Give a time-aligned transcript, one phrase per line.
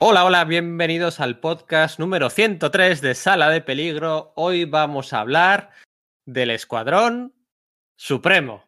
[0.00, 4.32] Hola, hola, bienvenidos al podcast número 103 de Sala de Peligro.
[4.36, 5.70] Hoy vamos a hablar
[6.24, 7.34] del Escuadrón
[7.96, 8.62] Supremo.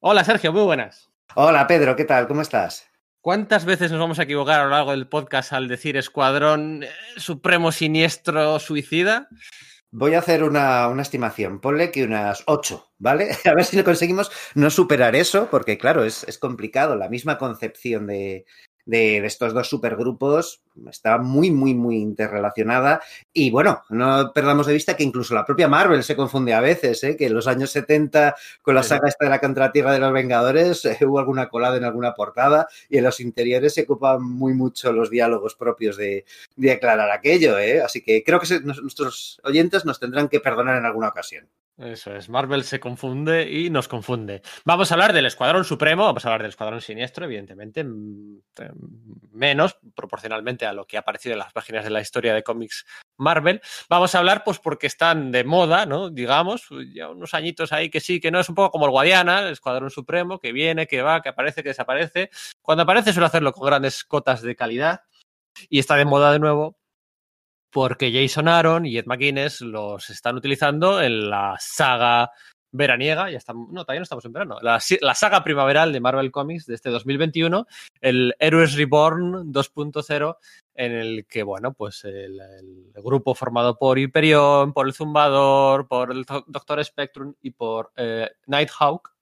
[0.00, 1.10] Hola, Sergio, muy buenas.
[1.34, 2.28] Hola, Pedro, ¿qué tal?
[2.28, 2.86] ¿Cómo estás?
[3.22, 6.90] ¿Cuántas veces nos vamos a equivocar a lo largo del podcast al decir Escuadrón eh,
[7.16, 9.30] Supremo Siniestro Suicida?
[9.90, 11.62] Voy a hacer una, una, estimación.
[11.62, 13.30] Ponle que unas ocho, ¿vale?
[13.46, 16.94] A ver si lo conseguimos no superar eso, porque claro, es, es complicado.
[16.94, 18.44] La misma concepción de,
[18.88, 23.02] de, de, estos dos supergrupos está muy, muy, muy interrelacionada.
[23.32, 27.04] Y bueno, no perdamos de vista que incluso la propia Marvel se confunde a veces,
[27.04, 27.16] ¿eh?
[27.16, 30.84] que en los años 70, con la saga esta de la contratierra de los Vengadores,
[30.86, 34.90] eh, hubo alguna colada en alguna portada y en los interiores se ocupan muy mucho
[34.90, 36.24] los diálogos propios de,
[36.56, 37.58] de aclarar aquello.
[37.58, 37.82] ¿eh?
[37.82, 41.46] Así que creo que se, nuestros oyentes nos tendrán que perdonar en alguna ocasión.
[41.78, 44.42] Eso es, Marvel se confunde y nos confunde.
[44.64, 47.86] Vamos a hablar del Escuadrón Supremo, vamos a hablar del Escuadrón Siniestro, evidentemente,
[49.30, 52.84] menos proporcionalmente a lo que ha aparecido en las páginas de la historia de cómics
[53.16, 53.60] Marvel.
[53.88, 56.10] Vamos a hablar, pues, porque están de moda, ¿no?
[56.10, 59.42] Digamos, ya unos añitos ahí que sí, que no, es un poco como el Guadiana,
[59.42, 62.30] el Escuadrón Supremo, que viene, que va, que aparece, que desaparece.
[62.60, 65.02] Cuando aparece suele hacerlo con grandes cotas de calidad
[65.68, 66.77] y está de moda de nuevo
[67.70, 72.30] porque Jason Aaron y Ed McGuinness los están utilizando en la saga
[72.70, 76.30] veraniega, ya estamos, no, todavía no estamos en verano, la, la, saga primaveral de Marvel
[76.30, 77.66] Comics de este 2021,
[78.00, 80.36] el Heroes Reborn 2.0,
[80.74, 86.12] en el que, bueno, pues el, el, grupo formado por Hyperion, por el Zumbador, por
[86.12, 89.14] el Doctor Spectrum y por eh, Nighthawk,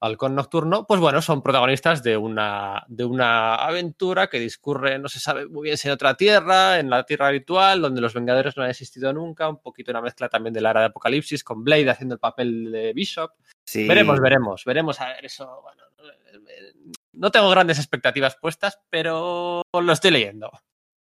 [0.00, 5.20] Halcón Nocturno, pues bueno, son protagonistas de una, de una aventura que discurre, no se
[5.20, 8.62] sabe muy bien si en otra tierra, en la tierra habitual, donde los Vengadores no
[8.62, 11.90] han existido nunca, un poquito una mezcla también de la era de Apocalipsis, con Blade
[11.90, 13.32] haciendo el papel de Bishop.
[13.64, 13.86] Sí.
[13.86, 15.60] Veremos, veremos, veremos a ver eso.
[15.62, 15.82] Bueno,
[17.12, 20.50] no tengo grandes expectativas puestas, pero lo estoy leyendo.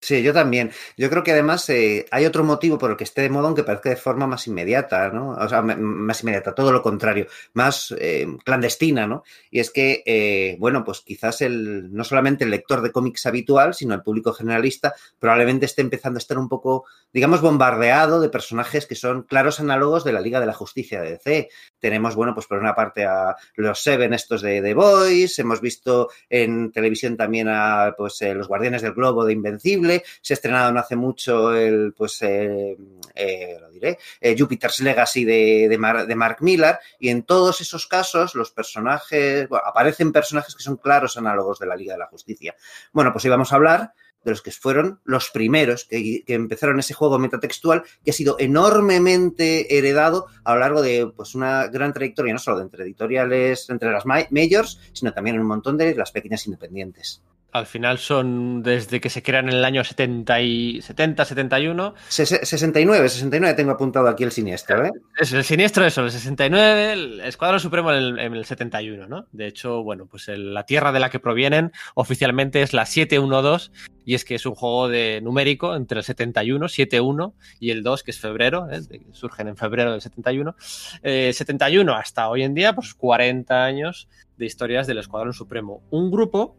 [0.06, 0.72] Sí, yo también.
[0.98, 3.64] Yo creo que además eh, hay otro motivo por el que esté de moda, aunque
[3.64, 5.31] parezca de forma más inmediata, ¿no?
[5.31, 9.23] O sea, más inmediata, todo lo contrario, más eh, clandestina, ¿no?
[9.49, 13.73] Y es que, eh, bueno, pues quizás el, no solamente el lector de cómics habitual,
[13.73, 18.86] sino el público generalista, probablemente esté empezando a estar un poco, digamos, bombardeado de personajes
[18.86, 21.49] que son claros análogos de la Liga de la Justicia de DC.
[21.80, 26.10] Tenemos, bueno, pues por una parte a los Seven estos de The Boys, hemos visto
[26.30, 30.80] en televisión también a, pues, los Guardianes del Globo de Invencible, se ha estrenado no
[30.80, 32.76] hace mucho el, pues, eh,
[33.14, 37.61] eh, lo diré, eh, Jupiter's Legacy de, de, Mar, de, Mark Millar, y en todos
[37.61, 42.00] esos casos los personajes, bueno, aparecen personajes que son claros análogos de la Liga de
[42.00, 42.55] la Justicia.
[42.92, 43.94] Bueno, pues hoy vamos a hablar
[44.26, 48.36] de los que fueron los primeros que, que, empezaron ese juego metatextual que ha sido
[48.39, 53.70] enormemente heredado a lo largo de pues, una gran trayectoria, no solo de entre editoriales,
[53.70, 57.22] entre las majors, sino también en un montón de las pequeñas independientes.
[57.55, 61.95] Al final son desde que se crean en el año 70, y, 70 71.
[62.10, 64.92] 69, 69 tengo apuntado aquí el siniestro, ¿eh?
[65.17, 69.27] Es el siniestro, eso, el 69, el Escuadrón Supremo en el, en el 71, ¿no?
[69.32, 73.72] De hecho, bueno, pues el, la tierra de la que provienen oficialmente es la 712,
[74.04, 78.04] y es que es un juego de numérico entre el 71, 71 y el 2,
[78.04, 78.82] que es febrero, ¿eh?
[79.14, 80.58] surgen en febrero del 71.
[81.04, 85.82] Eh, 71 hasta hoy en día, pues 40 años de historias del Escuadrón Supremo.
[85.89, 86.58] Un grupo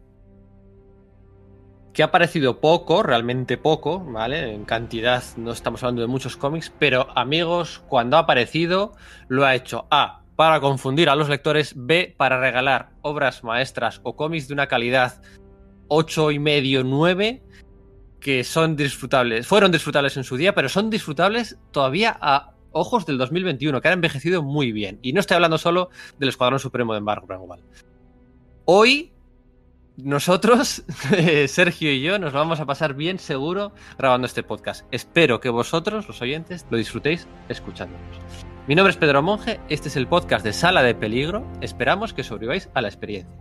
[1.97, 4.53] que ha aparecido poco, realmente poco, ¿vale?
[4.53, 8.91] En cantidad no estamos hablando de muchos cómics, pero amigos, cuando ha aparecido,
[9.29, 14.15] lo ha hecho A, para confundir a los lectores, B, para regalar obras maestras o
[14.15, 15.23] cómics de una calidad
[15.87, 17.41] 8 y medio, 9,
[18.19, 23.17] que son disfrutables, fueron disfrutables en su día, pero son disfrutables todavía a ojos del
[23.17, 24.99] 2021, que han envejecido muy bien.
[25.01, 27.63] Y no estoy hablando solo del Escuadrón Supremo de Embargo Brangual.
[28.65, 29.16] Hoy
[29.97, 30.83] nosotros,
[31.47, 34.85] Sergio y yo, nos vamos a pasar bien seguro grabando este podcast.
[34.91, 38.19] Espero que vosotros, los oyentes, lo disfrutéis escuchándonos.
[38.67, 41.51] Mi nombre es Pedro Monge, este es el podcast de Sala de Peligro.
[41.61, 43.33] Esperamos que sobreviváis a la experiencia.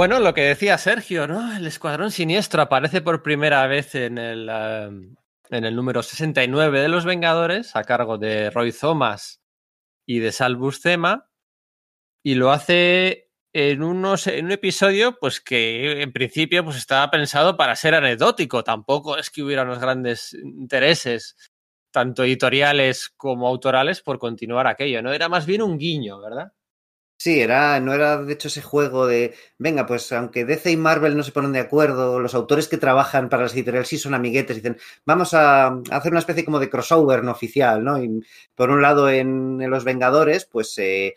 [0.00, 1.54] Bueno, lo que decía Sergio, ¿no?
[1.54, 5.14] El Escuadrón Siniestro aparece por primera vez en el, uh,
[5.50, 9.42] en el número 69 de Los Vengadores, a cargo de Roy Thomas
[10.06, 11.28] y de Sal Buscema,
[12.24, 17.58] y lo hace en, unos, en un episodio pues que en principio pues estaba pensado
[17.58, 21.36] para ser anecdótico, tampoco es que hubiera unos grandes intereses
[21.92, 25.12] tanto editoriales como autorales por continuar aquello, ¿no?
[25.12, 26.54] Era más bien un guiño, ¿verdad?
[27.22, 31.18] Sí, era, no era de hecho ese juego de, venga, pues aunque DC y Marvel
[31.18, 34.56] no se ponen de acuerdo, los autores que trabajan para las editoriales sí son amiguetes,
[34.56, 38.02] dicen, vamos a, hacer una especie como de crossover no oficial, ¿no?
[38.02, 38.24] Y
[38.54, 41.14] por un lado en, Los Vengadores, pues se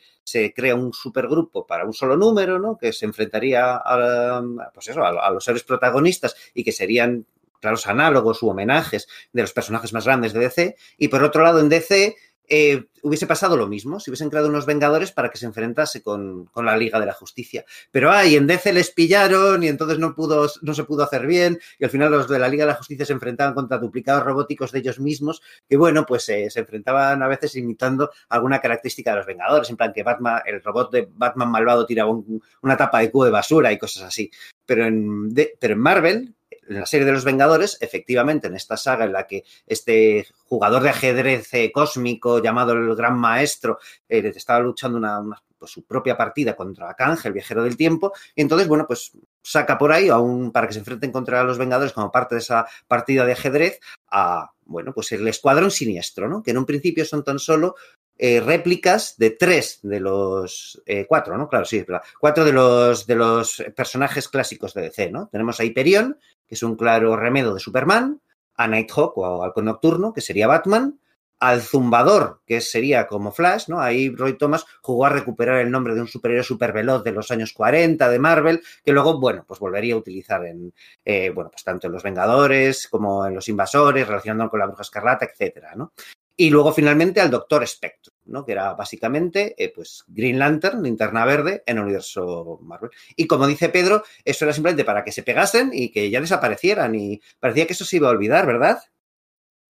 [0.53, 2.77] crea un supergrupo para un solo número, ¿no?
[2.77, 7.25] Que se enfrentaría a, pues eso, a, los seres protagonistas y que serían
[7.61, 10.75] claros análogos u homenajes de los personajes más grandes de DC.
[10.97, 12.17] Y por otro lado, en DC
[12.47, 16.45] eh, hubiese pasado lo mismo, si hubiesen creado unos Vengadores para que se enfrentase con,
[16.45, 17.65] con, la Liga de la Justicia.
[17.91, 21.59] Pero ay, en DC les pillaron y entonces no, pudo, no se pudo hacer bien
[21.79, 24.71] y al final los de la Liga de la Justicia se enfrentaban contra duplicados robóticos
[24.71, 29.17] de ellos mismos que bueno, pues eh, se enfrentaban a veces imitando alguna característica de
[29.17, 32.99] los Vengadores, en plan que Batman, el robot de Batman malvado tiraba un, una tapa
[32.99, 34.31] de cubo de basura y cosas así.
[34.65, 36.35] Pero en, de, pero en Marvel
[36.73, 40.83] en la serie de los Vengadores, efectivamente, en esta saga en la que este jugador
[40.83, 43.79] de ajedrez eh, cósmico llamado el Gran Maestro
[44.09, 45.21] eh, estaba luchando una,
[45.57, 49.11] pues, su propia partida contra Kang, el viajero del tiempo, y entonces, bueno, pues
[49.41, 52.65] saca por ahí, aún para que se enfrenten contra los Vengadores como parte de esa
[52.87, 53.79] partida de ajedrez,
[54.09, 56.43] a, bueno, pues el escuadrón siniestro, ¿no?
[56.43, 57.75] Que en un principio son tan solo
[58.17, 61.47] eh, réplicas de tres de los eh, cuatro, ¿no?
[61.49, 61.83] Claro, sí,
[62.19, 65.27] cuatro de los de los personajes clásicos de DC, ¿no?
[65.31, 66.17] Tenemos a Hyperion,
[66.47, 68.21] que es un claro remedo de Superman,
[68.55, 70.99] a Nighthawk o Halcón Nocturno, que sería Batman,
[71.43, 73.81] al Zumbador, que sería como Flash, ¿no?
[73.81, 77.31] Ahí Roy Thomas jugó a recuperar el nombre de un superhéroe super veloz de los
[77.31, 80.73] años 40 de Marvel, que luego, bueno, pues volvería a utilizar en,
[81.03, 84.83] eh, bueno, pues tanto en Los Vengadores como en Los Invasores, relacionándolo con la Bruja
[84.83, 85.91] Escarlata, etcétera, ¿no?
[86.35, 88.43] Y luego finalmente al Doctor Spectrum, ¿no?
[88.43, 92.89] que era básicamente eh, pues Green Lantern, linterna verde, en universo Marvel.
[93.15, 96.95] Y como dice Pedro, eso era simplemente para que se pegasen y que ya desaparecieran.
[96.95, 98.79] Y parecía que eso se iba a olvidar, ¿verdad?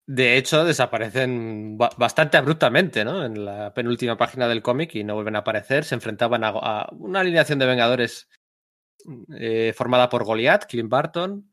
[0.05, 3.25] De hecho, desaparecen bastante abruptamente, ¿no?
[3.25, 5.85] En la penúltima página del cómic y no vuelven a aparecer.
[5.85, 8.27] Se enfrentaban a, a una alineación de Vengadores
[9.35, 11.51] eh, formada por Goliath, Clint Barton,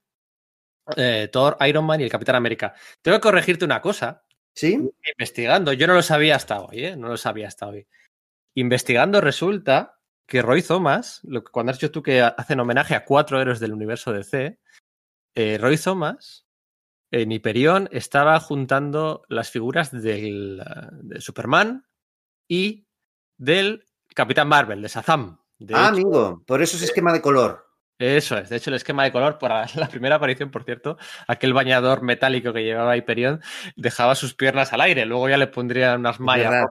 [0.97, 2.75] eh, Thor, Iron Man y el Capitán América.
[3.03, 4.25] Tengo que corregirte una cosa,
[4.59, 4.77] ¿Sí?
[5.13, 6.97] Investigando, yo no lo sabía hasta hoy, ¿eh?
[6.97, 7.87] No lo sabía hasta hoy.
[8.57, 13.05] Investigando resulta que Roy Thomas, lo que, cuando has dicho tú que hacen homenaje a
[13.05, 14.59] cuatro héroes del universo DC,
[15.37, 16.49] eh, Roy Thomas
[17.13, 20.61] en Hyperion estaba juntando las figuras del,
[21.03, 21.87] de Superman
[22.49, 22.89] y
[23.37, 25.39] del Capitán Marvel, de Shazam.
[25.57, 27.68] De ah, hecho, amigo, por eso es esquema de color.
[27.99, 30.97] Eso es, de hecho el esquema de color para la primera aparición, por cierto,
[31.27, 33.41] aquel bañador metálico que llevaba Hyperion
[33.75, 36.67] dejaba sus piernas al aire, luego ya le pondrían unas mallas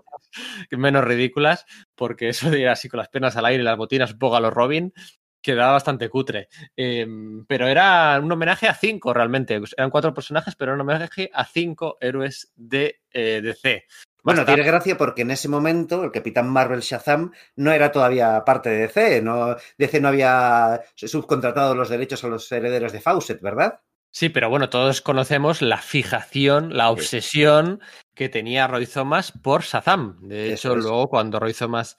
[0.72, 1.66] menos ridículas,
[1.96, 4.38] porque eso de ir así con las piernas al aire y las botinas un poco
[4.38, 4.94] a los Robin
[5.42, 6.48] quedaba bastante cutre.
[6.76, 7.06] Eh,
[7.48, 11.98] pero era un homenaje a cinco realmente, eran cuatro personajes, pero un homenaje a cinco
[12.00, 13.86] héroes de eh, DC.
[14.28, 18.70] Bueno, tiene gracia porque en ese momento el Capitán Marvel Shazam no era todavía parte
[18.70, 23.80] de DC, no, DC no había subcontratado los derechos a los herederos de Fawcett, ¿verdad?
[24.12, 27.80] Sí, pero bueno, todos conocemos la fijación, la obsesión
[28.14, 30.20] que tenía Roy Thomas por Shazam.
[30.20, 31.96] De hecho, luego cuando Roy Thomas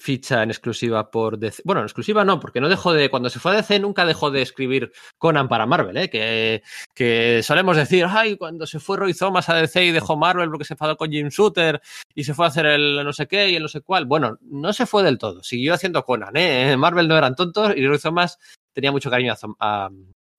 [0.00, 1.62] ficha en exclusiva por DC.
[1.64, 3.10] Bueno, en exclusiva no, porque no dejó de.
[3.10, 6.08] Cuando se fue a DC nunca dejó de escribir Conan para Marvel, ¿eh?
[6.08, 6.62] Que,
[6.94, 10.64] que solemos decir, ay, cuando se fue Roy Thomas a DC y dejó Marvel porque
[10.64, 11.82] se enfadó con Jim Shooter
[12.14, 14.06] y se fue a hacer el no sé qué y el no sé cuál.
[14.06, 16.76] Bueno, no se fue del todo, siguió haciendo Conan, ¿eh?
[16.78, 18.38] Marvel no eran tontos y Roy Thomas
[18.72, 19.90] tenía mucho cariño a, a,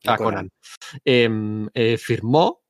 [0.08, 0.50] a Conan.
[1.06, 1.30] Eh,
[1.75, 2.63] eh, firmó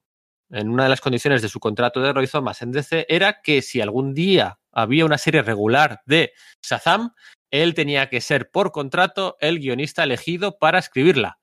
[0.49, 3.61] en una de las condiciones de su contrato de Roy Thomas en DC era que
[3.61, 7.13] si algún día había una serie regular de Shazam,
[7.51, 11.37] él tenía que ser por contrato el guionista elegido para escribirla.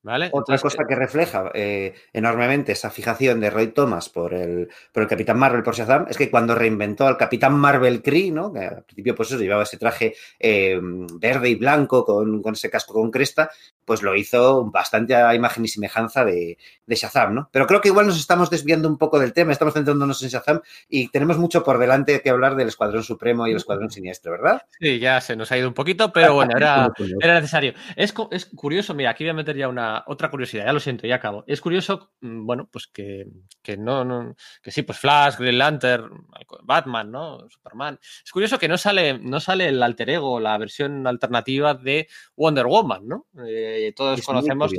[0.00, 0.26] ¿Vale?
[0.26, 5.02] Otra Entonces, cosa que refleja eh, enormemente esa fijación de Roy Thomas por el, por
[5.02, 8.52] el Capitán Marvel por Shazam es que cuando reinventó al Capitán Marvel Kree, ¿no?
[8.52, 12.70] que al principio pues eso, llevaba ese traje eh, verde y blanco con, con, ese
[12.70, 13.50] casco con cresta,
[13.88, 17.48] pues lo hizo bastante a imagen y semejanza de, de, Shazam, ¿no?
[17.50, 20.60] Pero creo que igual nos estamos desviando un poco del tema, estamos centrándonos en Shazam
[20.90, 24.60] y tenemos mucho por delante que hablar del Escuadrón Supremo y el Escuadrón Siniestro, ¿verdad?
[24.78, 27.72] Sí, ya se nos ha ido un poquito, pero bueno, era, era necesario.
[27.96, 31.06] Es, es curioso, mira, aquí voy a meter ya una otra curiosidad, ya lo siento,
[31.06, 31.44] ya acabo.
[31.46, 33.26] Es curioso, mm, bueno, pues que,
[33.62, 36.26] que no, no, que sí, pues Flash, Green Lantern,
[36.62, 37.48] Batman, ¿no?
[37.48, 37.98] Superman.
[38.22, 42.66] Es curioso que no sale, no sale el alter ego, la versión alternativa de Wonder
[42.66, 43.26] Woman, ¿no?
[43.46, 44.72] Eh, todos es conocemos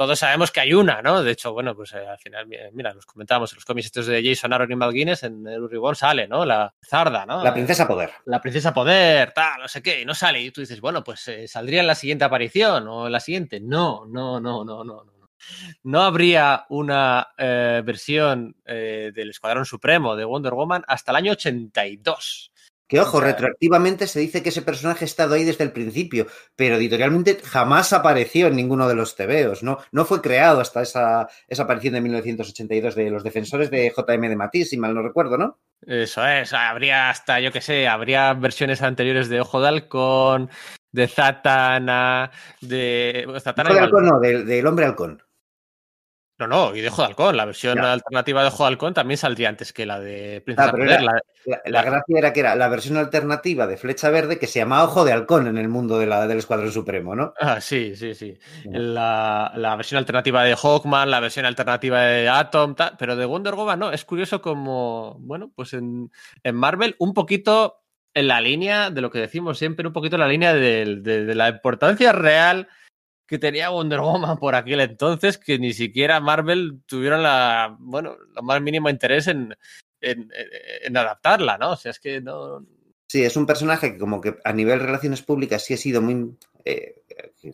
[0.00, 1.22] todos sabemos que hay una, ¿no?
[1.22, 4.06] De hecho, bueno, pues eh, al final, mira, los eh, comentábamos en los cómics estos
[4.06, 6.46] de Jason Aaron y McGuinness, en el Reborn sale, ¿no?
[6.46, 7.44] La Zarda, ¿no?
[7.44, 8.10] La princesa poder.
[8.24, 10.40] La princesa poder, tal, no sé qué, y no sale.
[10.40, 13.60] Y tú dices, bueno, pues eh, saldría en la siguiente aparición o en la siguiente.
[13.60, 15.20] No, no, no, no, no, no.
[15.82, 21.32] No habría una eh, versión eh, del Escuadrón Supremo de Wonder Woman hasta el año
[21.32, 22.52] 82.
[22.90, 26.74] Que ojo, retroactivamente se dice que ese personaje ha estado ahí desde el principio, pero
[26.74, 29.78] editorialmente jamás apareció en ninguno de los TVOs, ¿no?
[29.92, 34.34] No fue creado hasta esa, esa aparición de 1982 de los defensores de JM de
[34.34, 35.60] Matisse, si mal no recuerdo, ¿no?
[35.86, 40.50] Eso es, habría hasta, yo qué sé, habría versiones anteriores de Ojo de Halcón,
[40.90, 43.24] de Zatanna, de...
[43.40, 45.22] Zatanna Ojo de Halcón no, del, del Hombre Halcón.
[46.40, 47.36] No, no, y de Ojo de Halcón.
[47.36, 50.72] La versión alternativa de Ojo de Halcón también saldría antes que la de Princesa ah,
[50.72, 50.88] Poder.
[50.88, 54.46] Era, la, la, la, gracia era que era la versión alternativa de Flecha Verde que
[54.46, 57.34] se llama Ojo de Halcón en el mundo de la, del Escuadrón Supremo, ¿no?
[57.38, 58.38] Ah, sí, sí, sí.
[58.64, 63.54] La, la, versión alternativa de Hawkman, la versión alternativa de Atom, tal, pero de Wonder
[63.54, 63.92] Woman no.
[63.92, 66.10] Es curioso como, bueno, pues en,
[66.42, 67.82] en Marvel un poquito
[68.14, 71.24] en la línea de lo que decimos siempre, un poquito en la línea de, de,
[71.24, 72.68] de la importancia real
[73.30, 78.42] que tenía Wonder Woman por aquel entonces, que ni siquiera Marvel tuvieron la, bueno, lo
[78.42, 79.56] más mínimo interés en,
[80.00, 81.70] en, adaptarla, ¿no?
[81.70, 82.66] O sea, es que no.
[83.06, 86.36] Sí, es un personaje que, como que a nivel relaciones públicas sí ha sido muy.
[86.64, 86.96] Eh,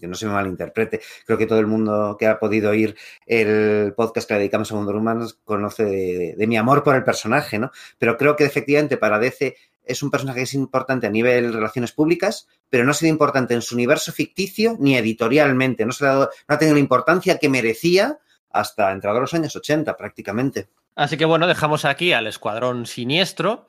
[0.01, 1.03] que no se me malinterprete.
[1.27, 4.77] Creo que todo el mundo que ha podido oír el podcast que le dedicamos a
[4.77, 7.71] Wonder Woman conoce de mi amor por el personaje, ¿no?
[7.99, 9.57] Pero creo que efectivamente para DC
[9.87, 13.11] es un personaje que es importante a nivel de relaciones públicas, pero no ha sido
[13.11, 15.87] importante en su universo ficticio ni editorialmente.
[15.87, 18.19] No, se ha, dado, no ha tenido la importancia que merecía
[18.51, 20.69] hasta entrado los años 80 prácticamente.
[20.97, 23.69] Así que bueno, dejamos aquí al Escuadrón Siniestro.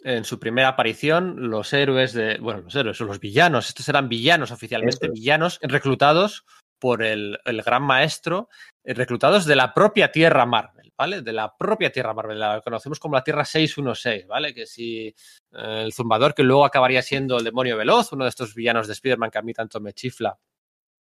[0.00, 2.38] En su primera aparición, los héroes de.
[2.38, 3.68] Bueno, los héroes, los villanos.
[3.68, 6.44] Estos eran villanos oficialmente, villanos reclutados
[6.78, 8.48] por el, el, gran maestro,
[8.84, 11.22] eh, reclutados de la propia Tierra Marvel, ¿vale?
[11.22, 14.52] De la propia Tierra Marvel, la conocemos como la Tierra 616, ¿vale?
[14.52, 18.54] Que si eh, el zumbador, que luego acabaría siendo el demonio veloz, uno de estos
[18.54, 20.36] villanos de Spider-Man que a mí tanto me chifla.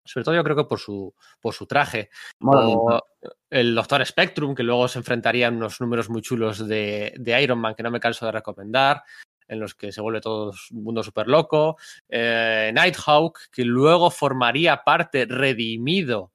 [0.05, 2.09] Sobre todo yo creo que por su, por su traje.
[2.39, 3.01] O
[3.49, 7.59] el Doctor Spectrum, que luego se enfrentaría en unos números muy chulos de, de Iron
[7.59, 9.03] Man, que no me canso de recomendar
[9.49, 11.77] en los que se vuelve todo un mundo súper loco.
[12.07, 16.31] Eh, Nighthawk, que luego formaría parte, redimido,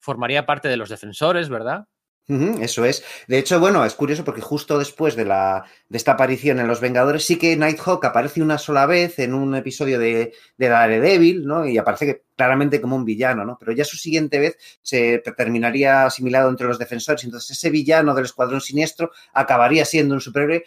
[0.00, 1.86] formaría parte de los defensores, ¿verdad?
[2.26, 3.04] Eso es.
[3.28, 6.80] De hecho, bueno, es curioso porque justo después de, la, de esta aparición en Los
[6.80, 11.66] Vengadores, sí que Nighthawk aparece una sola vez en un episodio de, de Daredevil, ¿no?
[11.66, 13.58] Y aparece claramente como un villano, ¿no?
[13.60, 17.24] Pero ya su siguiente vez se terminaría asimilado entre los defensores.
[17.24, 20.64] Entonces, ese villano del Escuadrón Siniestro acabaría siendo un superhéroe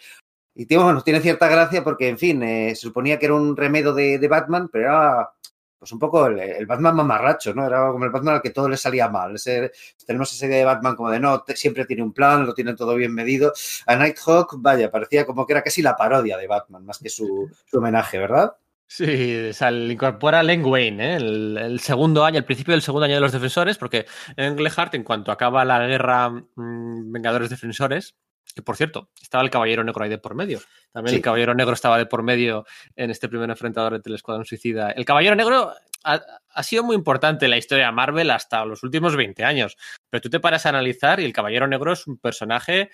[0.60, 3.92] y bueno, tiene cierta gracia porque, en fin, eh, se suponía que era un remedio
[3.94, 5.30] de, de, Batman, pero era
[5.78, 7.66] pues un poco el, el, Batman mamarracho, ¿no?
[7.66, 9.36] Era como el Batman al que todo le salía mal.
[9.36, 9.70] Ese,
[10.06, 13.14] tenemos ese de Batman como de no, siempre tiene un plan, lo tiene todo bien
[13.14, 13.52] medido.
[13.86, 17.50] A Nighthawk, vaya, parecía como que era casi la parodia de Batman, más que su,
[17.72, 18.54] homenaje, ¿verdad?
[18.86, 21.16] Sí, o sea, incorpora a Len Wayne, ¿eh?
[21.16, 25.04] el, segundo año, el principio del segundo año de los defensores, porque en Englehart, en
[25.04, 28.16] cuanto acaba la guerra mmm, Vengadores Defensores,
[28.54, 30.60] que por cierto, estaba el Caballero Negro ahí de por medio.
[30.92, 31.16] También sí.
[31.16, 32.64] el Caballero Negro estaba de por medio
[32.96, 34.90] en este primer enfrentador entre el Escuadrón Suicida.
[34.90, 35.72] El Caballero Negro
[36.04, 39.76] ha, ha, sido muy importante en la historia de Marvel hasta los últimos 20 años.
[40.10, 42.90] Pero tú te paras a analizar y el Caballero Negro es un personaje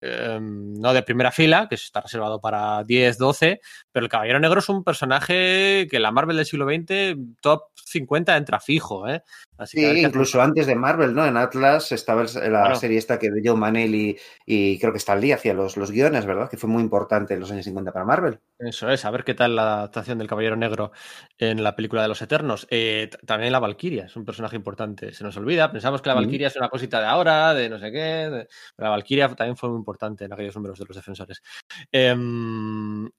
[0.00, 4.60] eh, no de primera fila, que está reservado para 10, 12, pero el Caballero Negro
[4.60, 9.22] es un personaje que la Marvel del siglo XX, top 50 entra fijo, ¿eh?
[9.56, 11.26] Así sí, que incluso antes de Marvel, ¿no?
[11.26, 12.76] En Atlas estaba la claro.
[12.76, 15.90] serie esta que de Joe Manelli y, y creo que Stan Lee hacía los, los
[15.90, 16.48] guiones, ¿verdad?
[16.48, 18.38] Que fue muy importante en los años 50 para Marvel.
[18.58, 20.92] Eso es, a ver qué tal la adaptación del Caballero Negro
[21.38, 22.66] en la película de los Eternos.
[22.70, 26.48] Eh, también la Valkyria es un personaje importante, se nos olvida, pensamos que la Valkyria
[26.48, 26.50] mm.
[26.50, 28.48] es una cosita de ahora, de no sé qué, de...
[28.76, 31.42] la Valkyria también fue muy importante en aquellos números de los defensores.
[31.90, 32.14] Eh,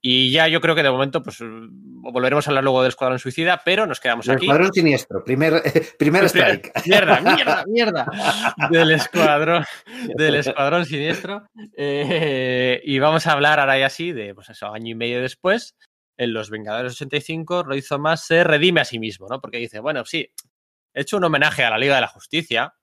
[0.02, 3.62] y ya yo creo que de momento, pues volveremos a hablar luego del Escuadrón Suicida,
[3.66, 4.46] pero nos quedamos el aquí.
[4.46, 5.62] Escuadrón Siniestro, primer,
[5.98, 6.72] primer strike.
[6.86, 8.06] Mierda, mierda, mierda.
[8.70, 9.66] Del Escuadrón,
[10.16, 11.48] del escuadrón Siniestro.
[11.76, 15.76] Eh, y vamos a hablar ahora ya sí de, pues eso, año y medio después,
[16.18, 19.40] en Los Vengadores 85, Roy Thomas se redime a sí mismo, ¿no?
[19.42, 20.30] Porque dice, bueno, sí,
[20.94, 22.74] he hecho un homenaje a la Liga de la Justicia,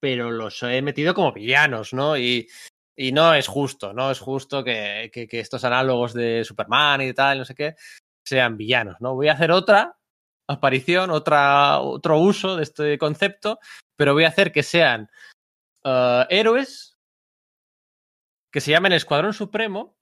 [0.00, 2.16] pero los he metido como villanos, ¿no?
[2.16, 2.48] Y,
[3.12, 7.54] no es justo, no es justo que, estos análogos de Superman y tal, no sé
[7.54, 7.76] qué,
[8.24, 9.14] sean villanos, ¿no?
[9.14, 9.96] Voy a hacer otra
[10.48, 13.60] aparición, otra, otro uso de este concepto,
[13.96, 15.10] pero voy a hacer que sean
[15.84, 16.98] uh, héroes
[18.50, 19.96] que se llamen Escuadrón Supremo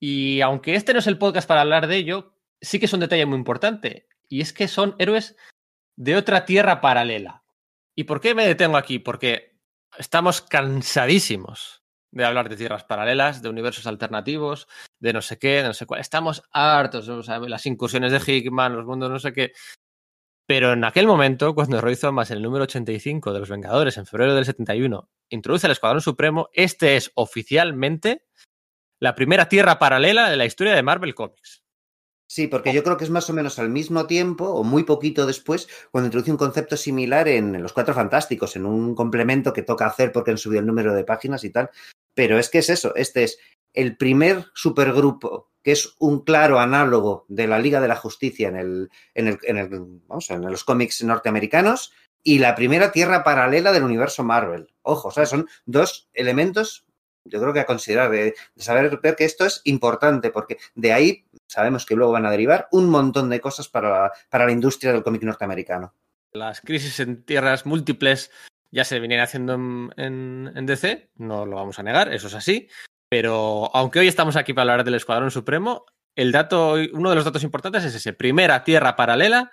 [0.00, 3.00] y aunque este no es el podcast para hablar de ello, sí que es un
[3.00, 5.36] detalle muy importante y es que son héroes
[5.96, 7.41] de otra tierra paralela.
[7.94, 8.98] ¿Y por qué me detengo aquí?
[8.98, 9.58] Porque
[9.98, 11.82] estamos cansadísimos
[12.12, 14.68] de hablar de tierras paralelas, de universos alternativos,
[15.00, 16.00] de no sé qué, de no sé cuál.
[16.00, 19.52] Estamos hartos, o las incursiones de Hickman, los mundos no sé qué.
[20.46, 24.34] Pero en aquel momento, cuando Roy Thomas, el número 85 de Los Vengadores, en febrero
[24.34, 28.26] del 71, introduce el Escuadrón Supremo, este es oficialmente
[29.00, 31.61] la primera tierra paralela de la historia de Marvel Comics.
[32.32, 35.26] Sí, porque yo creo que es más o menos al mismo tiempo o muy poquito
[35.26, 39.84] después cuando introduce un concepto similar en, Los Cuatro Fantásticos, en un complemento que toca
[39.84, 41.68] hacer porque han subido el número de páginas y tal.
[42.14, 43.38] Pero es que es eso, este es
[43.74, 48.56] el primer supergrupo que es un claro análogo de la Liga de la Justicia en,
[48.56, 49.68] el, en, el, en, el,
[50.08, 54.72] vamos, en los cómics norteamericanos y la primera tierra paralela del universo Marvel.
[54.80, 56.86] Ojo, o sea, son dos elementos,
[57.24, 61.86] yo creo que a considerar, de, saber que esto es importante, porque de ahí sabemos
[61.86, 65.02] que luego van a derivar un montón de cosas para la, para la industria del
[65.02, 65.94] cómic norteamericano.
[66.32, 68.30] Las crisis en tierras múltiples
[68.70, 72.34] ya se venían haciendo en, en, en, DC, no lo vamos a negar, eso es
[72.34, 72.68] así.
[73.08, 75.84] Pero aunque hoy estamos aquí para hablar del Escuadrón Supremo,
[76.16, 79.50] el dato, uno de los datos importantes es ese, primera tierra paralela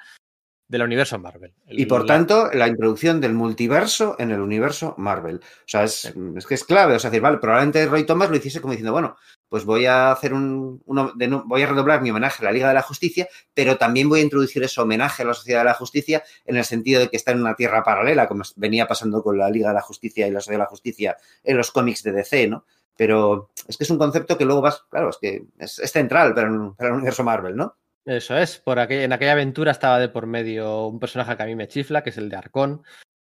[0.69, 1.51] del universo Marvel.
[1.65, 2.07] El, y por la...
[2.07, 5.37] tanto, la introducción del multiverso en el universo Marvel.
[5.37, 6.95] O sea, es, es, que es clave.
[6.95, 9.17] O sea, decir, vale, probablemente Roy Thomas lo hiciese como diciendo, bueno,
[9.49, 12.67] pues voy a hacer un, uno de, voy a redoblar mi homenaje a la Liga
[12.67, 15.73] de la Justicia, pero también voy a introducir ese homenaje a la Sociedad de la
[15.73, 19.39] Justicia en el sentido de que está en una tierra paralela, como venía pasando con
[19.39, 22.11] la Liga de la Justicia y la Sociedad de la Justicia en los cómics de
[22.11, 22.63] DC, ¿no?
[22.95, 26.35] Pero es que es un concepto que luego vas, claro, es que es, es central
[26.35, 27.75] para, para el universo Marvel, ¿no?
[28.05, 31.45] Eso es, por aquel, en aquella aventura estaba de por medio un personaje que a
[31.45, 32.83] mí me chifla, que es el de Arcón,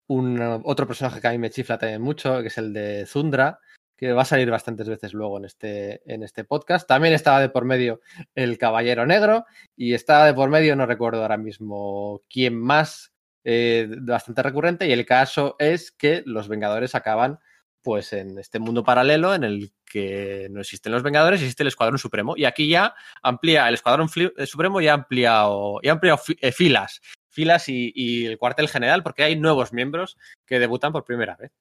[0.06, 3.60] un otro personaje que a mí me chifla también mucho, que es el de Zundra,
[3.96, 6.88] que va a salir bastantes veces luego en este, en este podcast.
[6.88, 8.00] También estaba de por medio
[8.34, 9.44] el Caballero Negro
[9.76, 13.12] y estaba de por medio, no recuerdo ahora mismo quién más,
[13.44, 17.38] eh, bastante recurrente, y el caso es que los Vengadores acaban
[17.84, 21.98] pues en este mundo paralelo en el que no existen los Vengadores, existe el Escuadrón
[21.98, 22.34] Supremo.
[22.36, 26.18] Y aquí ya amplía, el Escuadrón Supremo ya ha ampliado, ya ha ampliado
[26.52, 31.36] filas, filas y, y, el cuartel general, porque hay nuevos miembros que debutan por primera
[31.36, 31.52] vez.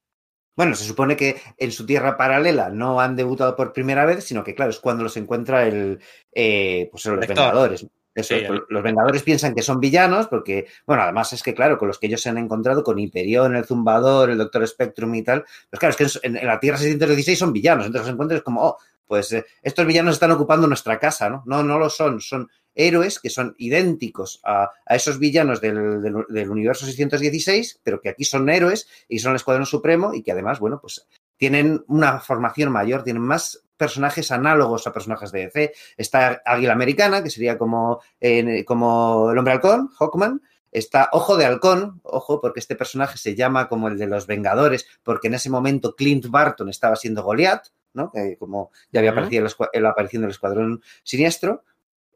[0.56, 4.44] Bueno, se supone que en su tierra paralela no han debutado por primera vez, sino
[4.44, 6.00] que, claro, es cuando los encuentra el,
[6.32, 7.20] eh, pues los.
[7.20, 7.86] Vengadores.
[8.16, 11.88] Eso, sí, los Vengadores piensan que son villanos porque, bueno, además es que, claro, con
[11.88, 15.44] los que ellos se han encontrado, con Hyperion, el Zumbador, el Doctor Spectrum y tal,
[15.70, 18.64] pues claro, es que en, en la Tierra 616 son villanos, entonces los encuentras como,
[18.64, 21.44] oh, pues eh, estos villanos están ocupando nuestra casa, ¿no?
[21.46, 26.26] No, no lo son, son héroes que son idénticos a, a esos villanos del, del,
[26.30, 30.32] del, universo 616, pero que aquí son héroes y son el Escuadrón Supremo y que
[30.32, 31.08] además, bueno, pues
[31.44, 35.74] tienen una formación mayor, tienen más personajes análogos a personajes de DC.
[35.98, 40.42] Está Águila Americana, que sería como, eh, como el hombre halcón, Hawkman.
[40.72, 44.88] Está Ojo de Halcón, ojo, porque este personaje se llama como el de los Vengadores,
[45.04, 48.14] porque en ese momento Clint Barton estaba siendo Goliath, ¿no?
[48.16, 51.66] Eh, como ya había aparecido en la aparición del Escuadrón Siniestro.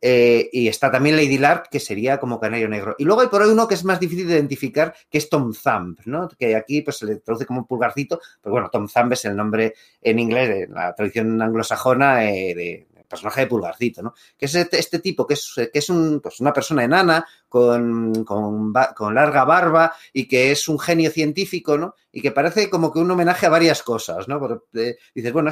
[0.02, 2.96] Eh, y está también Lady Lark, que sería como Canario Negro.
[2.98, 5.54] Y luego hay por ahí uno que es más difícil de identificar, que es Tom
[5.54, 6.28] Thumb, ¿no?
[6.30, 9.36] Que aquí pues, se le traduce como un pulgarcito, pero bueno, Tom Thumb es el
[9.36, 14.14] nombre en inglés de la tradición anglosajona eh, de, personaje de pulgarcito, ¿no?
[14.38, 15.88] Que es este, este tipo, que es, que es
[16.22, 21.96] pues una persona enana con, con, larga barba y que es un genio científico, ¿no?
[22.12, 24.40] Y que parece como que un homenaje a varias cosas, ¿no?
[24.40, 25.52] Porque, eh, dices, bueno,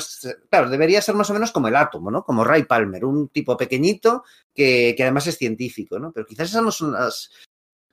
[0.49, 2.23] claro, debería ser más o menos como el átomo, ¿no?
[2.23, 6.11] Como Ray Palmer, un tipo pequeñito que, que además es científico, ¿no?
[6.11, 7.29] Pero quizás esas no son las,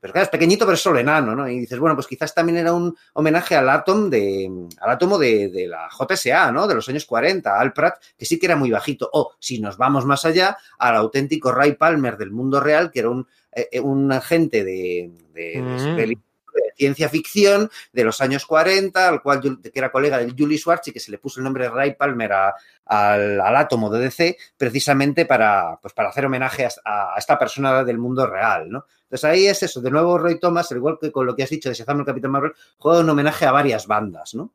[0.03, 1.49] pero claro, es pequeñito, pero es solo enano, ¿no?
[1.49, 5.49] Y dices, bueno, pues quizás también era un homenaje al átomo de, al átomo de,
[5.49, 6.67] de, la JSA, ¿no?
[6.67, 9.09] De los años 40, al Pratt, que sí que era muy bajito.
[9.13, 13.11] O, si nos vamos más allá, al auténtico Ray Palmer del mundo real, que era
[13.11, 16.19] un, eh, un agente de, de, mm de,
[16.55, 20.89] de ciencia ficción de los años 40, al cual que era colega de Julie Schwartz
[20.89, 24.37] y que se le puso el nombre de Ray Palmer al, al, átomo de DC
[24.57, 28.87] precisamente para, pues para hacer homenaje a, esta persona del mundo real, ¿no?
[29.05, 31.51] Entonces ahí es eso, de nuevo Roy Thomas, al igual que con lo que has
[31.51, 34.53] dicho de Shazam el Capitán Marvel, juega un homenaje a varias bandas, ¿no?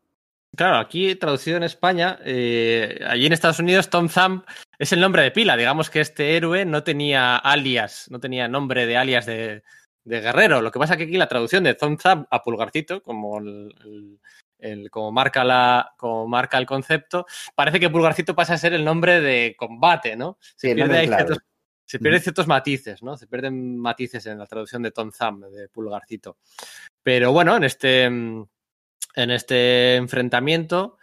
[0.56, 4.44] Claro, aquí traducido en España, eh, allí en Estados Unidos, Tom Thumb
[4.80, 5.58] es el nombre de pila.
[5.58, 9.62] Digamos que este héroe no tenía alias, no tenía nombre de alias de,
[10.08, 10.62] de guerrero.
[10.62, 13.76] Lo que pasa es que aquí la traducción de Thumb Thumb a pulgarcito, como el,
[13.84, 14.20] el,
[14.60, 18.86] el, como, marca la, como marca el concepto, parece que pulgarcito pasa a ser el
[18.86, 20.38] nombre de combate, ¿no?
[20.56, 21.26] Se sí, pierde, claro.
[21.26, 21.46] ciertos,
[21.86, 23.18] se pierden ciertos matices, ¿no?
[23.18, 26.38] Se pierden matices en la traducción de Tom Thumb, de pulgarcito.
[27.04, 28.48] Pero bueno, en este, en
[29.16, 30.98] este enfrentamiento,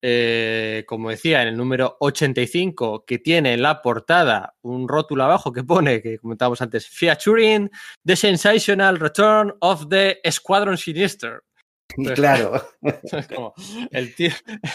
[0.00, 5.52] eh, como decía, en el número 85, que tiene en la portada un rótulo abajo
[5.52, 7.70] que pone, que comentábamos antes, featuring
[8.04, 11.42] the sensational return of the Squadron Sinister.
[12.14, 12.62] claro.
[13.90, 14.30] el tío,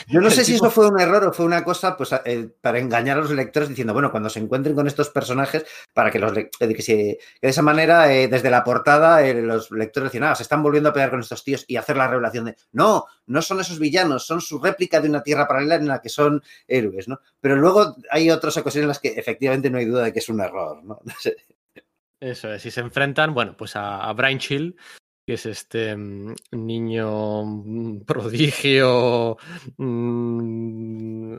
[0.08, 2.80] Yo no sé si eso fue un error o fue una cosa pues, eh, para
[2.80, 6.34] engañar a los lectores diciendo, bueno, cuando se encuentren con estos personajes, para que, los,
[6.34, 10.64] que, de esa manera, eh, desde la portada, eh, los lectores decían, ah, se están
[10.64, 13.80] volviendo a pegar con estos tíos y hacer la revelación de, no, no son esos
[13.80, 17.20] villanos, son su réplica de una tierra paralela en la que son héroes, ¿no?
[17.40, 20.30] Pero luego hay otras ocasiones en las que efectivamente no hay duda de que es
[20.30, 21.00] un error, ¿no?
[22.20, 24.78] Eso es, si se enfrentan, bueno, pues a, a Brian Chill,
[25.26, 29.38] que es este mm, niño mm, prodigio
[29.78, 31.36] mmm,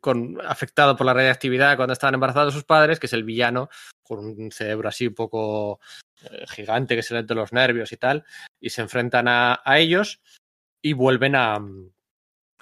[0.00, 3.68] con, afectado por la radiactividad cuando estaban embarazados sus padres, que es el villano,
[4.02, 5.80] con un cerebro así un poco
[6.22, 8.24] eh, gigante que se le de los nervios y tal,
[8.60, 10.20] y se enfrentan a, ellos
[10.82, 11.58] y vuelven a...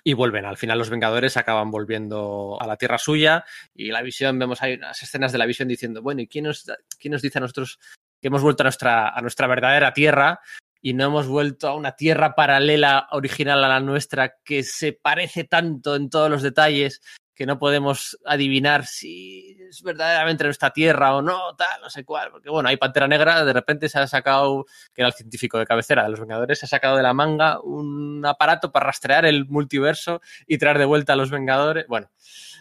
[0.08, 4.38] Y vuelven, al final los Vengadores acaban volviendo a la tierra suya y la visión,
[4.38, 6.64] vemos hay unas escenas de la visión diciendo, bueno, ¿y quién nos,
[6.96, 7.80] quién nos dice a nosotros
[8.20, 10.40] que hemos vuelto a nuestra, a nuestra verdadera tierra
[10.86, 15.42] y no hemos vuelto a una tierra paralela original a la nuestra que se parece
[15.42, 17.00] tanto en todos los detalles
[17.34, 22.30] que no podemos adivinar si es verdaderamente nuestra tierra o no, tal, no sé cuál.
[22.30, 25.66] Porque bueno, hay Pantera Negra, de repente se ha sacado, que era el científico de
[25.66, 29.44] cabecera de los Vengadores, se ha sacado de la manga un aparato para rastrear el
[29.46, 31.86] multiverso y traer de vuelta a los Vengadores.
[31.88, 32.12] Bueno,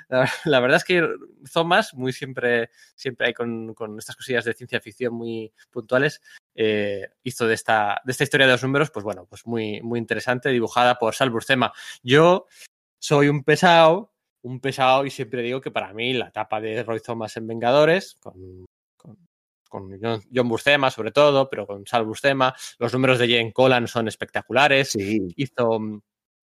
[0.10, 1.08] la, la verdad es que
[1.52, 6.22] Thomas, muy siempre, siempre hay con, con, estas cosillas de ciencia ficción muy puntuales,
[6.54, 10.00] eh, hizo de esta, de esta historia de los números, pues bueno, pues muy, muy
[10.00, 11.74] interesante, dibujada por Sal Buscema.
[12.04, 12.48] Yo
[13.00, 17.00] soy un pesado, un pesado y siempre digo que para mí la etapa de Roy
[17.00, 18.66] Thomas en Vengadores, con,
[18.96, 19.18] con,
[19.70, 20.00] con
[20.34, 24.92] John Buscema sobre todo, pero con Sal Buscema, los números de Jane Collan son espectaculares.
[24.92, 25.28] Sí.
[25.36, 26.02] Hizo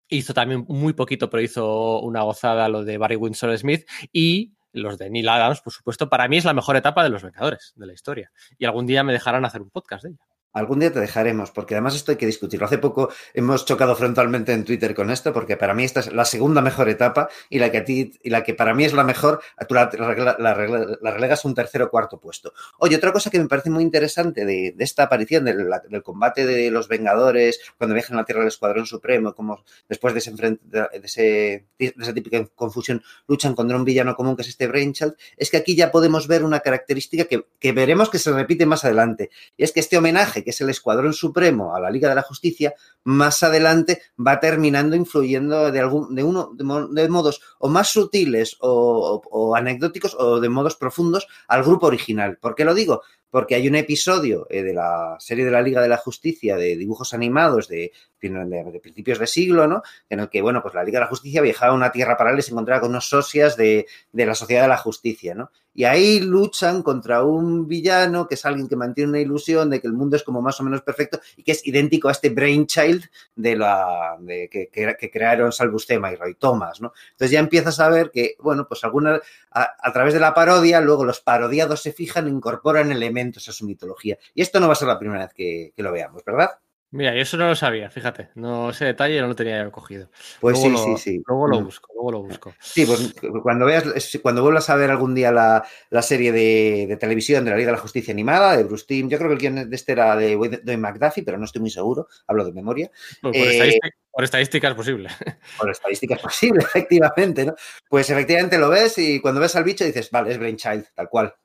[0.10, 4.98] Hizo también muy poquito, pero hizo una gozada lo de Barry Windsor Smith y los
[4.98, 7.86] de Neil Adams, por supuesto, para mí es la mejor etapa de los Vengadores de
[7.86, 8.32] la historia.
[8.58, 10.26] Y algún día me dejarán hacer un podcast de ella.
[10.58, 12.66] Algún día te dejaremos, porque además esto hay que discutirlo.
[12.66, 16.26] Hace poco hemos chocado frontalmente en Twitter con esto, porque para mí esta es la
[16.26, 19.04] segunda mejor etapa y la que a ti y la que para mí es la
[19.04, 22.54] mejor, tú la, la, la, relegas un tercero o cuarto puesto.
[22.80, 25.70] Oye, otra cosa que me parece muy interesante de, esta aparición del,
[26.02, 30.22] combate de los Vengadores cuando viajan a la Tierra del Escuadrón Supremo, como después de,
[30.22, 35.14] ese, de, de esa típica confusión luchan contra un villano común que es este Brainchild,
[35.38, 39.30] es que aquí ya podemos ver una característica que veremos que se repite más adelante,
[39.56, 42.22] y es que este homenaje que es el Escuadrón Supremo a la Liga de la
[42.22, 48.56] Justicia, más adelante va terminando influyendo de, algún, de, uno, de, modos o más sutiles
[48.62, 52.38] o, o, o, anecdóticos o de modos profundos al grupo original.
[52.38, 53.02] ¿Por qué lo digo?
[53.30, 56.76] Porque hay un episodio eh, de la serie de la Liga de la Justicia de
[56.76, 58.30] dibujos animados de, de,
[58.72, 59.82] de, principios de siglo, ¿no?
[60.10, 62.40] En el que, bueno, pues la Liga de la Justicia viajaba a una tierra paralela
[62.40, 65.52] y se encontraba con unos socias de, de la Sociedad de la Justicia, ¿no?
[65.74, 69.86] Y ahí luchan contra un villano que es alguien que mantiene una ilusión de que
[69.86, 73.06] el mundo es como más o menos perfecto y que es idéntico a este Brainchild
[73.36, 76.94] de la de, que, que, que crearon Salbustema y Roy Thomas, ¿no?
[77.12, 80.82] Entonces ya empiezas a ver que, bueno, pues alguna, a, a, través de la parodia,
[80.82, 84.18] luego los parodiados se fijan, incorporan elementos a su mitología.
[84.34, 86.52] Y esto no va a ser la primera vez que, que lo veamos, ¿verdad?
[86.90, 90.10] Mira, yo eso no lo sabía, fíjate, no ese detalle no lo tenía yo cogido.
[90.40, 91.24] Pues luego sí, lo, sí, sí.
[91.28, 92.54] Luego lo busco, luego lo busco.
[92.62, 93.84] Sí, pues cuando veas,
[94.22, 97.72] cuando vuelvas a ver algún día la, la serie de, de, televisión de la Liga
[97.72, 100.16] de la Justicia animada, de Bruce Timm, yo creo que el guion de este era
[100.16, 102.90] de Dwayne McDuffie, pero no estoy muy seguro, hablo de memoria.
[103.22, 105.10] Pues por, eh, estadística, por, estadística, es posible.
[105.60, 107.56] Por estadística es posible, efectivamente, ¿no?
[107.90, 111.36] Pues efectivamente lo ves y cuando ves al bicho dices, vale, es Brainchild, tal cual.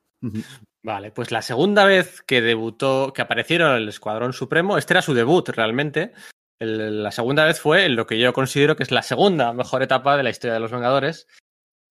[0.85, 5.15] Vale, pues la segunda vez que debutó, que aparecieron el Escuadrón Supremo, este era su
[5.15, 6.13] debut realmente.
[6.59, 9.83] El, la segunda vez fue en lo que yo considero que es la segunda mejor
[9.83, 11.29] etapa de la historia de los Vengadores,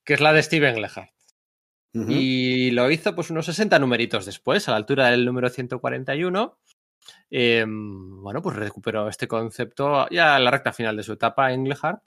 [0.06, 1.12] que es la de Steven Lehart.
[1.94, 2.12] Uh -huh.
[2.12, 6.58] Y lo hizo pues unos 60 numeritos después, a la altura del número 141.
[7.30, 11.68] Eh, bueno, pues recuperó este concepto ya en la recta final de su etapa en
[11.68, 12.04] Lehart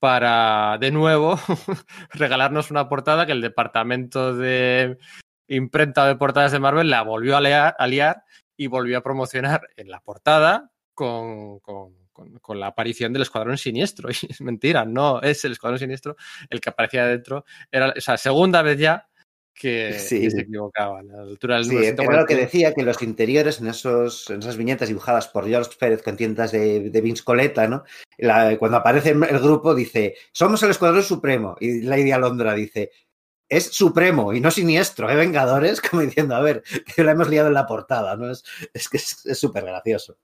[0.00, 1.38] para de nuevo
[2.10, 4.98] regalarnos una portada que el departamento de
[5.48, 8.24] imprenta de portadas de Marvel la volvió a liar, a liar
[8.56, 13.58] y volvió a promocionar en la portada con, con, con, con, la aparición del Escuadrón
[13.58, 14.08] Siniestro.
[14.22, 16.16] Y es mentira, no es el Escuadrón Siniestro
[16.50, 17.44] el que aparecía dentro.
[17.70, 19.08] Era esa segunda vez ya
[19.54, 20.20] que, sí.
[20.20, 21.10] que se equivocaban.
[21.10, 24.40] A la altura del sí, era lo que decía, que los interiores en, esos, en
[24.40, 27.84] esas viñetas dibujadas por George Pérez con tiendas de, de Vince Coleta, ¿no?
[28.18, 31.56] La, cuando aparece el grupo dice, somos el Escuadrón Supremo.
[31.60, 32.90] Y Lady Alondra dice,
[33.56, 35.16] es supremo y no siniestro, ¿eh?
[35.16, 36.62] Vengadores, como diciendo, a ver,
[36.94, 38.30] que lo hemos liado en la portada, ¿no?
[38.30, 40.18] Es, es que es súper gracioso.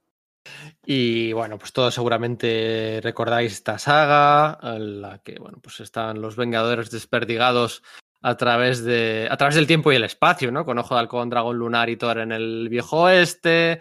[0.85, 6.35] Y bueno, pues todos seguramente recordáis esta saga, en la que, bueno, pues están los
[6.35, 7.83] Vengadores desperdigados
[8.21, 10.65] a través de a través del tiempo y el espacio, ¿no?
[10.65, 13.79] Con Ojo de Halcón, Dragón Lunar y Thor en el viejo oeste,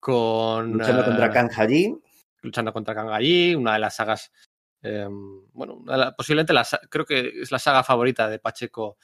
[0.00, 1.96] con luchando contra Khan Haji.
[2.42, 4.32] luchando contra Kang allí, una de las sagas,
[4.82, 5.08] eh,
[5.52, 5.84] bueno,
[6.16, 8.98] posiblemente la, creo que es la saga favorita de Pacheco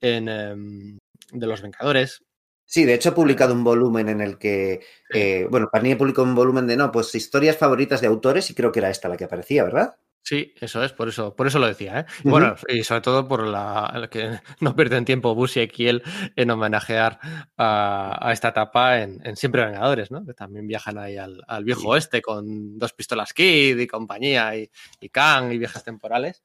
[0.00, 0.98] en, eh,
[1.32, 2.22] de los Vengadores.
[2.64, 4.80] Sí, de hecho he publicado un volumen en el que,
[5.12, 8.70] eh, bueno, Panini publicó un volumen de, no, pues historias favoritas de autores y creo
[8.70, 9.96] que era esta la que aparecía, ¿verdad?
[10.22, 12.04] Sí, eso es, por eso, por eso lo decía, ¿eh?
[12.24, 16.02] Bueno, y sobre todo por la que no pierden tiempo Bus y Ekiel
[16.36, 17.18] en homenajear
[17.56, 20.24] a, esta etapa en, Siempre Vengadores, ¿no?
[20.24, 25.08] Que también viajan ahí al, viejo oeste con dos pistolas Kid y compañía y, y
[25.08, 26.42] Kang y viajes temporales.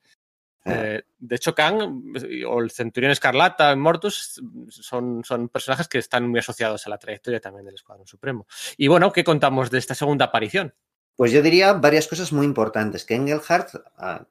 [0.66, 0.72] Ah.
[0.74, 2.14] Eh, de hecho, Kang
[2.48, 7.40] o el Centurión Escarlata Mortus son, son personajes que están muy asociados a la trayectoria
[7.40, 8.48] también del Escuadrón Supremo.
[8.78, 10.74] Y bueno, ¿qué contamos de esta segunda aparición?
[11.16, 13.06] Pues yo diría varias cosas muy importantes.
[13.06, 14.26] Que Engelhardt ah,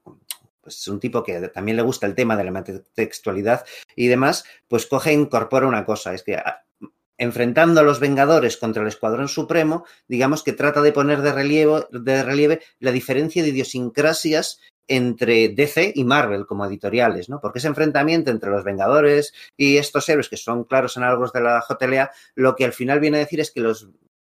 [0.64, 4.44] pues es un tipo que también le gusta el tema de la textualidad y demás,
[4.66, 6.64] pues coge e incorpora una cosa, es que ah,
[7.18, 11.32] enfrentando a los Vengadores contra el Escuadrón Supremo, digamos que trata de poner de
[12.22, 17.40] relieve, la diferencia de idiosincrasias entre DC y Marvel como editoriales, ¿no?
[17.40, 21.64] Porque ese enfrentamiento entre los Vengadores y estos héroes que son claros análogos de la
[21.66, 23.88] JLA, lo que al final viene a decir es que los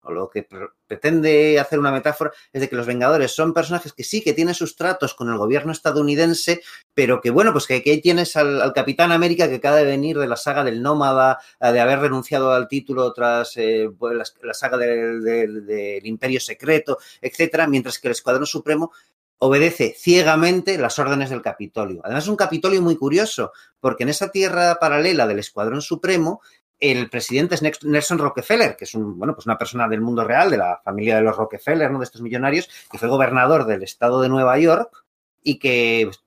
[0.05, 0.47] o lo que
[0.87, 4.53] pretende hacer una metáfora es de que los Vengadores son personajes que sí que tienen
[4.53, 6.61] sus tratos con el gobierno estadounidense,
[6.93, 10.27] pero que bueno, pues que, ahí tienes al, Capitán América que acaba de venir de
[10.27, 13.89] la saga del Nómada, eh, de haber renunciado al título tras eh,
[14.43, 18.91] la, saga del, del Imperio Secreto, etcétera, mientras que el Escuadrón Supremo
[19.37, 22.01] obedece ciegamente las órdenes del Capitolio.
[22.03, 26.41] Además es un Capitolio muy curioso, porque en esa tierra paralela del Escuadrón Supremo
[26.79, 30.51] el presidente es Nelson Rockefeller, que es un, bueno, pues una persona del mundo real,
[30.51, 31.99] de la familia de los Rockefeller, ¿no?
[31.99, 35.04] de estos millonarios, que fue gobernador del estado de Nueva York
[35.47, 36.23] y que pues,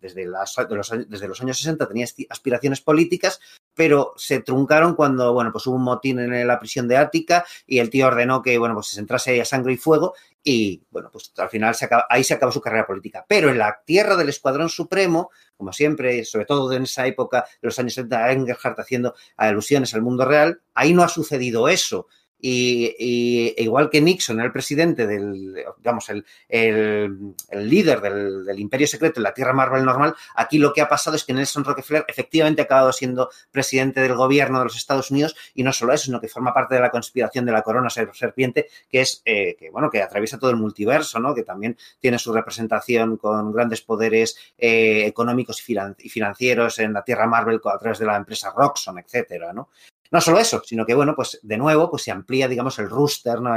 [0.00, 3.40] desde, los, desde los años 60 tenía aspiraciones políticas,
[3.74, 7.78] pero se truncaron cuando, bueno, pues hubo un motín en la prisión de Ática y
[7.78, 11.32] el tío ordenó que, bueno, pues se entrase a sangre y fuego y, bueno, pues
[11.36, 11.76] al final
[12.10, 13.24] ahí se acabó su carrera política.
[13.28, 17.68] Pero en la tierra del Escuadrón Supremo, como siempre, sobre todo en esa época de
[17.68, 22.08] los años 70, Engelhardt haciendo alusiones al mundo real, ahí no ha sucedido eso.
[22.38, 29.20] Y, igual que Nixon era el presidente del, digamos, el, el, líder del, imperio secreto
[29.20, 32.62] en la Tierra Marvel normal, aquí lo que ha pasado es que Nelson Rockefeller efectivamente
[32.62, 36.20] ha acabado siendo presidente del gobierno de los Estados Unidos y no solo eso, sino
[36.20, 39.90] que forma parte de la conspiración de la corona serpiente, que es, eh, que, bueno,
[39.90, 41.34] que atraviesa todo el multiverso, ¿no?
[41.34, 47.26] Que también tiene su representación con grandes poderes eh, económicos y financieros en la Tierra
[47.26, 49.70] Marvel a través de la empresa Roxxon, etcétera, ¿no?
[50.10, 53.40] No solo eso, sino que, bueno, pues de nuevo, pues se amplía, digamos, el rooster,
[53.40, 53.54] ¿no?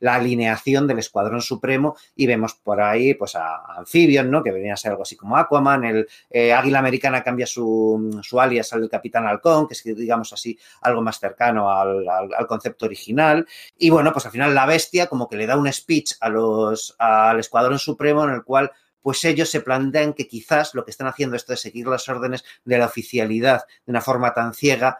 [0.00, 4.42] la alineación del Escuadrón Supremo y vemos por ahí, pues, a, Amphibian, ¿no?
[4.42, 8.72] Que venía a ser algo así como Aquaman, el eh, Águila Americana cambia su, alias
[8.72, 13.46] al Capitán Halcón, que es, digamos así, algo más cercano al, concepto original.
[13.78, 16.94] Y, bueno, pues al final la bestia como que le da un speech a los,
[16.98, 18.70] al Escuadrón Supremo en el cual
[19.02, 22.44] pues ellos se plantean que quizás lo que están haciendo esto de seguir las órdenes
[22.64, 24.98] de la oficialidad de una forma tan ciega,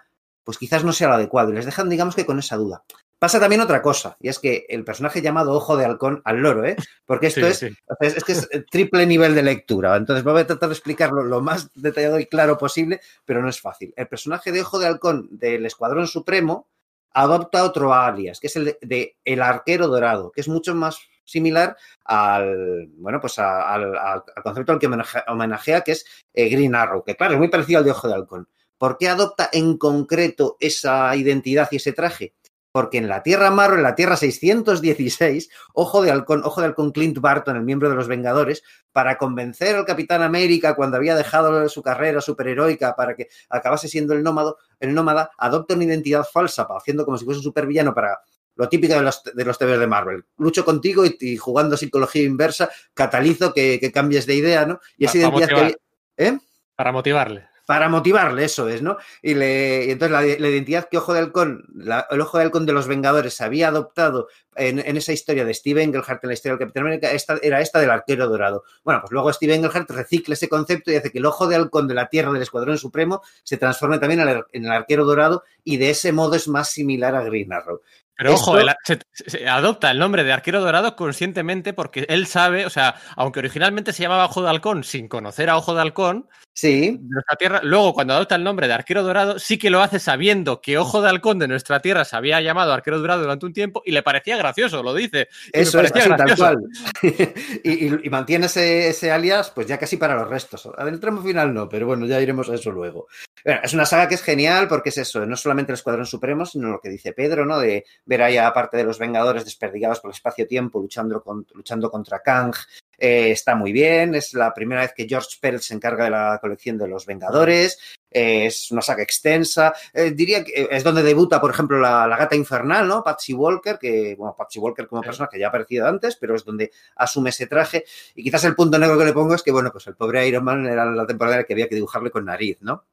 [0.51, 2.83] pues quizás no sea lo adecuado y les dejan, digamos que con esa duda.
[3.21, 6.65] Pasa también otra cosa, y es que el personaje llamado Ojo de Halcón al loro,
[6.65, 6.75] ¿eh?
[7.07, 9.95] Porque esto es, es, que es triple nivel de lectura.
[9.95, 13.61] Entonces voy a tratar de explicarlo lo más detallado y claro posible, pero no es
[13.61, 13.95] fácil.
[13.97, 16.67] El personaje de Ojo de Halcón del Escuadrón Supremo
[17.13, 21.77] adopta otro alias, que es el de, El Arquero Dorado, que es mucho más similar
[22.07, 24.89] al, bueno, pues al, concepto al que
[25.29, 28.15] homenajea, que es eh, Green Arrow, que claro, es muy parecido al de Ojo de
[28.15, 28.49] Halcón.
[28.81, 32.33] ¿Por qué adopta en concreto esa identidad y ese traje?
[32.73, 36.91] Porque en la Tierra Marvel, en la Tierra 616, ojo de halcón, ojo de halcón
[36.91, 41.69] Clint Barton, el miembro de los Vengadores, para convencer al Capitán América cuando había dejado
[41.69, 46.67] su carrera superheroica para que acabase siendo el nómado, el nómada, adopta una identidad falsa,
[46.71, 48.19] haciendo como si fuese un supervillano para
[48.57, 50.25] lo típico de los, de los TVs de Marvel.
[50.39, 54.81] Lucho contigo y, jugando psicología inversa, catalizo que, cambies de idea, ¿no?
[54.97, 55.77] Y esa identidad que...
[56.17, 56.39] ¿eh?
[56.75, 58.97] Para motivarle para motivarle, eso es, ¿no?
[59.23, 61.69] Y, le, entonces la, identidad que Ojo de Halcón,
[62.11, 66.25] el Ojo de Halcón de los Vengadores había adoptado en, esa historia de Steve Engelhardt,
[66.25, 68.65] en la historia del Capitán América, esta, era esta del arquero dorado.
[68.83, 71.87] Bueno, pues luego Steve Engelhardt recicla ese concepto y hace que el Ojo de Halcón
[71.87, 75.91] de la Tierra del Escuadrón Supremo se transforme también en el arquero dorado y de
[75.91, 77.83] ese modo es más similar a Green Arrow.
[78.21, 78.55] Pero ojo,
[78.85, 83.95] se, adopta el nombre de arquero dorado conscientemente porque él sabe, o sea, aunque originalmente
[83.95, 86.99] se llamaba Ojo de Halcón sin conocer a Ojo de Halcón, sí.
[87.01, 89.99] de nuestra tierra, luego cuando adopta el nombre de arquero dorado, sí que lo hace
[89.99, 93.55] sabiendo que Ojo de Halcón de nuestra tierra se había llamado arquero dorado durante un
[93.55, 95.29] tiempo y le parecía gracioso, lo dice.
[95.51, 96.59] Eso es tal cual.
[97.65, 100.69] y, mantiene ese, alias, pues ya casi para los restos.
[100.85, 103.07] Del tramo final no, pero bueno, ya iremos a eso luego.
[103.43, 106.69] es una saga que es genial porque es eso, no solamente el Escuadrón Supremo, sino
[106.69, 107.59] lo que dice Pedro, ¿no?
[107.59, 111.89] De ver ahí a parte de los Vengadores desperdigados por el espacio-tiempo luchando, con, luchando
[111.89, 112.53] contra Kang.
[112.99, 116.39] Eh, está muy bien, es la primera vez que George Pell se encarga de la
[116.41, 117.79] colección de los Vengadores,
[118.11, 122.17] eh, es una saga extensa, eh, diría que es donde debuta, por ejemplo, la, la,
[122.17, 123.05] gata infernal, ¿no?
[123.05, 126.45] Patsy Walker, que, bueno, Patsy Walker como persona que ya ha aparecido antes, pero es
[126.45, 127.85] donde asume ese traje,
[128.17, 130.45] y quizás el punto negro que le pongo es que, bueno, pues el pobre Iron
[130.45, 132.85] Man era la temporada en la que había que dibujarle con nariz, ¿no?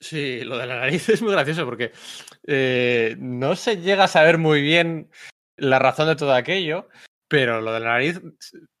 [0.00, 1.92] Sí, lo de la nariz es muy gracioso porque
[2.46, 5.10] eh, no se llega a saber muy bien
[5.56, 6.88] la razón de todo aquello,
[7.28, 8.20] pero lo de la nariz,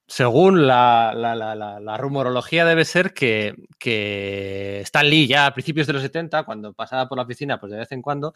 [0.06, 3.54] según la, rumorología, debe ser que,
[4.82, 7.78] Stan Lee, ya a principios de los 70, cuando pasaba por la oficina, pues de
[7.78, 8.32] vez en cuando,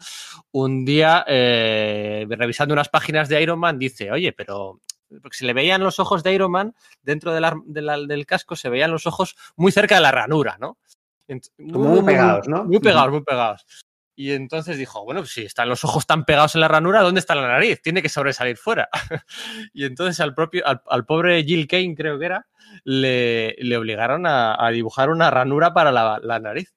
[0.51, 4.79] un día, eh, revisando unas páginas de Iron Man, dice, oye, pero
[5.21, 8.69] porque se le veían los ojos de Iron Man dentro de de del casco, se
[8.69, 10.77] veían los ojos muy cerca de la ranura, ¿no?
[11.57, 12.65] Como muy, muy pegados, ¿no?
[12.65, 13.65] Muy pegados, muy pegados.
[14.17, 17.35] Y entonces dijo, bueno, si están los ojos tan pegados en la ranura, ¿dónde está
[17.35, 17.81] la nariz?
[17.81, 18.87] Tiene que sobresalir fuera.
[19.73, 22.47] y entonces al propio, al, al, pobre Jill Kane, creo que era,
[22.85, 26.73] le, le obligaron a, a, dibujar una ranura para la, la nariz.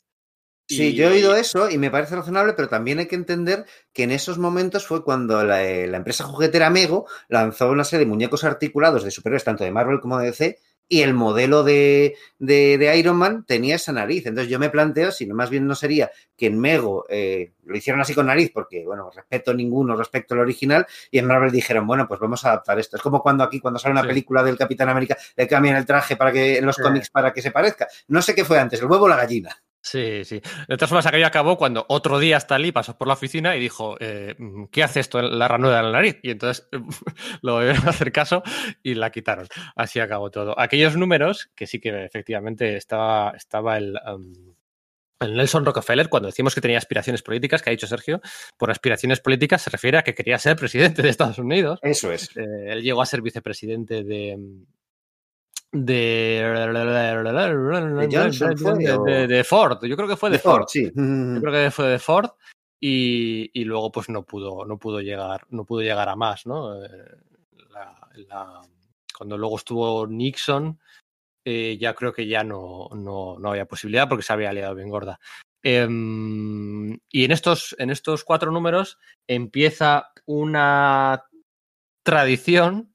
[0.67, 0.95] Sí, y...
[0.95, 4.11] yo he oído eso y me parece razonable, pero también hay que entender que en
[4.11, 9.05] esos momentos fue cuando la, la empresa juguetera Mego lanzó una serie de muñecos articulados
[9.05, 10.59] de superhéroes, tanto de Marvel como de DC,
[10.89, 14.27] y el modelo de, de, de, Iron Man tenía esa nariz.
[14.27, 17.77] Entonces yo me planteo si no, más bien no sería que en Mego eh, lo
[17.77, 21.87] hicieron así con nariz, porque, bueno, respeto ninguno respecto al original, y en Marvel dijeron,
[21.87, 22.97] bueno, pues vamos a adaptar esto.
[22.97, 24.09] Es como cuando aquí, cuando sale una sí.
[24.09, 26.83] película del Capitán América, le cambian el traje para que en los sí.
[26.83, 27.87] cómics para que se parezca.
[28.09, 29.61] No sé qué fue antes, el huevo o la gallina.
[29.81, 30.41] Sí, sí.
[30.67, 33.97] De todas formas, aquello acabó cuando otro día Stalin pasó por la oficina y dijo,
[34.01, 34.35] eh,
[34.71, 36.19] ¿qué hace esto en la ranura de la nariz?
[36.23, 36.69] Y entonces
[37.43, 38.43] lo volvieron a hacer caso
[38.83, 39.47] y la quitaron.
[39.77, 40.59] Así acabó todo.
[40.59, 43.99] Aquellos números, que sí que efectivamente estaba, estaba el...
[44.07, 44.55] Um,
[45.21, 48.21] el Nelson Rockefeller, cuando decimos que tenía aspiraciones políticas, que ha dicho Sergio,
[48.57, 51.81] por aspiraciones políticas se refiere a que quería ser presidente de Estados Unidos.
[51.83, 52.37] Eso es.
[52.37, 54.39] Eh, él llegó a ser vicepresidente de,
[55.73, 58.57] de, de, Johnson,
[59.45, 59.85] Ford.
[59.85, 60.61] Yo creo que fue de, Ford.
[60.61, 60.69] Ford.
[60.69, 60.85] Sí.
[60.85, 62.31] Yo creo que fue de Ford
[62.81, 66.83] y, y, luego pues no pudo, no pudo llegar, no pudo llegar a más, ¿no?
[66.83, 66.89] Eh,
[67.71, 68.61] la, la,
[69.17, 70.79] cuando luego estuvo Nixon,
[71.45, 74.89] eh, ya creo que ya no, no, no, había posibilidad porque se había liado bien
[74.89, 75.19] gorda.
[75.63, 81.25] Eh, y en estos, en estos cuatro números empieza una
[82.05, 82.95] tradición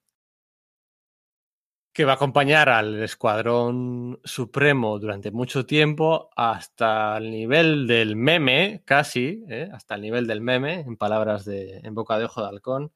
[1.94, 8.82] que va a acompañar al Escuadrón Supremo durante mucho tiempo hasta el nivel del meme,
[8.84, 9.70] casi, ¿eh?
[9.72, 12.92] hasta el nivel del meme, en palabras de, en boca de ojo de halcón,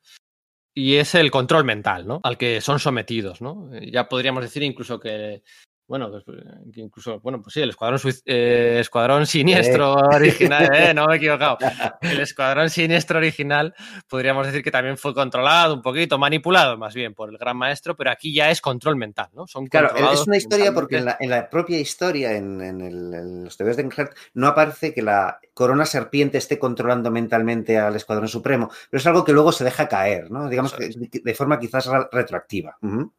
[0.73, 2.19] y es el control mental, ¿no?
[2.23, 3.69] Al que son sometidos, ¿no?
[3.81, 5.43] Ya podríamos decir incluso que
[5.87, 6.37] bueno, pues,
[6.75, 10.15] incluso, bueno, pues sí, el escuadrón, eh, escuadrón siniestro eh.
[10.15, 11.57] original, eh, no me he equivocado.
[12.01, 13.73] El escuadrón siniestro original
[14.09, 17.95] podríamos decir que también fue controlado un poquito, manipulado más bien por el gran maestro,
[17.95, 19.47] pero aquí ya es control mental, ¿no?
[19.47, 23.13] Son claro, es una historia porque en la, en la, propia historia, en, en, el,
[23.13, 27.95] en los TVs de Enkert, no aparece que la corona serpiente esté controlando mentalmente al
[27.95, 30.49] escuadrón supremo, pero es algo que luego se deja caer, ¿no?
[30.49, 30.89] Digamos que
[31.23, 32.77] de forma quizás retroactiva.
[32.81, 33.11] Uh -huh.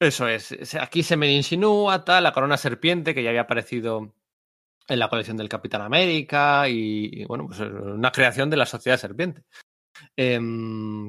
[0.00, 0.74] Eso es.
[0.74, 4.14] Aquí se me insinúa tal, la corona serpiente que ya había aparecido
[4.88, 9.44] en la colección del Capitán América y, bueno, pues una creación de la sociedad serpiente.
[10.16, 10.38] Eh,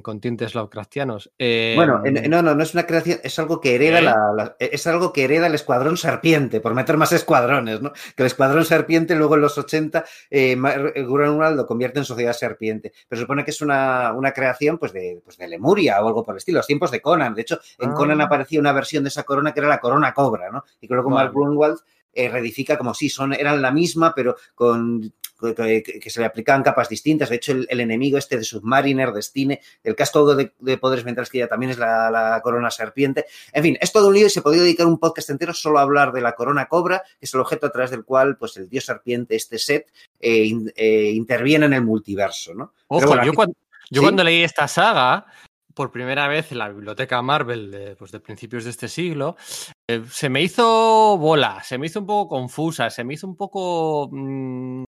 [0.01, 1.31] con tintes Lovecraftianos.
[1.37, 4.01] Eh, bueno, no, no, no es una creación, es algo que hereda ¿eh?
[4.01, 7.93] la, la, es algo que hereda el escuadrón serpiente, por meter más escuadrones, ¿no?
[7.93, 12.91] Que el escuadrón serpiente luego en los 80 eh, Grunwald lo convierte en sociedad serpiente.
[13.07, 16.23] Pero se supone que es una, una creación pues de, pues de, Lemuria o algo
[16.25, 17.33] por el estilo, los tiempos de Conan.
[17.33, 17.93] De hecho, en ah.
[17.93, 20.63] Conan aparecía una versión de esa corona que era la corona cobra, ¿no?
[20.81, 21.25] Y que luego vale.
[21.25, 21.79] Mark Grunwald
[22.17, 25.13] eh, reedifica como si son, eran la misma, pero con
[25.55, 27.29] que, que, se le aplicaban capas distintas.
[27.29, 31.29] De hecho, el, el enemigo este de Submariner, Destine, el casco de, de, poderes mentales
[31.29, 33.25] que ya también es la, la, corona serpiente.
[33.53, 35.83] En fin, es todo un lío y se podría dedicar un podcast entero solo a
[35.83, 38.67] hablar de la corona cobra, que es el objeto a través del cual pues, el
[38.67, 42.55] dios serpiente, este set, eh, in, eh, interviene en el multiverso.
[42.55, 42.73] ¿no?
[42.87, 43.55] Ojo, bueno, yo, aquí, cuando,
[43.91, 44.05] yo ¿sí?
[44.05, 45.27] cuando leí esta saga,
[45.77, 49.37] por primera vez en la biblioteca Marvel de, pues de principios de este siglo,
[49.89, 53.37] eh, se me hizo bola, se me hizo un poco confusa, se me hizo un
[53.37, 54.09] poco...
[54.11, 54.83] Mmm,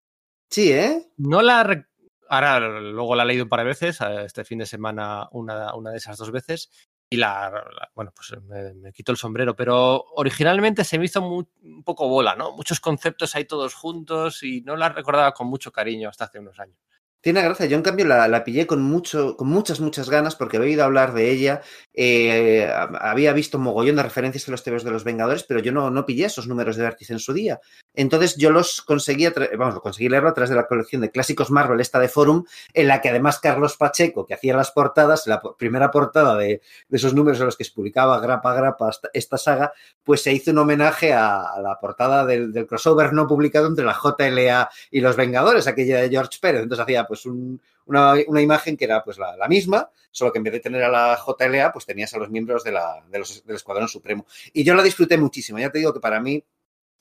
[0.51, 1.13] sí, ¿eh?
[1.19, 1.87] No la...
[2.29, 5.91] Ahora luego la he leído un par de veces, este fin de semana una, una
[5.93, 6.71] de esas dos veces,
[7.11, 11.23] y la, la, bueno, pues me, me, quito el sombrero, pero originalmente se me hizo
[11.23, 12.53] muy, un poco bola, ¿no?
[12.53, 16.59] Muchos conceptos ahí todos juntos y no la recordaba con mucho cariño hasta hace unos
[16.61, 16.77] años.
[17.21, 20.57] Tiene gracia, yo en cambio la, la, pillé con, mucho, con muchas, muchas ganas porque
[20.57, 21.63] había oído hablar de ella,
[21.93, 25.91] eh, había visto mogollón de referencias a los TVs de los Vengadores, pero yo no,
[25.91, 27.61] no pillé esos números de vértice en su día.
[27.99, 29.27] Entonces yo los conseguí,
[29.59, 32.87] vamos, conseguí leerlo a través de la colección de clásicos Marvel, esta de Forum, en
[32.87, 37.41] la que además Carlos Pacheco, que hacía las portadas, la primera portada de, esos números
[37.41, 39.73] en los que se publicaba grapa grapa esta, saga,
[40.05, 44.71] pues se hizo un homenaje a, la portada del, crossover no publicado entre la JLA
[44.93, 46.63] y los Vengadores, aquella de George Pérez.
[46.63, 50.61] Entonces hacía pues una, imagen que era pues la, misma, solo que en vez de
[50.61, 53.25] tener a la JLA, pues tenías a los miembros de la, del
[53.57, 54.25] Escuadrón Supremo.
[54.53, 55.59] Y yo la disfruté muchísimo.
[55.59, 56.45] Ya te digo que para mí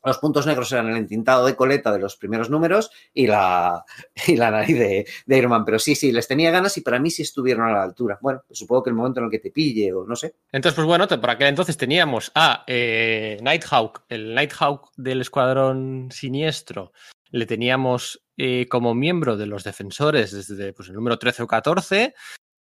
[0.08, 3.84] los puntos negros eran el entintado de coleta de los primeros números y la,
[4.28, 5.66] y la nariz de, de, Iron Man.
[5.66, 8.18] Pero sí, sí, les tenía ganas y para mí sí estuvieron a la altura.
[8.22, 10.36] Bueno, pues supongo que el momento en el que te pille o no sé.
[10.52, 16.94] Entonces, pues bueno, por aquel entonces teníamos a eh, Nighthawk, el Nighthawk del Escuadrón Siniestro.
[17.30, 22.14] Le teníamos eh, como miembro de los defensores desde pues, el número 13 o 14.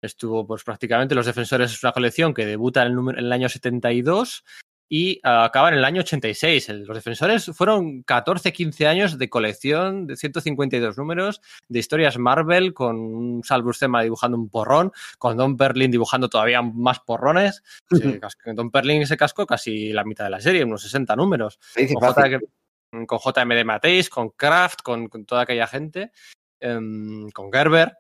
[0.03, 3.49] Estuvo pues prácticamente los defensores es una colección que debuta en el, en el año
[3.49, 4.45] 72
[4.89, 6.69] y uh, acaba en el año 86.
[6.69, 12.97] Los defensores fueron 14, 15 años de colección de 152 números de historias Marvel con
[12.97, 17.63] un Sal Buscema dibujando un porrón, con Don Perlin dibujando todavía más porrones.
[18.55, 21.59] Don Perlin se cascó casi la mitad de la serie, unos 60 números.
[21.75, 22.39] Con, J,
[23.07, 26.13] con JMD Mateis, con Kraft, con, con toda aquella gente,
[26.63, 27.99] um, con Gerber.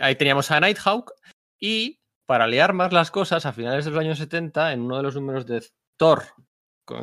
[0.00, 1.12] Ahí teníamos a Nighthawk
[1.58, 5.02] y para liar más las cosas, a finales de los años 70, en uno de
[5.02, 5.64] los números de
[5.96, 6.24] Thor,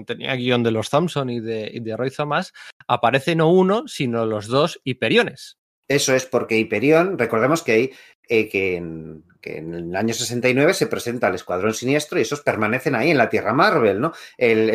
[0.06, 2.54] tenía guion de los Thompson y de, de Roy Thomas,
[2.88, 5.58] aparece no uno, sino los dos Hiperiones.
[5.88, 7.92] Eso es porque Hiperión, recordemos que hay
[8.28, 12.40] eh, que en, que en el año 69 se presenta el Escuadrón Siniestro y esos
[12.40, 14.14] permanecen ahí en la Tierra Marvel, ¿no?
[14.38, 14.74] El,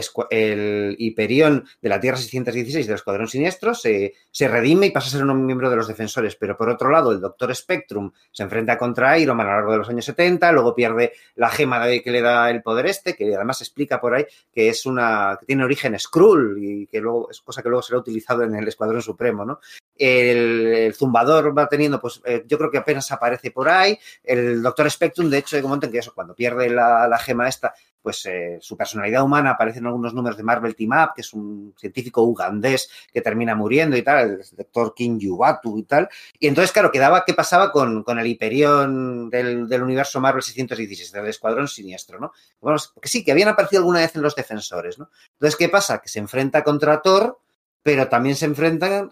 [0.98, 5.24] Hiperión de la Tierra 616 del Escuadrón Siniestro se, se, redime y pasa a ser
[5.24, 9.18] un miembro de los defensores, pero por otro lado el Doctor Spectrum se enfrenta contra
[9.18, 12.20] Iron Man a lo largo de los años 70, luego pierde la gema que le
[12.20, 15.98] da el poder este, que además explica por ahí que es una que tiene origen
[15.98, 19.60] Skrull y que luego es cosa que luego será utilizado en el Escuadrón Supremo, ¿no?
[19.96, 24.62] El, el zumbador va teniendo, pues eh, yo creo que apenas aparece por ahí, el
[24.62, 27.74] Doctor Spectrum, de hecho, hay un momento en que eso, cuando pierde la, gema esta,
[28.00, 31.32] pues eh, su personalidad humana aparece en algunos números de Marvel Team Up, que es
[31.32, 36.08] un científico ugandés que termina muriendo y tal, el doctor King Yubatu y tal.
[36.38, 41.12] Y entonces, claro, quedaba qué pasaba con, con el Hiperión del, del, universo Marvel 616,
[41.12, 42.32] del Escuadrón Siniestro, ¿no?
[42.60, 45.10] Bueno, que sí, que habían aparecido alguna vez en los defensores, ¿no?
[45.32, 45.98] Entonces, ¿qué pasa?
[45.98, 47.38] Que se enfrenta contra Thor,
[47.82, 49.10] pero también se enfrentan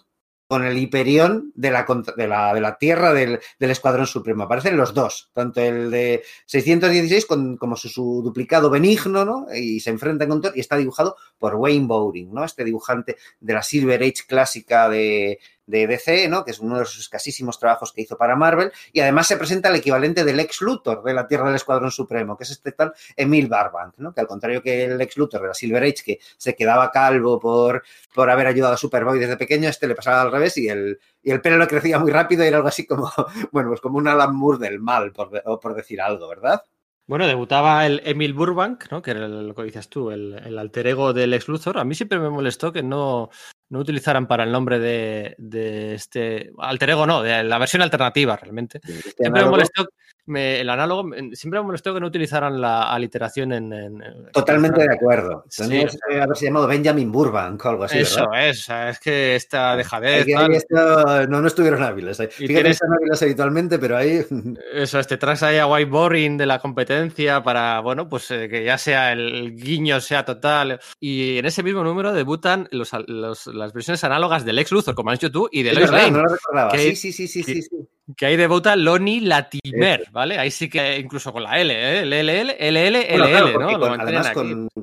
[0.48, 1.86] con el Hiperión de la,
[2.16, 4.44] de la, de la Tierra del, del, Escuadrón Supremo.
[4.44, 9.46] Aparecen los dos, tanto el de 616 con, como su, su, duplicado benigno, ¿no?
[9.54, 12.44] Y se enfrentan con Thor y está dibujado por Wayne Bowring, ¿no?
[12.44, 16.44] Este dibujante de la Silver Age clásica de, de DC, ¿no?
[16.44, 19.68] que es uno de sus escasísimos trabajos que hizo para Marvel, y además se presenta
[19.68, 22.92] el equivalente del ex Luthor de la Tierra del Escuadrón Supremo, que es este tal
[23.16, 24.14] Emil Barbank, ¿no?
[24.14, 27.38] que al contrario que el ex Luthor de la Silver Age, que se quedaba calvo
[27.38, 27.82] por,
[28.14, 31.30] por haber ayudado a Superboy desde pequeño, este le pasaba al revés y el, y
[31.30, 33.10] el pelo crecía muy rápido y era algo así como,
[33.52, 36.62] bueno, pues como un Alan Moore del mal, por, por decir algo, ¿verdad?
[37.08, 39.00] Bueno, debutaba el Emil Burbank, ¿no?
[39.00, 41.78] que era lo que dices tú, el, el, alter ego del ex Luthor.
[41.78, 43.30] A mí siempre me molestó que no,
[43.68, 48.36] no utilizaran para el nombre de, de, este alter ego, no, de la versión alternativa
[48.36, 48.80] realmente.
[48.82, 49.86] Este siempre me molestó
[50.26, 53.72] me, el análogo, siempre me molestó que no utilizaran la aliteración en.
[53.72, 54.02] en
[54.32, 54.88] Totalmente en...
[54.88, 55.44] de acuerdo.
[55.56, 55.98] Tendría sí.
[56.08, 57.98] que haberse llamado Benjamin Burbank o algo así.
[57.98, 58.48] Eso ¿verdad?
[58.48, 60.26] es, es que esta dejadez.
[60.26, 62.16] Esto, no, no estuvieron hábiles.
[62.16, 62.72] Fíjate tienes...
[62.72, 64.24] están hábiles habitualmente, pero ahí.
[64.74, 68.78] Eso, este traes ahí a whiteboarding de la competencia para, bueno, pues eh, que ya
[68.78, 70.80] sea el guiño sea total.
[70.98, 75.10] Y en ese mismo número debutan los, los, las versiones análogas del ex Luthor, como
[75.10, 76.10] has dicho tú, y de Lois Lane.
[76.10, 76.72] No lo recordaba.
[76.72, 77.88] Que, sí, sí, sí, sí, que, sí.
[78.14, 80.06] Que ahí debuta Lonnie Latimer.
[80.12, 80.38] ¿vale?
[80.38, 82.02] Ahí sí que incluso con la L, ¿eh?
[82.02, 83.92] L, L, L, L, L, L, bueno, L, ¿no?
[83.98, 84.30] Además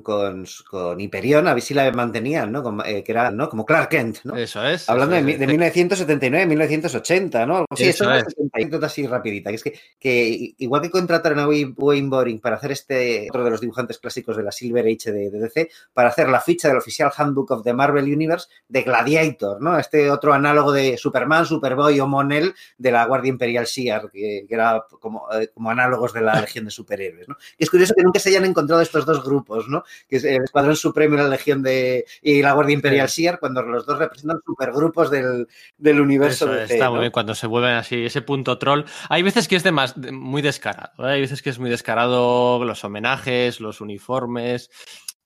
[0.02, 2.84] con, Hyperion, a ver si la mantenían, ¿no?
[2.84, 3.48] Eh, que era, ¿no?
[3.48, 4.36] Como Clark Kent, ¿no?
[4.36, 4.90] Eso es.
[4.90, 5.40] Hablando de, es.
[5.40, 7.66] de 1979, 1980, ¿no?
[7.76, 8.26] Sí, eso es.
[8.52, 9.50] anécdota así rapidita.
[9.50, 13.52] Que es que, que igual que contrataron a Wayne Boring para hacer este, otro de
[13.52, 16.78] los dibujantes clásicos de la Silver Age de, de DC, para hacer la ficha del
[16.78, 19.80] oficial Handbook of the Marvel Universe de Gladiator, ¿no?
[19.80, 24.56] Este otro análogo de Superman, Superboy o Monel de la Guardia Imperial Shi'ar, que, que,
[24.56, 27.38] era como, eh, como análogos de la Legión de Superhéroes, ¿no?
[27.60, 29.84] Y es curioso que nunca se hayan encontrado estos dos grupos, ¿no?
[30.10, 33.08] Que es el Escuadrón Supremo y la Legión de y la Guardia Imperial.
[33.08, 35.48] Shi'ar, cuando los dos representan supergrupos del,
[35.78, 38.84] del universo Eso, de Está muy bien cuando se vuelven así, ese punto troll.
[39.10, 41.14] Hay veces que es de más, de, muy descarado, ¿eh?
[41.14, 44.70] hay veces que es muy descarado los homenajes, los uniformes,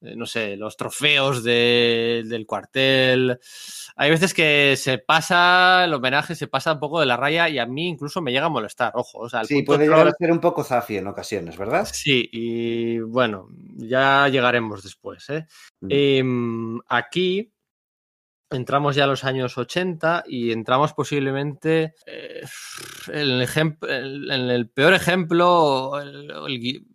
[0.02, 3.40] no sé, los trofeos de, del cuartel.
[3.96, 7.58] Hay veces que se pasa, el homenaje se pasa un poco de la raya y
[7.60, 9.20] a mí incluso me llega a molestar, ojo.
[9.20, 9.90] O sea, el sí, puede troll...
[9.98, 11.88] llegar a ser un poco zafi en ocasiones, ¿verdad?
[11.92, 15.30] Sí, y bueno, ya llegaremos después.
[15.30, 15.46] ¿eh?
[15.82, 15.88] Mm.
[15.90, 17.52] Eh, aquí
[18.50, 22.42] entramos ya a los años 80 y entramos posiblemente eh,
[23.08, 26.86] en, el en el peor ejemplo, el, el-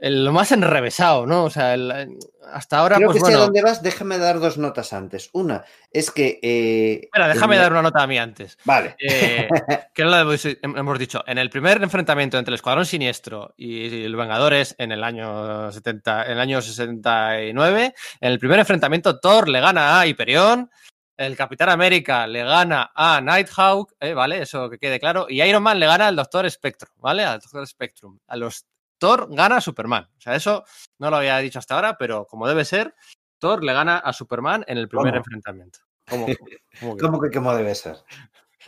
[0.00, 1.44] el- lo más enrevesado, ¿no?
[1.44, 2.18] O sea, el-
[2.52, 3.44] hasta ahora, Creo pues que sé bueno.
[3.44, 5.30] dónde vas, déjame dar dos notas antes.
[5.32, 6.40] Una es que...
[6.42, 8.56] eh, Espera, déjame el- dar una nota a mí antes.
[8.64, 8.96] Vale.
[8.98, 9.48] Eh,
[9.94, 11.22] que no la hemos, hemos dicho.
[11.26, 16.24] En el primer enfrentamiento entre el Escuadrón Siniestro y los Vengadores en el año 70,
[16.26, 20.70] en el año 69, en el primer enfrentamiento Thor le gana a Hyperion,
[21.16, 24.40] el Capitán América le gana a Nighthawk, eh, ¿vale?
[24.42, 25.26] Eso que quede claro.
[25.28, 27.24] Y Iron Man le gana al Doctor Spectrum, ¿vale?
[27.24, 28.18] Al Doctor Spectrum.
[28.26, 28.64] A los
[29.00, 30.08] Thor gana a Superman.
[30.16, 30.62] O sea, eso
[30.98, 32.94] no lo había dicho hasta ahora, pero como debe ser,
[33.38, 35.16] Thor le gana a Superman en el primer ¿Cómo?
[35.16, 35.80] enfrentamiento.
[36.08, 36.36] ¿Cómo, cómo
[36.96, 37.96] que- ¿Cómo que cómo debe ser?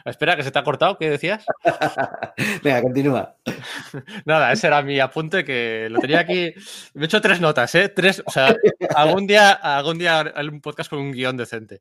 [0.04, 1.44] Espera, que se te ha cortado, ¿qué decías?
[2.62, 3.36] Venga, continúa.
[4.24, 6.52] Nada, ese era mi apunte que lo tenía aquí.
[6.94, 7.88] Me he hecho tres notas, ¿eh?
[7.88, 8.54] Tres, o sea,
[8.94, 11.80] algún día, algún día haré un podcast con un guion decente.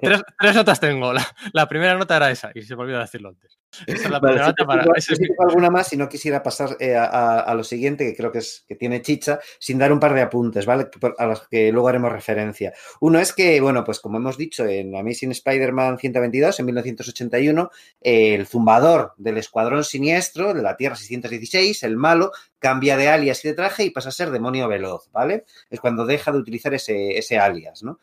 [0.00, 1.12] Tres, tres notas tengo.
[1.12, 3.58] La, la primera nota era esa, y se me olvidó decirlo antes.
[3.86, 4.82] Esa es la Vale, primera sí nota para.
[4.82, 7.40] tengo- ese es sí mi- tengo alguna más y no quisiera pasar eh, a, a-
[7.40, 10.20] a lo siguiente, que creo que, es, que tiene chicha, sin dar un par de
[10.20, 10.88] apuntes, ¿vale?
[11.18, 12.72] A los que luego haremos referencia.
[13.00, 17.61] Uno es que, bueno, pues como hemos dicho en Amazing Spider-Man 122, en 1981,
[18.00, 23.48] el zumbador del Escuadrón Siniestro de la Tierra 616, el malo, cambia de alias y
[23.48, 25.44] de traje y pasa a ser demonio veloz, ¿vale?
[25.70, 27.98] Es cuando deja de utilizar ese, ese alias, ¿no?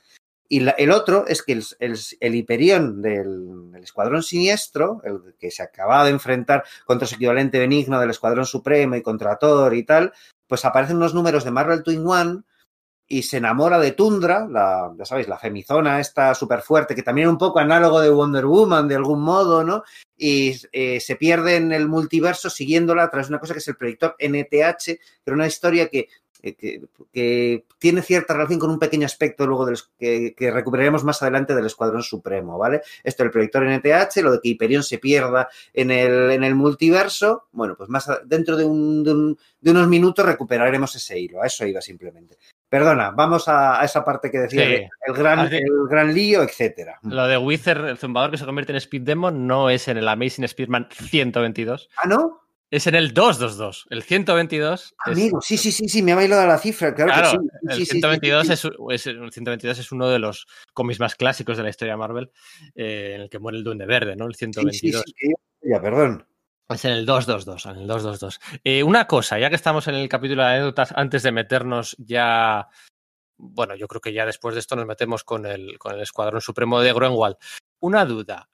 [0.52, 1.64] Y el otro es que el,
[2.20, 8.00] el, Hiperión del, Escuadrón Siniestro, el que se acababa de enfrentar contra su equivalente benigno
[8.00, 10.12] del Escuadrón Supremo y contra Thor y tal,
[10.48, 12.42] pues aparecen unos números de Marvel Twin One
[13.12, 17.28] y se enamora de Tundra, la, ya sabéis, la femizona esta súper fuerte, que también
[17.28, 19.84] es un poco análogo de Wonder Woman de algún modo, ¿no?
[20.16, 24.16] Y eh, se pierde en el multiverso siguiéndola de una cosa que es el proyector
[24.20, 26.08] NTH, pero una historia que,
[26.44, 26.82] eh, que,
[27.12, 31.56] que tiene cierta relación con un pequeño aspecto luego del, que, que, recuperaremos más adelante
[31.56, 32.82] del Escuadrón Supremo, ¿vale?
[33.04, 37.48] Esto del proyector NTH, lo de que Hyperion se pierda en el, en el multiverso,
[37.54, 41.48] bueno, pues más dentro de, un, de, un, de, unos minutos recuperaremos ese hilo, a
[41.48, 42.38] eso iba simplemente.
[42.70, 44.70] Perdona, vamos a, a esa parte que decía sí.
[44.70, 47.00] de el, gran, Así, el gran lío, etcétera.
[47.02, 50.08] Lo de Wither, el zumbador que se convierte en Speed Demon, no es en el
[50.08, 51.90] Amazing Speedman 122.
[51.98, 52.42] ¿Ah, no?
[52.70, 53.88] Es en el 222.
[53.90, 54.96] El 122.
[55.00, 55.46] Amigo, es...
[55.46, 57.82] sí, sí, sí, sí, me ha bailado la cifra, claro, claro que sí.
[57.82, 61.58] el, sí, 122 sí, Es, es, el 122 es uno de los cómics más clásicos
[61.58, 62.32] de la historia de Marvel,
[62.76, 64.28] eh, en el que muere el Duende Verde, ¿no?
[64.28, 65.04] El 122.
[65.64, 66.29] ya, perdón.
[66.70, 68.40] Es en el 222, en el 222.
[68.64, 72.70] Eh, una cosa, ya que estamos en el capítulo de anécdotas, antes de meternos ya
[73.40, 76.42] bueno, yo creo que ya después de esto nos metemos con el, con el Escuadrón
[76.42, 77.38] Supremo de Groenwald.
[77.80, 78.50] Una duda.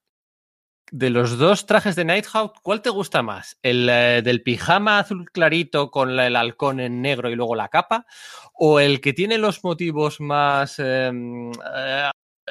[0.91, 3.57] De los dos trajes de Nighthawk, ¿cuál te gusta más?
[3.63, 8.05] ¿El eh, del pijama azul clarito con el halcón en negro y luego la capa?
[8.53, 12.09] ¿O el que tiene los motivos más eh, eh,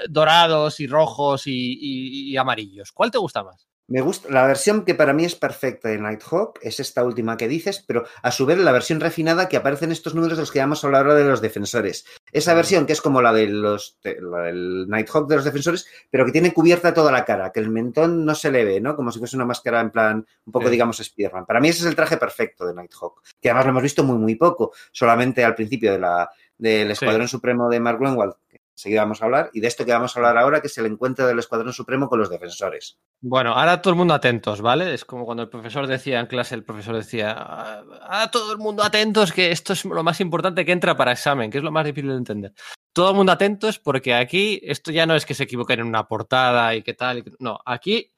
[0.08, 2.90] dorados y rojos y amarillos?
[2.90, 3.68] ¿Cuál te gusta más?
[3.86, 7.48] Me gusta la versión que para mí es perfecta de Nighthawk, es esta última que
[7.48, 10.50] dices, pero a su vez la versión refinada que aparece en estos números de los
[10.50, 12.06] que vamos a hablar ahora de los defensores.
[12.32, 15.86] Esa versión que es como la de los de, la del Nighthawk de los defensores,
[16.10, 18.96] pero que tiene cubierta toda la cara, que el mentón no se le ve, ¿no?
[18.96, 20.72] Como si fuese una máscara en plan un poco, sí.
[20.72, 21.44] digamos, Spider-Man.
[21.44, 24.16] Para mí ese es el traje perfecto de Nighthawk, que además lo hemos visto muy,
[24.16, 27.32] muy poco, solamente al principio de la, del Escuadrón sí.
[27.32, 28.34] Supremo de Mark Greenwald,
[28.76, 30.86] enseguida vamos a hablar, y de esto que vamos a hablar ahora, que es el
[30.86, 32.98] encuentro del Escuadrón Supremo con los defensores.
[33.20, 34.92] Bueno, ahora todo el mundo atentos, ¿vale?
[34.92, 38.82] Es como cuando el profesor decía en clase, el profesor decía, a todo el mundo
[38.82, 41.84] atentos, que esto es lo más importante que entra para examen, que es lo más
[41.84, 42.52] difícil de entender.
[42.92, 46.06] Todo el mundo atentos porque aquí esto ya no es que se equivoquen en una
[46.06, 48.10] portada y qué tal, no, aquí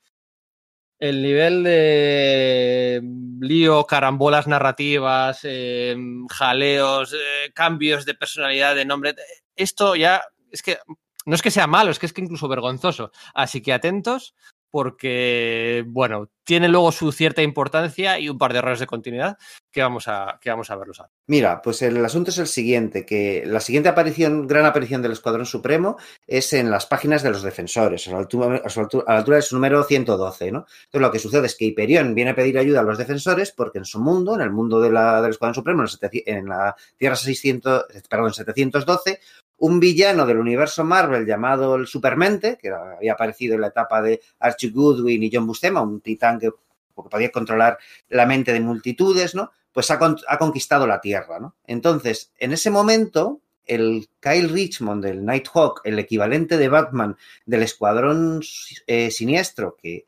[0.99, 3.03] el nivel de
[3.41, 5.95] lío, carambolas narrativas, eh,
[6.31, 9.15] jaleos, eh, cambios de personalidad, de nombre,
[9.55, 10.23] esto ya
[10.57, 10.79] es que
[11.27, 13.11] no es que sea malo, es que es que incluso vergonzoso.
[13.35, 14.35] Así que atentos
[14.71, 19.39] porque, bueno, tiene luego su cierta importancia y un par de errores de continuidad
[19.77, 21.13] que vamos a, que vamos a verlos ahora.
[21.27, 25.45] Mira, pues el asunto es el siguiente, que la siguiente aparición, gran aparición del Escuadrón
[25.45, 29.43] Supremo es en las páginas de los defensores, a la altura, a la altura de
[29.43, 30.61] su número 112, ¿no?
[30.61, 33.77] Entonces lo que sucede es que Hyperion viene a pedir ayuda a los defensores porque
[33.77, 34.97] en su mundo, en el mundo del
[35.29, 39.21] Escuadrón Supremo, en la Tierra 600, perdón, 712,
[39.59, 44.23] un villano del universo Marvel llamado el Supermente, que había aparecido en la etapa de
[44.39, 46.51] Archie Goodwin y John Buscema, un titán que
[46.95, 47.77] podía controlar
[48.09, 49.53] la mente de multitudes, ¿no?
[49.77, 49.99] Pues ha,
[50.29, 51.55] ha conquistado la Tierra, ¿no?
[51.67, 57.15] Entonces, en ese momento, el Kyle Richmond del Nighthawk, el equivalente de Batman
[57.45, 58.41] del Escuadrón
[58.87, 60.07] eh, Siniestro, que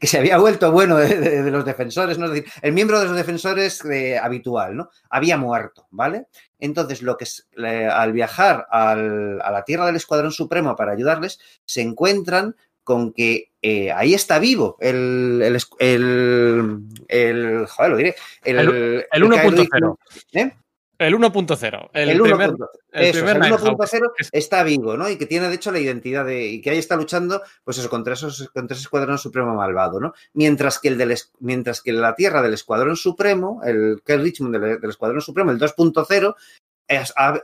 [0.00, 2.26] que se había vuelto bueno de, de, los defensores, ¿no?
[2.26, 4.90] Es decir, el miembro de los defensores eh, habitual, ¿no?
[5.10, 6.26] Había muerto, ¿vale?
[6.58, 10.92] Entonces, lo que es, eh, al viajar al, a la tierra del Escuadrón Supremo para
[10.92, 12.56] ayudarles, se encuentran
[12.88, 19.06] con que eh, ahí está vivo el, el, el, el, joder, lo diré, el, el,
[19.12, 19.98] el 1.0.
[20.32, 20.56] ¿eh?
[20.96, 21.90] El 1.0.
[21.92, 25.10] El, el 1.0 está vivo, ¿no?
[25.10, 26.46] Y que tiene, de hecho, la identidad de.
[26.46, 30.14] Y que ahí está luchando, pues eso, contra, esos, contra ese escuadrón supremo malvado, ¿no?
[30.32, 34.80] Mientras que el del, mientras que la tierra del escuadrón supremo, el Kel Richmond del,
[34.80, 36.34] del escuadrón supremo, el 2.0,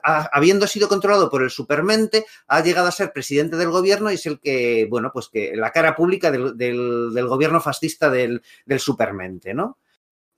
[0.03, 4.26] habiendo sido controlado por el supermente, ha llegado a ser presidente del gobierno y es
[4.26, 9.53] el que, bueno, pues que la cara pública del, del, gobierno fascista del, del supermente,
[9.55, 9.78] ¿no?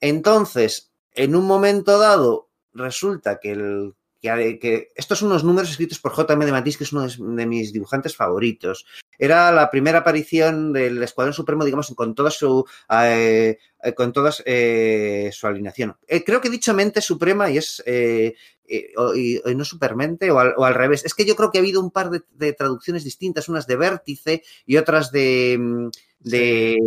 [0.01, 6.11] Entonces, en un momento dado, resulta que el que, estos son unos números escritos por
[6.11, 6.45] J.M.
[6.45, 8.85] de Matisse, que es uno de, mis dibujantes favoritos.
[9.17, 13.57] Era la primera aparición del Escuadrón Supremo, digamos, con toda su eh,
[13.95, 15.97] con toda eh, su alineación.
[16.07, 17.83] Eh, creo que he dicho mente suprema y es
[18.97, 21.05] o, y, no supermente o al, o al, revés.
[21.05, 24.43] Es que yo creo que ha habido un par de, traducciones distintas, unas de vértice
[24.65, 25.89] y otras de,
[26.19, 26.77] de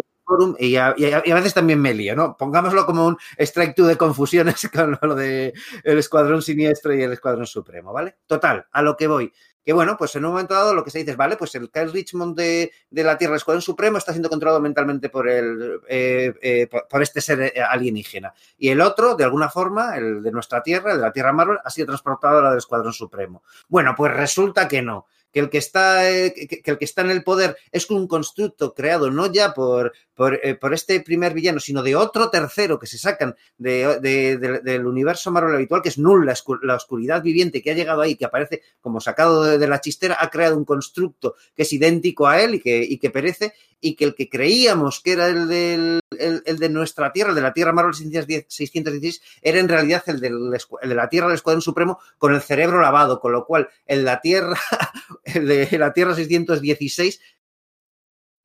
[0.59, 2.37] Y a, veces también me lío, ¿no?
[2.37, 5.53] Pongámoslo como un strike two de confusiones con lo de
[5.85, 8.17] el Escuadrón Siniestro y el Escuadrón Supremo, ¿vale?
[8.27, 9.33] Total, a lo que voy.
[9.63, 11.71] Que bueno, pues en un momento dado lo que se dice es, vale, pues el
[11.71, 16.67] Kyle Richmond de, la Tierra Escuadrón Supremo está siendo controlado mentalmente por, el, eh, eh,
[16.67, 18.33] por, por, este ser alienígena.
[18.57, 21.59] Y el otro, de alguna forma, el de nuestra Tierra, el de la Tierra Marvel,
[21.63, 23.43] ha sido transportado a la del Escuadrón Supremo.
[23.69, 27.11] Bueno, pues resulta que no que el que está, eh, que, el que está en
[27.11, 31.61] el poder es un constructo creado no ya por, por, eh, por este primer villano,
[31.61, 35.89] sino de otro tercero que se sacan de, de, de, del universo Marvel habitual, que
[35.91, 39.69] es Null, la, la, oscuridad viviente que ha llegado ahí, que aparece como sacado de,
[39.69, 43.11] la chistera, ha creado un constructo que es idéntico a él y que, y que
[43.11, 47.31] perece, y que el que creíamos que era el, del, el, el de nuestra Tierra,
[47.31, 50.35] el de la Tierra Marvel 616, era en realidad el, del,
[50.83, 54.05] el de la Tierra del Escuadrón Supremo con el cerebro lavado, con lo cual en
[54.05, 54.59] la Tierra
[55.25, 57.21] el de la Tierra 616,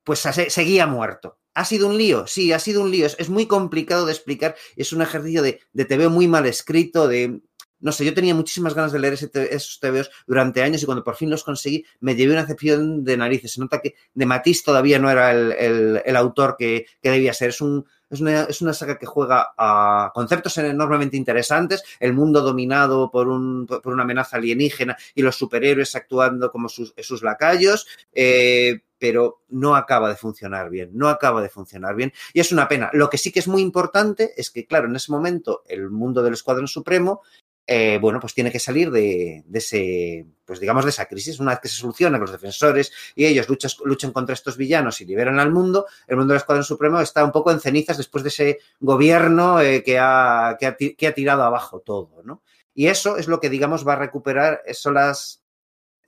[0.04, 1.38] pues seguía muerto.
[1.54, 2.26] ¿Ha sido un lío?
[2.26, 3.06] Sí, ha sido un lío.
[3.06, 4.54] Es, muy complicado de explicar.
[4.76, 7.40] Es un ejercicio de, de te veo muy mal escrito, de...
[7.80, 11.04] No sé, yo tenía muchísimas ganas de leer ese esos TVOs durante años y cuando
[11.04, 13.52] por fin los conseguí me llevé una excepción de narices.
[13.52, 17.34] Se nota que de Matisse todavía no era el, el, el autor que, que, debía
[17.34, 17.50] ser.
[17.50, 22.40] Es un, es una, es una, saga que juega a conceptos enormemente interesantes, el mundo
[22.40, 27.86] dominado por, un, por una amenaza alienígena y los superhéroes actuando como sus, sus lacayos,
[28.12, 32.68] eh, pero no acaba de funcionar bien, no acaba de funcionar bien y es una
[32.68, 32.90] pena.
[32.92, 36.22] Lo que sí que es muy importante es que, claro, en ese momento el mundo
[36.22, 37.22] del Escuadrón Supremo
[37.66, 41.40] eh, bueno, pues tiene que salir de, de, ese, pues digamos, de esa crisis.
[41.40, 45.04] Una vez que se soluciona, los defensores y ellos luchan, luchan contra estos villanos y
[45.04, 48.28] liberan al mundo, el mundo del Escuadrón Supremo está un poco en cenizas después de
[48.28, 52.42] ese gobierno eh, que, ha, que, ha, que ha tirado abajo todo, ¿no?
[52.72, 55.42] Y eso es lo que, digamos, va a recuperar, son las,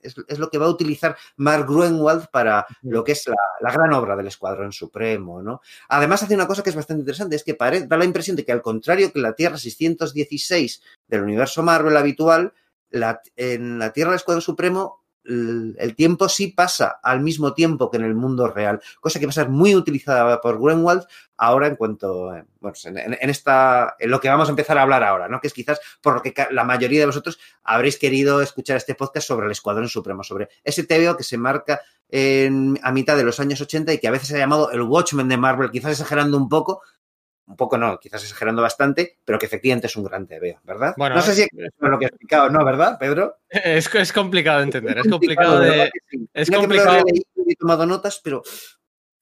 [0.01, 3.71] es, es, lo que va a utilizar Mark Gruenwald para lo que es la, la,
[3.71, 5.61] gran obra del Escuadrón Supremo, ¿no?
[5.89, 8.45] Además hace una cosa que es bastante interesante, es que pare, da la impresión de
[8.45, 12.53] que al contrario que la Tierra 616 del universo Marvel habitual,
[12.89, 17.97] la, en la Tierra del Escuadrón Supremo el tiempo sí pasa al mismo tiempo que
[17.97, 21.03] en el mundo real, cosa que va a ser muy utilizada por Greenwald
[21.37, 25.03] ahora en cuanto, bueno, en, en, esta, en lo que vamos a empezar a hablar
[25.03, 25.39] ahora, ¿no?
[25.39, 29.27] Que es quizás por lo que la mayoría de vosotros habréis querido escuchar este podcast
[29.27, 33.39] sobre el Escuadrón Supremo, sobre ese TVO que se marca en, a mitad de los
[33.39, 36.37] años 80 y que a veces se ha llamado el Watchmen de Marvel, quizás exagerando
[36.37, 36.81] un poco,
[37.49, 40.93] un poco no, quizás exagerando bastante, pero que efectivamente es un gran TVO, ¿verdad?
[40.97, 42.63] Bueno, no sé si es lo que he explicado, ¿no?
[42.63, 43.39] ¿Verdad, Pedro?
[43.49, 45.91] Es, es complicado de entender, es complicado, de...
[46.09, 46.29] Sí.
[46.33, 47.03] Es complicado...
[47.47, 48.43] He tomado notas, pero...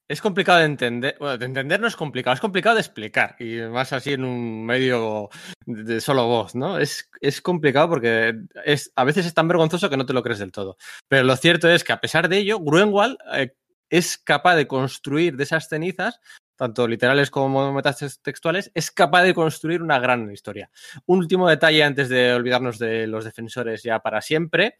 [0.06, 3.60] Es complicado de entender, bueno, de entender no es complicado, es complicado de explicar, y
[3.62, 5.28] más así en un medio
[5.66, 6.78] de solo voz, ¿no?
[6.78, 10.38] Es, es complicado porque es, a veces es tan vergonzoso que no te lo crees
[10.38, 10.78] del todo.
[11.08, 13.54] Pero lo cierto es que a pesar de ello, Gruenwald eh,
[13.90, 16.20] es capaz de construir de esas cenizas
[16.58, 20.70] tanto literales como metatextuales, es capaz de construir una gran historia.
[21.06, 24.78] Un último detalle antes de olvidarnos de los defensores ya para siempre.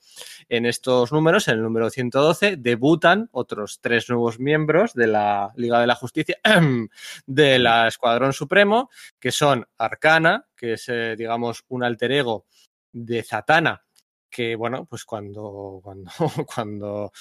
[0.48, 5.80] En estos números, en el número 112, debutan otros tres nuevos miembros de la Liga
[5.80, 6.36] de la Justicia,
[7.26, 12.46] de la Escuadrón Supremo, que son Arcana, que es, eh, digamos, un alter ego
[12.92, 13.84] de Zatanna,
[14.28, 16.10] que bueno, pues cuando, cuando,
[16.54, 17.12] cuando,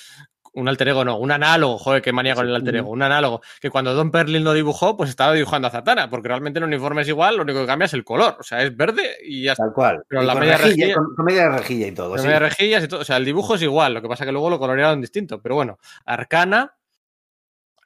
[0.57, 3.41] un alter ego, no, un análogo, joder, qué manía con el alter ego, un análogo,
[3.61, 7.03] que cuando Don Perlin lo dibujó, pues estaba dibujando a Zatanna, porque realmente el uniforme
[7.03, 9.51] es igual, lo único que cambia es el color, o sea, es verde y ya
[9.51, 9.65] está.
[9.65, 10.03] Tal cual.
[10.07, 12.09] Pero la media rejilla, rejilla, con, con, media rejilla y todo.
[12.09, 12.25] Con sí.
[12.25, 14.49] media rejillas y todo, o sea, el dibujo es igual, lo que pasa que luego
[14.49, 16.73] lo colorearon distinto, pero bueno, Arcana,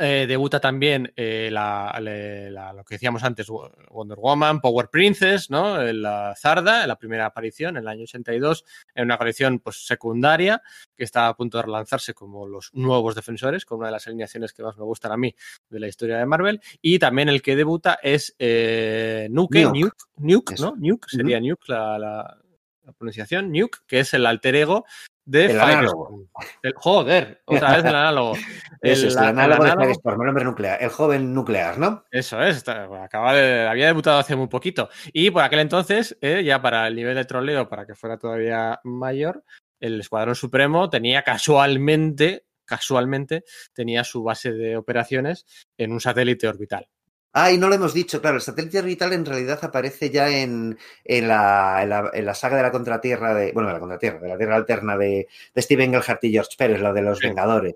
[0.01, 5.81] eh, debuta también eh, la, la, lo que decíamos antes, Wonder Woman, Power Princess, ¿no?
[5.93, 10.61] La Zarda, la primera aparición en el año 82, en una colección pues, secundaria
[10.97, 14.53] que está a punto de relanzarse como los nuevos defensores, con una de las alineaciones
[14.53, 15.35] que más me gustan a mí
[15.69, 16.61] de la historia de Marvel.
[16.81, 20.75] Y también el que debuta es eh, Nuke, Nuke, Nuke, ¿no?
[20.77, 22.37] Nuke, sería Nuke la, la,
[22.83, 24.85] la pronunciación, Nuke, que es el alter ego
[25.25, 26.27] de el análogo.
[26.63, 28.33] El, joder, otra vez el análogo.
[28.81, 31.77] El, Eso es, el análogo, el análogo de Firestorm, el hombre nuclear, el joven nuclear,
[31.77, 32.03] ¿no?
[32.09, 34.89] Eso es, acaba de, había debutado hace muy poquito.
[35.13, 38.79] Y por aquel entonces, eh, ya para el nivel de troleo, para que fuera todavía
[38.83, 39.43] mayor,
[39.79, 43.43] el Escuadrón Supremo tenía casualmente, casualmente,
[43.73, 45.45] tenía su base de operaciones
[45.77, 46.87] en un satélite orbital.
[47.33, 50.77] Ah, y no lo hemos dicho, claro, el satélite orbital en realidad aparece ya en,
[51.05, 53.53] en, la, en, la, en la, saga de la contratierra de.
[53.53, 56.81] Bueno, de la contratierra, de la tierra alterna de, de Steve Engelhart y George Pérez,
[56.81, 57.27] la de los sí.
[57.27, 57.75] Vengadores.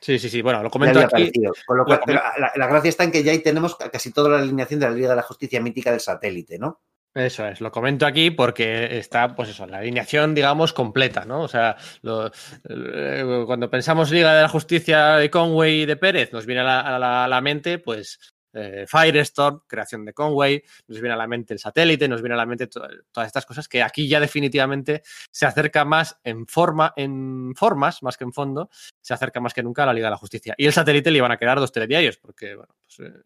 [0.00, 0.42] Sí, sí, sí.
[0.42, 1.30] Bueno, lo comento aquí.
[1.66, 4.30] Con lo cual, pero la, la, gracia está en que ya ahí tenemos casi toda
[4.30, 6.80] la alineación de la Liga de la Justicia mítica del satélite, ¿no?
[7.14, 11.40] Eso es, lo comento aquí porque está, pues eso, la alineación, digamos, completa, ¿no?
[11.40, 12.30] O sea, lo,
[12.68, 16.64] eh, cuando pensamos Liga de la Justicia de Conway y de Pérez, nos viene a
[16.64, 18.20] la, a la, a la mente, pues,
[18.52, 22.38] eh, Firestorm, creación de Conway, nos viene a la mente el satélite, nos viene a
[22.38, 22.80] la mente to
[23.12, 28.16] todas estas cosas que aquí ya definitivamente se acerca más en forma, en formas, más
[28.16, 28.70] que en fondo,
[29.00, 30.54] se acerca más que nunca a la Liga de la Justicia.
[30.56, 33.22] Y el satélite le iban a quedar dos telediarios, porque, bueno, pues, eh,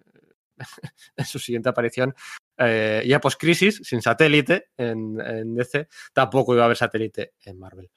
[1.16, 2.14] en su siguiente aparición,
[2.58, 7.90] eh, ya post-crisis, sin satélite en, DC, tampoco iba a haber satélite en Marvel.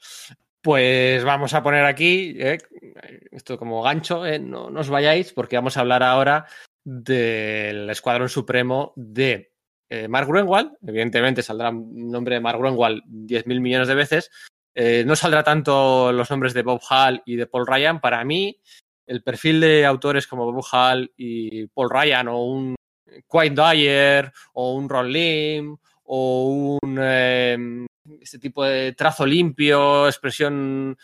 [0.61, 2.35] Pues vamos a poner aquí,
[3.31, 6.47] esto como gancho, no, no, os vayáis, porque vamos a hablar ahora
[6.85, 9.51] del Escuadrón Supremo de
[9.89, 10.77] eh, Mark Gruenwald.
[10.85, 14.31] Evidentemente saldrá un nombre de Mark Gruenwald 10.000 millones de veces.
[14.73, 17.99] Eh, no saldrá tanto los nombres de Bob Hall y de Paul Ryan.
[17.99, 18.59] Para mí,
[19.07, 22.75] el perfil de autores como Bob Hall y Paul Ryan o un
[23.29, 27.57] Quite Dyer o un Ron Lim o un eh,
[28.21, 30.95] este tipo de trazo limpio, expresión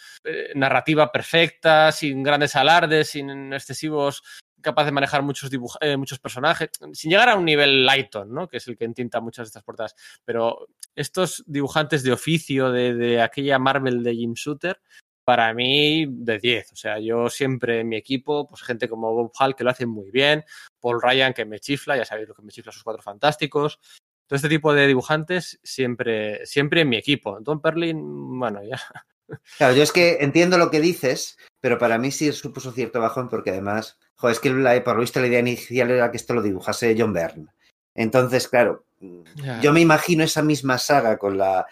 [0.53, 4.21] narrativa perfecta, sin grandes alardes, sin excesivos
[4.61, 5.49] capaz de manejar muchos,
[5.81, 8.47] eh, muchos personajes, sin llegar a un nivel Lighton, ¿no?
[8.47, 9.95] que es el que entinta muchas de estas portadas.
[10.23, 14.81] Pero estos dibujantes de oficio de, aquella Marvel de Jim Shooter,
[15.23, 16.73] para mí de 10.
[16.73, 19.85] O sea, yo siempre en mi equipo, pues gente como Bob Hall que lo hace
[19.85, 20.43] muy bien,
[20.79, 23.79] Paul Ryan que me chifla, ya sabéis lo que me chifla sus cuatro fantásticos.
[24.27, 27.39] Todo este tipo de dibujantes siempre, siempre en mi equipo.
[27.41, 28.79] Don Perlin, bueno, ya.
[29.57, 33.29] Claro, yo es que entiendo lo que dices, pero para mí sí supuso cierto bajón
[33.29, 36.33] porque además, joder, es que la, por lo visto la idea inicial era que esto
[36.33, 37.47] lo dibujase John Byrne.
[37.95, 39.59] Entonces, claro, yeah.
[39.61, 41.67] yo me imagino esa misma saga con la,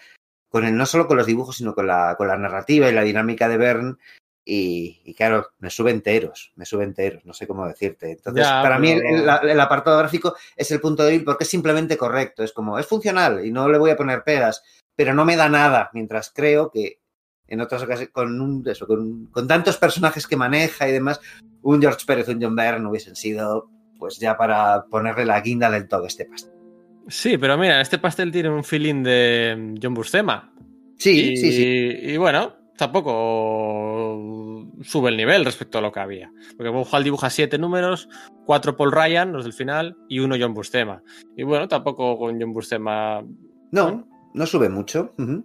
[0.50, 3.04] con el, no solo con los dibujos, sino con la, con la narrativa y la
[3.04, 3.96] dinámica de Byrne.
[4.46, 8.12] Y, y, claro, me sube enteros, me sube enteros, no sé cómo decirte.
[8.12, 8.80] Entonces, para pero...
[8.80, 12.52] mí el, el, el, apartado gráfico es el punto débil porque es simplemente correcto, es
[12.52, 14.64] como, es funcional y no le voy a poner pegas,
[14.96, 17.00] pero no me da nada, mientras creo que
[17.50, 21.20] en otras ocasiones, con, un, eso, con, con, tantos personajes que maneja y demás,
[21.62, 25.88] un George Pérez, un John Byrne hubiesen sido, pues ya para ponerle la guinda del
[25.88, 26.54] todo este pastel.
[27.08, 30.54] Sí, pero mira, este pastel tiene un feeling de John Buscema.
[30.98, 32.12] Sí, y, sí, sí.
[32.14, 36.32] Y bueno, tampoco sube el nivel respecto a lo que había.
[36.56, 38.08] Porque Bob dibuja siete números,
[38.46, 41.02] cuatro Paul Ryan, los del final, y uno John Buscema.
[41.36, 43.24] Y bueno, tampoco con John Buscema.
[43.72, 45.14] No, no sube mucho.
[45.18, 45.44] Uh -huh.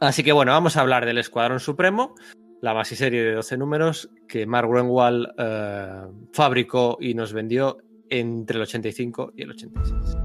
[0.00, 2.14] Así que bueno, vamos a hablar del Escuadrón Supremo,
[2.62, 7.76] la serie de 12 números que Mark Greenwald eh, fabricó y nos vendió
[8.08, 10.19] entre el 85 y el 86.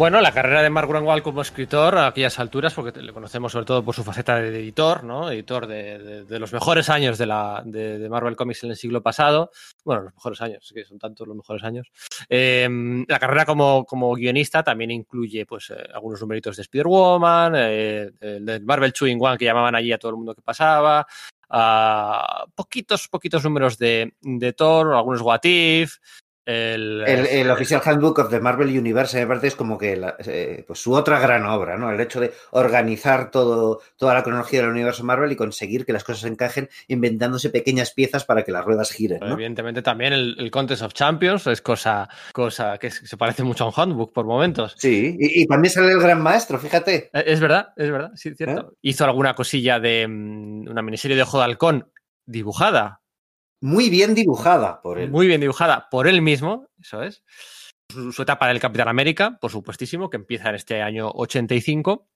[0.00, 3.66] Bueno, la carrera de Mark Greenwald como escritor a aquellas alturas, porque le conocemos sobre
[3.66, 5.30] todo por su faceta de editor, ¿no?
[5.30, 9.02] Editor de, de, de los mejores años de, la, de, Marvel Comics en el siglo
[9.02, 9.50] pasado.
[9.84, 11.92] Bueno, los mejores años, que son tantos los mejores años.
[12.30, 12.66] Eh,
[13.06, 18.60] la carrera como, como, guionista también incluye pues, eh, algunos numeritos de Spider-Woman, eh, de
[18.60, 21.06] Marvel Chewing One que llamaban allí a todo el mundo que pasaba,
[22.54, 25.98] poquitos, poquitos números de, de Thor, algunos What If,
[26.46, 30.16] El, el, el, Official Handbook of the Marvel Universe me parece es como que la,
[30.24, 31.90] eh, pues su otra gran obra, ¿no?
[31.90, 36.02] El hecho de organizar todo, toda la cronología del universo Marvel y conseguir que las
[36.02, 39.20] cosas encajen inventándose pequeñas piezas para que las ruedas giren.
[39.20, 39.34] ¿no?
[39.34, 43.68] Evidentemente también el, el, Contest of Champions es cosa, cosa que se parece mucho a
[43.68, 44.74] un handbook por momentos.
[44.78, 47.10] Sí, y, y también sale el gran maestro, fíjate.
[47.12, 48.72] Es verdad, es verdad, sí, cierto.
[48.72, 48.76] ¿Eh?
[48.82, 51.90] Hizo alguna cosilla de um, una miniserie de Ojo de Halcón
[52.24, 52.99] dibujada
[53.60, 55.10] muy bien dibujada por él.
[55.10, 57.22] Muy bien dibujada por él mismo, eso es.
[57.88, 62.08] Su, etapa del Capitán América, por supuestísimo, que empieza en este año 85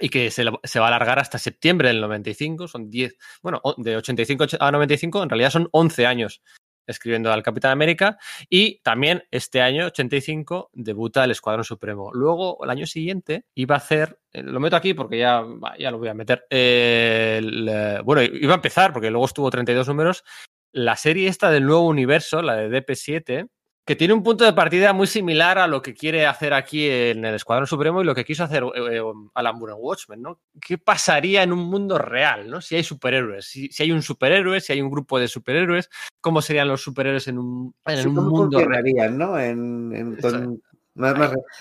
[0.00, 2.68] y que se, se, va a alargar hasta septiembre del 95.
[2.68, 6.42] Son 10, bueno, de 85 a 95, en realidad son 11 años
[6.88, 8.18] escribiendo al Capitán América.
[8.48, 12.10] Y también este año, 85, debuta el Escuadrón Supremo.
[12.12, 15.44] Luego, el año siguiente, iba a hacer, eh, lo meto aquí porque ya,
[15.78, 19.86] ya lo voy a meter, eh, el, bueno, iba a empezar porque luego estuvo 32
[19.88, 20.24] números,
[20.72, 23.48] la serie esta del nuevo universo, la de DP7,
[23.88, 27.24] que tiene un punto de partida muy similar a lo que quiere hacer aquí en
[27.24, 29.00] el Escuadrón Supremo y lo que quiso hacer eh,
[29.32, 30.40] Alan Moore en Watchmen, ¿no?
[30.60, 32.60] ¿Qué pasaría en un mundo real, ¿no?
[32.60, 35.88] Si hay superhéroes, si, si, hay un superhéroe, si hay un grupo de superhéroes,
[36.20, 39.16] ¿cómo serían los superhéroes en un, en sí, un ¿cómo mundo real?
[39.16, 39.38] ¿no?
[39.38, 40.60] En, en, con...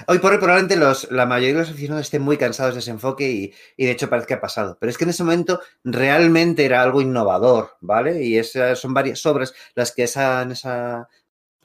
[0.08, 0.76] Hoy por hoy probablemente
[1.12, 4.10] la mayoría de los aficionados estén muy cansados de ese enfoque y, y, de hecho
[4.10, 4.78] parece que ha pasado.
[4.80, 8.24] Pero es que en ese momento realmente era algo innovador, ¿vale?
[8.24, 11.08] Y esas son varias obras las que esa, en esa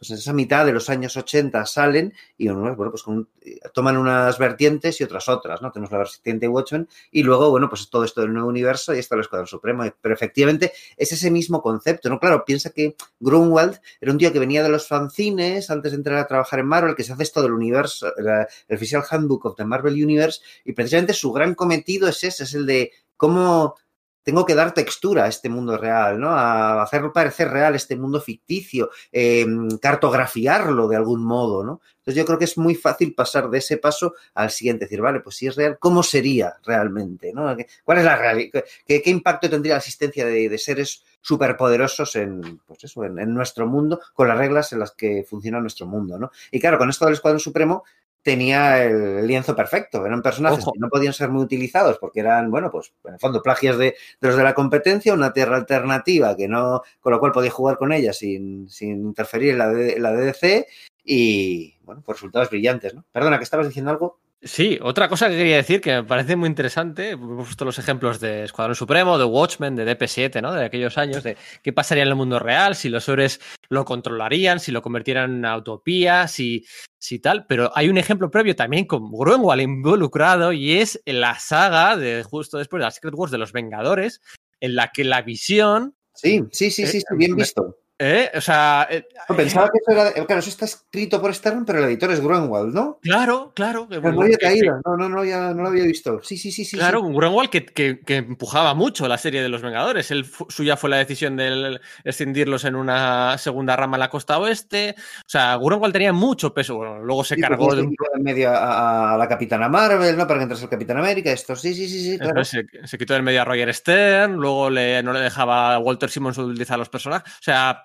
[0.03, 3.29] pues en esa mitad de los años 80 salen y bueno, pues con,
[3.73, 5.71] toman unas vertientes y otras otras, ¿no?
[5.71, 9.15] Tenemos la vertiente Watchmen y luego, bueno, pues todo esto del nuevo universo y esto
[9.15, 9.85] del Escuadrón Supremo.
[10.01, 12.19] Pero efectivamente es ese mismo concepto, ¿no?
[12.19, 16.19] Claro, piensa que Grunwald era un tío que venía de los fanzines antes de entrar
[16.19, 19.65] a trabajar en Marvel, que se hace esto del universo, el Official Handbook of the
[19.65, 23.77] Marvel Universe y precisamente su gran cometido es ese, es el de cómo
[24.23, 26.31] tengo que dar textura a este mundo real, ¿no?
[26.31, 29.47] A hacer parecer real este mundo ficticio, eh,
[29.81, 31.81] cartografiarlo de algún modo, ¿no?
[32.03, 35.21] Entonces yo creo que es muy fácil pasar de ese paso al siguiente, decir, vale,
[35.21, 37.33] pues si es real, ¿cómo sería realmente?
[37.33, 37.57] ¿no?
[37.85, 38.65] ¿Cuál es la realidad?
[38.85, 44.01] ¿Qué, ¿Qué, impacto tendría la existencia de, seres superpoderosos en, pues eso, en, nuestro mundo,
[44.15, 46.33] con las reglas en las que funciona nuestro mundo, ¿no?
[46.51, 47.85] Y claro, con esto del Escuadrón Supremo,
[48.23, 50.07] tenía el lienzo perfecto.
[50.07, 50.73] Eran personajes Ojo.
[50.73, 53.97] que no podían ser muy utilizados porque eran, bueno, pues en el fondo plagias de,
[54.21, 57.77] de, los de la competencia, una tierra alternativa que no, con lo cual podía jugar
[57.77, 60.67] con ella sin, sin interferir en la, de, en la DDC
[61.05, 63.05] y, bueno, por resultados brillantes, ¿no?
[63.11, 64.21] Perdona, que estabas diciendo algo.
[64.45, 68.19] Sí, otra cosa que quería decir que me parece muy interesante, hemos puesto los ejemplos
[68.19, 70.53] de Escuadrón Supremo, de Watchmen, de DP7, ¿no?
[70.53, 74.59] De aquellos años, de qué pasaría en el mundo real, si los héroes lo controlarían,
[74.59, 76.67] si lo convirtieran en una utopía, si,
[77.03, 81.97] si tal, pero hay un ejemplo previo también con Grunwald involucrado y es la saga
[81.97, 84.21] de justo después de la Secret Wars de los Vengadores,
[84.61, 85.97] en la que la visión...
[86.15, 87.77] Sí, sí, sí, sí, sí bien visto.
[88.05, 88.33] ¿Eh?
[88.35, 88.89] O sea.
[88.91, 90.13] Eh, pensaba que eso era.
[90.27, 92.99] Claro, eso está escrito por Stern, pero el editor es Grunwald, ¿no?
[93.01, 93.87] Claro, claro.
[93.89, 96.21] Pero no había caído, no, no, no, ya, no lo había visto.
[96.25, 96.65] Sí, sí, sí.
[96.65, 97.13] sí claro, sí.
[97.15, 100.11] Grunwald que, que, que, empujaba mucho la serie de los Vengadores.
[100.11, 104.97] Él, suya fue la decisión de escindirlos en una segunda rama en la costa oeste.
[105.21, 106.75] O sea, Grunwald tenía mucho peso.
[106.75, 107.83] Bueno, luego se sí, cargó de.
[107.83, 107.95] Un...
[108.17, 110.27] En medio a, a, la Capitana Marvel, ¿no?
[110.27, 111.31] Para que entrase el Capitán América.
[111.31, 112.13] Esto, sí, sí, sí.
[112.13, 112.45] sí claro.
[112.45, 116.11] se, se, quitó del medio a Roger Stern, luego le, no le dejaba a Walter
[116.11, 117.33] Simmons utilizar los personajes.
[117.35, 117.85] O sea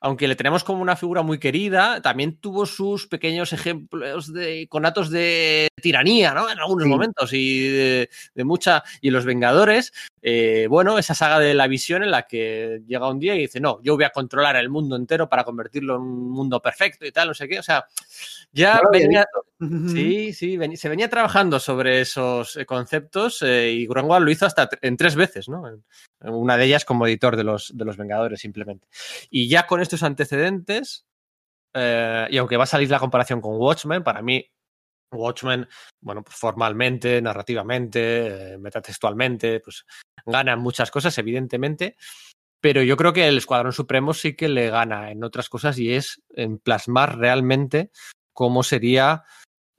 [0.00, 5.10] aunque le tenemos como una figura muy querida, también tuvo sus pequeños ejemplos de conatos
[5.10, 6.50] de tiranía, ¿no?
[6.50, 6.90] En algunos sí.
[6.90, 8.82] momentos y de, de, mucha.
[9.00, 13.18] Y los Vengadores, eh, bueno, esa saga de la visión en la que llega un
[13.18, 16.30] día y dice, no, yo voy a controlar el mundo entero para convertirlo en un
[16.30, 17.58] mundo perfecto y tal, no sé qué.
[17.58, 17.86] O sea,
[18.52, 19.26] ya no venía.
[19.88, 24.70] Sí, sí, ven, se venía trabajando sobre esos conceptos eh, y Grunwald lo hizo hasta
[24.80, 25.62] en tres veces, ¿no?
[26.20, 28.88] Una de ellas como editor de los, de los Vengadores, simplemente.
[29.28, 31.06] Y ya con estos antecedentes,
[31.74, 34.44] eh, y aunque va a salir la comparación con Watchmen, para mí
[35.12, 35.68] Watchmen,
[36.00, 39.84] bueno, pues formalmente, narrativamente, eh, metatextualmente, pues
[40.24, 41.96] gana muchas cosas, evidentemente,
[42.60, 45.94] pero yo creo que el Escuadrón Supremo sí que le gana en otras cosas y
[45.94, 47.90] es en plasmar realmente
[48.32, 49.24] cómo sería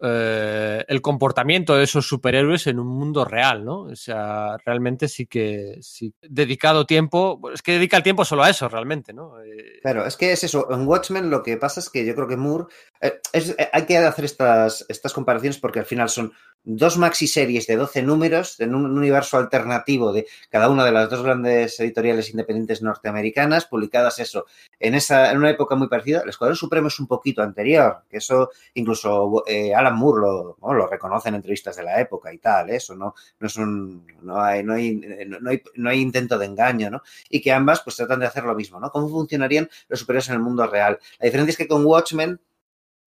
[0.03, 3.81] eh, el comportamiento de esos superhéroes en un mundo real, ¿no?
[3.81, 8.49] O sea, realmente sí que sí, dedicado tiempo, es que dedica el tiempo solo a
[8.49, 9.39] eso, realmente, ¿no?
[9.41, 9.79] Eh...
[9.81, 10.67] Claro, es que es eso.
[10.71, 12.65] En Watchmen lo que pasa es que yo creo que Moore
[12.99, 16.33] eh, es, eh, hay que hacer estas, estas comparaciones porque al final son
[16.63, 21.09] dos maxi series de 12 números en un universo alternativo de cada una de las
[21.09, 24.45] dos grandes editoriales independientes norteamericanas, publicadas eso,
[24.79, 26.21] en, esa, en una época muy parecida.
[26.21, 30.73] El Escuadrón Supremo es un poquito anterior, que eso incluso eh, Moore lo, ¿no?
[30.73, 32.77] lo, reconoce en entrevistas de la época y tal, ¿eh?
[32.77, 36.45] eso no, no es un, no hay, no hay, no hay, no hay intento de
[36.45, 37.01] engaño, ¿no?
[37.29, 38.91] Y que ambas pues tratan de hacer lo mismo, ¿no?
[38.91, 40.99] ¿Cómo funcionarían los superhéroes en el mundo real?
[41.19, 42.39] La diferencia es que con Watchmen,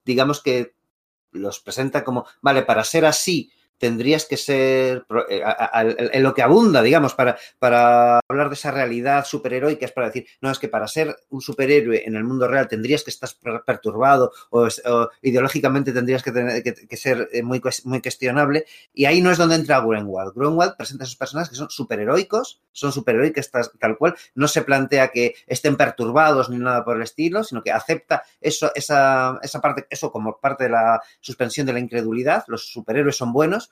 [0.05, 0.75] digamos que
[1.33, 3.51] los presenta como, vale, para ser así
[3.85, 5.43] tendrías que ser eh,
[6.15, 10.27] en lo que abunda, digamos, para, para hablar de esa realidad superheroica, es para decir,
[10.41, 13.29] no, es que para ser un superhéroe en el mundo real tendrías que estar
[13.67, 14.69] perturbado o,
[15.21, 18.65] ideológicamente tendrías que, tener, que, ser eh, muy, muy cuestionable,
[18.95, 20.33] y ahí no es donde entra Greenwald.
[20.35, 25.09] Greenwald presenta a esos personajes que son superheroicos, son superheroicos tal cual, no se plantea
[25.09, 29.87] que estén perturbados ni nada por el estilo, sino que acepta eso, esa, esa parte,
[29.91, 33.71] eso como parte de la suspensión de la incredulidad, los superhéroes son buenos,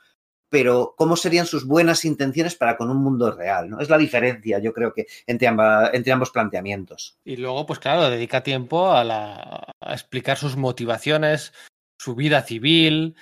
[0.53, 3.81] pero cómo serían sus buenas intenciones para con un mundo real, ¿no?
[3.81, 7.17] Es la diferencia, yo creo que entre, amba, entre ambos planteamientos.
[7.25, 11.55] Y luego, pues claro, dedica tiempo a, la, a explicar sus motivaciones,
[11.99, 13.17] su vida civil,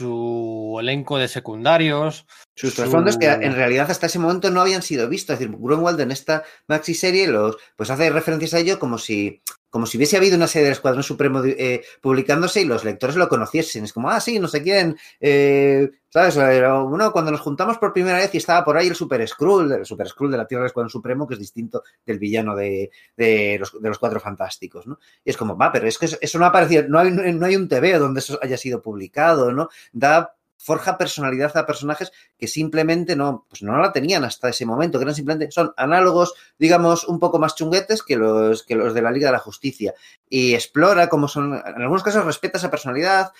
[0.00, 2.24] su elenco de secundarios.
[2.56, 2.76] Sus su...
[2.76, 5.34] trasfondos que en realidad hasta ese momento no habían sido vistos.
[5.34, 9.42] Es decir, Grunwald en esta maxi serie los, pues hace referencias a ello como si
[9.76, 13.28] como si hubiese habido una serie del Escuadrón Supremo eh, publicándose y los lectores lo
[13.28, 13.84] conociesen.
[13.84, 14.96] Es como, ah, sí, no sé quién.
[15.20, 16.34] Eh, ¿Sabes?
[16.36, 19.84] Bueno, cuando nos juntamos por primera vez y estaba por ahí el Super Skrull, el
[19.84, 23.58] Super Skrull de la Tierra del Escuadrón Supremo, que es distinto del villano de, de,
[23.60, 24.98] los, de los, Cuatro Fantásticos, ¿no?
[25.22, 27.56] Y es como, va, pero es que eso no ha aparecido, no hay, no hay
[27.56, 29.68] un TV donde eso haya sido publicado, ¿no?
[29.92, 34.98] Da forja personalidad a personajes que simplemente no, pues no la tenían hasta ese momento,
[34.98, 39.02] que eran simplemente, son análogos, digamos, un poco más chunguetes que los, que los de
[39.02, 39.94] la Liga de la Justicia.
[40.28, 43.32] Y explora cómo son, en algunos casos respeta esa personalidad,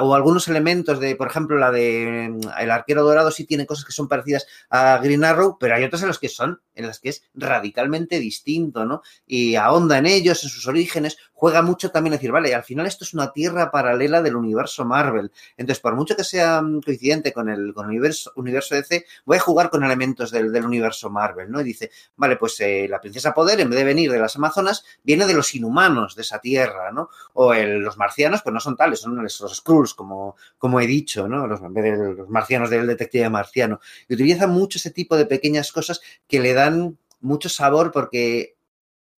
[0.00, 2.26] o algunos elementos de, por ejemplo, la de
[2.60, 6.02] El Arquero Dorado sí tiene cosas que son parecidas a Green Arrow, pero hay otras
[6.02, 9.02] en las que son, en las que es radicalmente distinto, ¿no?
[9.26, 12.86] Y ahonda en ellos, en sus orígenes, juega mucho también a decir, vale, al final
[12.86, 15.32] esto es una tierra paralela del universo Marvel.
[15.56, 19.40] Entonces, por mucho que sea coincidente con el, con el universo, universo DC, voy a
[19.40, 21.60] jugar con elementos del, del universo Marvel, ¿no?
[21.60, 24.84] Y dice, vale, pues eh, la princesa Poder, en vez de venir de las Amazonas,
[25.02, 27.08] viene de los inhumanos de esa tierra, ¿no?
[27.32, 31.28] O el, los marcianos, pues no son tales, son los Skrulls, como, como he dicho,
[31.28, 31.46] ¿no?
[31.46, 33.80] Los, los marcianos del detective marciano.
[34.08, 38.56] Y utiliza mucho ese tipo de pequeñas cosas que le dan mucho sabor porque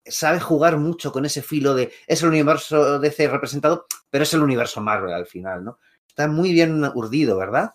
[0.04, 4.42] sabe jugar mucho con ese filo de es el universo DC representado, pero es el
[4.42, 5.78] universo Marvel al final, ¿no?
[6.08, 7.74] Está muy bien urdido, ¿verdad?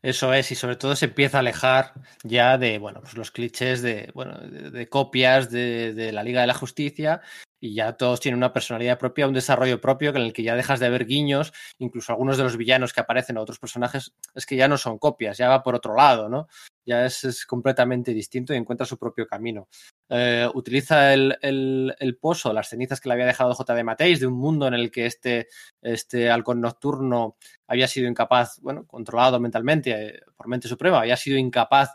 [0.00, 1.92] Eso es, y sobre todo se empieza a alejar
[2.22, 6.40] ya de, bueno, pues los clichés de, bueno, de, de copias de, de, la Liga
[6.40, 7.20] de la Justicia
[7.60, 10.80] y ya todos tienen una personalidad propia, un desarrollo propio en el que ya dejas
[10.80, 14.56] de ver guiños, incluso algunos de los villanos que aparecen a otros personajes, es que
[14.56, 16.48] ya no son copias, ya va por otro lado, ¿no?
[16.86, 19.68] Ya es, completamente distinto y encuentra su propio camino.
[20.08, 23.84] Eh, utiliza el, el, el, pozo, las cenizas que le había dejado J.D.
[23.84, 25.48] Mateis, de un mundo en el que este,
[25.82, 27.36] este halcón nocturno
[27.66, 31.90] había sido incapaz, bueno, controlado mentalmente eh, por mente suprema, había sido incapaz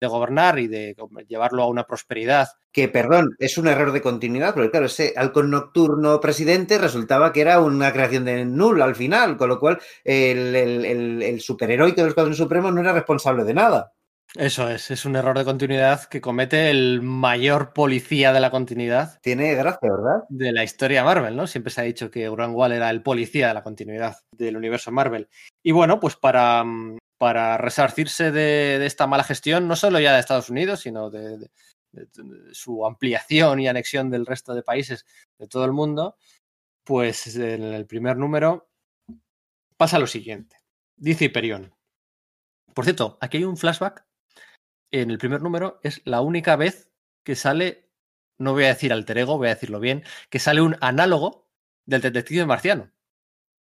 [0.00, 0.96] de gobernar y de
[1.26, 2.48] llevarlo a una prosperidad.
[2.72, 7.40] Que, perdón, es un error de continuidad, porque claro, ese halcón nocturno presidente resultaba que
[7.40, 12.00] era una creación de Null al final, con lo cual el, el, el, el superheroico
[12.00, 13.92] del Escuadrón Supremo no era responsable de nada.
[14.34, 19.18] Eso es, es un error de continuidad que comete el mayor policía de la continuidad.
[19.22, 20.24] Tiene gracia, ¿verdad?
[20.28, 21.46] De la historia Marvel, ¿no?
[21.46, 24.92] Siempre se ha dicho que Grant Wall era el policía de la continuidad del universo
[24.92, 25.30] Marvel.
[25.64, 26.62] Y bueno, pues para,
[27.18, 31.38] para resarcirse de, de, esta mala gestión, no solo ya de Estados Unidos, sino de,
[31.38, 31.50] de,
[31.92, 35.04] de, su ampliación y anexión del resto de países
[35.38, 36.16] de todo el mundo,
[36.84, 38.70] pues en el primer número
[39.76, 40.56] pasa lo siguiente.
[40.96, 41.74] Dice Hyperion.
[42.74, 44.06] Por cierto, aquí hay un flashback.
[44.90, 46.90] En el primer número es la única vez
[47.24, 47.90] que sale,
[48.38, 51.48] no voy a decir alter ego, voy a decirlo bien, que sale un análogo
[51.84, 52.90] del detective marciano.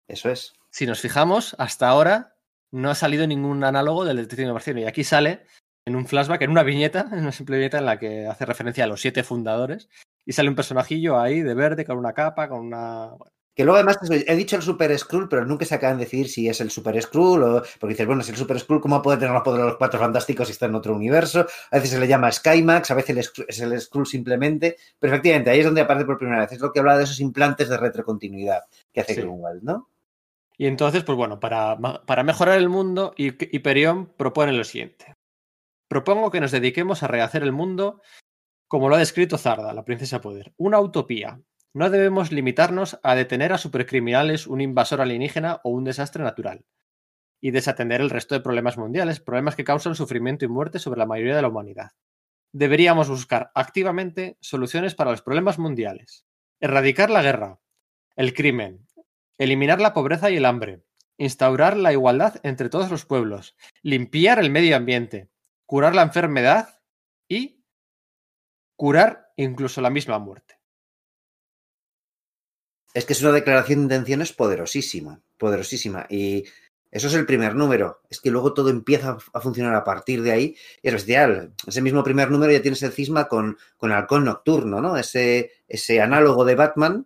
[0.08, 0.54] Eso es.
[0.70, 2.37] Si nos fijamos, hasta ahora
[2.72, 4.80] no ha salido ningún análogo del detective marciano.
[4.80, 5.44] Y aquí sale
[5.86, 8.84] en un flashback, en una viñeta, en una simple viñeta en la que hace referencia
[8.84, 9.90] a los siete fundadores.
[10.26, 13.08] Y sale un personajillo ahí de verde con una capa, con una.
[13.18, 13.32] Bueno.
[13.56, 16.48] Que luego además he dicho el Super Skrull, pero nunca se acaban de decidir si
[16.48, 17.64] es el Super Skrull o.
[17.80, 20.00] Porque dices, bueno, si el Super Skrull, ¿cómo puede tener los poderes de los cuatro
[20.00, 21.48] fantásticos si está en otro universo?
[21.72, 24.78] A veces se le llama Skymax, a veces es el Skrull simplemente.
[25.00, 26.52] Pero efectivamente, ahí es donde aparece por primera vez.
[26.52, 28.62] Es lo que habla de esos implantes de retrocontinuidad
[28.94, 29.22] que hace sí.
[29.22, 29.90] Grunwald, ¿no?
[30.58, 35.14] Y entonces, pues bueno, para, para mejorar el mundo, Hyperion propone lo siguiente.
[35.88, 38.02] Propongo que nos dediquemos a rehacer el mundo
[38.68, 40.54] como lo ha descrito Zarda, la princesa poder.
[40.58, 41.40] Una utopía.
[41.74, 46.66] No debemos limitarnos a detener a supercriminales, un invasor alienígena o un desastre natural.
[47.40, 51.06] y desatender el resto de problemas mundiales, problemas que causan sufrimiento y muerte sobre la
[51.06, 51.92] mayoría de la humanidad.
[52.52, 56.26] Deberíamos buscar activamente soluciones para los problemas mundiales,
[56.60, 57.60] erradicar la guerra,
[58.16, 58.87] el crimen,
[59.38, 60.84] eliminar la pobreza y el hambre,
[61.18, 65.30] instaurar la igualdad entre todos los pueblos, limpiar el medio ambiente,
[65.66, 66.80] curar la enfermedad
[67.28, 67.64] y
[68.76, 70.60] curar incluso la misma muerte.
[72.94, 76.08] Es que es una declaración de intenciones poderosísima, poderosísima.
[76.10, 76.46] Y
[76.90, 78.02] eso es el primer número.
[78.10, 80.56] Es que luego todo empieza a funcionar a partir de ahí.
[80.82, 81.52] Y es.
[81.68, 84.98] Ese mismo primer número ya tienes el cisma con, con Halcón Nocturno, ¿no?
[84.98, 87.06] Ese, ese análogo de Batman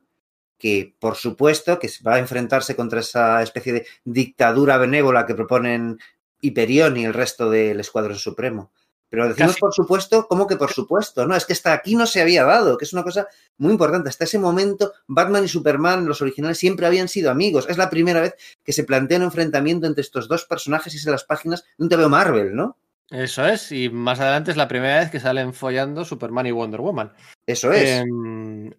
[0.62, 5.98] que, por supuesto, que va a enfrentarse contra esa especie de dictadura benévola que proponen
[6.40, 8.72] Hyperion y el resto del Escuadrón Supremo.
[9.10, 9.60] Pero decimos Casi.
[9.60, 11.26] por supuesto, ¿cómo que por supuesto?
[11.26, 14.08] No, es que hasta aquí no se había dado, que es una cosa muy importante.
[14.08, 17.66] Hasta ese momento, Batman y Superman, los originales, siempre habían sido amigos.
[17.68, 21.06] Es la primera vez que se plantea un enfrentamiento entre estos dos personajes y es
[21.08, 22.78] en las páginas de un TVO Marvel, ¿no?
[23.12, 26.80] Eso es, y más adelante es la primera vez que salen follando Superman y Wonder
[26.80, 27.12] Woman.
[27.46, 27.84] Eso es.
[27.84, 28.06] Eh,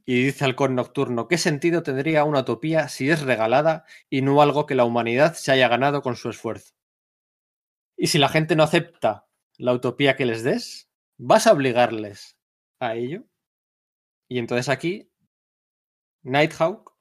[0.06, 4.64] y dice Halcón Nocturno, ¿qué sentido tendría una utopía si es regalada y no algo
[4.64, 6.72] que la humanidad se haya ganado con su esfuerzo?
[7.94, 9.26] Y si la gente no acepta
[9.58, 12.38] la utopía que les des, ¿vas a obligarles
[12.80, 13.24] a ello?
[14.28, 15.12] Y entonces aquí,
[16.22, 16.96] Nighthawk,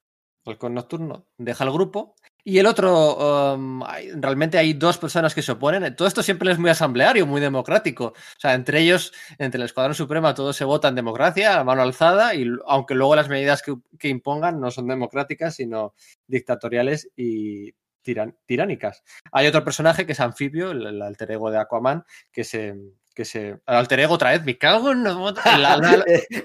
[0.45, 2.13] Halcón Nocturno, deja el grupo
[2.43, 5.95] y el otro, um, hay, realmente hay dos personas que se oponen.
[5.95, 8.05] Todo esto siempre es muy asambleario, muy democrático.
[8.05, 11.81] O sea, entre ellos, entre el Escuadrón Suprema, todos se vota en democracia, a mano
[11.81, 15.93] alzada, y aunque luego las medidas que, que impongan no son democráticas, sino
[16.27, 19.03] dictatoriales y tiran, tiránicas.
[19.31, 22.75] Hay otro personaje que es Anfibio, el, el alter ego de Aquaman, que se,
[23.13, 23.59] que se.
[23.65, 25.05] Alter ego otra vez, me cago en.
[25.05, 25.15] El,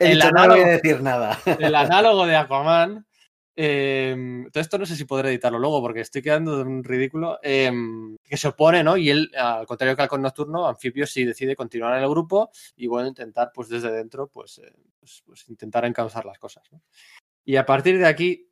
[0.01, 1.39] el, análogo, no voy a decir nada.
[1.59, 3.07] el análogo de Aquaman.
[3.59, 7.39] Eh, todo esto no sé si podré editarlo luego porque estoy quedando de un ridículo.
[7.43, 7.73] Eh,
[8.23, 8.97] que se opone, ¿no?
[8.97, 12.87] Y él, al contrario que Halcón Nocturno, Anfibio sí decide continuar en el grupo y
[12.87, 16.65] bueno, intentar, pues desde dentro, pues, eh, pues, pues intentar encauzar las cosas.
[16.71, 16.83] ¿no?
[17.45, 18.51] Y a partir de aquí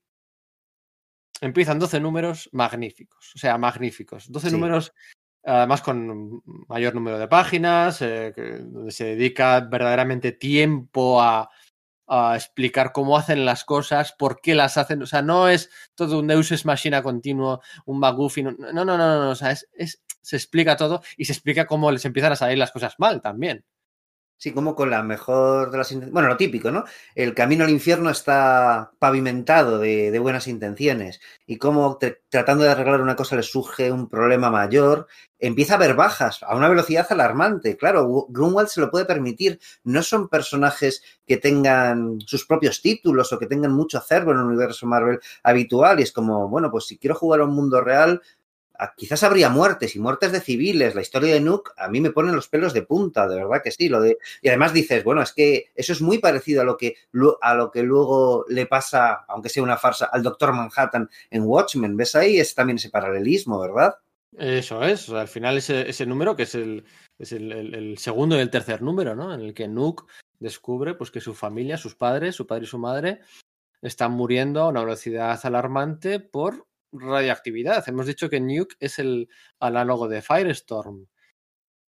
[1.41, 4.33] empiezan 12 números magníficos, o sea, magníficos.
[4.33, 4.55] 12 sí.
[4.55, 4.95] números
[5.47, 11.51] además con mayor número de páginas, eh, que, donde se dedica verdaderamente tiempo a,
[12.07, 15.03] a, explicar cómo hacen las cosas, por qué las hacen.
[15.03, 18.57] O sea, no es todo un Deus es machina continuo, un McGuffin.
[18.59, 19.31] No, no, no, no.
[19.31, 22.59] O sea, es, es, se explica todo y se explica cómo les empiezan a salir
[22.59, 23.65] las cosas mal también.
[24.37, 26.85] Sí, como con la mejor de las Bueno, lo típico, ¿no?
[27.15, 31.21] El camino al infierno está pavimentado de, de buenas intenciones.
[31.47, 35.07] Y como tratando de arreglar una cosa le surge un problema mayor,
[35.39, 37.77] empieza a haber bajas a una velocidad alarmante.
[37.79, 39.61] Claro, Grunwald se lo puede permitir.
[39.83, 44.45] No son personajes que tengan sus propios títulos o que tengan mucho acervo en el
[44.45, 46.01] universo Marvel habitual.
[46.01, 48.21] Y es como, bueno, pues si quiero jugar a un mundo real,
[48.97, 50.95] quizás habría muertes y muertes de civiles.
[50.95, 53.71] La historia de Nuke a mí me pone los pelos de punta, de verdad que
[53.71, 53.89] sí.
[53.89, 54.19] Lo de...
[54.43, 56.97] Y además dices, bueno, es que eso es muy parecido a lo que,
[57.41, 61.97] a lo que luego le pasa, aunque sea una farsa, al Doctor Manhattan en Watchmen.
[61.97, 62.39] ¿Ves ahí?
[62.39, 63.97] Es también ese paralelismo, ¿verdad?
[64.37, 65.09] Eso es.
[65.11, 66.85] Al final ese, ese, número, que es, el,
[67.19, 69.33] es el, segundo y el tercer número, ¿no?
[69.33, 70.05] En el que Nuke
[70.41, 73.21] descubre pues, que su familia, sus padres, su padre y su madre,
[73.81, 77.89] están muriendo a una velocidad alarmante por radioactividad.
[77.89, 79.29] Hemos dicho que Nuke es el
[79.61, 81.07] análogo de Firestorm.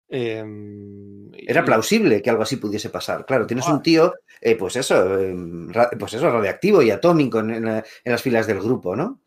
[0.09, 0.43] Eh,
[1.47, 3.25] Era plausible que algo así pudiese pasar.
[3.25, 3.73] Claro, tienes ah.
[3.73, 5.35] un tío, eh, pues eso, eh,
[5.97, 9.21] pues eso, radioactivo y atómico en, en, en, las filas del grupo, ¿no?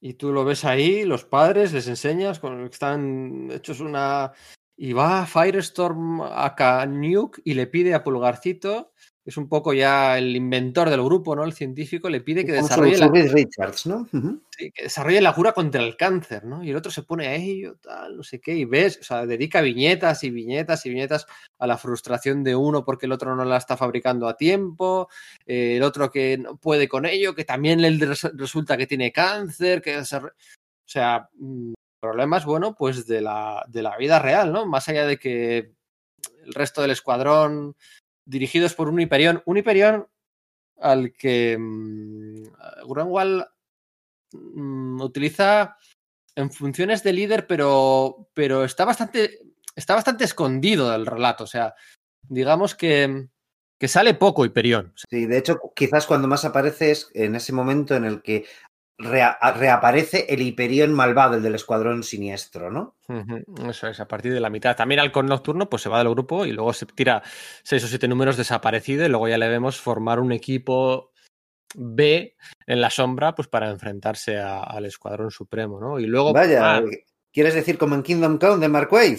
[0.00, 4.32] Y tú lo ves ahí, los padres les enseñas, con, están hechos una.
[4.76, 8.92] Y va Firestorm a Nuke y le pide a Pulgarcito
[9.24, 11.44] es un poco ya el inventor del grupo, ¿no?
[11.44, 13.08] El científico le pide que desarrolle la...
[13.08, 14.06] Richards, ¿no?
[14.12, 14.40] Uh -huh.
[14.50, 16.62] sí, que desarrolle la cura contra el cáncer, ¿no?
[16.62, 19.24] Y el otro se pone a ello, tal, no sé qué, y ves, o sea,
[19.24, 21.26] dedica viñetas y viñetas y viñetas
[21.58, 25.08] a la frustración de uno porque el otro no la está fabricando a tiempo,
[25.46, 27.90] eh, el otro que no puede con ello, que también le
[28.34, 30.04] resulta que tiene cáncer, que o
[30.84, 34.66] sea, mm, problemas, bueno, pues de la, de la vida real, ¿no?
[34.66, 35.72] Más allá de que
[36.44, 37.74] el resto del escuadrón
[38.24, 39.42] dirigidos por un Hyperion.
[39.46, 40.06] Un Hyperion
[40.80, 42.42] al que mmm,
[42.86, 43.46] Grunwald
[44.32, 45.76] mmm, utiliza
[46.36, 49.38] en funciones de líder, pero, pero está, bastante,
[49.76, 51.44] está bastante escondido del relato.
[51.44, 51.74] O sea,
[52.28, 53.28] digamos que,
[53.78, 54.92] que sale poco Hyperion.
[55.08, 58.46] Sí, de hecho, quizás cuando más aparece es en ese momento en el que
[58.96, 62.96] Rea reaparece el Hiperión malvado, el del escuadrón siniestro, ¿no?
[63.08, 63.70] Uh -huh.
[63.70, 64.76] Eso es, a partir de la mitad.
[64.76, 67.22] También Halcón Nocturno pues se va del grupo y luego se tira
[67.64, 71.12] seis o siete números desaparecido y luego ya le vemos formar un equipo
[71.74, 75.98] B en la sombra pues para enfrentarse a, al Escuadrón Supremo, ¿no?
[75.98, 76.32] Y luego...
[76.32, 76.82] Vaya, ah,
[77.32, 79.18] ¿Quieres decir como en Kingdom Come de Mark Waid?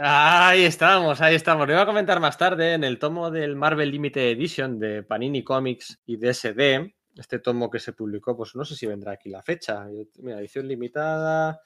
[0.00, 1.66] Ahí estamos, ahí estamos.
[1.66, 5.44] Lo iba a comentar más tarde en el tomo del Marvel Limited Edition de Panini
[5.44, 6.92] Comics y DSD.
[7.16, 9.86] Este tomo que se publicó, pues no sé si vendrá aquí la fecha.
[10.18, 11.60] Mira, edición limitada.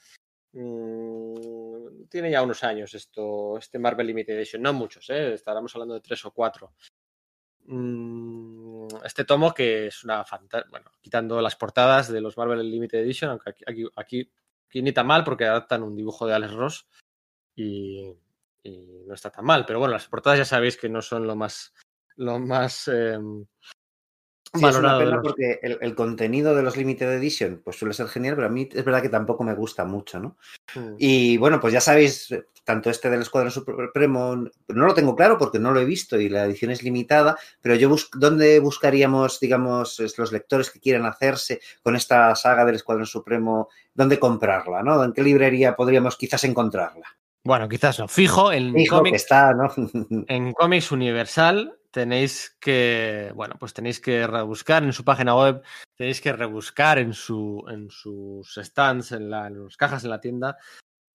[0.53, 4.63] Mmm, tiene ya unos años esto, este Marvel Limited Edition.
[4.63, 5.35] No muchos, ¿eh?
[5.35, 6.73] estaremos hablando de tres o cuatro.
[7.67, 10.69] Mm, este tomo que es una fantasía.
[10.71, 14.31] Bueno, quitando las portadas de los Marvel Limited Edition, aunque aquí, aquí,
[14.83, 16.89] ni tan mal porque adaptan un dibujo de Alex Ross
[17.55, 18.15] y,
[19.07, 19.65] no está tan mal.
[19.67, 21.73] Pero bueno, las portadas ya sabéis que no son lo más,
[22.17, 23.19] lo más eh,
[24.55, 25.01] Sí, valorado.
[25.01, 28.37] Es una pena porque el, el, contenido de los Limited Edition pues suele ser genial,
[28.37, 30.37] pero a mí es verdad que tampoco me gusta mucho, ¿no?
[30.75, 30.95] Mm.
[30.99, 32.33] Y bueno, pues ya sabéis,
[32.67, 34.35] tanto este del Escuadrón Supremo,
[34.69, 37.77] no lo tengo claro porque no lo he visto y la edición es limitada, pero
[37.77, 43.07] yo bus ¿dónde buscaríamos, digamos, los lectores que quieran hacerse con esta saga del Escuadrón
[43.07, 45.03] Supremo, dónde comprarla, ¿no?
[45.05, 47.07] ¿En qué librería podríamos quizás encontrarla?
[47.45, 48.09] Bueno, quizás no.
[48.09, 49.73] Fijo en Fijo está, ¿no?
[50.27, 55.63] en cómics Universal tenéis que, bueno, pues tenéis que rebuscar en su página web,
[55.97, 60.59] tenéis que rebuscar en, su, en sus stands, en, en las cajas en la tienda,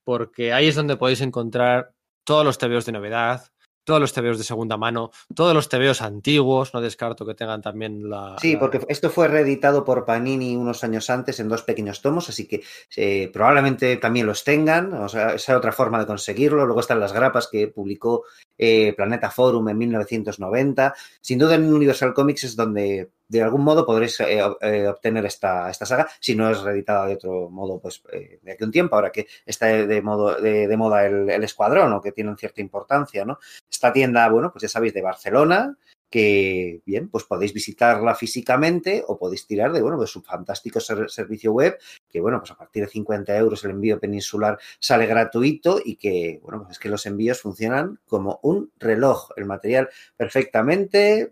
[0.03, 1.93] porque ahí es donde podéis encontrar
[2.23, 3.51] todos los TVOs de novedad,
[3.91, 8.09] todos los TVOs de segunda mano, todos los TVOs antiguos, no descarto que tengan también
[8.09, 8.37] la...
[8.39, 12.47] Sí, porque esto fue reeditado por Panini unos años antes en dos pequeños tomos, así
[12.47, 12.63] que
[12.95, 16.65] eh, probablemente también los tengan, o sea, esa es otra forma de conseguirlo.
[16.65, 18.23] Luego están las grapas que publicó
[18.57, 20.93] eh, Planeta Forum en 1990.
[21.19, 25.69] Sin duda en Universal Comics es donde de algún modo podréis eh, eh, obtener esta,
[25.69, 28.95] esta, saga, si no es reeditada de otro modo, pues eh, de aquí un tiempo,
[28.95, 32.59] ahora que está de, modo, de, de moda el, el, escuadrón o que tienen cierta
[32.59, 33.39] importancia, ¿no?
[33.71, 35.77] Esta tienda, bueno, pues ya sabéis, de Barcelona,
[36.09, 41.09] que bien, pues podéis visitarla físicamente o podéis tirar de, bueno, pues su fantástico ser,
[41.09, 41.79] servicio web,
[42.09, 46.41] que bueno, pues a partir de 50 euros el envío peninsular sale gratuito y que,
[46.43, 51.31] bueno, pues es que los envíos funcionan como un reloj, el material perfectamente,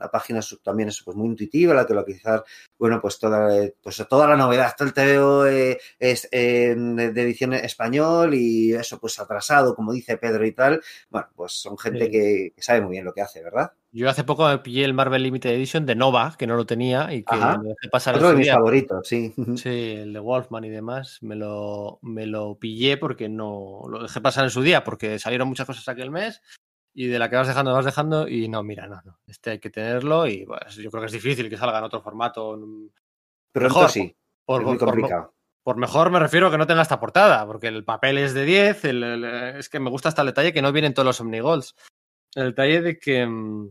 [0.00, 2.42] la página también es pues, muy intuitiva, la que localizar,
[2.78, 3.48] bueno, pues toda,
[3.82, 8.98] pues toda la novedad, todo el TVO eh, es eh, de edición español y eso
[8.98, 12.10] pues atrasado, como dice Pedro y tal, bueno, pues son gente sí.
[12.10, 13.72] que, que, sabe muy bien lo que hace, ¿verdad?
[13.92, 17.12] Yo hace poco me pillé el Marvel Limited Edition de Nova, que no lo tenía
[17.12, 17.58] y que Ajá.
[17.58, 19.34] me dejé pasar Otro de mis favoritos, sí.
[19.56, 24.20] Sí, el de Wolfman y demás, me lo, me lo pillé porque no lo dejé
[24.20, 26.40] pasar en su día, porque salieron muchas cosas aquel mes
[26.94, 29.58] y de la que vas dejando, vas dejando y no, mira, no, no, este hay
[29.58, 32.58] que tenerlo y pues, yo creo que es difícil que salga en otro formato.
[33.52, 35.34] Pero mejor, sí, por, es muy complicado.
[35.62, 38.34] Por, por, mejor me refiero a que no tenga esta portada, porque el papel es
[38.34, 41.06] de 10, el, el, es que me gusta hasta el detalle que no vienen todos
[41.06, 41.74] los Omnigolds.
[42.34, 43.70] El detalle de que mm,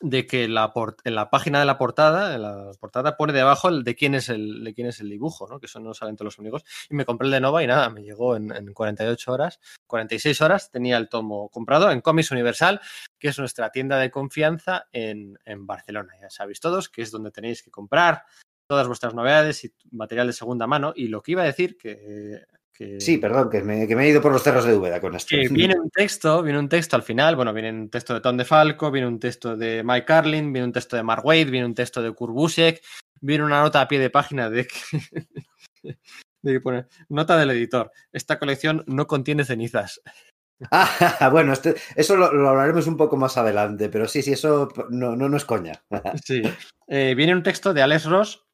[0.00, 0.72] de que la
[1.04, 4.28] en la página de la portada, en la portada pone debajo el de quién es
[4.28, 5.60] el de quién es el dibujo, ¿no?
[5.60, 6.64] Que eso no salen todos los únicos.
[6.88, 10.40] Y me compré el de Nova y nada, me llegó en, en 48 horas, 46
[10.40, 12.80] horas tenía el tomo comprado en Comics Universal,
[13.18, 16.14] que es nuestra tienda de confianza en, en Barcelona.
[16.20, 18.24] Ya sabéis todos que es donde tenéis que comprar
[18.66, 20.92] todas vuestras novedades y material de segunda mano.
[20.94, 22.44] Y lo que iba a decir que
[22.80, 22.98] que...
[22.98, 25.36] Sí, perdón, que me, que me, he ido por los cerros de Úbeda con esto.
[25.50, 28.46] Viene un texto, viene un texto al final, bueno, viene un texto de Tom de
[28.46, 31.74] Falco, viene un texto de Mike Carlin, viene un texto de Mark Wade, viene un
[31.74, 32.82] texto de Kurt Busiek,
[33.20, 34.78] viene una nota a pie de página de que,
[36.42, 40.00] de que pone, nota del editor, esta colección no contiene cenizas.
[40.70, 44.68] Ah, bueno, este, eso lo, lo, hablaremos un poco más adelante, pero sí, sí, eso
[44.88, 45.82] no, no, no es coña.
[46.24, 46.42] sí.
[46.88, 48.46] Eh, viene un texto de Alex Ross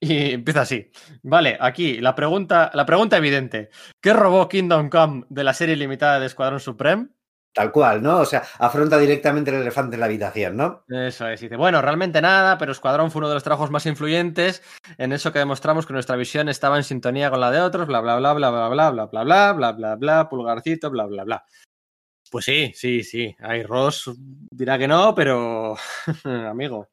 [0.00, 0.90] y empieza así.
[1.22, 3.70] Vale, aquí la pregunta, la pregunta evidente.
[4.00, 7.08] ¿Qué robó Kingdom Come de la serie limitada de Escuadrón Supreme?
[7.56, 8.18] Tal cual, ¿no?
[8.18, 10.84] O sea, afronta directamente el elefante en la habitación, ¿no?
[10.88, 11.40] Eso es.
[11.40, 14.62] Dice, bueno, realmente nada, pero Escuadrón fue uno de los trabajos más influyentes
[14.98, 18.02] en eso que demostramos que nuestra visión estaba en sintonía con la de otros, bla,
[18.02, 21.44] bla, bla, bla, bla, bla, bla, bla, bla, bla, bla, bla, pulgarcito, bla, bla, bla.
[22.30, 23.34] Pues sí, sí, sí.
[23.38, 24.10] Ay, Ross
[24.50, 25.76] dirá que no, pero
[26.24, 26.90] amigo.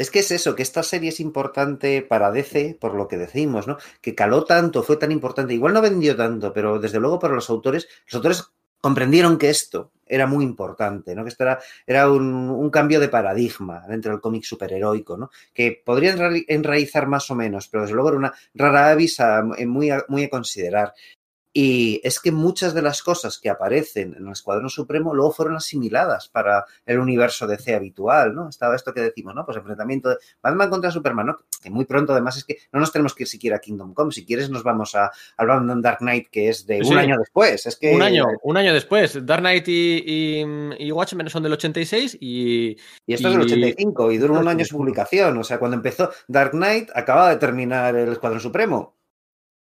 [0.00, 3.66] Es que es eso, que esta serie es importante para DC, por lo que decimos,
[3.66, 3.76] ¿no?
[4.00, 5.52] Que caló tanto, fue tan importante.
[5.52, 8.44] Igual no vendió tanto, pero desde luego para los autores, los autores
[8.80, 11.22] comprendieron que esto era muy importante, ¿no?
[11.22, 11.44] Que esto
[11.86, 15.30] era, un, un, cambio de paradigma dentro del cómic superheroico, ¿no?
[15.52, 16.16] Que podría
[16.48, 20.24] enraizar más o menos, pero desde luego era una rara avis a, muy, a, muy
[20.24, 20.94] a considerar.
[21.52, 25.56] Y es que muchas de las cosas que aparecen en el Escuadrón Supremo luego fueron
[25.56, 28.48] asimiladas para el universo DC habitual, ¿no?
[28.48, 29.44] Estaba esto que decimos, ¿no?
[29.44, 31.38] Pues enfrentamiento de Batman contra Superman, ¿no?
[31.60, 34.12] Que muy pronto además es que no nos tenemos que ir siquiera a Kingdom Come,
[34.12, 37.16] si quieres nos vamos a, al Batman Dark Knight que es de sí, un año
[37.18, 37.94] después, es que...
[37.94, 42.76] Un año, un año después, Dark Knight y, y, y Watchmen son del 86 y...
[43.06, 43.32] Y esto y...
[43.32, 46.90] es del 85 y dura un año su publicación, o sea, cuando empezó Dark Knight
[46.94, 48.99] acababa de terminar el Escuadrón Supremo.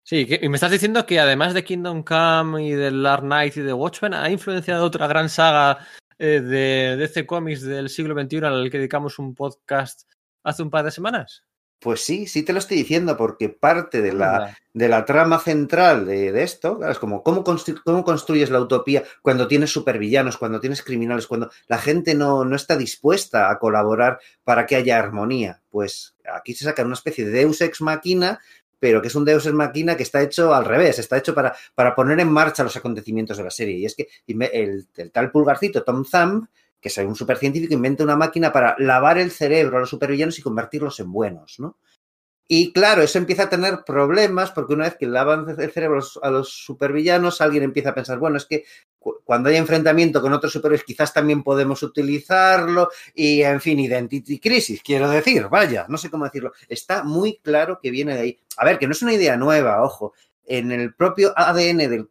[0.10, 3.62] Sí, y me estás diciendo que además de Kingdom Come y del Dark Knight y
[3.62, 5.80] de Watchmen, ha influenciado otra gran saga
[6.18, 10.10] eh, de DC Comics del siglo XXI al que dedicamos un podcast
[10.46, 11.44] hace un par de semanas.
[11.82, 16.06] Pues sí, sí te lo estoy diciendo, porque parte de la, de la trama central
[16.06, 20.84] de, de esto es como ¿cómo, cómo, construyes la utopía cuando tienes supervillanos, cuando tienes
[20.84, 25.62] criminales, cuando la gente no, no, está dispuesta a colaborar para que haya armonía.
[25.70, 28.40] Pues aquí se saca una especie de Deus ex machina
[28.80, 31.56] pero que es un Deus Ex Machina que está hecho al revés, está hecho para,
[31.76, 33.78] para poner en marcha los acontecimientos de la serie.
[33.78, 36.48] Y es que el, el tal pulgarcito, Tom Thumb,
[36.80, 40.42] que es un supercientífico, inventa una máquina para lavar el cerebro a los supervillanos y
[40.42, 41.78] convertirlos en buenos, ¿no?
[42.50, 46.30] Y claro, eso empieza a tener problemas porque una vez que lavan el cerebro a
[46.30, 48.64] los supervillanos, alguien empieza a pensar, bueno, es que
[49.24, 54.82] cuando hay enfrentamiento con otros superhéroes, quizás también podemos utilizarlo y, en fin, identity crisis,
[54.84, 56.54] quiero decir, vaya, no sé cómo decirlo.
[56.70, 58.40] Está muy claro que viene de ahí.
[58.58, 60.14] A ver, que no es una idea nueva, ojo.
[60.50, 62.08] En el propio ADN del,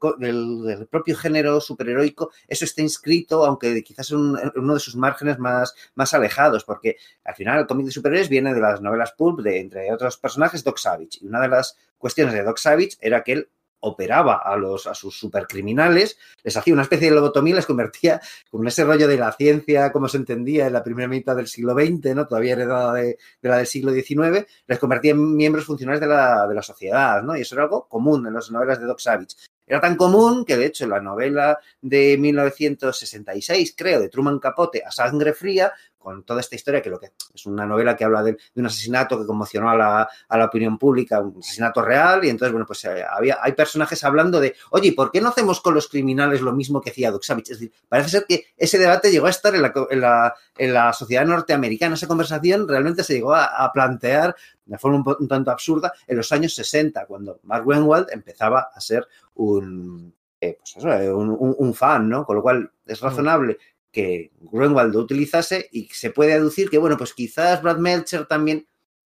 [0.91, 6.13] propio género superheroico, eso está inscrito, aunque quizás en uno de sus márgenes más, más
[6.13, 9.91] alejados, porque al final el cómic de superhéroes viene de las novelas pulp de, entre
[9.91, 11.19] otros personajes, Doc Savage.
[11.23, 13.49] Y una de las cuestiones de Doc Savage era que él
[13.81, 18.21] operaba a, los, a sus supercriminales, les hacía una especie de lobotomía les convertía
[18.51, 21.75] con ese rollo de la ciencia, como se entendía en la primera mitad del siglo
[21.75, 22.27] XX, ¿no?
[22.27, 26.47] todavía heredada de, de la del siglo XIX, les convertía en miembros funcionales de la,
[26.47, 27.37] de la sociedad, ¿no?
[27.37, 29.37] y eso era algo común en las novelas de Doc Savage.
[29.69, 34.93] Era tan común que, de hecho, la novela de 1966, creo, de Truman Capote, A
[34.93, 35.73] Sangre Fría,
[36.07, 38.67] con toda esta historia, que lo que es una novela que habla de, de un
[38.67, 42.65] asesinato que conmocionó a la, a la, opinión pública, un asesinato real, y entonces, bueno,
[42.65, 46.43] pues eh, había, hay personajes hablando de, oye, ¿por qué no hacemos con los criminales
[46.43, 47.55] lo mismo que hacía Savage?
[47.55, 50.75] Es decir, parece ser que ese debate llegó a estar en la, en la, en
[50.75, 55.27] la sociedad norteamericana, esa conversación realmente se llegó a, a plantear de forma un, un,
[55.27, 60.77] tanto absurda en los años 60, cuando Mark Wenwald empezaba a ser un, eh, pues
[60.77, 62.25] eso, un, un, un, fan, ¿no?
[62.25, 63.59] Con lo cual es razonable
[63.97, 68.69] que Greenwald lo utilizase y se puede deducir que, bueno, pues quizás Brad Melcher también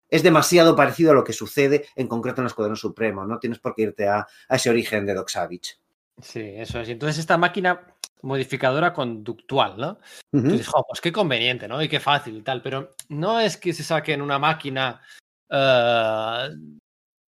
[0.09, 3.59] es demasiado parecido a lo que sucede en concreto en el Escuadrón Supremo, no tienes
[3.59, 5.75] por qué irte a, a ese origen de Doc Savage.
[6.21, 6.87] Sí, eso es.
[6.87, 7.85] Y entonces esta máquina
[8.21, 9.99] modificadora conductual, ¿no?
[10.31, 10.71] Uh -huh.
[10.73, 11.83] Oh, pues qué conveniente, ¿no?
[11.83, 15.01] Y qué fácil y tal, pero no es que se saquen una máquina
[15.49, 16.47] uh,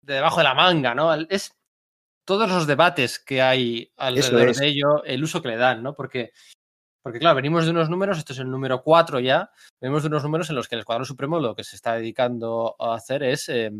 [0.03, 1.11] de debajo de la manga, ¿no?
[1.27, 1.51] Es
[2.23, 4.59] todos los debates que hay alrededor es.
[4.59, 5.95] de ello, el uso que le dan, ¿no?
[5.95, 6.34] Porque
[7.02, 10.24] porque claro, venimos de unos números, esto es el número 4 ya, venimos de unos
[10.24, 13.49] números en los que el Escuadrón Supremo lo que se está dedicando a hacer es
[13.49, 13.72] eh,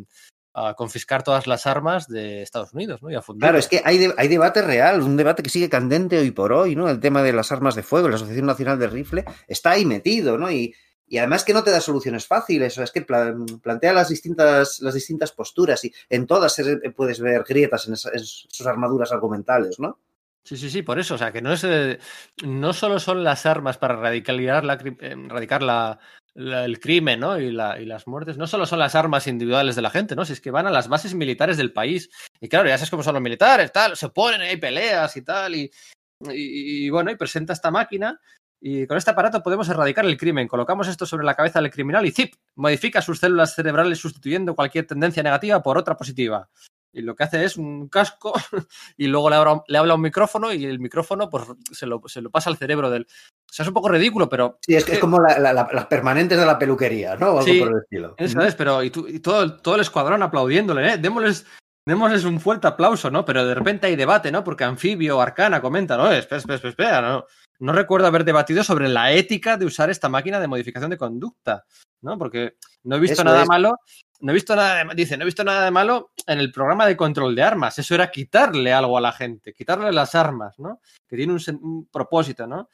[0.60, 3.12] a confiscar todas las armas de Estados Unidos, ¿no?
[3.12, 6.18] Y a claro, es que hay, de, hay, debate real, un debate que sigue candente
[6.18, 6.90] hoy por hoy, ¿no?
[6.90, 10.36] El tema de las armas de fuego, la Asociación Nacional de Rifle, está ahí metido,
[10.40, 10.50] ¿no?
[10.50, 10.74] Y,
[11.08, 14.96] y además que no te da soluciones fáciles, es que plan, plantea las distintas, las
[14.96, 16.60] distintas posturas y en todas
[16.96, 20.00] puedes ver grietas en, esa, en sus armaduras argumentales, ¿no?
[20.48, 21.16] Sí, sí, sí, por eso.
[21.16, 21.66] O sea, que no es.
[21.66, 22.00] Eh,
[22.46, 26.00] no solo son las armas para radicalizar la, eh, erradicar la,
[26.36, 27.38] el crimen ¿no?
[27.38, 30.24] y, la, y, las muertes, no solo son las armas individuales de la gente, ¿no?
[30.24, 32.10] Si es que van a las bases militares del país.
[32.40, 35.54] Y claro, ya sabes cómo son los militares, tal, se ponen, hay peleas y tal.
[35.54, 38.18] Y bueno, y presenta esta máquina.
[38.62, 40.48] Y con este aparato podemos erradicar el crimen.
[40.48, 44.88] Colocamos esto sobre la cabeza del criminal y zip, modifica sus células cerebrales sustituyendo cualquier
[44.88, 46.48] tendencia negativa por otra positiva
[46.92, 48.34] y lo que hace es un casco
[48.98, 52.22] y luego le habla, le habla un micrófono y el micrófono pues se lo, se
[52.22, 53.04] lo, pasa al cerebro del...
[53.04, 54.58] O sea, es un poco ridículo, pero...
[54.62, 57.28] Sí, es que es como la, la, la, las permanentes de la peluquería, ¿no?
[57.28, 58.16] O algo sí, por el estilo.
[58.18, 60.98] Eso es, pero y, tú, y todo, todo, el escuadrón aplaudiéndole, ¿eh?
[60.98, 61.46] Démosles,
[61.86, 63.24] démosles un fuerte aplauso, ¿no?
[63.24, 64.44] Pero de repente hay debate, ¿no?
[64.44, 66.12] Porque Anfibio, Arcana comenta, ¿no?
[66.12, 67.26] Espera, espera, espera, espera, ¿no?
[67.60, 71.66] No recuerdo haber debatido sobre la ética de usar esta máquina de modificación de conducta,
[72.02, 72.18] ¿no?
[72.18, 73.48] Porque no he visto Eso nada es.
[73.48, 73.78] malo
[74.20, 76.86] no he visto nada de, dice, no he visto nada de malo en el programa
[76.86, 77.78] de control de armas.
[77.80, 80.82] Eso era quitarle algo a la gente, quitarle las armas, ¿no?
[81.08, 82.70] Que tiene un, propósito, ¿no?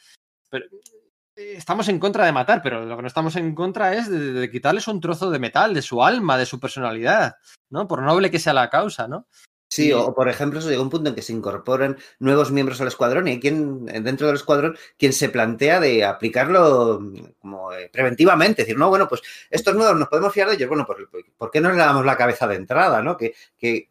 [0.49, 0.65] Pero
[1.35, 4.49] eh, estamos en contra de matar, pero lo que no estamos en contra es de,
[4.49, 7.35] quitarles un trozo de metal, de su alma, de su personalidad,
[7.69, 7.87] ¿no?
[7.87, 9.27] Por noble que sea la causa, ¿no?
[9.73, 12.89] Sí, o por ejemplo, eso llega un punto en que se incorporan nuevos miembros al
[12.89, 17.01] escuadrón y hay quien, dentro del escuadrón, quien se plantea de aplicarlo
[17.39, 20.85] como eh, preventivamente, decir, no, bueno, pues estos nuevos nos podemos fiar de ellos, bueno,
[20.85, 23.17] ¿por, por qué no le damos la cabeza de entrada, no?
[23.17, 23.89] Que, que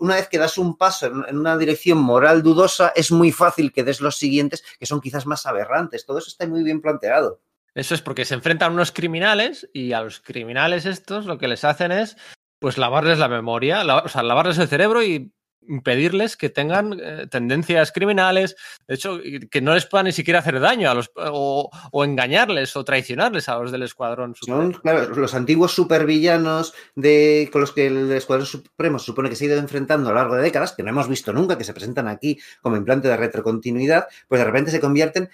[0.00, 3.84] una vez que das un paso en una dirección moral dudosa, es muy fácil que
[3.84, 6.04] des los siguientes, que son quizás más aberrantes.
[6.04, 7.40] Todo eso está muy bien planteado.
[7.74, 11.62] Eso es porque se enfrentan unos criminales y a los criminales estos lo que les
[11.62, 12.16] hacen es
[12.58, 15.32] pues lavarles la memoria, la, o sea, lavarles el cerebro y
[15.68, 18.56] impedirles que tengan eh, tendencias criminales,
[18.86, 19.18] de hecho,
[19.50, 23.48] que no les puedan ni siquiera hacer daño a los o, o engañarles o traicionarles
[23.48, 24.62] a los del Escuadrón Supremo.
[24.62, 29.44] Son, claro, los antiguos supervillanos de, con los que el Escuadrón Supremo supone que se
[29.44, 31.74] ha ido enfrentando a lo largo de décadas, que no hemos visto nunca, que se
[31.74, 35.30] presentan aquí como implante de retrocontinuidad, pues de repente se convierten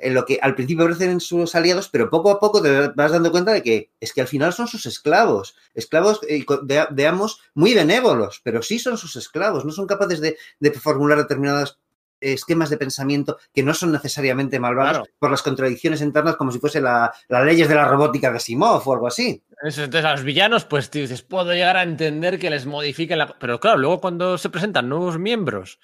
[0.00, 3.30] en lo que al principio parecen sus aliados, pero poco a poco te vas dando
[3.30, 7.74] cuenta de que es que al final son sus esclavos, esclavos, eh, de, digamos, muy
[7.74, 11.78] benévolos, pero sí son sus esclavos, no son capaces de, de formular determinados
[12.20, 15.12] esquemas de pensamiento que no son necesariamente malvados claro.
[15.18, 18.86] por las contradicciones internas como si fuese las la leyes de la robótica de Simov
[18.86, 19.42] o algo así.
[19.62, 23.38] Entonces a los villanos, pues tú dices, puedo llegar a entender que les modifiquen la...
[23.38, 25.78] Pero claro, luego cuando se presentan nuevos miembros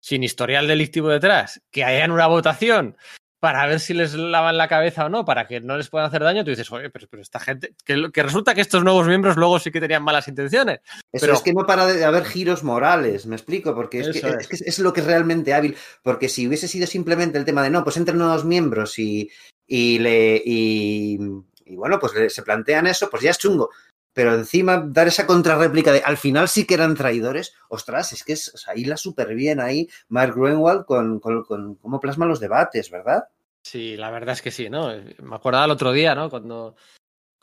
[0.00, 2.96] sin historial delictivo detrás, que hayan una votación
[3.42, 6.22] para ver si les lavan la cabeza o no, para que no les puedan hacer
[6.22, 9.36] daño, tú dices, oye, pero, pero esta gente, que, que, resulta que estos nuevos miembros
[9.36, 10.78] luego sí que tenían malas intenciones.
[11.10, 11.32] Eso pero...
[11.32, 14.24] es que no para de haber giros morales, me explico, porque es que es.
[14.24, 17.64] es que es, lo que es realmente hábil, porque si hubiese sido simplemente el tema
[17.64, 19.28] de, no, pues entran nuevos miembros y,
[19.66, 20.40] y le...
[20.44, 21.18] Y,
[21.64, 23.70] y bueno, pues se plantean eso, pues ya es chungo.
[24.12, 28.34] Pero encima dar esa contrarréplica de al final sí que eran traidores, ostras, es que
[28.34, 33.24] es, o sea, hila súper bien ahí Mark Greenwald con, cómo plasma los debates, ¿verdad?
[33.62, 34.88] Sí, la verdad es que sí, ¿no?
[35.22, 36.28] Me acordaba el otro día, ¿no?
[36.28, 36.76] Cuando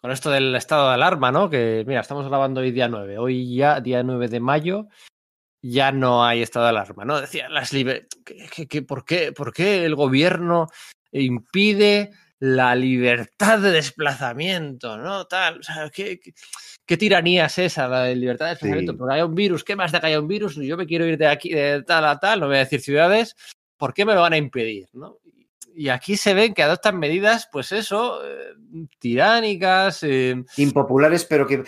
[0.01, 1.49] con esto del estado de alarma, ¿no?
[1.49, 4.87] Que mira, estamos grabando hoy día 9, hoy ya, día 9 de mayo,
[5.61, 7.19] ya no hay estado de alarma, ¿no?
[7.19, 8.07] Decía, las liber...
[8.23, 10.69] ¿Qué, qué, qué, por, qué, ¿por qué el gobierno
[11.11, 15.25] impide la libertad de desplazamiento, ¿no?
[15.25, 16.33] Tal, o sea, ¿qué, qué,
[16.85, 18.93] qué tiranía es esa, la de libertad de desplazamiento?
[18.93, 18.97] Sí.
[18.97, 20.55] Porque hay un virus, ¿qué más da que haya un virus?
[20.55, 23.35] Yo me quiero ir de aquí, de tal a tal, no voy a decir ciudades,
[23.77, 25.17] ¿por qué me lo van a impedir, no?
[25.75, 28.53] Y aquí se ven que adoptan medidas, pues eso, eh,
[28.99, 30.03] tiránicas.
[30.03, 30.43] Eh...
[30.57, 31.63] Impopulares, pero que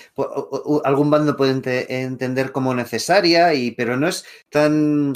[0.84, 5.14] algún bando puede ent entender como necesaria, y, pero no es tan,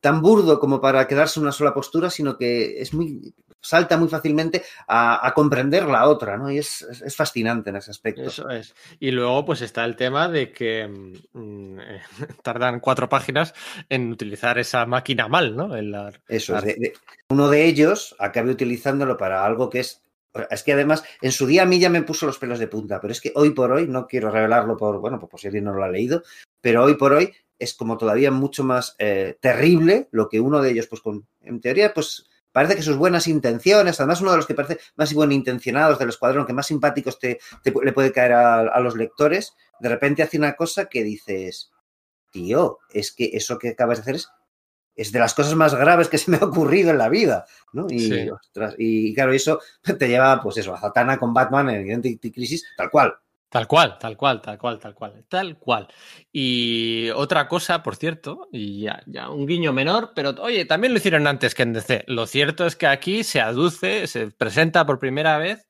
[0.00, 3.32] tan burdo como para quedarse en una sola postura, sino que es muy
[3.64, 6.50] salta muy fácilmente a, a comprender la otra, ¿no?
[6.50, 8.22] Y es, es, es, fascinante en ese aspecto.
[8.22, 8.74] Eso es.
[9.00, 10.86] Y luego, pues está el tema de que
[11.32, 11.78] mmm,
[12.42, 13.54] tardan cuatro páginas
[13.88, 15.76] en utilizar esa máquina mal, ¿no?
[15.76, 16.64] En la, Eso es.
[16.64, 16.92] De, de,
[17.30, 20.04] uno de ellos acabe utilizándolo para algo que es
[20.50, 23.00] es que además en su día a mí ya me puso los pelos de punta,
[23.00, 25.74] pero es que hoy por hoy, no quiero revelarlo por, bueno, por si alguien no
[25.74, 26.22] lo ha leído,
[26.60, 30.72] pero hoy por hoy es como todavía mucho más eh, terrible lo que uno de
[30.72, 34.46] ellos, pues con, en teoría, pues parece que sus buenas intenciones, además uno de los
[34.46, 38.32] que parece más buen intencionados del escuadrón, que más simpáticos te, te le puede caer
[38.32, 41.72] a, a, los lectores, de repente hace una cosa que dices,
[42.30, 44.28] tío, es que eso que acabas de hacer es,
[44.94, 47.88] es de las cosas más graves que se me ha ocurrido en la vida, ¿no?
[47.90, 48.30] Y, sí.
[48.30, 49.58] ostras, y claro, eso
[49.98, 53.16] te lleva, pues eso, a Zatanna con Batman en Identity Crisis, tal cual.
[53.54, 55.86] Tal cual, tal cual, tal cual, tal cual, tal cual.
[56.32, 60.98] Y otra cosa, por cierto, y ya, ya un guiño menor, pero oye, también lo
[60.98, 62.02] hicieron antes que en DC.
[62.08, 65.68] Lo cierto es que aquí se aduce, se presenta por primera vez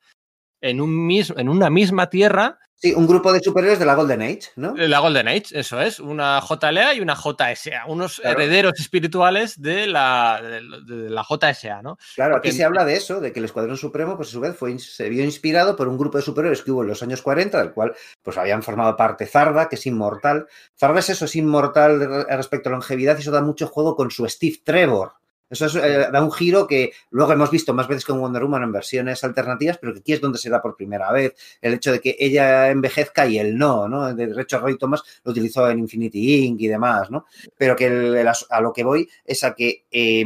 [0.65, 2.59] en, un mismo, en una misma tierra.
[2.77, 4.75] Sí, un grupo de superhéroes de la Golden Age, ¿no?
[4.77, 8.39] La Golden Age, eso es, una JLA y una JSA, unos claro.
[8.39, 11.97] herederos espirituales de la, de, de la JSA, ¿no?
[12.15, 14.41] Claro, Porque aquí se habla de eso, de que el Escuadrón Supremo, pues a su
[14.41, 17.23] vez, fue, se vio inspirado por un grupo de superhéroes que hubo en los años
[17.23, 20.47] 40, del cual pues habían formado parte Zarda, que es inmortal.
[20.79, 24.29] Zarda es eso, es inmortal respecto a longevidad y eso da mucho juego con su
[24.29, 25.13] Steve Trevor,
[25.55, 28.63] eso es, eh, da un giro que luego hemos visto más veces con Wonder Woman
[28.63, 31.35] en versiones alternativas, pero que aquí es donde se da por primera vez.
[31.61, 34.15] El hecho de que ella envejezca y él no, ¿no?
[34.15, 36.61] De hecho, Roy Thomas lo utilizó en Infinity Inc.
[36.61, 37.27] y demás, ¿no?
[37.57, 39.87] Pero que el, el, a lo que voy es a que.
[39.91, 40.25] Eh,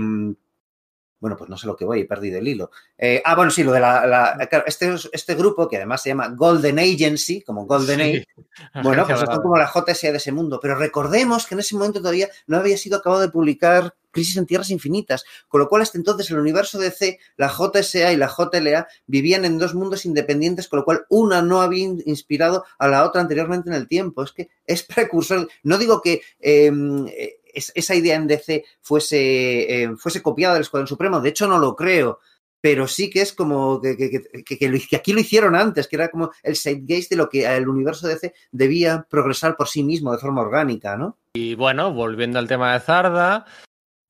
[1.20, 2.70] bueno, pues no sé lo que voy, he perdido el hilo.
[2.96, 4.06] Eh, ah, bueno, sí, lo de la.
[4.06, 8.02] la claro, este, este, grupo, que además se llama Golden Agency, como Golden sí.
[8.02, 8.26] Age,
[8.84, 10.60] bueno, pues son como la JSA de ese mundo.
[10.62, 14.46] Pero recordemos que en ese momento todavía no había sido acabado de publicar Crisis en
[14.46, 18.28] Tierras Infinitas, con lo cual hasta entonces el universo de C, la JSA y la
[18.28, 23.04] JLA vivían en dos mundos independientes, con lo cual una no había inspirado a la
[23.04, 24.24] otra anteriormente en el tiempo.
[24.24, 25.48] Es que es precursor.
[25.62, 26.72] No digo que eh,
[27.54, 31.76] esa idea en DC fuese, eh, fuese copiada del Escuadrón Supremo, de hecho no lo
[31.76, 32.18] creo,
[32.60, 36.56] pero sí que es como que, que, aquí lo hicieron antes, que era como el
[36.56, 40.96] zeitgeist de lo que el universo DC debía progresar por sí mismo de forma orgánica,
[40.96, 41.16] ¿no?
[41.34, 43.46] Y bueno, volviendo al tema de Zarda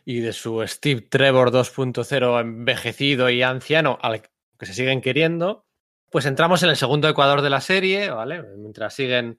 [0.08, 4.22] y de su Steve Trevor 2.0 envejecido y anciano, al
[4.58, 5.66] que se siguen queriendo,
[6.10, 8.42] pues entramos en el segundo ecuador de la serie, ¿vale?
[8.56, 9.38] Mientras siguen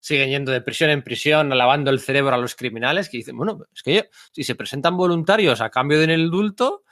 [0.00, 3.60] siguen yendo de prisión en prisión, lavando el cerebro a los criminales, que dicen, bueno,
[3.72, 6.82] es que yo, si se presentan voluntarios a cambio del indulto,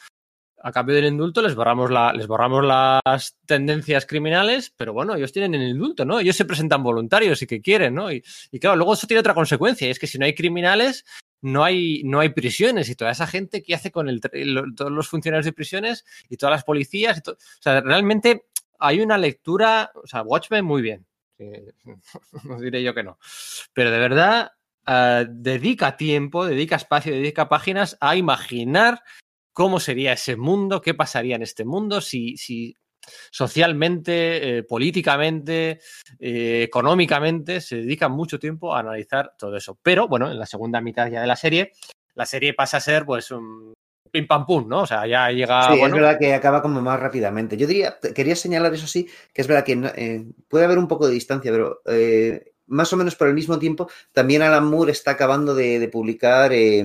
[0.63, 5.57] a cambio del indulto les borramos, les borramos las tendencias criminales, pero bueno, ellos tienen
[5.57, 6.21] el indulto, ¿no?
[6.21, 8.13] Ellos se presentan voluntarios y que quieren, ¿no?
[8.13, 8.23] Y,
[8.53, 11.05] y claro, luego eso tiene otra consecuencia, y es que si no hay criminales,
[11.47, 14.21] no hay, no hay prisiones y toda esa gente que hace con el,
[14.75, 17.23] todos los funcionarios de prisiones y todas las policías.
[17.27, 18.47] o sea, realmente
[18.81, 21.07] hay una lectura, o sea, Watchmen muy bien.
[22.45, 23.19] no diré yo que no.
[23.73, 24.53] Pero de verdad,
[24.89, 29.05] uh, dedica tiempo, dedica espacio, dedica páginas a imaginar
[29.53, 32.77] cómo sería ese mundo, qué pasaría en este mundo si, si
[33.31, 35.81] socialmente, eh, políticamente,
[36.19, 39.79] eh, económicamente, se dedica mucho tiempo a analizar todo eso.
[39.83, 41.73] Pero bueno, en la segunda mitad ya de la serie,
[42.15, 43.75] la serie pasa a ser pues un
[44.11, 44.83] pim pam pum, ¿no?
[44.83, 45.75] O sea, ya llega.
[45.75, 47.57] Sí, es verdad que acaba como más rápidamente.
[47.57, 51.07] Yo diría, quería señalar eso sí, que es verdad que eh, puede haber un poco
[51.07, 51.81] de distancia, pero
[52.67, 56.85] más o menos por el mismo tiempo, también Alan Moore está acabando de, publicar eh,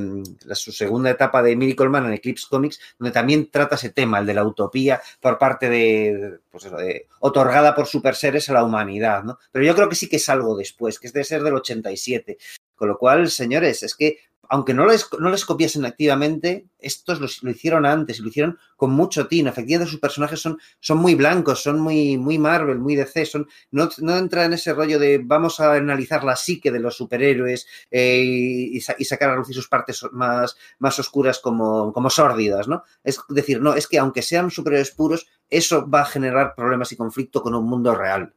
[0.53, 4.25] su segunda etapa de Miracle Man en Eclipse Comics, donde también trata ese tema, el
[4.25, 9.23] de la utopía por parte de, pues eso, de otorgada por superseres a la humanidad,
[9.23, 9.39] ¿no?
[9.51, 12.37] Pero yo creo que sí que es algo después, que es de ser del 87.
[12.75, 14.17] Con lo cual, señores, es que
[14.51, 18.59] aunque no les, no les copiasen activamente, estos lo, lo, hicieron antes y lo hicieron
[18.75, 19.49] con mucho tino.
[19.49, 23.87] Efectivamente, sus personajes son, son muy blancos, son muy, muy Marvel, muy DC, son, no,
[23.99, 28.21] no entra en ese rollo de vamos a analizar la psique de los superhéroes eh,
[28.21, 32.83] y, sacar a luz sus partes más, más oscuras como, como sórdidas, ¿no?
[33.05, 36.97] Es decir, no, es que aunque sean superhéroes puros, eso va a generar problemas y
[36.97, 38.33] conflicto con un mundo real.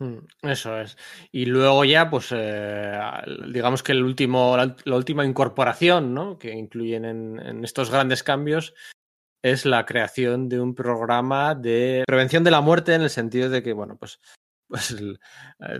[0.00, 0.96] Mm, eso es.
[1.30, 2.98] Y luego ya, pues, eh,
[3.52, 6.38] digamos que el último, la, última incorporación ¿no?
[6.38, 8.74] que incluyen en, estos grandes cambios
[9.42, 13.62] es la creación de un programa de prevención de la muerte en el sentido de
[13.62, 14.20] que, bueno, pues,
[14.68, 14.96] pues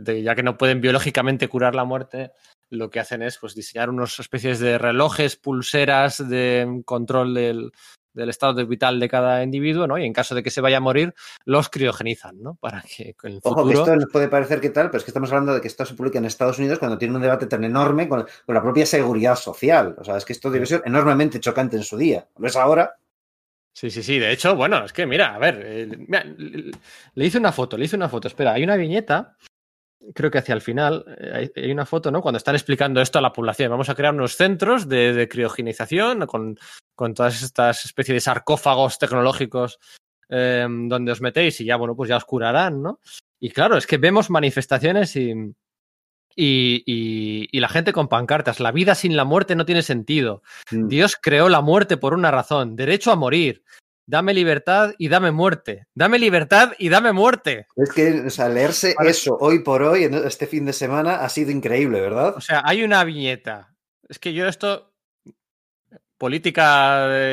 [0.01, 2.32] de, ya que no pueden biológicamente curar la muerte,
[2.70, 7.73] lo que hacen es pues, diseñar unas especies de relojes, pulseras de control del,
[8.15, 9.99] del estado de vital de cada individuo, ¿no?
[9.99, 11.15] Y en caso de que se vaya a morir,
[11.45, 12.55] los criogenizan, ¿no?
[12.55, 13.62] Para que en el futuro...
[13.62, 15.69] Ojo, que esto nos puede parecer que tal, pero es que estamos hablando de que
[15.69, 18.62] esto se publica en Estados Unidos cuando tiene un debate tan enorme con, con la
[18.62, 19.95] propia seguridad social.
[19.99, 22.27] O sea, es que esto debe ser enormemente chocante en su día.
[22.39, 22.97] ¿Lo es ahora?
[23.73, 24.20] Sí, sí, sí.
[24.20, 27.86] De hecho, bueno, es que mira, a ver, eh, mira, le hice una foto, le
[27.86, 28.28] hice una foto.
[28.28, 29.36] Espera, hay una viñeta
[30.14, 32.20] creo que hacia el final eh, hay, una foto, ¿no?
[32.20, 33.70] Cuando están explicando esto a la población.
[33.70, 36.59] Vamos a crear unos centros de, de criogenización con,
[36.94, 39.78] con, todas estas especies de sarcófagos tecnológicos
[40.28, 43.01] eh, donde os metéis y ya, bueno, pues ya os curarán, ¿no?
[43.40, 45.32] Y claro, es que vemos manifestaciones y,
[46.35, 48.60] y, y, y, la gente con pancartas.
[48.60, 50.43] La vida sin la muerte no tiene sentido.
[50.70, 50.89] Mm.
[50.89, 53.62] Dios creó la muerte por una razón, derecho a morir.
[54.06, 55.86] Dame libertad y dame muerte.
[55.94, 57.66] Dame libertad y dame muerte.
[57.76, 59.10] Es que o sea, leerse vale.
[59.10, 62.36] eso hoy por hoy, en este fin de semana, ha sido increíble, ¿verdad?
[62.36, 63.74] O sea, hay una viñeta.
[64.09, 64.93] Es que yo esto,
[66.18, 67.32] política de,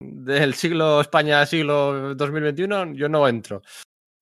[0.00, 3.62] del siglo España, siglo 2021, yo no entro.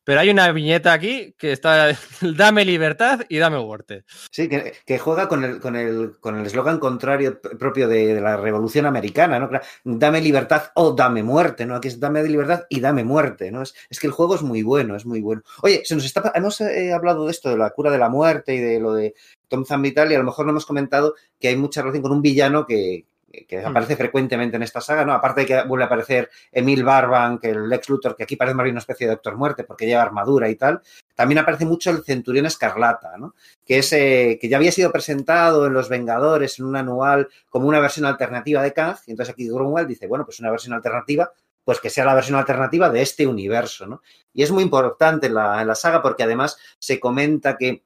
[0.04, 1.96] Pero hay una viñeta aquí que está
[2.36, 4.04] dame libertad y dame muerte.
[4.30, 8.36] Sí, que, juega con el con el con el eslogan contrario propio de, de, la
[8.36, 9.50] Revolución Americana, ¿no?
[9.84, 11.76] Dame libertad o dame muerte, ¿no?
[11.76, 13.62] Aquí es dame libertad y dame muerte, ¿no?
[13.62, 15.42] Es, es que el juego es muy bueno, es muy bueno.
[15.62, 18.54] Oye, se nos está hemos eh, hablado de esto, de la cura de la muerte
[18.54, 19.14] y de lo de
[19.48, 22.22] Tom Zambital y a lo mejor no hemos comentado que hay mucha relación con un
[22.22, 23.06] villano que,
[23.48, 23.98] que aparece mm.
[23.98, 25.12] frecuentemente en esta saga, ¿no?
[25.12, 28.54] Aparte de que vuelve a aparecer Emil Barban, que el Lex Luthor, que aquí parece
[28.54, 30.80] más bien una especie de Doctor Muerte porque lleva armadura y tal,
[31.14, 33.34] también aparece mucho el Centurión Escarlata, ¿no?
[33.64, 37.68] Que, es, eh, que ya había sido presentado en Los Vengadores, en un anual, como
[37.68, 41.32] una versión alternativa de Kang, y entonces aquí Grunwald dice, bueno, pues una versión alternativa,
[41.64, 44.02] pues que sea la versión alternativa de este universo, ¿no?
[44.32, 47.82] Y es muy importante en la, en la saga porque además se comenta que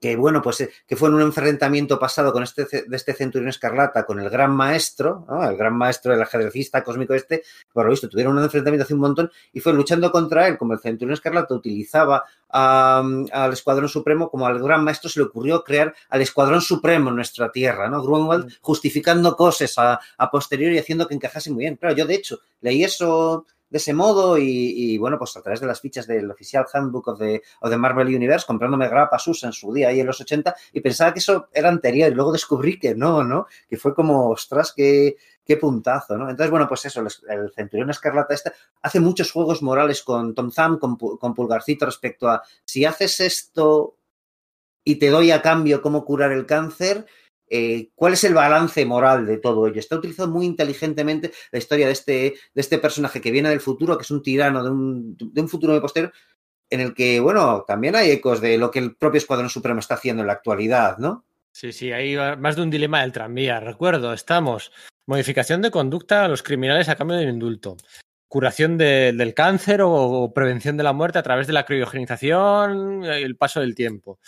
[0.00, 3.48] que bueno, pues eh, que fue en un enfrentamiento pasado con este, de este centurión
[3.48, 5.48] escarlata con el gran maestro, ¿no?
[5.48, 7.42] el gran maestro del ajedrecista cósmico este,
[7.72, 10.72] por lo visto tuvieron un enfrentamiento hace un montón y fue luchando contra él, como
[10.72, 15.62] el centurión escarlata utilizaba um, al escuadrón supremo, como al gran maestro se le ocurrió
[15.62, 18.02] crear al escuadrón supremo en nuestra tierra, ¿no?
[18.02, 21.76] Grunwald justificando cosas a, a posteriori y haciendo que encajase muy bien.
[21.76, 25.66] Claro, yo de hecho leí eso de ese modo y, bueno, pues a través de
[25.66, 29.52] las fichas del oficial Handbook of the, of the Marvel Universe, comprándome Grappa Sus en
[29.52, 32.78] su día ahí en los 80 y pensaba que eso era anterior y luego descubrí
[32.78, 33.46] que no, ¿no?
[33.68, 36.30] Que fue como, ostras, qué, qué puntazo, ¿no?
[36.30, 38.52] Entonces, bueno, pues eso, el, el Centurión Escarlata este
[38.82, 43.96] hace muchos juegos morales con Tom Thumb, con, con Pulgarcito respecto a si haces esto
[44.84, 47.06] y te doy a cambio cómo curar el cáncer,
[47.48, 49.78] eh, cuál es el balance moral de todo ello.
[49.78, 53.96] Está utilizado muy inteligentemente la historia de este, de este personaje que viene del futuro,
[53.96, 56.12] que es un tirano de un, de un futuro muy posterior,
[56.68, 59.94] en el que, bueno, también hay ecos de lo que el propio Escuadrón Supremo está
[59.94, 61.24] haciendo en la actualidad, ¿no?
[61.52, 63.60] Sí, sí, hay más de un dilema del tranvía.
[63.60, 64.72] Recuerdo, estamos.
[65.06, 67.76] Modificación de conducta a los criminales a cambio de indulto.
[68.28, 73.04] Curación de, del cáncer o, o prevención de la muerte a través de la criogenización
[73.04, 74.18] el paso del tiempo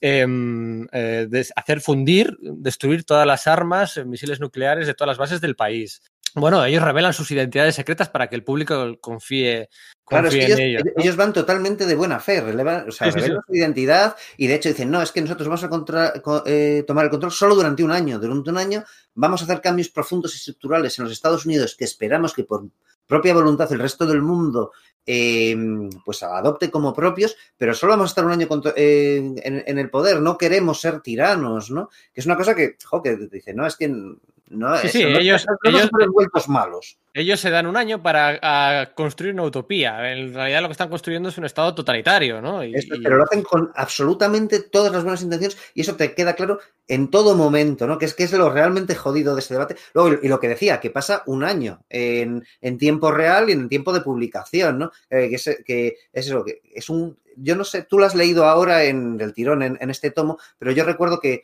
[0.00, 5.56] em, eh, hacer fundir, destruir todas las armas, misiles nucleares de todas las bases del
[5.56, 6.02] país.
[6.34, 9.68] Bueno, ellos revelan sus identidades secretas para que el público confíe,
[10.08, 13.38] Claro, es que ellos, ellos, van totalmente de buena fe, relevan, o sea, sí, revelan
[13.38, 13.52] sí, sí.
[13.52, 16.14] su identidad y de hecho dicen, no, es que nosotros vamos a contra,
[16.46, 18.18] eh, tomar el control solo durante un año.
[18.18, 18.84] Durante un año
[19.14, 22.66] vamos a hacer cambios profundos y estructurales en los Estados Unidos que esperamos que por
[23.06, 24.72] propia voluntad el resto del mundo
[25.10, 25.56] eh,
[26.04, 29.78] pues adopte como propios, pero solo vamos a estar un año con, eh, en, en,
[29.78, 31.88] el poder, no queremos ser tiranos, ¿no?
[32.12, 35.46] Que es una cosa que, jo, que dice, no, es que no, sí, sí, ellos,
[35.64, 36.98] no ellos, vueltos malos.
[37.18, 40.12] Ellos se dan un año para construir una utopía.
[40.12, 42.62] En realidad lo que están construyendo es un estado totalitario, ¿no?
[42.62, 46.34] Y, Esto, pero lo hacen con absolutamente todas las buenas intenciones y eso te queda
[46.34, 47.98] claro en todo momento, ¿no?
[47.98, 49.74] Que es que es lo realmente jodido de este debate.
[49.94, 53.68] Luego, y lo que decía, que pasa un año en, en tiempo real y en
[53.68, 54.92] tiempo de publicación, ¿no?
[55.10, 57.18] Eh, que, es, que es eso, que es un...
[57.34, 60.38] Yo no sé, tú lo has leído ahora en el tirón, en, en este tomo,
[60.56, 61.42] pero yo recuerdo que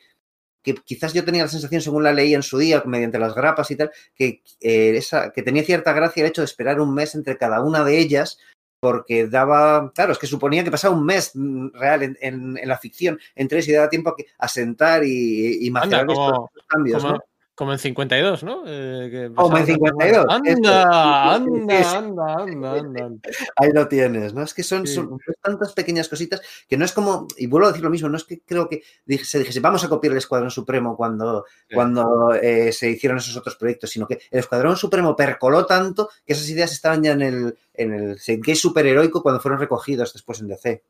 [0.65, 3.69] que quizás yo tenía la sensación, según la leí en su día, mediante las grapas
[3.69, 7.13] y tal, que, eh, esa, que tenía cierta gracia el hecho de esperar un mes
[7.13, 8.39] entre cada una de ellas,
[8.79, 12.67] porque daba, claro, es que suponía que pasaba un mes mm, real en, en, en
[12.67, 16.49] la ficción entre ellos y daba tiempo a, que, a sentar y, y Anda, como,
[16.49, 17.23] estos cambios, como, ¿no?
[17.55, 18.63] Como en 52, ¿no?
[18.67, 20.25] Eh, Como en 52.
[20.27, 23.29] Anda, anda, anda, anda, anda.
[23.55, 24.43] Ahí lo tienes, ¿no?
[24.43, 24.95] Es que son, sí.
[24.95, 28.17] son, tantas pequeñas cositas que no es como, y vuelvo a decir lo mismo, no
[28.17, 28.83] es que creo que
[29.23, 31.75] se dijese, vamos a copiar el Escuadrón Supremo cuando, sí.
[31.75, 36.33] cuando eh, se hicieron esos otros proyectos, sino que el Escuadrón Supremo percoló tanto que
[36.33, 40.49] esas ideas estaban ya en el, en el Senkei superheroico cuando fueron recogidos después en
[40.49, 40.83] DC.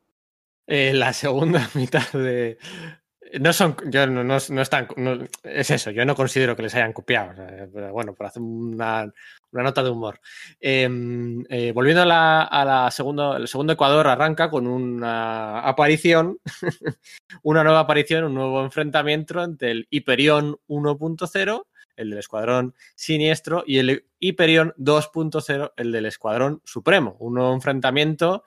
[0.65, 2.57] Eh, la segunda mitad de,
[3.39, 4.87] no son, yo no, no, no están,
[5.43, 7.33] es eso, yo no considero que les hayan copiado,
[7.91, 9.11] bueno, por hacer una,
[9.51, 10.19] una nota de humor.
[10.59, 10.87] Eh,
[11.49, 16.39] eh, volviendo a la, a la segundo, el segundo Ecuador arranca con una aparición,
[17.43, 21.65] una nueva aparición, un nuevo enfrentamiento entre el Hyperion 1.0,
[21.95, 27.15] el del Escuadrón Siniestro, y el Hyperion 2.0, el del Escuadrón Supremo.
[27.19, 28.43] Un nuevo enfrentamiento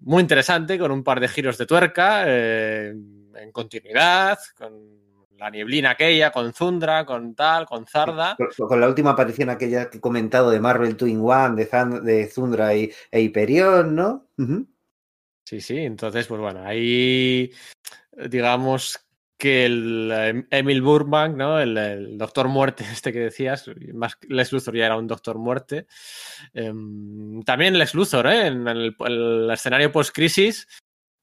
[0.00, 2.94] muy interesante, con un par de giros de tuerca, eh,
[3.36, 5.00] en continuidad, con
[5.38, 8.36] la nieblina aquella, con Zundra, con tal, con Zarda.
[8.36, 12.02] Con, con la última aparición aquella que he comentado de Marvel Twin One, de, Zand
[12.02, 14.28] de Zundra y, e Hyperion, ¿no?
[14.38, 14.66] Uh -huh.
[15.44, 17.50] Sí, sí, entonces, pues bueno, ahí
[18.28, 19.00] digamos
[19.36, 21.58] que el Emil Burbank, ¿no?
[21.58, 25.88] El, el, Doctor Muerte, este que decías, más Les Luthor ya era un Doctor Muerte.
[26.54, 26.72] Eh,
[27.44, 28.46] también Les Luthor, ¿eh?
[28.46, 30.68] En el, el escenario post-crisis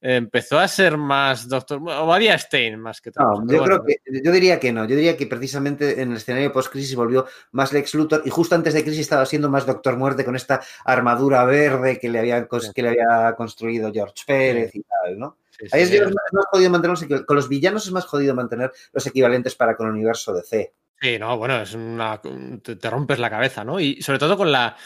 [0.00, 3.42] empezó a ser más Doctor o María Stein más que todo.
[3.42, 6.16] No, yo bueno, creo que yo diría que no, yo diría que precisamente en el
[6.16, 9.66] escenario post crisis volvió más Lex Luthor y justo antes de crisis estaba siendo más
[9.66, 12.70] Doctor Muerte con esta armadura verde que le había sí.
[12.74, 14.78] que le había construido George Pérez sí.
[14.78, 15.36] y tal, ¿no?
[15.50, 19.06] Sí, Ahí es, es, más jodido mantener con los villanos es más jodido mantener los
[19.06, 20.72] equivalentes para con el universo de C.
[20.98, 23.80] Sí, no, bueno, es una te, te rompes la cabeza, ¿no?
[23.80, 24.76] Y sobre todo con la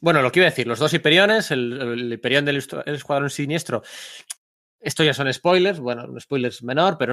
[0.00, 3.30] bueno, lo que iba a decir, los dos Hiperiones, el, el Hiperión del el Escuadrón
[3.30, 3.82] Siniestro,
[4.86, 7.12] esto ya son spoilers, bueno, un spoilers menor, pero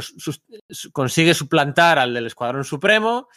[0.91, 3.29] consigue suplantar al del Escuadrón Supremo,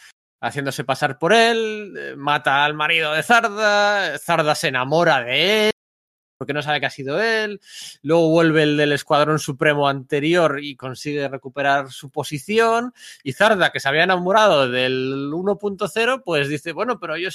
[0.43, 5.73] haciéndose pasar por él, eh, mata al marido de Zarda, Zarda se enamora de él,
[6.37, 7.63] porque no sabe que ha sido él,
[8.03, 12.93] luego vuelve el del Escuadrón Supremo anterior y consigue recuperar su posición,
[13.23, 17.31] y Zarda, que se había enamorado del 1.0, pues dice, bueno, pero yo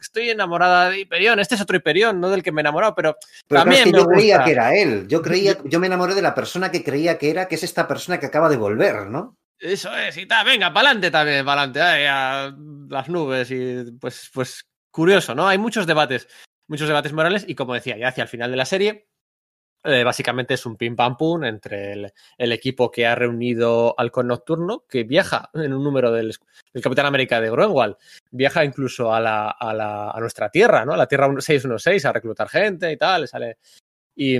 [0.00, 1.38] estoy enamorada de Hyperion.
[1.38, 3.16] Este es otro Hyperion, no del que me he enamorado, pero,
[3.46, 4.14] pero también es que yo gusta.
[4.14, 5.06] creía que era él.
[5.08, 7.86] Yo creía, yo me enamoré de la persona que creía que era, que es esta
[7.88, 9.36] persona que acaba de volver, ¿no?
[9.58, 12.54] Eso es, y tal, venga, para adelante también, para adelante, a
[12.88, 15.48] las nubes y pues, pues curioso, ¿no?
[15.48, 16.28] Hay muchos debates,
[16.68, 19.07] muchos debates morales y como decía, ya hacia el final de la serie,
[19.88, 24.28] eh, básicamente es un pim pam pum entre el, el, equipo que ha reunido Halcón
[24.28, 26.34] Nocturno, que viaja en un número del,
[26.72, 27.96] del Capitán América de Groenwald,
[28.30, 30.92] viaja incluso a, la, a, la, a, nuestra tierra, ¿no?
[30.92, 33.58] A la Tierra 616 a reclutar gente y tal, sale.
[34.14, 34.38] Y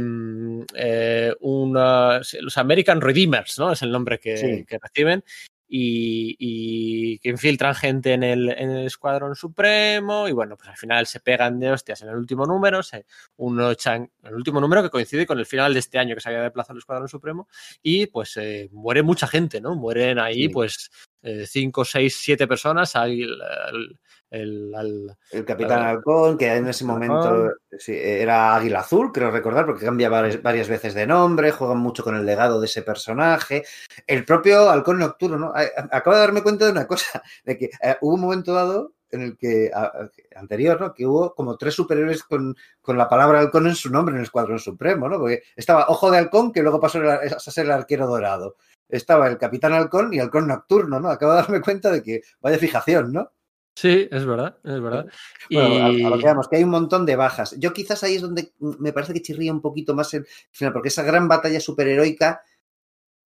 [0.74, 3.72] eh, una, los American Redeemers, ¿no?
[3.72, 4.64] Es el nombre que, sí.
[4.66, 5.22] que reciben.
[5.70, 10.77] Y, y, que infiltran gente en el, en el, Escuadrón Supremo y bueno, pues al
[10.78, 13.05] final se pegan de hostias en el último número, se,
[13.36, 16.31] uno echan, el último número que coincide con el final de este año que se
[16.31, 17.49] había desplazado el Escuadrón Supremo
[17.82, 19.74] y pues eh, muere mucha gente, ¿no?
[19.74, 20.49] Mueren ahí sí.
[20.49, 20.90] pues
[21.23, 23.39] eh, cinco, seis, siete personas, hay el,
[23.73, 23.99] el,
[24.31, 29.66] el, el, el Capitán Halcón, que en ese momento sí, era Águila Azul, creo recordar,
[29.66, 33.65] porque cambia varias, varias, veces de nombre, juegan mucho con el legado de ese personaje.
[34.07, 35.53] El propio Halcón Nocturno, ¿no?
[35.90, 39.23] Acabo de darme cuenta de una cosa, de que eh, hubo un momento dado en
[39.23, 39.70] el que,
[40.36, 40.93] anterior, ¿no?
[40.93, 44.24] Que hubo como tres superiores con, con, la palabra halcón en su nombre en el
[44.24, 45.19] Escuadrón Supremo, ¿no?
[45.19, 48.57] Porque estaba Ojo de Halcón, que luego pasó a ser el arquero dorado.
[48.89, 51.10] Estaba el Capitán Halcón y Halcón Nocturno, ¿no?
[51.10, 53.32] Acabo de darme cuenta de que vaya fijación, ¿no?
[53.74, 55.06] Sí, es verdad, es verdad.
[55.51, 56.02] Bueno, y...
[56.02, 57.55] a, lo que vamos, que hay un montón de bajas.
[57.59, 60.89] Yo quizás ahí es donde me parece que chirría un poquito más el final, porque
[60.89, 62.43] esa gran batalla superheroica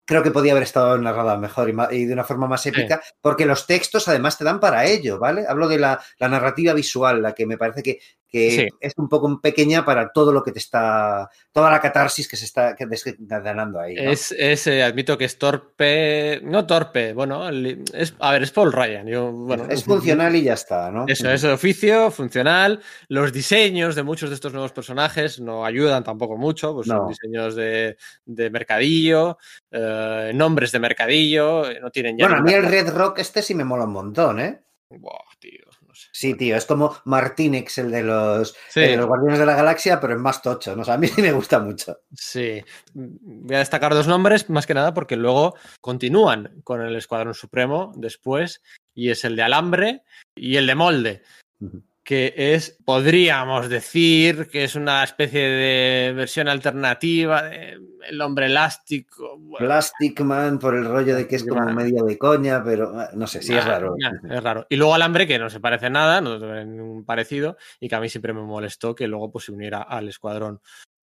[0.04, 3.14] creo que podía haber estado narrada mejor y, de una forma más épica, sí.
[3.20, 5.46] porque los textos además te dan para ello, ¿vale?
[5.48, 8.00] Hablo de la, la narrativa visual, la que me parece que,
[8.32, 8.68] que sí.
[8.80, 12.46] es un poco pequeña para todo lo que te está, toda la catarsis que se
[12.46, 13.94] está desencadenando ahí.
[13.94, 14.10] ¿no?
[14.10, 17.50] Es, es eh, admito que es torpe, no torpe, bueno,
[17.92, 19.06] es, a ver, es Paul Ryan.
[19.06, 21.04] Yo, bueno, es funcional y ya está, ¿no?
[21.06, 22.80] Eso, es oficio, funcional.
[23.08, 26.96] Los diseños de muchos de estos nuevos personajes no ayudan tampoco mucho, pues no.
[26.96, 29.36] son diseños de, de mercadillo,
[29.70, 32.28] eh, nombres de mercadillo, no tienen ya.
[32.28, 34.62] Bueno, a mí el Red Rock este sí me mola un montón, ¿eh?
[34.88, 35.71] Buah, tío.
[36.12, 38.80] Sí, tío, es como Martínez, el de los, sí.
[38.80, 40.76] de los Guardianes de la Galaxia, pero es más tocho.
[40.76, 40.82] ¿no?
[40.82, 41.98] O sea, a mí sí me gusta mucho.
[42.14, 42.62] Sí.
[42.94, 47.92] Voy a destacar dos nombres, más que nada, porque luego continúan con el Escuadrón Supremo
[47.96, 48.62] después,
[48.94, 50.02] y es el de Alambre
[50.36, 51.22] y el de Molde.
[51.60, 58.20] Uh -huh que es, podríamos decir, que es una especie de versión alternativa de El
[58.20, 59.38] hombre elástico.
[59.38, 63.10] Bueno, Plastic Man, por el rollo de que es como medio de coña, pero ah,
[63.14, 63.94] no sé, sí nah, es raro.
[63.96, 64.66] Nah, es raro.
[64.68, 68.00] Y luego Alambre, que no se parece nada, no tiene ningún parecido, y que a
[68.00, 70.60] mí siempre me molestó que luego pues, se uniera al escuadrón,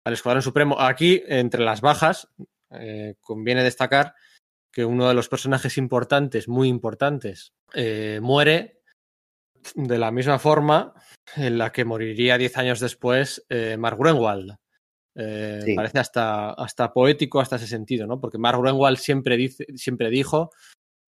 [0.04, 0.80] al escuadrón supremo.
[0.80, 2.28] Aquí, entre las bajas,
[2.70, 4.14] eh, conviene destacar
[4.72, 8.75] que uno de los personajes importantes, muy importantes, eh, muere
[9.74, 10.94] de la misma forma
[11.34, 14.56] en la que moriría diez años después eh, Mark Grunwald.
[15.14, 15.74] Eh, sí.
[15.74, 18.20] Parece hasta, hasta poético hasta ese sentido, ¿no?
[18.20, 20.50] Porque Mark Grunwald siempre, dice, siempre dijo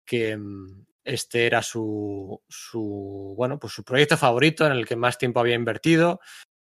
[0.06, 5.18] que mm, este era su, su, bueno, pues su proyecto favorito en el que más
[5.18, 6.20] tiempo había invertido,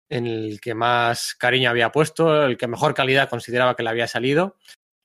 [0.09, 4.07] en el que más cariño había puesto, el que mejor calidad consideraba que le había
[4.07, 4.57] salido.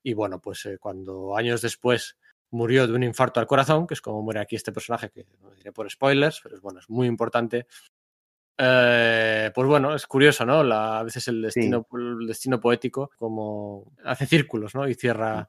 [0.02, 2.16] Y bueno, pues eh, cuando años después
[2.51, 5.51] murió de un infarto al corazón, que es como muere aquí este personaje, que no
[5.51, 7.67] diré por spoilers, pero es bueno, es muy importante.
[8.59, 10.63] Eh, pues bueno, es curioso, ¿no?
[10.63, 11.97] La, a veces el destino, sí.
[11.97, 14.87] el destino poético como hace círculos, ¿no?
[14.87, 15.49] Y cierra,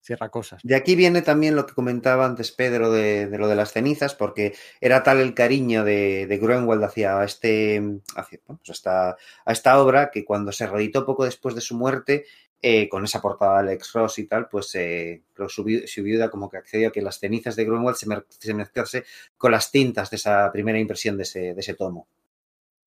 [0.00, 0.60] cierra cosas.
[0.62, 4.14] De aquí viene también lo que comentaba antes Pedro de, de lo de las cenizas,
[4.14, 7.82] porque era tal el cariño de, de hacia este
[8.16, 11.76] hacia, bueno, pues hasta, a esta obra que cuando se reeditó poco después de su
[11.76, 12.26] muerte,
[12.64, 16.48] eh, con esa portada de Alex Ross y tal, pues eh, su, su, viuda como
[16.48, 19.04] que accedió a que las cenizas de Grunwald se, se mezclase
[19.36, 22.06] con las tintas de esa primera impresión de ese, de ese tomo.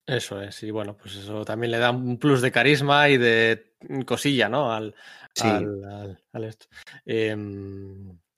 [0.06, 3.74] Eso es, y bueno, pues eso también le da un plus de carisma y de
[4.06, 4.72] cosilla, ¿no?
[4.72, 4.94] Al,
[5.34, 5.46] sí.
[5.46, 6.68] al, al, al esto.
[7.04, 7.36] Eh,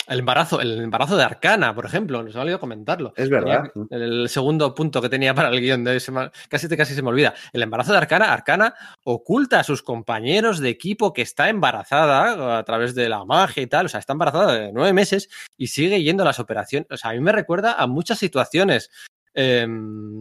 [0.09, 3.12] el embarazo, el embarazo de Arcana, por ejemplo, nos ha olvidado comentarlo.
[3.16, 3.70] Es verdad.
[3.89, 6.12] Tenía, el segundo punto que tenía para el guion de ese,
[6.48, 7.35] casi, casi se me olvida.
[7.52, 8.74] El embarazo de Arcana, Arcana
[9.05, 13.66] oculta a sus compañeros de equipo que está embarazada a través de la magia y
[13.66, 13.86] tal.
[13.86, 16.89] O sea, está embarazada de nueve meses y sigue yendo a las operaciones.
[16.90, 18.90] O sea, a mí me recuerda a muchas situaciones
[19.35, 19.66] eh,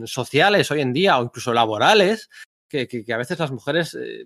[0.06, 2.30] sociales hoy en día o incluso laborales
[2.68, 4.26] que, que, que, a veces las mujeres eh,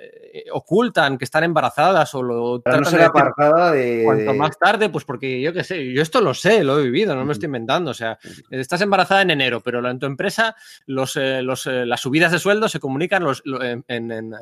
[0.00, 4.88] eh, ocultan que están embarazadas o lo Para no ser apartada de cuanto más tarde,
[4.88, 7.46] pues porque yo qué sé, yo esto lo sé, lo he vivido, no me estoy
[7.46, 7.90] inventando.
[7.90, 8.18] O sea,
[8.50, 10.56] estás embarazada en enero, pero en tu empresa
[10.86, 14.32] los, eh, los las subidas de sueldo se comunican los, en, en, en,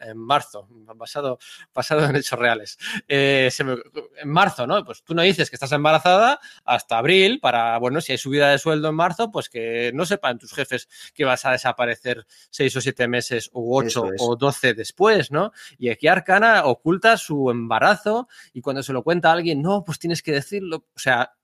[0.00, 1.38] en, marzo, basado,
[1.74, 2.78] basado en hechos reales.
[3.08, 4.84] Me, en marzo, ¿no?
[4.84, 8.58] Pues tú no dices que estás embarazada hasta abril para, bueno, si hay subida de
[8.58, 12.80] sueldo en marzo, pues que no sepan tus jefes que vas a desaparecer seis o
[12.80, 14.20] siete meses u ocho es.
[14.20, 15.52] o doce después, ¿no?
[15.78, 19.98] Y aquí Arcana oculta su embarazo y cuando se lo cuenta a alguien, no, pues
[19.98, 20.86] tienes que decirlo.
[20.94, 21.34] O sea,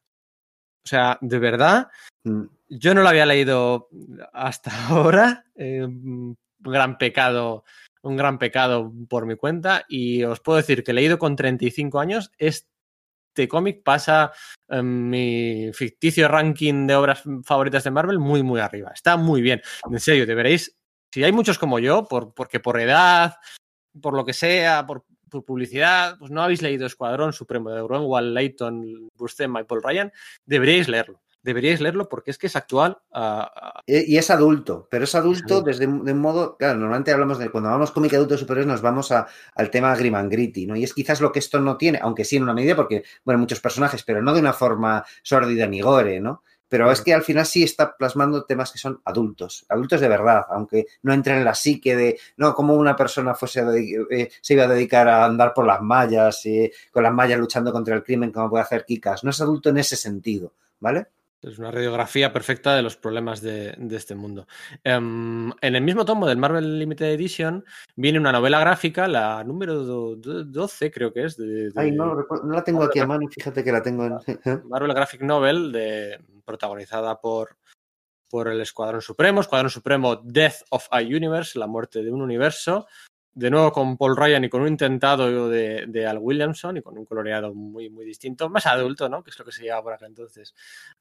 [0.85, 1.89] o sea, de verdad,
[2.25, 2.43] mm.
[2.69, 3.89] yo no lo había leído
[4.33, 5.45] hasta ahora.
[5.55, 5.87] Eh,
[6.65, 7.65] un gran pecado,
[8.03, 9.85] un gran pecado por mi cuenta.
[9.89, 14.33] Y os puedo decir que leído con 35 años, este cómic pasa
[14.69, 18.93] en mi ficticio ranking de obras favoritas de Marvel muy, muy arriba.
[18.95, 19.63] Está muy bien.
[19.91, 20.77] En serio, deberéis
[21.13, 23.37] si hay muchos como yo, por, porque por edad,
[24.01, 28.35] por lo que sea, por, por, publicidad, pues no habéis leído Escuadrón Supremo de Grunwald,
[28.35, 30.13] Leighton, Buscema y Paul Ryan,
[30.45, 31.21] deberíais leerlo.
[31.43, 32.99] Deberíais leerlo porque es que es actual.
[33.15, 33.45] Uh,
[33.87, 36.59] y, y, es adulto, pero es adulto desde de un modo.
[36.59, 40.17] Claro, normalmente hablamos de cuando hablamos cómic adulto superior, nos vamos a, al tema grim
[40.17, 40.77] and gritty, ¿no?
[40.77, 43.39] Y es quizás lo que esto no tiene, aunque sí en una medida, porque, bueno,
[43.39, 46.43] muchos personajes, pero no de una forma sórdida ni gore, ¿no?
[46.71, 50.47] Pero es que al final sí está plasmando temas que son adultos, adultos de verdad,
[50.51, 54.55] aunque no entren en la psique de, no, como una persona fuese a eh, se
[54.55, 58.05] iba a dedicar a andar por las mallas, eh, con las mallas luchando contra el
[58.05, 61.09] crimen, como puede hacer Kikas, no es adulto en ese sentido, ¿vale?
[61.43, 64.47] Es una radiografía perfecta de los problemas de, este mundo.
[64.85, 67.65] Em, en el mismo tomo del Marvel Limited Edition
[67.97, 69.83] viene una novela gráfica, la número
[70.17, 71.39] 12 creo que es.
[71.39, 74.19] De, Ay, no, no, la tengo aquí a mano, fíjate que la tengo en...
[74.69, 77.57] Marvel Graphic Novel, de, protagonizada por,
[78.29, 82.87] por el Escuadrón Supremo, Escuadrón Supremo Death of a Universe, la muerte de un universo,
[83.33, 87.05] de nuevo con Paul Ryan y con un intentado de, Al Williamson y con un
[87.05, 89.23] coloreado muy, muy distinto, más adulto, ¿no?
[89.23, 90.55] Que es lo que se lleva por acá entonces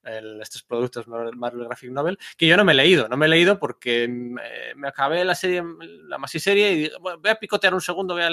[0.03, 3.59] estos productos Marvel, Graphic Novel, que yo no me he leído, no me he leído
[3.59, 5.63] porque me, acabé la serie,
[6.07, 8.29] la Masi serie y voy a picotear un segundo, voy a,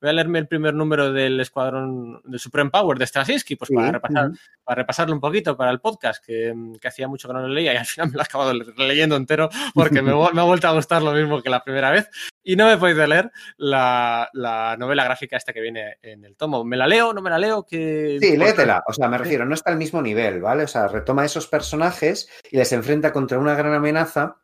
[0.00, 3.92] voy a leerme el primer número del Escuadrón de Supreme Power de Straczynski, pues para,
[3.92, 4.30] repasar,
[4.64, 6.54] para repasarlo un poquito para el podcast, que,
[6.84, 9.48] hacía mucho que no lo leía y al final me lo he acabado leyendo entero
[9.74, 12.08] porque me, ha vuelto a gustar lo mismo que la primera vez
[12.42, 14.28] y no me he podido leer la,
[14.78, 16.64] novela gráfica esta que viene en el tomo.
[16.64, 17.12] ¿Me la leo?
[17.12, 17.64] ¿No me la leo?
[17.64, 18.84] que Sí, léetela.
[18.86, 20.62] O sea, me refiero, no está al mismo nivel, ¿vale?
[20.62, 24.36] O sea, retoma esos personajes y les enfrenta contra una gran amenaza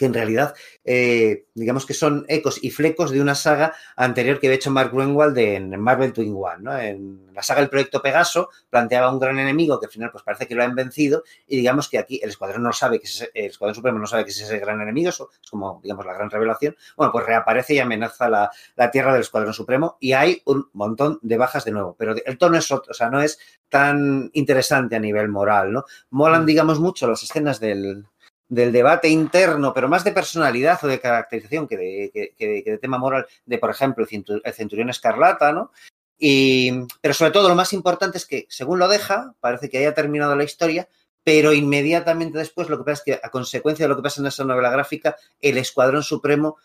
[0.00, 4.46] que en realidad, eh, digamos que son ecos y flecos de una saga anterior que
[4.46, 6.62] había hecho Mark Greenwald en Marvel Twin One.
[6.62, 6.78] ¿no?
[6.78, 10.46] En la saga del proyecto Pegaso planteaba un gran enemigo que al final pues parece
[10.46, 13.44] que lo han vencido y digamos que aquí el Escuadrón no sabe que es el
[13.44, 16.30] Escuadrón Supremo no sabe que es ese gran enemigo, eso es como digamos la gran
[16.30, 16.74] revelación.
[16.96, 21.18] Bueno, pues reaparece y amenaza la, la Tierra del Escuadrón Supremo y hay un montón
[21.20, 24.96] de bajas de nuevo, pero el tono es otro, o sea, no es tan interesante
[24.96, 25.84] a nivel moral, ¿no?
[26.08, 26.46] Molan, mm.
[26.46, 28.06] digamos, mucho las escenas del,
[28.50, 33.58] del debate interno, pero más de personalidad o de caracterización que de, tema moral, de,
[33.58, 35.70] por ejemplo, el Centurión Escarlata, ¿no?
[36.18, 39.94] Y, pero sobre todo lo más importante es que, según lo deja, parece que haya
[39.94, 40.88] terminado la historia,
[41.22, 44.26] pero inmediatamente después lo que pasa es que, a consecuencia de lo que pasa en
[44.26, 46.56] esa novela gráfica, el Escuadrón Supremo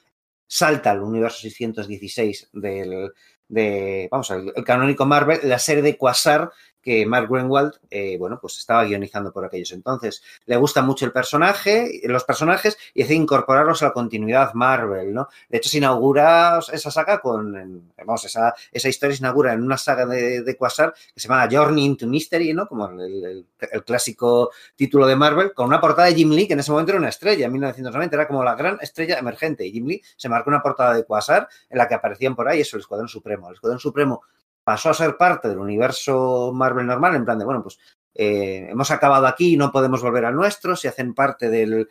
[0.47, 3.11] salta al universo 616 del,
[3.47, 6.51] de, vamos, el, el, canónico Marvel, la serie de Quasar
[6.85, 10.21] que Mark Greenwald, eh, bueno, pues estaba guionizando por aquellos entonces.
[10.45, 15.27] Le gusta mucho el personaje, los personajes, y decide incorporarlos a la continuidad Marvel, ¿no?
[15.49, 19.79] De hecho, se inaugura esa saga con, vamos, esa, esa historia se inaugura en una
[19.79, 22.67] saga de, de Quasar que se llama Journey into Mystery, ¿no?
[22.67, 23.47] Como el,
[23.83, 26.99] clásico título de Marvel, con una portada de Jim Lee, que en ese momento era
[26.99, 30.51] una estrella, en 1990, era como la gran estrella emergente, y Jim Lee se marcó
[30.51, 33.49] una portada de Quasar en la que aparecían por ahí, eso, el Escuadrón Supremo.
[33.49, 34.21] El Escuadrón Supremo
[34.65, 37.79] pasó a ser parte del universo Marvel normal, en plan de, bueno, pues
[38.17, 41.89] eh, hemos acabado aquí, no podemos volver al nuestro, si hacen parte del,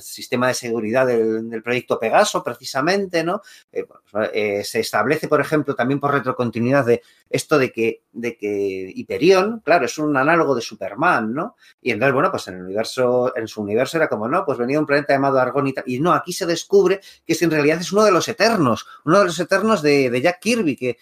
[0.00, 3.40] sistema de seguridad del, proyecto Pegaso, precisamente, ¿no?
[3.72, 8.36] Eh, pues, eh, se establece, por ejemplo, también por retrocontinuidad de esto de que, de
[8.36, 11.56] que Hyperion, claro, es un análogo de Superman, ¿no?
[11.80, 14.78] Y entonces, bueno, pues en el universo, en su universo era como, no, pues venía
[14.78, 18.04] un planeta llamado Argon y, y no, aquí se descubre que en realidad es uno
[18.04, 20.98] de los Eternos, uno de los Eternos de, de Jack Kirby, que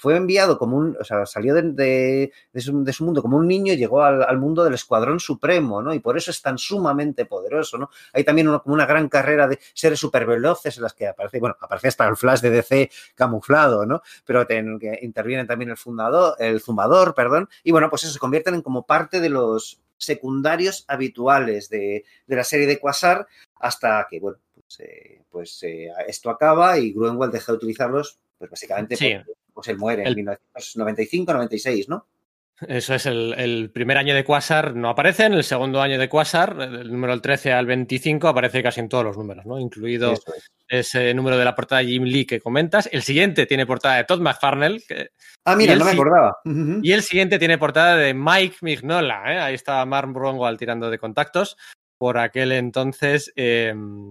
[0.00, 4.02] fue enviado como un, o sea, salió de, su, mundo como un niño y llegó
[4.02, 5.92] al, mundo del Escuadrón Supremo, ¿no?
[5.92, 7.90] Y por eso es tan sumamente poderoso, ¿no?
[8.14, 11.54] Hay también una, como una gran carrera de seres superveloces en las que aparece, bueno,
[11.60, 14.00] aparece hasta el Flash de DC camuflado, ¿no?
[14.24, 18.18] Pero ten, que interviene también el fundador, el zumbador, perdón, y bueno, pues eso se
[18.18, 24.18] convierten en como parte de los secundarios habituales de, la serie de Quasar hasta que,
[24.18, 28.96] bueno, pues, eh, pues eh, esto acaba y Gruenwald deja de utilizarlos, pues básicamente
[29.60, 32.06] pues él muere en 1995, 96, ¿no?
[32.68, 36.56] Eso es, el, primer año de Quasar no aparece, en el segundo año de Quasar,
[36.60, 39.58] el número del 13 al 25, aparece casi en todos los números, ¿no?
[39.58, 40.14] Incluido
[40.68, 42.88] ese número de la portada de Jim Lee que comentas.
[42.92, 44.82] El siguiente tiene portada de Todd McFarnell.
[45.46, 46.36] ah, mira, no me acordaba.
[46.82, 49.38] Y el siguiente tiene portada de Mike Mignola, ¿eh?
[49.38, 50.14] Ahí está Mark
[50.44, 51.56] al tirando de contactos.
[51.96, 54.10] Por aquel entonces, em,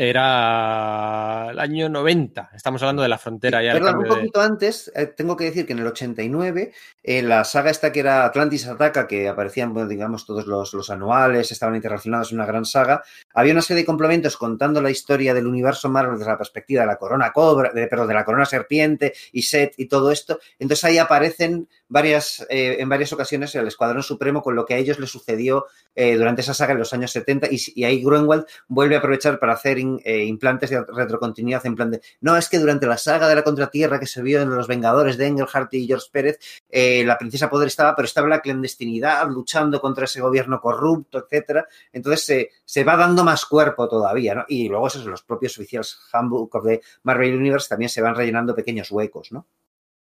[0.00, 2.52] era el año 90.
[2.54, 3.72] Estamos hablando de la frontera ya.
[3.72, 6.72] Perdón, un poquito antes, eh, tengo que decir que en el 89,
[7.02, 11.74] en la saga esta que era Atlantis Ataca, que aparecían, digamos, todos los, anuales, estaban
[11.74, 13.02] interrelacionados en una gran saga,
[13.34, 16.86] había una serie de complementos contando la historia del universo Marvel desde la perspectiva de
[16.86, 20.38] la corona cobra, de, perdón, de la corona serpiente y Set y todo esto.
[20.60, 24.76] Entonces ahí aparecen varias, eh, en varias ocasiones el Escuadrón Supremo con lo que a
[24.76, 25.66] ellos les sucedió
[25.96, 29.40] eh, durante esa saga en los años 70 y, y ahí Grunwald vuelve a aprovechar
[29.40, 33.28] para hacer eh, implantes de retrocontinuidad en plan de, no, es que durante la saga
[33.28, 36.38] de la contratierra que se vio en Los Vengadores de Engelhardt y George Pérez,
[36.68, 41.18] eh, la princesa Poder estaba, pero estaba en la clandestinidad, luchando contra ese gobierno corrupto,
[41.18, 41.66] etcétera.
[41.92, 44.44] Entonces se va dando más cuerpo todavía, ¿no?
[44.48, 48.90] Y luego esos, los propios oficiales Handbook de Marvel Universe también se van rellenando pequeños
[48.90, 49.46] huecos, ¿no?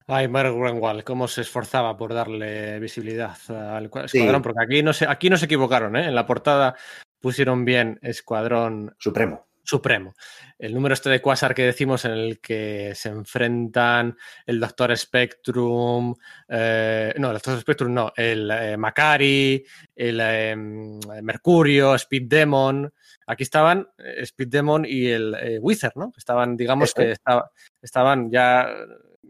[0.09, 5.05] Ay, Mark Greenwald, cómo se esforzaba por darle visibilidad al escuadrón, porque aquí no, se,
[5.05, 6.07] aquí no se equivocaron, ¿eh?
[6.07, 6.77] En la portada
[7.21, 9.47] pusieron bien Escuadrón Supremo.
[9.67, 10.15] Supremo.
[10.59, 14.17] El número este de Quasar que decimos en el que se enfrentan
[14.47, 16.15] el Doctor Spectrum,
[16.49, 19.65] eh, no, el Doctor Spectrum no, el eh, Macari,
[19.95, 22.93] el eh, Mercurio, Speed Demon.
[23.27, 26.13] Aquí estaban eh, Speed Demon y el eh, Wither, ¿no?
[26.17, 27.51] Estaban, digamos que estaba-
[27.83, 28.69] estaban ya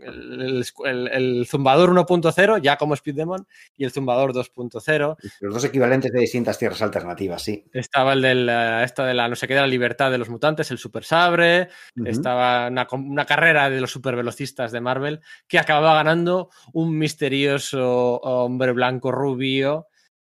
[0.03, 3.47] el, el- el zumbador 1.0 ya como Speed Demon
[3.77, 5.17] y el zumbador 2.0.
[5.41, 7.65] Los dos equivalentes de distintas tierras alternativas, sí.
[7.73, 10.29] Estaba el del, eh, esto de la no sé qué de la libertad de los
[10.29, 11.69] mutantes, el Super Sabre.
[12.05, 18.73] Estaba una, una carrera de los supervelocistas de Marvel que acababa ganando un misterioso hombre
[18.73, 19.87] blanco rubio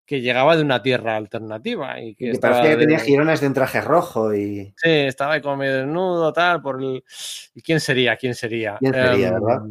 [0.07, 3.49] que llegaba de una tierra alternativa y que, Que parecía que de- tenía girones de
[3.49, 4.73] un traje rojo y.
[4.77, 7.03] Sí, estaba ahí como medio desnudo, tal, por el...
[7.55, 8.17] ¿Y quién sería?
[8.17, 8.77] ¿Quién sería?
[8.79, 9.63] ¿Quién sería, verdad?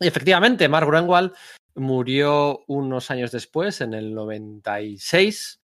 [0.00, 1.32] Y efectivamente, Mark Greenwald
[1.76, 5.60] murió unos años después, en el 96.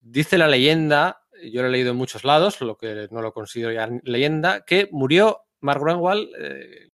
[0.00, 3.72] Dice la leyenda, yo lo he leído en muchos lados, lo que no lo considero
[3.72, 6.90] ya leyenda, que murió Mark Greenwald, eh,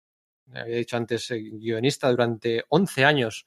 [0.55, 3.47] había dicho antes, eh, guionista durante 11 años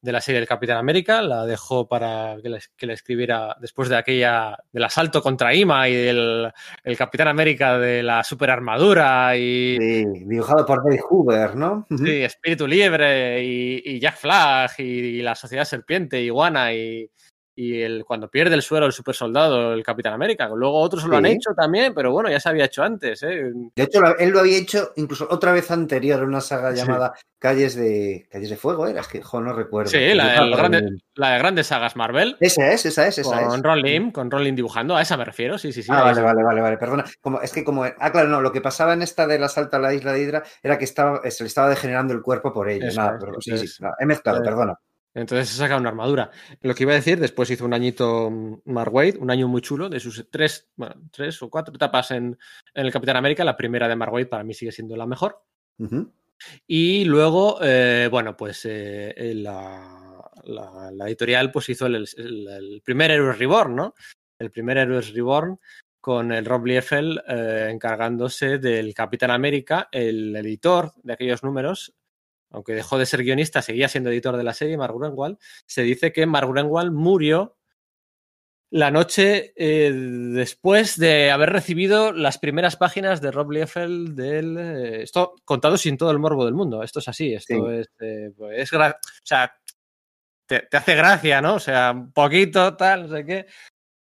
[0.00, 3.88] de la serie del Capitán América, la dejó para que la, que la escribiera después
[3.88, 6.52] de aquella, del asalto contra Ima y del
[6.84, 11.86] el Capitán América de la superarmadura y, Sí, dibujado por David Hoover, ¿no?
[11.96, 17.10] Sí, Espíritu Liebre y, y Jack Flag y, y la Sociedad Serpiente, Iguana y,
[17.60, 20.48] y el, cuando pierde el suelo el super soldado, el Capitán América.
[20.54, 23.20] Luego otros lo han hecho también, pero bueno, ya se había hecho antes.
[23.24, 23.50] ¿eh?
[23.74, 26.76] De hecho, él lo había hecho incluso otra vez anterior en una saga Sí.
[26.76, 29.00] llamada Calles de Calles de Fuego, ¿era?
[29.00, 29.90] Es que, jo, no recuerdo.
[29.90, 32.36] Sí, la, el grande- la de grandes sagas Marvel.
[32.38, 33.62] Esa es, esa es, esa Con es.
[33.62, 35.90] Ron Lim, con Ron Lim dibujando, a esa me refiero, sí, sí, sí.
[35.92, 37.04] Ah, vale, vale, vale, vale, perdona.
[37.20, 37.82] Como, es que como.
[37.84, 40.42] Ah, claro, no, lo que pasaba en esta del asalto a la isla de Hydra
[40.62, 42.86] era que estaba, se le estaba degenerando el cuerpo por ello.
[42.94, 44.74] Nada, es, pero sí, sí, he mezclado, eh, perdona.
[45.18, 46.30] Entonces se saca una armadura.
[46.62, 48.30] Lo que iba a decir, después hizo un añito
[48.64, 52.38] Mark Waid, un año muy chulo, de sus tres, bueno, tres o cuatro etapas en,
[52.74, 53.44] en el Capitán América.
[53.44, 55.42] La primera de Mark Waid para mí sigue siendo la mejor.
[56.66, 62.82] Y luego, eh, bueno, pues eh, la, la- la editorial pues hizo el, el- el
[62.84, 63.94] primer Heroes Reborn, ¿no?
[64.38, 65.58] El primer Heroes Reborn
[66.00, 71.92] con el Rob Liefeld eh, encargándose del Capitán América, el editor de aquellos números,
[72.50, 76.12] aunque dejó de ser guionista, seguía siendo editor de la serie, Mark Greenwald, se dice
[76.12, 77.56] que Mark Greenwald murió
[78.70, 84.58] la noche eh, después de haber recibido las primeras páginas de Rob Liefeld del...
[84.58, 86.82] eh, esto contado sin todo el morbo del mundo.
[86.82, 87.32] Esto es así.
[87.32, 87.74] Esto Sí.
[87.76, 87.88] es...
[88.00, 88.94] eh, pues, es o
[89.24, 89.54] sea,
[90.46, 91.54] te, te hace gracia, ¿no?
[91.54, 93.46] O sea, un poquito, tal, no sé qué.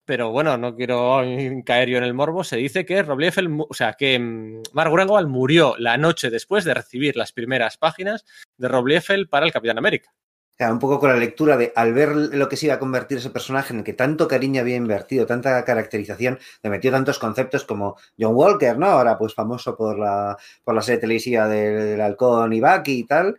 [0.05, 1.21] Pero bueno, no quiero
[1.65, 2.43] caer yo en el morbo.
[2.43, 6.29] Se dice que Rob Liefeld, mu- o sea, que mm, Mark Greenwald murió la noche
[6.29, 8.25] después de recibir las primeras páginas
[8.57, 10.13] de Rob Liefeld para el Capitán América.
[10.57, 13.17] Claro, un poco con la lectura de al ver lo que se iba a convertir
[13.17, 17.65] ese personaje en el que tanto cariño había invertido, tanta caracterización, le metió tantos conceptos
[17.65, 18.85] como John Walker, ¿no?
[18.85, 23.03] Ahora pues famoso por la, por la serie televisiva del, del halcón y Bucky y
[23.03, 23.37] tal,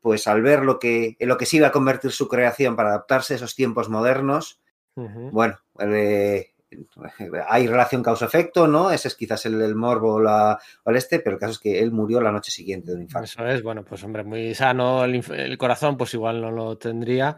[0.00, 2.90] pues al ver lo que, en lo que se iba a convertir su creación para
[2.90, 4.60] adaptarse a esos tiempos modernos,
[4.94, 6.52] Bueno, eh,
[7.48, 8.90] hay relación causa-efecto, ¿no?
[8.90, 11.58] Ese es quizás el, el morbo o, la- o el este, pero el caso es
[11.58, 13.24] que él murió la noche siguiente de un infarto.
[13.24, 17.36] Eso es, bueno, pues hombre, muy sano el, corazón, pues igual no lo tendría.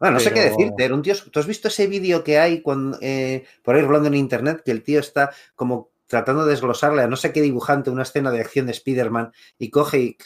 [0.00, 1.14] Bueno, no sé qué decirte, era un tío.
[1.30, 4.70] ¿Tú has visto ese vídeo que hay cuando, eh, por ahí rolando en internet que
[4.70, 8.40] el tío está como tratando de desglosarle a no sé qué dibujante una escena de
[8.40, 10.16] acción de Spider-Man y coge y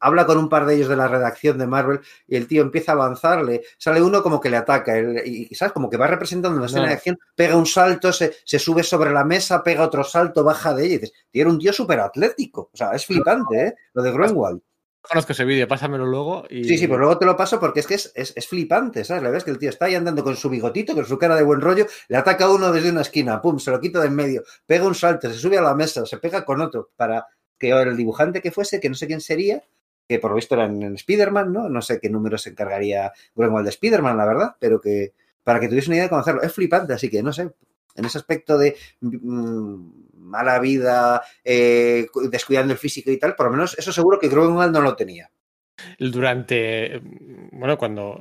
[0.00, 2.92] habla con un par de ellos de la redacción de Marvel y el tío empieza
[2.92, 5.72] a avanzarle, sale uno como que le ataca y, ¿sabes?
[5.72, 6.88] Como que va representando una escena No.
[6.88, 10.74] de acción, pega un salto, se, se sube sobre la mesa, pega otro salto, baja
[10.74, 12.70] de ella y dices, tío, era un tío súper atlético.
[12.72, 13.74] O sea, es flipante, ¿eh?
[13.94, 14.60] Lo de Greenwald.
[15.02, 16.44] Conozco ese vídeo, pásamelo luego.
[16.50, 16.62] Y...
[16.64, 19.22] Sí, sí, pues luego te lo paso porque es que es, es, es flipante, ¿sabes?
[19.22, 21.42] La ves que el tío está ahí andando con su bigotito, con su cara de
[21.42, 24.14] buen rollo, le ataca a uno desde una esquina, pum, se lo quita de en
[24.14, 27.26] medio, pega un salto, se sube a la mesa, se pega con otro, para
[27.58, 29.62] que el dibujante que fuese, que no sé quién sería,
[30.10, 31.68] que por lo visto era en, Spider-Man, ¿no?
[31.68, 35.12] No sé qué número se encargaría Greenwald de Spider-Man, la verdad, pero que
[35.44, 36.42] para que tuviese una idea de cómo hacerlo.
[36.42, 37.48] Es flipante, así que no sé,
[37.94, 43.52] en ese aspecto de mm, mala vida, eh, descuidando el físico y tal, por lo
[43.52, 45.30] menos eso seguro que Greenwald no lo tenía.
[45.96, 47.00] Durante,
[47.52, 48.20] bueno, cuando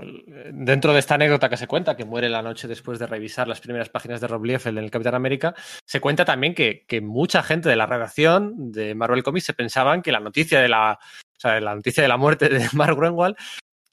[0.51, 3.61] dentro de esta anécdota que se cuenta, que muere la noche después de revisar las
[3.61, 5.55] primeras páginas de Rob Liefeld en el Capitán América,
[5.85, 10.03] se cuenta también que, que mucha gente de la redacción de Marvel Comics se pensaban
[10.03, 10.99] que la noticia de la,
[11.39, 13.37] o sea, la noticia de la muerte de Mark Greenwald,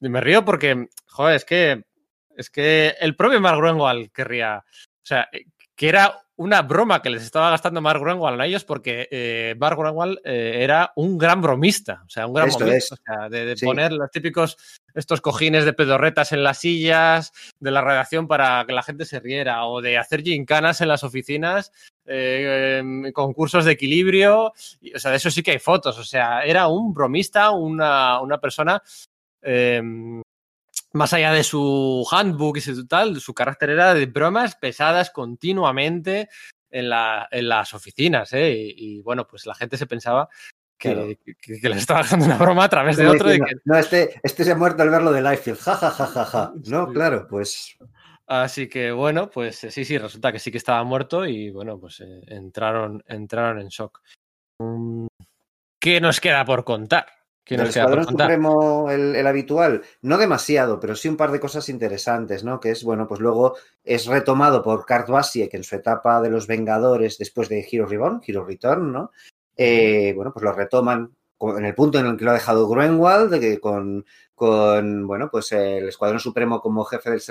[0.01, 1.85] y me río porque, joder, es que,
[2.37, 5.29] es que el propio Mark Greenwald querría, o sea,
[5.77, 9.79] que era una broma que les estaba gastando Mark Grunwald a ellos porque eh, Mark
[9.79, 13.57] Grunwald eh, era un gran bromista, o sea, un gran bromista, o sea, de, de
[13.57, 13.65] Sí.
[13.65, 14.59] poner los típicos
[14.93, 19.21] estos cojines de pedorretas en las sillas de la redacción para que la gente se
[19.21, 21.73] riera o de hacer gincanas en las oficinas,
[22.07, 26.67] eh, concursos de equilibrio, o sea, de eso sí que hay fotos, o sea, era
[26.69, 28.83] un bromista, una, una persona
[29.43, 30.23] em,
[30.93, 36.29] más allá de su handbook y su tal, su carácter era de bromas pesadas continuamente
[36.71, 38.51] en, la, en las oficinas, ¿eh?
[38.53, 40.29] Y, y, bueno, pues la gente se pensaba
[40.79, 41.09] que, Claro.
[41.41, 43.29] que, que les estaba dando una broma a través de otro.
[43.29, 45.59] diciendo, que- No, este, este se ha muerto al verlo de Liefeld.
[45.59, 46.53] Ja, ja, ja, ja, ja.
[46.67, 46.93] No, Sí.
[46.93, 47.77] claro, pues.
[48.27, 51.79] Así que bueno, pues eh, sí, sí, resulta que sí que estaba muerto y bueno,
[51.79, 54.03] pues eh, entraron, entraron en shock.
[54.59, 55.07] Mm,
[55.81, 57.07] ¿Qué nos queda por contar?
[57.45, 58.27] ¿Qué nos queda por contar?
[58.27, 62.59] Supremo, el, el habitual, no demasiado, pero sí un par de cosas interesantes, ¿no?
[62.59, 66.49] Que es, bueno, pues luego es retomado por Kurt Busiek en su etapa de los
[66.49, 69.13] Vengadores después de Hero Reborn, Hero Return, ¿no?
[69.57, 73.31] Eh, bueno, pues lo retoman en el punto en el que lo ha dejado Gruenwald,
[73.31, 74.05] de que con,
[74.35, 77.23] con, bueno, pues el Escuadrón Supremo como jefe del,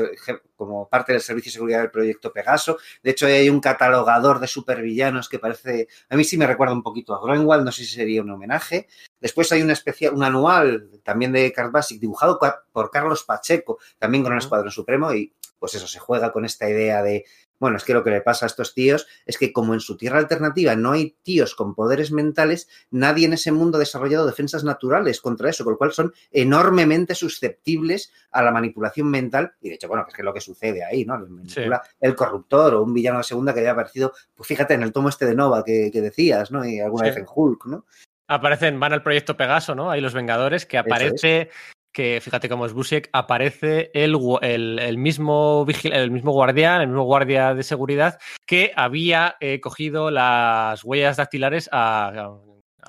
[0.56, 2.77] como parte del Servicio de Seguridad del Proyecto Pegaso.
[3.03, 6.84] De hecho, hay un catalogador de supervillanos que parece, a mí sí me recuerda un
[6.84, 8.88] poquito a Gruenwald, no sé si sería un homenaje.
[9.19, 12.40] Después hay un especial, un anual también de Kurt Basic, dibujado
[12.72, 14.40] por Carlos Pacheco, también con el.
[14.40, 17.26] Escuadrón Supremo, y pues eso, se juega con esta idea de,
[17.60, 19.98] bueno, es que lo que le pasa a estos tíos es que como en su
[19.98, 24.64] tierra alternativa no hay tíos con poderes mentales, nadie en ese mundo ha desarrollado defensas
[24.64, 29.76] naturales contra eso, con lo cual son enormemente susceptibles a la manipulación mental, y de
[29.76, 31.18] hecho, bueno, que es que es lo que sucede ahí, ¿no?
[31.18, 34.91] Manipula el corruptor o un villano de segunda que había aparecido, pues fíjate, en el
[34.91, 36.65] tomo este de Nova que, que decías, ¿no?
[36.65, 37.10] Y alguna Sí.
[37.11, 37.86] vez en Hulk, ¿no?
[38.27, 39.91] Aparecen, van al proyecto Pegaso, ¿no?
[39.91, 41.48] Ahí los Vengadores, que es.
[41.96, 46.88] Que fíjate cómo es Busiek, aparece el, el, el mismo vigil- el mismo guardián, el
[46.90, 52.30] mismo guardia de seguridad que había eh, cogido las huellas dactilares a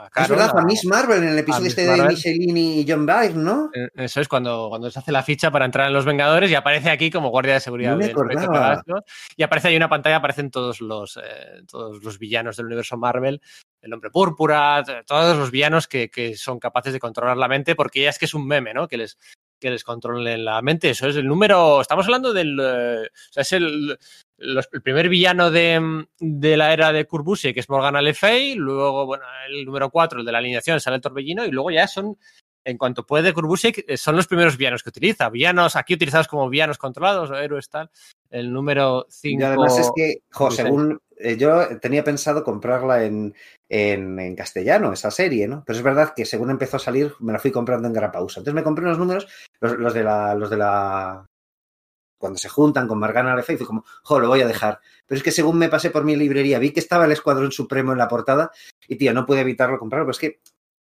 [0.04, 2.02] es Carol, verdad, a- Miss Marvel en el episodio este de.
[2.02, 3.70] Michelini y John Byrne, ¿no?
[3.74, 6.54] Eh, Eso es cuando, cuando se hace la ficha para entrar en los Vengadores y
[6.54, 8.14] aparece aquí como guardia de seguridad No del.
[8.14, 9.04] Pegaso.
[9.36, 13.40] Y aparece ahí una pantalla, aparecen todos los, eh, todos los villanos del universo Marvel,
[13.80, 18.02] el hombre púrpura, todos los villanos que, que son capaces de controlar la mente, porque
[18.02, 18.88] ya es que es un meme, ¿no?
[18.88, 19.16] Que les,
[19.58, 20.90] que les controlen la mente.
[20.90, 21.80] Eso es el número.
[21.80, 22.58] Estamos hablando del.
[22.60, 23.98] eh, o sea, es el.
[24.38, 28.54] Los- el primer villano de, de la era de Kurbusiek, que es Morgana Le Fay,
[28.54, 31.86] luego, bueno, el número 4, el de la alineación, sale el Torbellino, y luego ya
[31.88, 32.16] son
[32.64, 35.30] en cuanto puede Kurbusiek, eh, son los primeros villanos que utiliza.
[35.30, 37.90] Villanos aquí utilizados como villanos controlados o héroes tal.
[38.28, 39.40] El número 5.
[39.40, 43.32] Y además es que, jo, según eh, yo tenía pensado comprarla en,
[43.68, 45.62] en, en castellano, esa serie, ¿no?
[45.64, 48.40] Pero es verdad que según empezó a salir, me la fui comprando en gran pausa.
[48.40, 49.28] Entonces me compré unos números,
[49.60, 51.24] los, los de la, los de la
[52.18, 54.80] cuando se juntan con Margana fui como, jo, lo voy a dejar.
[55.06, 57.92] Pero es que según me pasé por mi librería, vi que estaba el Escuadrón Supremo
[57.92, 58.50] en la portada
[58.88, 60.06] y, tío, no pude evitarlo comprarlo.
[60.06, 60.40] Pero es que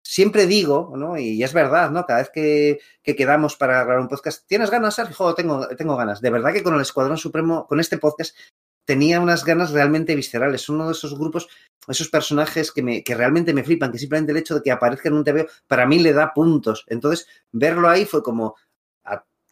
[0.04, 1.18] siempre digo, ¿no?
[1.18, 2.06] Y es verdad, ¿no?
[2.06, 5.16] Cada vez que, que quedamos para grabar un podcast, ¿tienes ganas, Sergio?
[5.16, 6.22] Jo, tengo, tengo ganas.
[6.22, 8.38] De verdad que con el Escuadrón Supremo, con este podcast,
[8.86, 10.70] tenía unas ganas realmente viscerales.
[10.70, 11.48] Uno de esos grupos,
[11.88, 15.10] esos personajes que, me, que realmente me flipan, que simplemente el hecho de que aparezca
[15.10, 16.86] en un TVO, para mí le da puntos.
[16.88, 18.56] Entonces, verlo ahí fue como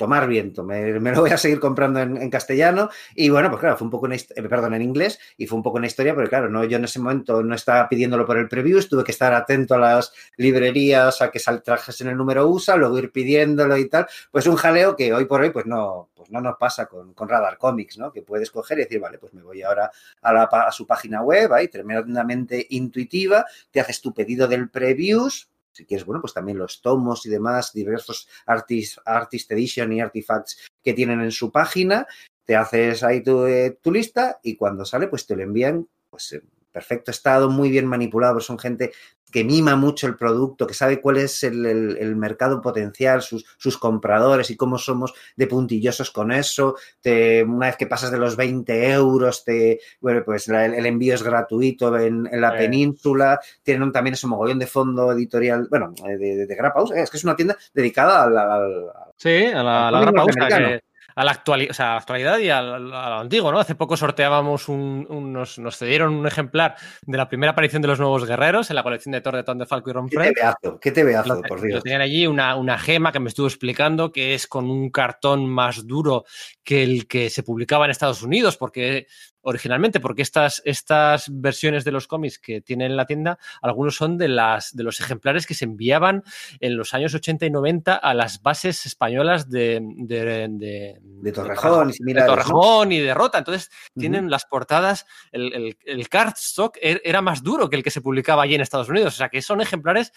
[0.03, 0.65] tomar viento.
[0.65, 2.89] Me, lo voy a seguir comprando en, en, castellano.
[3.15, 5.63] Y bueno, pues claro, fue un poco una, eh, perdón, en inglés, y fue un
[5.63, 8.49] poco una historia, porque claro, no, yo en ese momento no estaba pidiéndolo por el
[8.49, 12.97] preview, tuve que estar atento a las librerías, a que trajesen el número USA, luego
[12.99, 14.07] ir pidiéndolo y tal.
[14.29, 17.29] Pues un jaleo que hoy por hoy, pues no, pues no nos pasa con, con
[17.29, 18.11] Radar Comics, ¿no?
[18.11, 19.89] Que puedes coger y decir, vale, pues me voy ahora
[20.21, 25.49] a, la, a su página web, ahí tremendamente intuitiva, te haces tu pedido del previews,
[25.73, 30.69] si quieres, bueno, pues también los tomos y demás, diversos artist, artist edition y artifacts
[30.81, 32.07] que tienen en su página,
[32.45, 36.31] te haces ahí tu, eh, tu lista y cuando sale, pues te lo envían, pues
[36.33, 36.43] en
[36.73, 38.91] perfecto estado, muy bien manipulado, son gente
[39.33, 43.43] que mima mucho el producto, que sabe cuál es el, el, el mercado potencial, sus,
[43.57, 46.75] sus, compradores y cómo somos de puntillosos con eso.
[47.01, 51.15] Te, una vez que pasas de los 20 euros, te, bueno, pues la, el, envío
[51.15, 52.59] es gratuito en, en la eh.
[52.59, 53.39] península.
[53.63, 56.95] Tienen también ese mogollón de fondo editorial, bueno, de, de, de Grapausa.
[57.01, 58.37] Es que es una tienda dedicada al.
[58.37, 60.25] al sí, a la, al la.
[60.25, 63.51] Que, a la, actuali o sea, a la actualidad y al, al, a lo antiguo,
[63.51, 63.59] ¿no?
[63.59, 66.75] Hace poco sorteábamos un, un nos, nos, cedieron un ejemplar
[67.05, 69.57] de la primera aparición de los nuevos guerreros en la colección de Thor de Ton
[69.57, 71.41] de Falco y Ron ¿Qué te veazo?
[71.41, 71.83] ¿Qué por Dios?
[71.83, 75.85] Tenían allí una, una, gema que me estuvo explicando que es con un cartón más
[75.87, 76.25] duro
[76.63, 79.07] que el que se publicaba en Estados Unidos, porque
[79.43, 84.17] originalmente, porque estas, estas versiones de los cómics que tienen en la tienda, algunos son
[84.17, 86.23] de, las, de los ejemplares que se enviaban
[86.59, 91.91] en los años 80 y 90 a las bases españolas de, de, de, de Torrejón,
[91.91, 93.37] de, Torrejón y de Rota.
[93.37, 93.99] Entonces, uh -huh.
[93.99, 98.01] tienen las portadas, el, el, el cardstock er, era más duro que el que se
[98.01, 99.13] publicaba allí en Estados Unidos.
[99.13, 100.13] O sea, que son ejemplares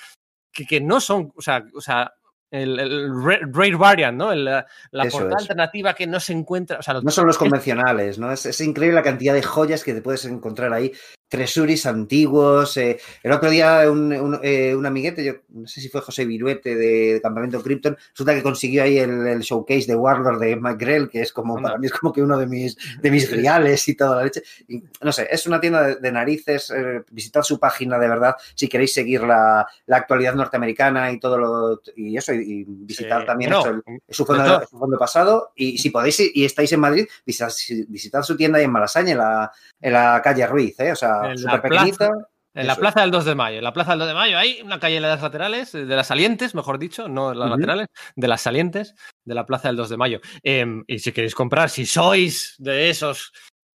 [0.52, 2.14] que, que no son, o sea, o sea
[2.51, 4.32] el, el, Rare Variant, ¿no?
[4.32, 4.66] El, la
[5.10, 6.78] portada alternativa que no se encuentra.
[6.78, 8.32] O sea, no son los convencionales, ¿no?
[8.32, 10.93] Es, es, increíble la cantidad de joyas que te puedes encontrar ahí
[11.28, 12.76] tresuris antiguos.
[12.76, 16.24] Eh, el otro día un, un, eh, un, amiguete, yo no sé si fue José
[16.24, 20.56] Viruete de, de Campamento Krypton, resulta que consiguió ahí el, el, showcase de Warlord de
[20.56, 23.88] McGrell, que es como, para mí es como que uno de mis, de mis griales
[23.88, 24.42] y toda la leche.
[24.68, 28.36] Y, no sé, es una tienda de, de narices, eh, visitad su página de verdad
[28.54, 33.24] si queréis seguir la, la actualidad norteamericana y todo lo, y eso, y, y visitar
[33.26, 35.52] también no, eso, el, su, fondo, su, fondo, pasado.
[35.56, 37.52] Y si podéis y estáis en Madrid, visitad,
[37.88, 40.92] visitad su tienda ahí en Malasaña, en la, en la calle Ruiz, ¿eh?
[40.92, 42.10] o sea, en la plaza,
[42.55, 43.59] en la plaza del 2 de mayo.
[43.59, 46.06] En la plaza del 2 de mayo hay una calle de las laterales, de las
[46.06, 47.56] salientes, mejor dicho, no las uh -huh.
[47.56, 48.94] laterales, de las salientes
[49.24, 50.20] de la plaza del 2 de mayo.
[50.43, 53.32] Eh, y si queréis comprar, si sois de esos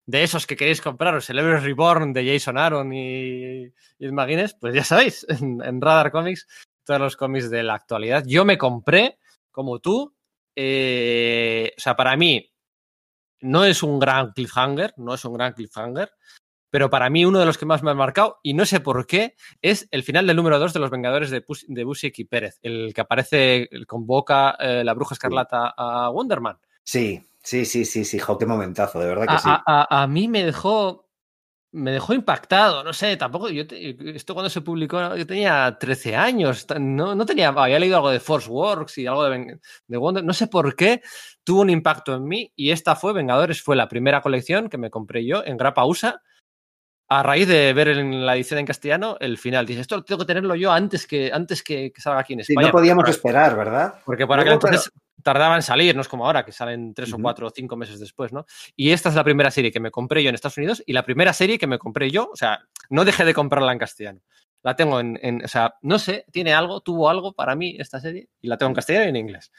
[0.07, 3.65] de esos que queréis compraros, el Ever Reborn de Jason Aaron y,
[3.99, 4.09] y
[4.59, 6.47] pues ya sabéis, en, en, Radar Comics,
[6.83, 8.23] todos los cómics de la actualidad.
[8.25, 9.19] Yo me compré,
[9.51, 10.13] como tú,
[10.55, 12.51] eh, o sea, para mí
[13.41, 16.11] no es un gran cliffhanger, no es un gran cliffhanger,
[16.71, 19.05] pero para mí uno de los que más me ha marcado, y no sé por
[19.05, 22.23] qué, es el final del número 2 de los Vengadores de, Pus de Busiek y
[22.23, 26.57] Pérez, el que aparece, convoca eh, la Bruja Escarlata a Wonderman.
[26.83, 29.49] Sí, sí, sí, sí, sí, jo, qué momentazo, de verdad que a, sí.
[29.49, 31.09] A, a, a, mí me dejó,
[31.73, 36.15] me dejó impactado, no sé, tampoco, yo te, esto cuando se publicó, yo tenía 13
[36.15, 40.23] años, no, no tenía, había leído algo de Force Works y algo de, de Wonder,
[40.23, 41.01] no sé por qué,
[41.43, 44.89] tuvo un impacto en mí, y esta fue, Vengadores, fue la primera colección que me
[44.89, 46.21] compré yo en Grapa USA,
[47.13, 49.65] a raíz de ver en la edición en castellano el final.
[49.65, 52.61] Dice, esto tengo que tenerlo yo antes que, antes que, que salga aquí en España.
[52.61, 53.95] Sí, no podíamos porque, esperar, ¿verdad?
[54.05, 55.21] Porque por aquel entonces pero...
[55.21, 57.19] tardaba en salir, no es como ahora, que salen tres uh -huh.
[57.19, 58.45] o cuatro o cinco meses después, ¿no?
[58.77, 61.03] Y esta es la primera serie que me compré yo en Estados Unidos y la
[61.03, 64.21] primera serie que me compré yo, o sea, no dejé de comprarla en castellano.
[64.63, 67.99] La tengo en, en o sea, no sé, tiene algo, tuvo algo para mí esta
[67.99, 69.51] serie y la tengo en castellano y en inglés.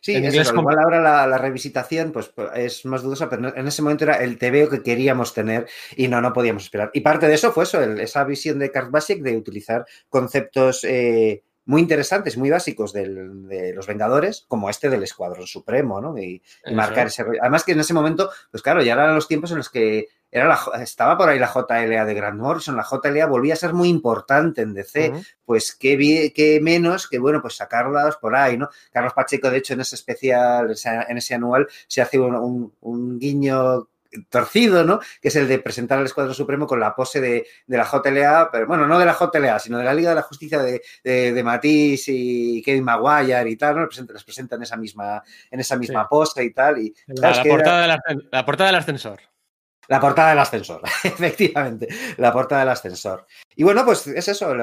[0.00, 3.82] Sí, en eso, igual ahora la, la, revisitación pues, es más dudosa, pero en ese
[3.82, 6.90] momento era el TVO que queríamos tener y no, no podíamos esperar.
[6.94, 10.84] Y parte de eso fue eso, el, esa visión de Kurt Basic de utilizar conceptos
[10.84, 16.16] eh, muy interesantes, muy básicos del, de los Vengadores, como este del Escuadrón Supremo, ¿no?
[16.18, 19.50] Y, y marcar ese Además que en ese momento, pues claro, ya eran los tiempos
[19.50, 23.26] en los que era la, estaba por ahí la JLA de Grant Morrison, la JLA
[23.26, 25.26] volvía a ser muy importante en DC, uh -huh.
[25.44, 28.68] pues qué, qué, menos que, bueno, pues sacarlas por ahí, ¿no?
[28.92, 30.74] Carlos Pacheco, de hecho, en ese especial,
[31.08, 33.88] en ese anual, se hace un, un, un guiño
[34.28, 35.00] torcido, ¿no?
[35.20, 38.50] Que es el de presentar al Escuadrón Supremo con la pose de, de, la JLA,
[38.50, 41.32] pero bueno, no de la JLA, sino de la Liga de la Justicia de, de,
[41.32, 43.86] de Matisse y Kevin Maguire y tal, ¿no?
[43.86, 46.06] Les presentan en esa misma, en esa misma sí.
[46.10, 46.78] pose y tal.
[46.78, 47.96] Y, la, la, portada era...
[47.96, 49.20] la, la portada del ascensor.
[49.90, 53.26] La portada del ascensor, efectivamente, la portada del ascensor.
[53.56, 54.54] Y bueno, pues es eso,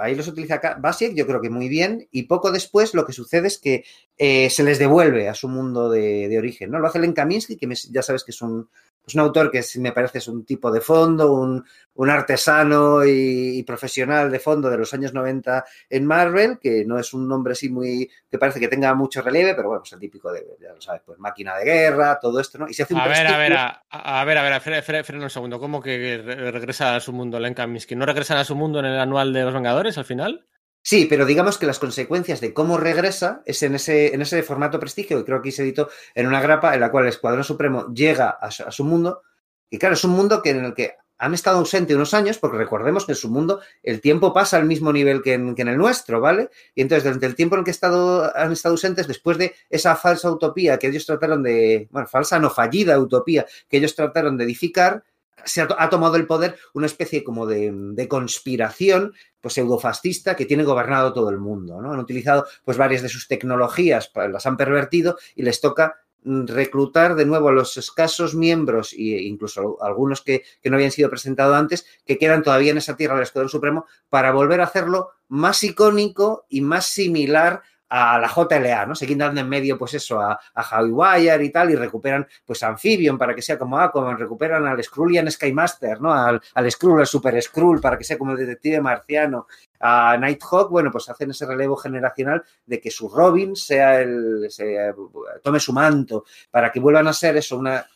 [0.00, 3.48] ahí los utiliza Basic, yo creo que muy bien, y poco después lo que sucede
[3.48, 3.84] es que
[4.16, 6.78] eh, se les devuelve a su mundo de, origen, ¿no?
[6.78, 8.68] Lo hace Len Kaminsky, que ya sabes que es un,
[9.06, 11.64] es un autor que me parece es un tipo de fondo, un,
[11.94, 16.98] un artesano y, y, profesional de fondo de los años 90 en Marvel, que no
[16.98, 20.00] es un nombre así muy, que parece que tenga mucho relieve, pero bueno, es el
[20.00, 22.68] típico de, ya lo sabes, pues máquina de guerra, todo esto, ¿no?
[22.68, 25.24] Y se hace un a ver, a ver, a, a, ver, a ver, frena, frena
[25.24, 27.94] un segundo, ¿cómo que regresa a su mundo Len Kaminsky?
[27.94, 30.46] ¿No regresan a su mundo en el anual de los Vengadores al final?
[30.88, 34.78] Sí, pero digamos que las consecuencias de cómo regresa es en ese, en ese formato
[34.78, 37.92] prestigio, que creo que se editó en una grapa en la cual el Escuadrón Supremo
[37.92, 39.22] llega a su, a su mundo.
[39.68, 42.58] Y claro, es un mundo que, en el que han estado ausentes unos años, porque
[42.58, 45.68] recordemos que en su mundo el tiempo pasa al mismo nivel que en, que en
[45.70, 46.50] el nuestro, ¿vale?
[46.76, 49.96] Y entonces, durante el tiempo en el que estado, han estado ausentes, después de esa
[49.96, 54.44] falsa utopía que ellos trataron de, bueno, falsa no fallida utopía que ellos trataron de
[54.44, 55.02] edificar,
[55.44, 60.64] se ha, tomado el poder una especie como de, de, conspiración pues pseudofascista que tiene
[60.64, 61.92] gobernado todo el mundo, ¿no?
[61.92, 67.14] Han utilizado pues varias de sus tecnologías, las han pervertido y les toca mm, reclutar
[67.14, 71.56] de nuevo a los escasos miembros e incluso algunos que, que, no habían sido presentados
[71.56, 75.62] antes, que quedan todavía en esa tierra del Escuadrón Supremo, para volver a hacerlo más
[75.62, 78.94] icónico y más similar a la JLA, ¿no?
[78.94, 82.62] Se dando en medio, pues eso, a, a Javi Wire y tal, y recuperan, pues,
[82.62, 86.12] Amphibian para que sea como Aquaman, recuperan al Skrullian Skymaster, ¿no?
[86.12, 89.46] Al, al Skrull, al Super Skrull, para que sea como el detective marciano.
[89.80, 94.92] A Nighthawk, bueno, pues hacen ese relevo generacional de que su Robin sea el, se,
[95.42, 97.86] tome su manto, para que vuelvan a ser eso, una,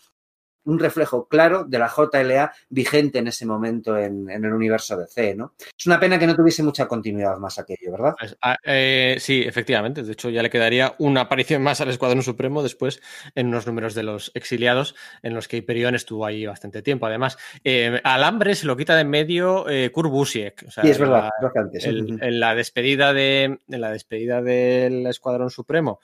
[0.65, 5.35] un reflejo claro de la JLA vigente en ese momento en, en, el universo DC,
[5.35, 5.55] ¿no?
[5.59, 8.15] Es una pena que no tuviese mucha continuidad más aquello, ¿verdad?
[8.19, 10.03] Pues, ah, eh, sí, efectivamente.
[10.03, 13.01] De hecho, ya le quedaría una aparición más al Escuadrón Supremo después
[13.35, 17.07] en unos números de los exiliados en los que Hyperion estuvo ahí bastante tiempo.
[17.07, 20.65] Además, eh, Alambre se lo quita de en medio eh, Kurt Busiek.
[20.67, 24.43] O sea, sí, es verdad, la, antes, el, en la despedida de en la despedida
[24.43, 26.01] del Escuadrón Supremo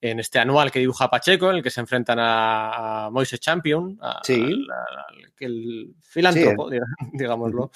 [0.00, 3.98] en este anual que dibuja Pacheco, en el que se enfrentan a, a Moise Champion,
[4.00, 4.66] a, sí.
[4.70, 5.06] a,
[5.40, 6.78] el filántropo, sí.
[7.12, 7.70] digámoslo.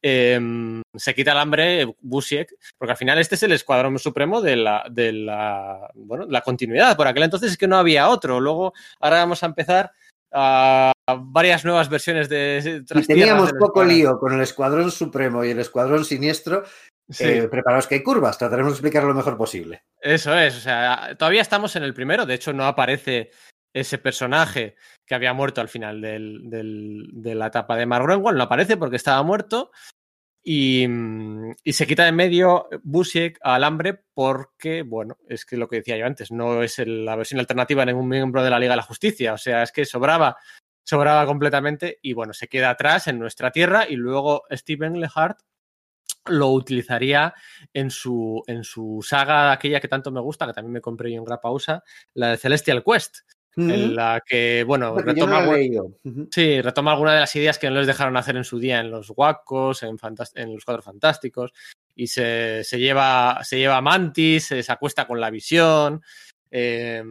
[0.00, 4.56] Eh, se quita el hambre Busiek, porque al final este es el escuadrón supremo de
[4.56, 6.96] la, de la, bueno, la continuidad.
[6.96, 8.40] Por aquel entonces es que no había otro.
[8.40, 9.92] Luego, ahora vamos a empezar
[10.32, 12.82] a varias nuevas versiones de.
[12.94, 16.64] Y teníamos poco lío con el Escuadrón Supremo y el Escuadrón Siniestro.
[17.12, 17.24] Sí.
[17.24, 19.84] Eh, preparaos que hay curvas, trataremos de explicarlo lo mejor posible.
[20.00, 23.30] Eso es, o sea, todavía estamos en el primero, de hecho no aparece
[23.74, 24.76] ese personaje
[25.06, 28.76] que había muerto al final del, del, de la etapa de Mark Greenwald, no aparece
[28.76, 29.70] porque estaba muerto
[30.44, 30.86] y,
[31.62, 35.96] y se quita de medio Busiek a Alambre porque, bueno, es que lo que decía
[35.96, 38.78] yo antes, no es el, la versión alternativa de ningún miembro de la Liga de
[38.78, 40.36] la Justicia, o sea, es que sobraba
[40.84, 45.38] sobraba completamente y bueno, se queda atrás en nuestra tierra y luego Steven Lehart
[46.26, 47.34] lo utilizaría
[47.72, 51.18] en su, en su saga, aquella que tanto me gusta, que también me compré yo
[51.18, 51.82] en Grapausa,
[52.14, 53.18] la de Celestial Quest.
[53.54, 56.28] En la que, bueno, Porque retoma, no uh -huh.
[56.30, 58.90] sí, retoma algunas de las ideas que no les dejaron hacer en su día en
[58.90, 59.98] los Wackos, en,
[60.36, 61.52] en, los Cuadros Fantásticos,
[61.94, 66.02] y se, se, lleva, se lleva a Mantis, se, se acuesta con la visión,
[66.50, 67.04] eh,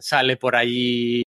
[0.00, 1.22] sale por allí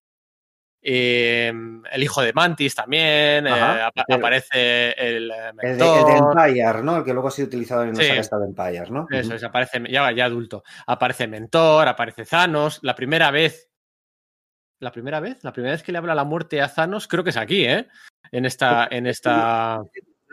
[0.87, 1.51] eh,
[1.93, 5.65] el hijo de Mantis también, Ajá, eh, ap aparece el, mentor.
[5.65, 6.99] El, de, el de Empire, ¿no?
[6.99, 8.07] El que luego ha sido utilizado en sí.
[8.07, 9.07] la saga de Empire, ¿no?
[9.11, 10.63] Eso es, aparece ya, ya adulto.
[10.87, 12.81] Aparece Mentor, aparece Thanos.
[12.83, 13.71] La primera vez.
[14.81, 15.43] ¿La primera vez?
[15.43, 17.89] La primera vez que le habla la muerte a Thanos, creo que es aquí, ¿eh?
[18.31, 18.87] En esta.
[18.91, 19.81] En esta...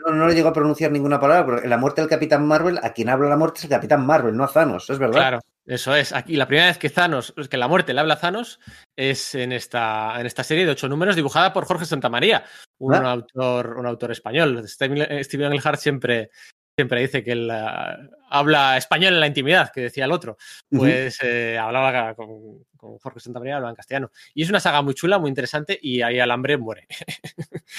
[0.04, 2.78] No, no le llego a pronunciar ninguna palabra, pero en la muerte del Capitán Marvel,
[2.82, 5.14] a quien habla la muerte es el Capitán Marvel, no a Thanos, es verdad.
[5.14, 6.12] Claro, eso es.
[6.12, 8.58] Aquí la primera vez que Thanos, que la muerte le habla a Thanos,
[8.96, 12.44] es en esta, en esta serie de ocho números dibujada por Jorge Santamaría,
[12.78, 13.12] un, ¿Ah?
[13.12, 14.66] autor, un autor español.
[14.66, 16.30] Steven, Engelhardt siempre,
[16.76, 20.36] siempre dice que él uh, habla español en la intimidad, que decía el otro.
[20.70, 21.28] Pues uh -huh.
[21.28, 24.10] eh, hablaba con, con, Jorge Santamaría, hablaba en castellano.
[24.34, 26.86] Y es una saga muy chula, muy interesante, y ahí Alambre muere.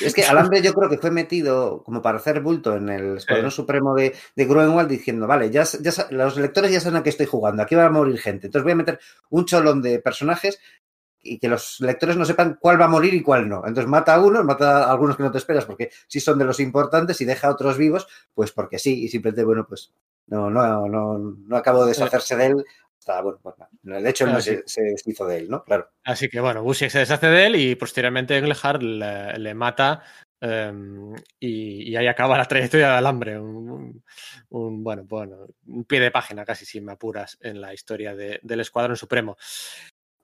[0.01, 3.51] Es que Alambre yo creo que fue metido como para hacer bulto en el Escuadrón
[3.51, 3.55] sí.
[3.55, 7.25] Supremo de, de Gruenwald diciendo, vale, ya, ya, los lectores ya saben a qué estoy
[7.25, 8.47] jugando, aquí va a morir gente.
[8.47, 8.99] Entonces voy a meter
[9.29, 10.59] un cholón de personajes
[11.23, 13.63] y que los lectores no sepan cuál va a morir y cuál no.
[13.65, 16.45] Entonces mata a uno, mata a algunos que no te esperas porque sí son de
[16.45, 19.93] los importantes y deja a otros vivos, pues porque sí, y simplemente, bueno, pues
[20.27, 22.65] no, no, no, no acabo de deshacerse de él.
[22.99, 25.63] Hasta, bueno, bueno, de hecho, no se, se, deshizo de él, ¿no?
[25.63, 25.89] Claro.
[26.05, 30.03] Así que, bueno, Busiek se deshace de él y posteriormente Engelhardt le, le mata
[30.43, 33.39] Um, y, y, ahí acaba la trayectoria del alambre.
[33.39, 34.03] Un,
[34.49, 38.41] un, bueno, bueno, un pie de página casi, si me apuras, en la historia de,
[38.43, 39.37] del Escuadrón Supremo.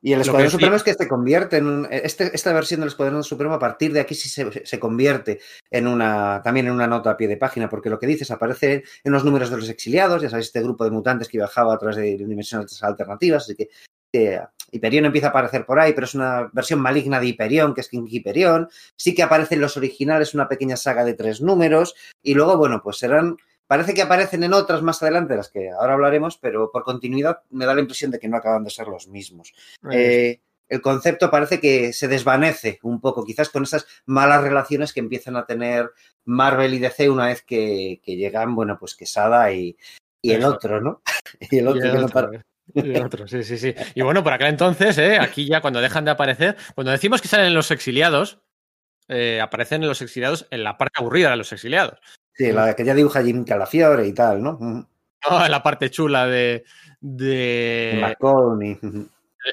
[0.02, 3.24] Y el Escuadrón Supremo es que se convierte en un, este, esta versión del Escuadrón
[3.24, 7.12] Supremo a partir de aquí sí se, se, convierte en una también en una nota
[7.12, 10.22] a pie de página, porque lo que dices aparece en los números de los exiliados,
[10.22, 13.70] ya sabéis, este grupo de mutantes que viajaba a través de dimensiones alternativas, así que
[14.14, 14.40] eh,
[14.72, 17.90] Hyperion empieza a aparecer por ahí, pero es una versión maligna de Hyperion, que es
[17.90, 18.70] King Hyperion.
[18.96, 22.98] Sí que aparecen los originales, una pequeña saga de tres números, y luego, bueno, pues
[22.98, 23.38] serán
[23.70, 27.68] Parece que aparecen en otras más adelante, las que ahora hablaremos, pero por continuidad me
[27.68, 29.54] da la impresión de que no acaban de ser los mismos.
[29.91, 35.02] Eh, el concepto parece que se desvanece un poco, quizás con esas malas relaciones que
[35.02, 35.91] empiezan a tener
[36.26, 39.78] Marvel y DC una vez que, que llegan, bueno, pues Quesada y,
[40.20, 41.04] y el otro, ¿no?
[41.40, 42.08] y el otro, y el que otro.
[42.08, 42.46] no para...
[42.74, 43.76] Y otro, sí, sí, sí.
[43.94, 45.20] Y bueno, por aquel entonces, ¿eh?
[45.20, 48.40] aquí ya cuando dejan de aparecer, cuando decimos que salen los exiliados,
[49.10, 52.00] eh, aparecen los exiliados en la parte aburrida de los exiliados.
[52.40, 54.57] Sí, la que ya dibuja Jim Calafiore y tal, ¿no?
[54.61, 56.64] No, la parte chula de.
[57.02, 58.16] de...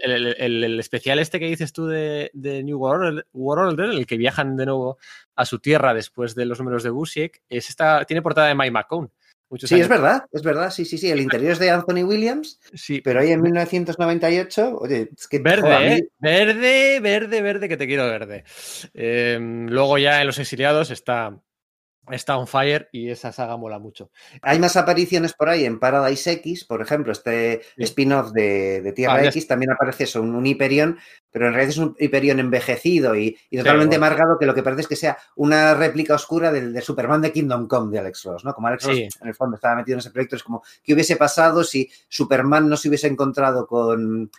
[0.03, 4.07] El, el, el, el, especial este que dices tú de, de New World, World, el
[4.07, 4.99] que viajan de nuevo
[5.35, 8.71] a su tierra después de los números de Busiek, es esta, tiene portada de Mike
[8.71, 9.09] McCone.
[9.59, 9.85] Sí, años.
[9.85, 11.11] es verdad, es verdad, sí, sí, sí.
[11.11, 13.01] El interior es de Anthony Williams, sí.
[13.01, 15.41] pero ahí en 1998, oye, es que...
[15.41, 16.09] Verde, joder, ¿eh?
[16.19, 18.45] verde, verde, verde, que te quiero verde.
[18.95, 21.41] Eh, luego ya en Los Exiliados está
[22.11, 24.11] está on fire y esa saga mola mucho.
[24.43, 27.85] Hay más apariciones por ahí en Paradise X, por ejemplo, este sí.
[27.85, 30.99] spin-off de, de, Tierra ah, X, también aparece eso, un, un, Hyperion,
[31.31, 34.07] pero en realidad es un Hyperion envejecido y, y totalmente sí, bueno.
[34.07, 37.33] amargado, que lo que parece es que sea una réplica oscura del, del, Superman de
[37.33, 38.55] Kingdom Come de Alex Ross, ¿no?
[38.55, 38.89] Como Alex sí.
[38.89, 41.91] Ross en el fondo estaba metido en ese proyecto, es como, ¿qué hubiese pasado si
[42.09, 44.31] Superman no se hubiese encontrado con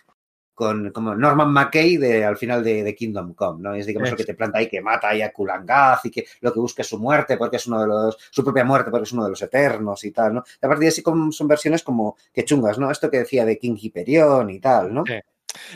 [0.58, 3.74] con como Norman McKay de, al final de, Kingdom Come, ¿no?
[3.76, 6.52] Es digamos lo que te planta ahí, que mata ahí a Kulangaz y que lo
[6.52, 9.12] que busca es su muerte porque es uno de los, su propia muerte porque es
[9.12, 10.42] uno de los eternos y tal, ¿no?
[10.60, 12.90] Y a partir de así son versiones como que chungas, ¿no?
[12.90, 15.04] Esto que decía de King Hyperion y tal, ¿no?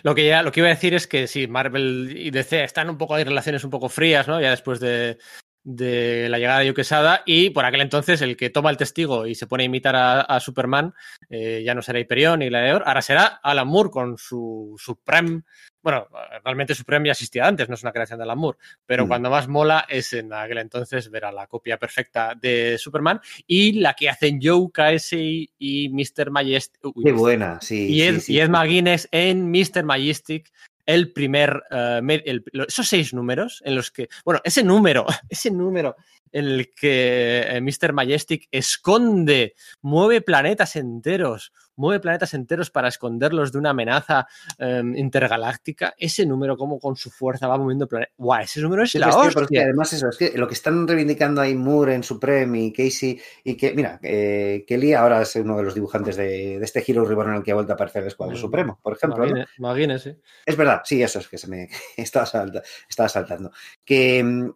[0.02, 2.90] Lo que ya lo que iba a decir es que sí, Marvel y DC están
[2.90, 4.40] un poco, hay relaciones un poco frías, ¿no?
[4.40, 5.16] Ya después de,
[5.64, 9.34] de la llegada de Yukesada y por aquel entonces el que toma el testigo y
[9.34, 10.94] se pone a imitar a, Superman
[11.30, 15.42] eh, ya no será Hyperion ni Gladiador, ahora será Alan Moore con su Supreme
[15.82, 16.06] bueno,
[16.44, 19.08] realmente Supreme ya existía antes, no es una creación de Alan Moore, pero mm.
[19.08, 23.80] cuando más mola es en aquel entonces ver a la copia perfecta de Superman y
[23.80, 26.30] la que hacen Joe Casey y Mr.
[26.30, 26.80] Majestic.
[27.02, 27.88] Qué buena, sí.
[27.88, 29.82] Y Ed, sí, y McGuinness en Mr.
[29.84, 30.52] Majestic
[30.86, 35.96] el primer, eh, esos seis números en los que, bueno, ese número, ese número
[36.32, 37.92] en el que eh, Mr.
[37.92, 44.26] Majestic esconde, mueve planetas enteros, mueve planetas enteros para esconderlos de una amenaza
[44.58, 48.14] em, intergaláctica, ese número como con su fuerza va moviendo planetas.
[48.16, 48.42] ¡Guau!
[48.42, 49.62] Ese número es la hostia.
[49.62, 53.56] además eso, es que lo que están reivindicando ahí Moore en Supreme y Casey y
[53.56, 57.36] que, mira, eh, Kelly ahora es uno de los dibujantes de, este Hero Reborn en
[57.36, 59.26] el que ha vuelto a aparecer el Escuadrón mm, Supremo, por ejemplo.
[59.58, 63.50] Imagínese, Es verdad, sí, eso es que se me estaba, saltando.
[63.84, 64.52] Que,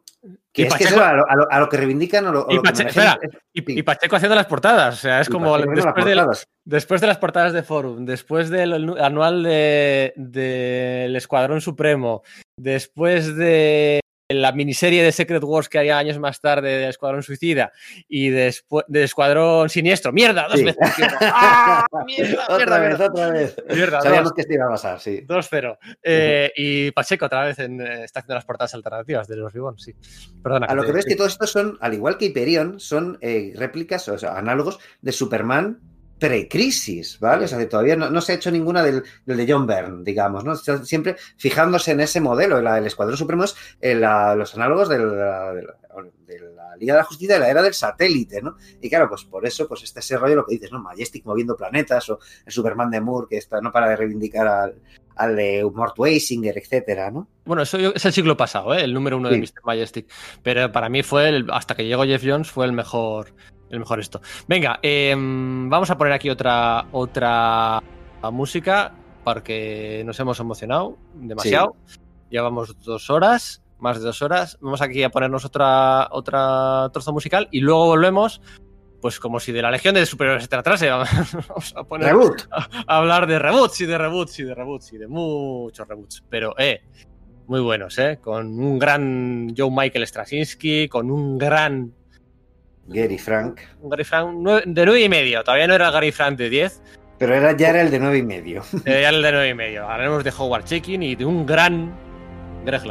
[0.57, 2.57] que es que eso, a, lo, que reivindican o lo, y,
[3.79, 4.95] y, Pacheco haciendo las portadas.
[4.95, 9.43] O sea, es como después de, después de, las portadas de Forum, después del anual
[9.43, 12.23] del de, Escuadrón Supremo,
[12.57, 17.73] después de la miniserie de Secret Wars que haría años más tarde de Escuadrón Suicida
[18.09, 20.13] y después de Escuadrón Siniestro.
[20.13, 20.49] ¡Mierda!
[20.49, 20.77] Dos veces.
[21.21, 21.87] ¡Ah!
[22.05, 22.47] ¡Mierda!
[22.49, 23.57] otra vez, otra vez.
[24.03, 25.25] Sabíamos que esto iba a pasar, sí.
[25.27, 25.79] 2-0.
[26.03, 29.79] Eh, y Pacheco otra vez en, eh, está haciendo las portadas alternativas de los Ribón,
[29.79, 29.95] sí.
[30.43, 30.67] Perdona.
[30.67, 34.09] A lo que ves que todos estos son, al igual que Hyperion, son eh, réplicas,
[34.09, 35.81] o sea, análogos de Superman
[36.19, 37.45] precrisis, ¿vale?
[37.45, 40.57] O sea, todavía no, se ha hecho ninguna del, de John Byrne, digamos, ¿no?
[40.57, 42.59] Siempre fijándose en ese modelo.
[42.59, 44.99] El, Escuadrón Supremo es los análogos de
[46.77, 48.57] la, Liga de la Justicia de la era del satélite, ¿no?
[48.81, 50.83] Y claro, pues por eso, pues este ese rollo lo que dices, ¿no?
[50.83, 54.75] Majestic moviendo planetas o el Superman de Moore que está, no para de reivindicar
[55.17, 57.29] al, de Mort Weisinger, etcétera, ¿no?
[57.45, 58.85] Bueno, eso es el siglo pasado, ¿eh?
[58.85, 59.63] el número uno de Mr.
[59.65, 60.07] Majestic.
[60.43, 63.33] Pero para mí fue, el, hasta que llegó Jeff Jones, fue el mejor,
[63.71, 64.21] el mejor esto.
[64.47, 67.83] Venga, em, vamos a poner aquí otra, otra
[68.31, 68.93] música
[69.25, 71.77] porque nos hemos emocionado demasiado.
[72.31, 74.59] Llevamos dos horas, más de dos horas.
[74.61, 78.41] Vamos aquí a ponernos otra, otra trozo musical y luego volvemos.
[79.01, 82.13] Pues como si de la Legión de Superiores se tratase, vamos a poner
[82.51, 86.25] a, hablar de reboots y de reboots y de reboots y de muchos reboots.
[86.29, 86.83] Pero, eh,
[87.47, 88.19] muy buenos, ¿eh?
[88.21, 91.95] Con un gran Joe Michael Straczynski, con un gran
[92.89, 93.61] Gary Frank.
[93.85, 94.35] Gary Frank
[94.67, 95.45] de 9 y medio.
[95.45, 96.83] Todavía no era Gary Frank de 10.
[97.19, 98.63] Pero era, ya era el de 9 y medio.
[98.85, 99.85] era el de 9 y medio.
[99.85, 101.95] Hablaremos de Howard Chicken y de un gran
[102.65, 102.83] Greg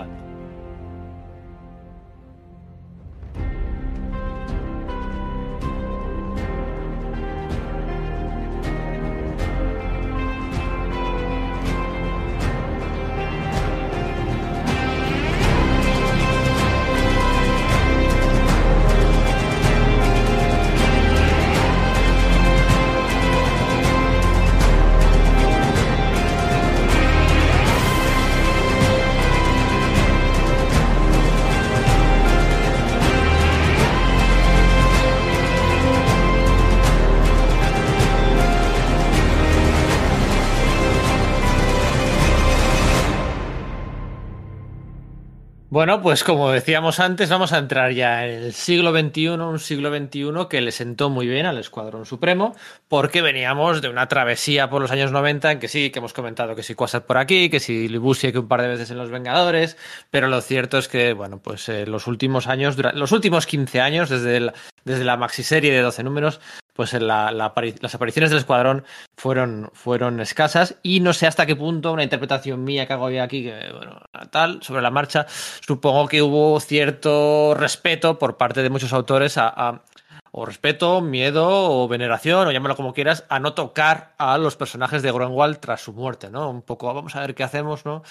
[45.76, 49.94] Bueno, pues como decíamos antes, vamos a entrar ya en el siglo XXI, un siglo
[49.94, 52.56] XXI que le sentó muy bien al Escuadrón Supremo,
[52.88, 56.56] porque veníamos de una travesía por los años 90 en que sí, que hemos comentado
[56.56, 59.10] que si Quasar por aquí, que si Libusia que un par de veces en Los
[59.10, 59.76] Vengadores,
[60.12, 64.08] pero lo cierto es que, bueno, pues eh, los últimos años, los últimos 15 años,
[64.08, 64.54] desde
[64.86, 66.40] desde la maxiserie de 12 números,
[66.76, 68.84] pues las apariciones del escuadrón
[69.16, 73.24] fueron, fueron escasas y no sé hasta qué punto una interpretación mía que hago yo
[73.24, 75.26] aquí, que bueno, tal, sobre la marcha,
[75.66, 79.84] supongo que hubo cierto respeto por parte de muchos autores a,
[80.32, 85.02] o respeto, miedo o veneración, o llámalo como quieras, a no tocar a los personajes
[85.02, 86.50] de Grunwald tras su muerte, ¿no?
[86.50, 88.04] Un poco, vamos a ver qué hacemos, ¿no?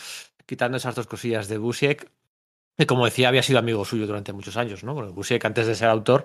[0.46, 2.10] Quitando esas dos cosillas de Busiek,
[2.78, 4.94] que como decía, había sido amigo suyo durante muchos años, ¿no?
[4.94, 6.24] Bueno, Busiek, antes de ser autor,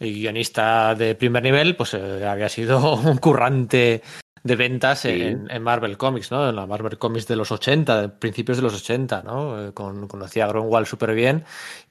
[0.00, 4.02] guionista de primer nivel, pues eh, había sido un currante
[4.42, 6.48] de ventas en, Marvel Comics, ¿no?
[6.48, 9.68] En la Marvel Comics de los 80, de principios de los 80, ¿no?
[9.68, 11.44] Eh, con, conocía a Grunwald súper bien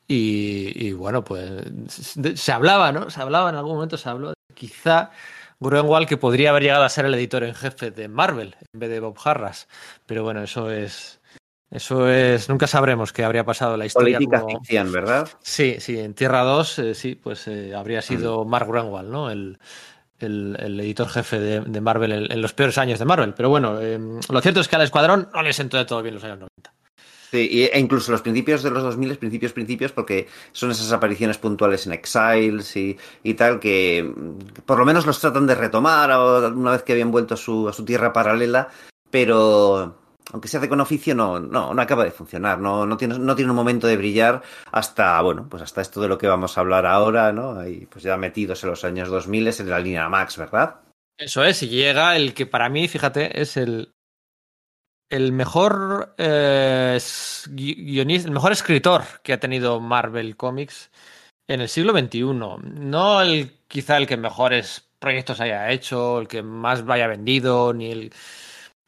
[0.08, 1.64] y, bueno, pues
[2.34, 3.12] se hablaba, ¿no?
[3.12, 5.12] Se hablaba en algún momento, se habló, quizá
[5.60, 8.90] Gruenwald que podría haber llegado a ser el editor en jefe de Marvel en vez
[8.90, 9.68] de Bob Harras.
[10.06, 11.19] Pero bueno, eso es.
[11.72, 12.50] Eso es.
[12.50, 14.18] Nunca sabremos qué habría pasado la historia.
[14.18, 14.60] Política como...
[14.60, 15.30] ficción, ¿verdad?
[15.42, 18.50] Sí, sí, en Tierra 2, eh, sí, pues eh, habría sido mm.
[18.50, 19.30] Mark Gruenwald, ¿no?
[19.30, 19.60] El,
[20.20, 23.36] el, el, editor jefe de, de Marvel en, en, los peores años de Marvel.
[23.36, 26.16] Pero bueno, eh, lo cierto es que al escuadrón no le sentó de todo bien
[26.16, 26.74] los años 90.
[27.32, 31.86] Sí, e incluso los principios de los 2000, principios, principios, porque son esas apariciones puntuales
[31.86, 34.12] en Exiles y, y tal, que
[34.66, 36.10] por lo menos los tratan de retomar
[36.52, 38.70] una vez que habían vuelto a su, a su tierra paralela,
[39.12, 39.99] pero
[40.32, 43.36] aunque se hace con oficio, no, no, no acaba de funcionar, no, no, tiene, no
[43.36, 44.42] tiene un momento de brillar
[44.72, 47.60] hasta, bueno, pues hasta esto de lo que vamos a hablar ahora, ¿no?
[47.60, 50.82] Ahí pues ya metidos en los años 2000 es en la línea Max, ¿verdad?
[51.18, 53.94] Eso es, y llega el que para mí, fíjate, es el,
[55.10, 57.00] el mejor eh,
[57.48, 60.92] el mejor escritor que ha tenido Marvel Comics
[61.48, 62.24] en el siglo XXI.
[62.24, 67.92] No el quizá el que mejores proyectos haya hecho, el que más vaya vendido, ni
[67.92, 68.14] el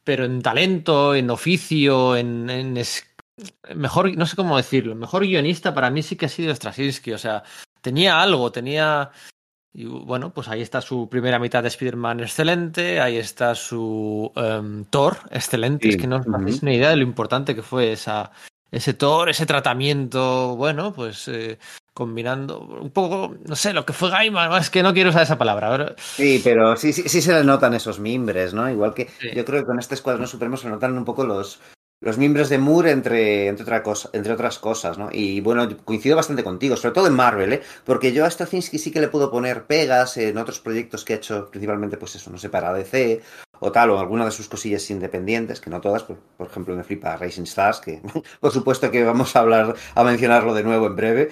[0.04, 3.04] pero en talento, en oficio, en, en es...
[3.76, 7.18] mejor, no sé cómo decirlo, mejor guionista para mí sí que ha sido Straczynski, o
[7.18, 7.44] sea,
[7.82, 9.12] tenía algo, tenía
[9.74, 14.84] y bueno, pues ahí está su primera mitad de Spider-Man excelente, ahí está su um,
[14.86, 15.88] Thor excelente.
[15.88, 15.96] Sí.
[15.96, 16.42] Es que no os uh -huh.
[16.42, 18.32] hacéis una idea de lo importante que fue esa,
[18.70, 21.58] ese Thor, ese tratamiento, bueno, pues eh,
[21.94, 25.38] combinando un poco, no sé, lo que fue Gaiman, es que no quiero usar esa
[25.38, 25.70] palabra.
[25.70, 25.96] Pero...
[25.98, 28.70] Sí, pero sí, sí, sí se le notan esos mimbres, ¿no?
[28.70, 29.30] Igual que sí.
[29.36, 31.60] yo creo que con este Escuadrón Supremo se notan un poco los,
[32.02, 35.10] los miembros de Moore entre, entre, otra cosa, entre otras cosas, ¿no?
[35.12, 37.62] Y bueno, coincido bastante contigo, sobre todo en Marvel, ¿eh?
[37.86, 41.18] Porque yo a Straczynski sí que le puedo poner pegas en otros proyectos que ha
[41.18, 43.22] hecho, principalmente, pues eso, no sé, para DC
[43.60, 46.84] o tal, o alguna de sus cosillas independientes, que no todas, por, por ejemplo, me
[46.84, 48.02] flipa Racing Stars, que
[48.40, 51.30] por supuesto que vamos a hablar, a mencionarlo de nuevo en breve.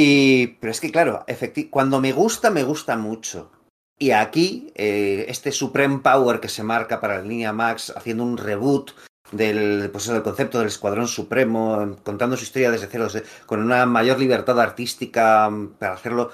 [0.00, 1.26] Y, pero es que claro,
[1.70, 3.50] cuando me gusta, me gusta mucho.
[3.98, 8.36] Y aquí, eh, este Supreme Power que se marca para la línea Max, haciendo un
[8.36, 8.92] reboot
[9.32, 13.08] del, pues, del concepto del Escuadrón Supremo, contando su historia desde cero,
[13.44, 15.50] con una mayor libertad artística
[15.80, 16.30] para hacerlo,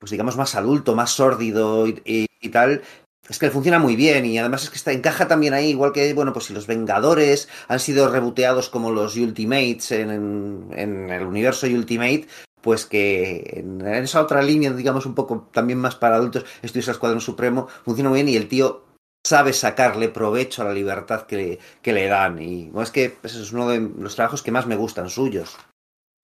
[0.00, 2.82] pues digamos, más adulto, más sórdido y, tal,
[3.28, 6.32] es que funciona muy bien y además es que encaja también ahí, igual que, bueno,
[6.32, 11.68] pues si los Vengadores han sido reboteados como los Ultimates en, en, en el universo
[11.68, 12.26] Ultimate,
[12.64, 17.20] pues que en esa otra línea, digamos, un poco también más para adultos, Estudios Escuadrón
[17.20, 18.86] Supremo, funciona muy bien y el tío
[19.22, 22.40] sabe sacarle provecho a la libertad que, que le dan.
[22.40, 25.58] Y bueno, es que ese es uno de los trabajos que más me gustan suyos.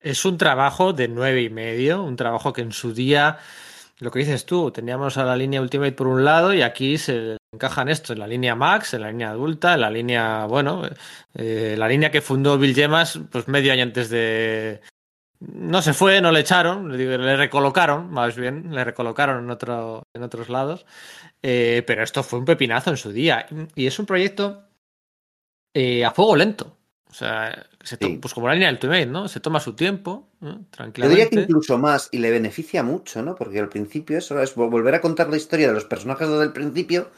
[0.01, 3.37] Es un trabajo de nueve y medio, un trabajo que en su día,
[3.99, 7.37] lo que dices tú, teníamos a la línea Ultimate por un lado y aquí se
[7.53, 10.89] encajan esto, en la línea Max, en la línea adulta, en la línea, bueno,
[11.35, 14.81] eh, la línea que fundó Bill Gemas, pues medio año antes de,
[15.41, 20.23] no se fue, no le echaron, le recolocaron, más bien, le recolocaron en, otro, en
[20.23, 20.85] otros lados.
[21.43, 23.47] Eh, pero esto fue un pepinazo en su día.
[23.75, 24.65] Y es un proyecto
[25.75, 26.77] eh, a fuego lento.
[27.09, 28.19] O sea, se sí.
[28.21, 29.27] pues como la línea del Ultimate, ¿no?
[29.27, 30.67] Se toma su tiempo, ¿no?
[30.71, 31.01] tranquilamente.
[31.01, 33.35] Yo diría que incluso más, y le beneficia mucho, ¿no?
[33.35, 36.53] Porque al principio eso es volver a contar la historia de los personajes desde el
[36.53, 37.11] principio.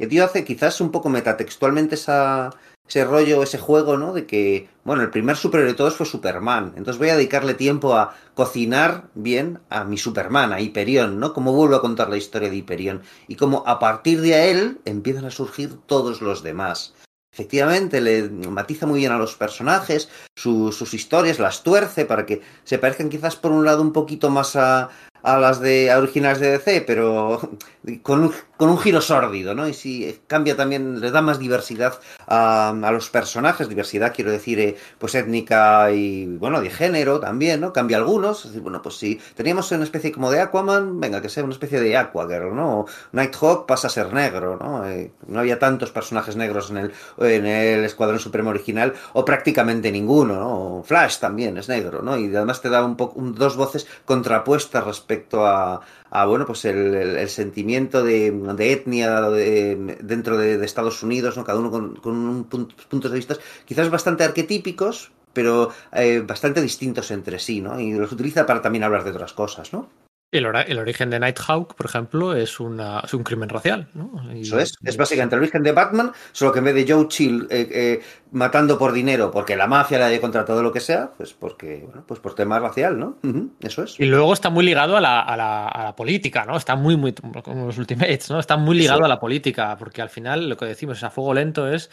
[0.00, 2.48] El tío hace quizás un poco metatextualmente esa,
[2.88, 4.14] ese rollo, ese juego, ¿no?
[4.14, 6.72] De que, bueno, el primer superhéroe de todos fue Superman.
[6.74, 11.34] Entonces voy a dedicarle tiempo a cocinar bien a mi Superman, a Hyperion, ¿no?
[11.34, 13.02] Cómo vuelvo a contar la historia de Hyperion.
[13.28, 16.94] Y cómo a partir de él empiezan a surgir todos los demás.
[17.30, 22.40] Efectivamente, le matiza muy bien a los personajes, su, sus historias, las tuerce para que
[22.64, 24.88] se parezcan quizás por un lado un poquito más a,
[25.22, 27.40] a las de originales de DC, pero
[28.02, 29.68] con un, con un giro sórdido, ¿no?
[29.68, 34.60] Y si cambia también, le da más diversidad a, a los personajes, diversidad quiero decir,
[34.60, 37.72] eh, pues étnica y, bueno, de género también, ¿no?
[37.72, 41.52] Cambia algunos, bueno, pues si teníamos una especie como de Aquaman, venga, que sea una
[41.52, 42.86] especie de Aquagirl, ¿no?
[43.12, 44.88] Nighthawk pasa a ser negro, ¿no?
[44.88, 49.90] Eh, no había tantos personajes negros en el, en el Escuadrón Supremo original, o prácticamente
[49.92, 50.82] ninguno, ¿no?
[50.84, 52.18] Flash también es negro, ¿no?
[52.18, 55.09] Y además te da un poco, dos voces contrapuestas respecto
[55.46, 55.80] a,
[56.10, 58.28] a bueno, pues el, sentimiento de,
[58.58, 61.44] etnia de, dentro de, Estados Unidos, ¿no?
[61.44, 66.60] cada uno con, con un punto, puntos de vista quizás bastante arquetípicos, pero eh, bastante
[66.60, 67.78] distintos entre sí, ¿no?
[67.78, 69.88] Y los utiliza para también hablar de otras cosas, ¿no?
[70.32, 73.88] El, el, origen de Nighthawk, por ejemplo, es, una, es un crimen racial.
[73.94, 74.12] ¿no?
[74.32, 74.74] Y, Eso es.
[74.84, 78.02] Es básicamente el origen de Batman, solo que en vez de Joe Chill eh, eh,
[78.30, 82.04] matando por dinero porque la mafia le haya contratado lo que sea, pues porque, bueno,
[82.06, 83.18] pues por tema racial, ¿no?
[83.24, 83.50] Uh -huh.
[83.60, 83.98] Eso es.
[83.98, 86.56] Y luego está muy ligado a la, a la, a la política, ¿no?
[86.56, 88.38] Está muy, muy, como los Ultimates, ¿no?
[88.38, 89.06] Está muy ligado Eso.
[89.06, 91.90] a la política, porque al final lo que decimos a fuego lento es,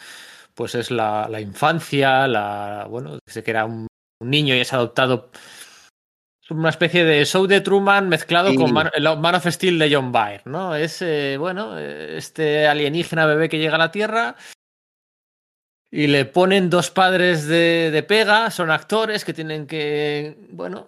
[0.54, 3.88] pues es la, la infancia, la, bueno, desde que era un,
[4.20, 5.30] un niño y es adoptado
[6.50, 10.42] una especie de show de Truman mezclado con Man, Man, of Steel de John Byrne,
[10.46, 10.74] ¿no?
[10.74, 14.36] Es, eh, bueno, este alienígena bebé que llega a la Tierra
[15.90, 20.86] y le ponen dos padres de, de pega, son actores que tienen que, bueno,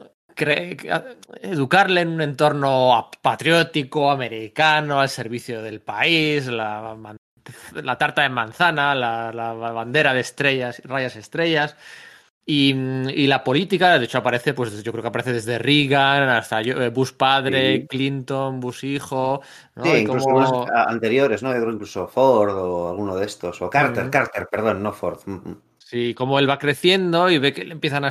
[1.42, 6.96] educarle en un entorno patriótico, americano, al servicio del país, la,
[7.74, 11.76] la tarta de manzana, la, la, bandera de estrellas, rayas estrellas.
[12.52, 16.60] Y, y, la política, de hecho, aparece, pues yo creo que aparece desde Reagan hasta
[16.62, 17.86] eh, Bush padre, sí.
[17.86, 19.40] Clinton, Bush hijo.
[19.76, 19.84] ¿no?
[19.84, 20.66] Sí, incluso como...
[20.68, 21.54] anteriores, ¿no?
[21.54, 24.10] Yo creo incluso Ford o alguno de estos, o Carter, mm.
[24.10, 25.20] Carter, perdón, no Ford.
[25.78, 28.10] Sí, como él va creciendo y ve que le empiezan a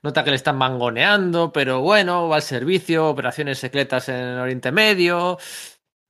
[0.00, 5.38] Nota que le están mangoneando, pero bueno, va al servicio, operaciones secretas en Oriente Medio.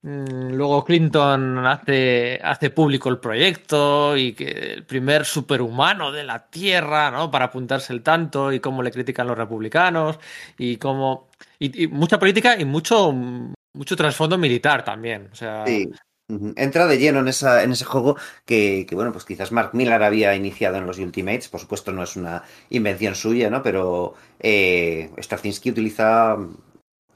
[0.06, 6.48] Mm, luego Clinton hace, hace público el proyecto y que el primer superhumano de la
[6.48, 7.28] Tierra, ¿no?
[7.28, 10.20] Para apuntarse el tanto y cómo le critican los republicanos
[10.58, 11.28] y cómo...
[11.58, 15.28] Y, mucha política y mucho, mucho trasfondo militar también.
[15.32, 15.64] O sea.
[16.28, 20.04] Entra de lleno en, esa, en ese juego que, que, bueno, pues quizás Mark Millar
[20.04, 21.48] había iniciado en los Ultimates.
[21.48, 23.60] Por supuesto, no es una invención suya, ¿no?
[23.60, 26.36] Pero eh, Straczynski utiliza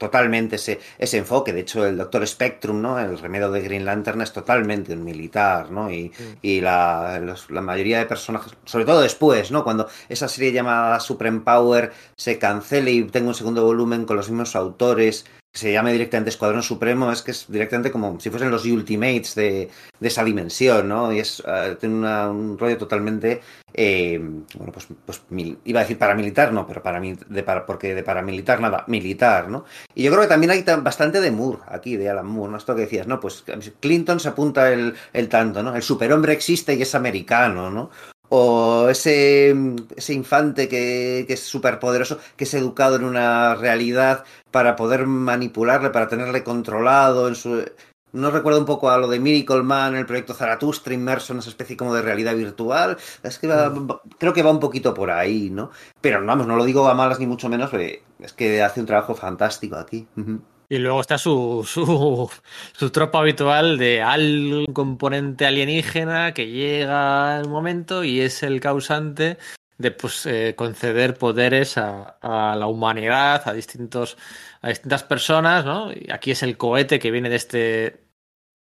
[0.01, 1.53] totalmente ese, ese enfoque.
[1.53, 2.97] De hecho, el Doctor Spectrum, ¿no?
[2.97, 5.91] El remedio de Green Lantern es totalmente un militar, ¿no?
[5.91, 6.11] Y,
[6.41, 9.63] y la, los, la, mayoría de personajes, sobre todo después, ¿no?
[9.63, 14.27] Cuando esa serie llamada Supreme Power se cancele y tenga un segundo volumen con los
[14.27, 15.23] mismos autores
[15.53, 19.69] se llame directamente Escuadrón Supremo, es que es directamente como si fuesen los Ultimates de,
[19.99, 21.11] de esa dimensión, ¿no?
[21.11, 23.41] Y es uh, tiene una, un rollo totalmente,
[23.73, 24.17] eh,
[24.55, 28.03] bueno, pues, pues mil, iba a decir paramilitar, no, pero para, de para, porque de
[28.03, 29.65] paramilitar nada, militar, ¿no?
[29.93, 32.57] Y yo creo que también hay bastante de Moore aquí, de Alan Moore, ¿no?
[32.57, 33.19] Esto que decías, ¿no?
[33.19, 33.43] Pues
[33.81, 35.75] Clinton se apunta el, el tanto, ¿no?
[35.75, 37.89] El superhombre existe y es americano, ¿no?
[38.33, 39.53] O ese,
[39.95, 45.05] ese infante que, que es súper poderoso, que es educado en una realidad para poder
[45.05, 47.65] manipularle, para tenerle controlado en su...
[48.13, 51.49] No recuerdo un poco a lo de Miracle Man, el proyecto Zaratustra inmerso en esa
[51.49, 52.97] especie como de realidad virtual.
[53.21, 53.71] Es que va,
[54.17, 55.71] creo que va un poquito por ahí, ¿no?
[55.99, 59.13] Pero vamos, no lo digo a malas ni mucho menos, es que hace un trabajo
[59.13, 60.07] fantástico aquí.
[60.15, 60.41] Uh -huh.
[60.71, 62.31] Y luego está su, su,
[62.71, 69.37] su, tropa habitual de al componente alienígena que llega al momento y es el causante
[69.77, 74.17] de pues, eh, conceder poderes a, a, la humanidad, a, distintos,
[74.61, 75.91] a distintas personas, ¿no?
[75.91, 78.05] Y aquí es el cohete que viene de este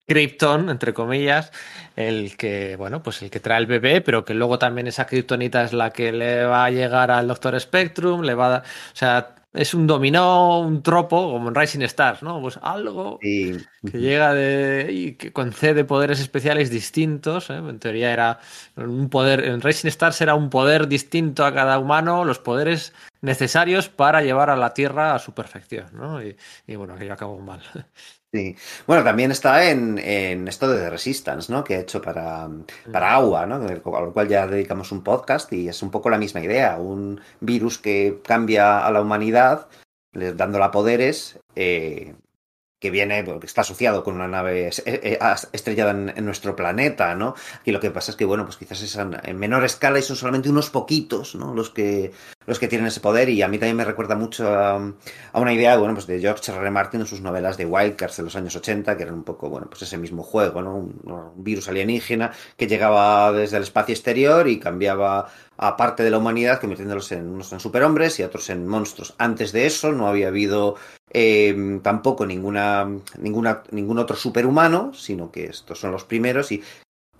[0.06, 1.52] Krypton, entre comillas,
[1.96, 5.64] el que, bueno, pues el que trae el bebé, pero que luego también esa Kryptonita
[5.64, 8.96] es la que le va a llegar al Doctor Spectrum, le va a dar, o
[8.96, 12.40] sea, es un dominó, un tropo, como en Rising Stars, ¿no?
[12.40, 13.56] Pues algo sí.
[13.90, 14.88] que llega de.
[14.92, 17.50] y que concede poderes especiales distintos.
[17.50, 17.56] ¿eh?
[17.56, 18.38] En teoría era
[18.76, 19.44] un poder.
[19.44, 24.50] En Rising Stars era un poder distinto a cada humano, los poderes necesarios para llevar
[24.50, 26.22] a la Tierra a su perfección, ¿no?
[26.22, 26.36] Y,
[26.66, 27.60] y bueno, aquello acabó mal.
[28.32, 28.54] Sí.
[28.86, 31.64] Bueno, también está en, en, esto de The Resistance, ¿no?
[31.64, 32.48] Que ha hecho para,
[32.92, 33.56] para agua, ¿no?
[33.56, 36.76] A lo cual ya dedicamos un podcast y es un poco la misma idea.
[36.76, 39.66] Un virus que cambia a la humanidad,
[40.12, 42.14] dándola poderes, eh,
[42.80, 44.70] que viene, que está asociado con una nave
[45.52, 47.34] estrellada en, nuestro planeta, ¿no?
[47.62, 50.16] Y lo que pasa es que, bueno, pues quizás es en menor escala y son
[50.16, 51.54] solamente unos poquitos, ¿no?
[51.54, 52.12] Los que,
[52.46, 54.78] los que tienen ese poder y a mí también me recuerda mucho a,
[55.34, 56.58] una idea, bueno, pues de George R.
[56.58, 56.70] R.
[56.70, 59.66] Martin en sus novelas de Wildcats de los años 80, que eran un poco, bueno,
[59.68, 60.76] pues ese mismo juego, ¿no?
[60.76, 65.28] Un virus alienígena que llegaba desde el espacio exterior y cambiaba
[65.62, 69.14] a parte de la humanidad, convirtiéndolos en unos en superhombres y otros en monstruos.
[69.18, 70.76] Antes de eso no había habido
[71.12, 72.88] eh, tampoco ninguna,
[73.18, 76.62] ninguna, ningún otro superhumano, sino que estos son los primeros y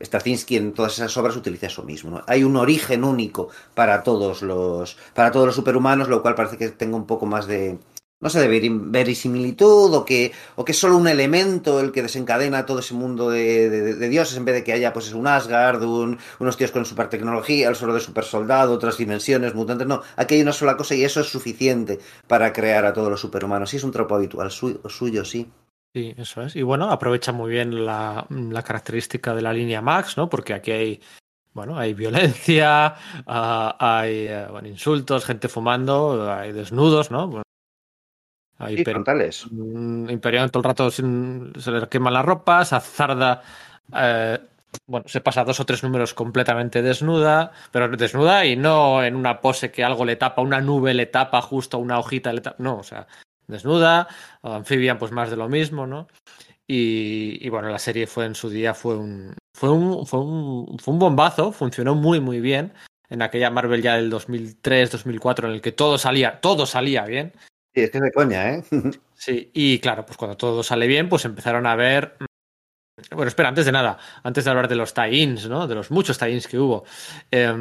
[0.03, 2.23] Straczynski en todas esas obras utiliza eso mismo.
[2.27, 6.71] Hay un origen único para todos los para todos los superhumanos, lo cual parece que
[6.71, 7.79] tenga un poco más de
[8.21, 12.67] no sé, de verisimilitud o que, o que es solo un elemento el que desencadena
[12.67, 16.57] todo ese mundo de, dioses en vez de que haya pues un Asgard, un, unos
[16.57, 20.43] tíos con super tecnología, el solo de super soldado, otras dimensiones, mutantes, no, aquí hay
[20.43, 23.71] una sola cosa y eso es suficiente para crear a todos los superhumanos.
[23.71, 25.51] Sí, es un tropo habitual su, suyo, sí.
[25.95, 26.55] Sí, eso es.
[26.57, 28.27] Y bueno, aprovecha muy bien la,
[28.65, 30.29] característica de la línea Max, ¿no?
[30.29, 31.01] Porque aquí hay
[31.53, 32.95] bueno, hay violencia,
[33.27, 37.43] uh, hay uh, insultos, gente fumando, hay desnudos, ¿no?
[38.69, 39.47] Sí, frontales.
[39.51, 43.43] Imperial todo el rato sin, se le quema la ropa, Sazarda
[43.97, 44.39] eh,
[44.87, 49.41] bueno, se pasa dos o tres números completamente desnuda, pero desnuda y no en una
[49.41, 52.79] pose que algo le tapa, una nube le tapa justo, una hojita le tapa, no,
[52.79, 53.07] o sea,
[53.47, 54.09] desnuda,
[54.43, 56.09] Amphibian pues más de lo mismo, ¿no?
[56.67, 60.79] Y, y, bueno, la serie fue en su día, fue un, fue un, fue un,
[60.79, 62.73] fue un bombazo, funcionó muy, muy bien
[63.09, 67.33] en aquella Marvel ya del 2003, 2004, en el que todo salía, todo salía bien.
[67.75, 68.65] Sí, es que es de coña, ¿eh?
[69.15, 72.17] Sí, y claro, pues cuando todo sale bien, pues empezaron a ver.
[73.11, 75.67] Bueno, espera, antes de nada, antes de hablar de los tie-ins, ¿no?
[75.67, 76.85] De los muchos tie-ins que hubo.
[77.31, 77.53] Eh,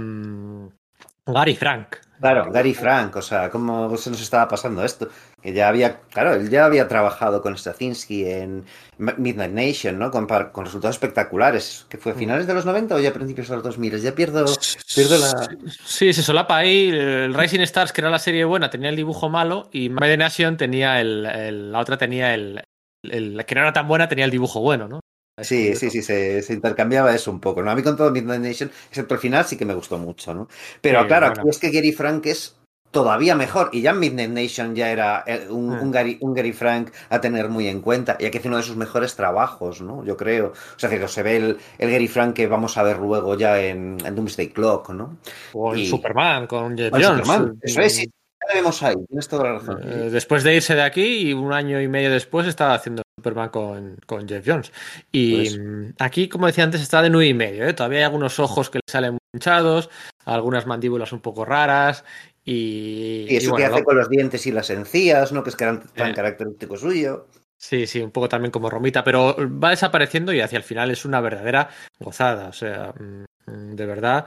[1.25, 1.97] Gary Frank.
[2.19, 5.09] Claro, Gary Frank, o sea, ¿cómo se nos estaba pasando esto?
[5.42, 8.66] Que ya había, claro, él ya había trabajado con Straczynski en
[8.98, 10.11] Midnight Nation, ¿no?
[10.11, 11.85] Con, con resultados espectaculares.
[11.90, 14.01] ¿Que fue a finales de los 90 o ya a principios de los 2000?
[14.01, 14.45] Ya pierdo,
[14.93, 15.50] pierdo la...
[15.85, 16.90] Sí, se solapa ahí.
[16.90, 20.58] El Rising Stars, que era la serie buena, tenía el dibujo malo y Midnight Nation
[20.58, 22.61] tenía el, el la otra tenía el,
[23.03, 25.00] el, que no era tan buena, tenía el dibujo bueno, ¿no?
[25.42, 27.72] Sí, sí, sí, se, se, intercambiaba eso un poco, ¿no?
[27.72, 30.50] A mí con todo Midnight Nation, excepto el final, sí que me gustó mucho, ¿no?
[30.82, 31.42] Pero sí, claro, bueno.
[31.42, 32.58] aquí es que Gary Frank es
[32.92, 33.69] todavía mejor.
[33.72, 35.82] Y ya Midnight Nation ya era eh, un, mm.
[35.82, 38.18] un, Gary, un, Gary, Frank a tener muy en cuenta.
[38.19, 40.03] Y aquí es uno de sus mejores trabajos, ¿no?
[40.03, 40.48] Yo creo.
[40.48, 43.59] O sea, que se ve el, el Gary Frank que vamos a ver luego ya
[43.59, 45.18] en, en Doomsday Clock, ¿no?
[45.53, 45.88] O en y...
[45.88, 47.26] Superman, con Jeff Jones.
[47.26, 47.59] Superman.
[47.61, 48.11] Eso es, sí.
[48.48, 49.82] Ya vemos ahí, tienes toda la razón.
[49.84, 53.50] Eh, después de irse de aquí y un año y medio después estaba haciendo Superman
[53.50, 54.72] con, con Jeff Jones.
[55.11, 55.59] Y pues...
[56.00, 57.68] aquí, como decía antes, está de nueve y medio.
[57.68, 57.74] ¿eh?
[57.74, 59.90] Todavía hay algunos ojos que le salen hinchados,
[60.26, 62.06] algunas mandíbulas un poco raras.
[62.51, 65.43] Y, y eso y bueno, que hace con los dientes y las encías, ¿no?
[65.43, 66.13] Que es tan eh...
[66.15, 67.27] característico suyo.
[67.55, 71.05] Sí, sí, un poco también como Romita, pero va desapareciendo y hacia el final es
[71.05, 71.69] una verdadera
[71.99, 72.47] gozada.
[72.47, 74.25] O sea, mm, de verdad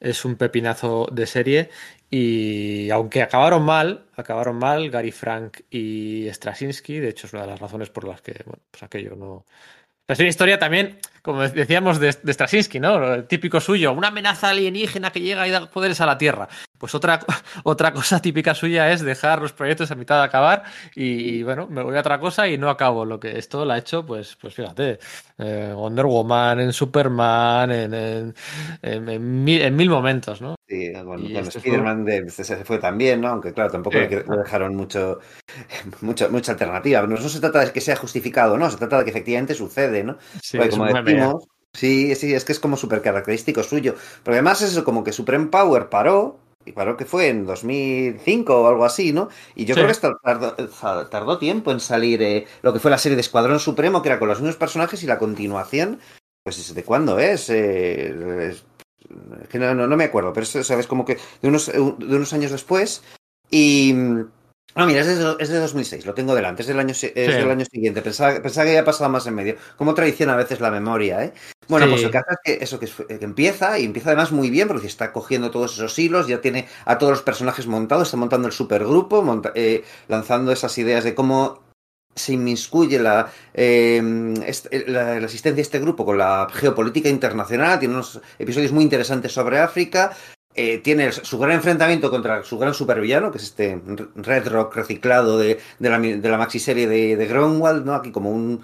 [0.00, 1.70] es un pepinazo de serie
[2.10, 7.48] y aunque acabaron mal, acabaron mal Gary Frank y Straczynski, de hecho es una de
[7.52, 9.46] las razones por las que, bueno, pues aquello no...
[10.08, 13.14] Es una historia también, como decíamos, de, de Straczynski, ¿no?
[13.14, 16.48] El típico suyo, una amenaza alienígena que llega y da poderes a la Tierra.
[16.82, 17.20] Pues otra,
[17.62, 20.64] otra cosa típica suya es dejar los proyectos a mitad de acabar
[20.96, 23.72] y, y, bueno, me voy a otra cosa y no acabo lo que esto lo
[23.72, 24.98] ha hecho, pues, pues fíjate,
[25.38, 28.34] eh, Wonder Woman, en Superman, en, en,
[28.82, 30.56] en, en mil, mil, momentos, ¿no?
[30.66, 32.44] Sí, bueno, con este Spider-Man fue...
[32.44, 33.28] se fue también, ¿no?
[33.28, 34.08] Aunque claro, tampoco sí.
[34.08, 35.20] le dejaron mucho,
[36.00, 37.02] mucho, mucha alternativa.
[37.02, 38.68] No, no, se trata de que sea justificado, ¿no?
[38.68, 40.18] Se trata de que efectivamente sucede, ¿no?
[40.42, 41.44] Sí, Porque como decimos...
[41.74, 43.94] Sí, sí, es que es como súper característico suyo.
[44.24, 48.62] Pero además es eso, como que Supreme Power paró y paró que fue en 2005
[48.62, 49.28] o algo así, ¿no?
[49.54, 49.80] Y yo sí.
[49.80, 53.60] creo que tardó, tardó, tiempo en salir eh, lo que fue la serie de Escuadrón
[53.60, 56.00] Supremo, que era con los mismos personajes y la continuación,
[56.42, 57.50] pues ¿de cuándo es?
[57.50, 58.64] Eh, es
[59.48, 62.32] que no, no, no, me acuerdo, pero eso, sabes, como que de unos, de unos
[62.32, 63.02] años después.
[63.50, 63.94] Y.
[64.74, 67.10] No, mira, es de, es de 2006, lo tengo delante, es del año, es sí.
[67.14, 68.00] del año siguiente.
[68.00, 69.56] Pensaba, pensaba, que había pasado más en medio.
[69.76, 71.32] Como traiciona a veces la memoria, ¿eh?
[71.68, 71.92] Bueno, sí.
[71.92, 74.68] pues el caso es que eso que, es, que, empieza y empieza además muy bien
[74.68, 78.48] porque está cogiendo todos esos hilos, ya tiene a todos los personajes montados, está montando
[78.48, 81.60] el supergrupo, monta, eh, lanzando esas ideas de cómo
[82.14, 84.02] se inmiscuye la, eh,
[84.46, 88.84] este, la, la, asistencia de este grupo con la geopolítica internacional, tiene unos episodios muy
[88.84, 90.14] interesantes sobre África,
[90.54, 93.80] eh, tiene su gran enfrentamiento contra su gran supervillano, que es este
[94.16, 97.94] Red Rock reciclado de, de, la, de la maxiserie de, de Grunwald, ¿no?
[97.94, 98.62] aquí como un,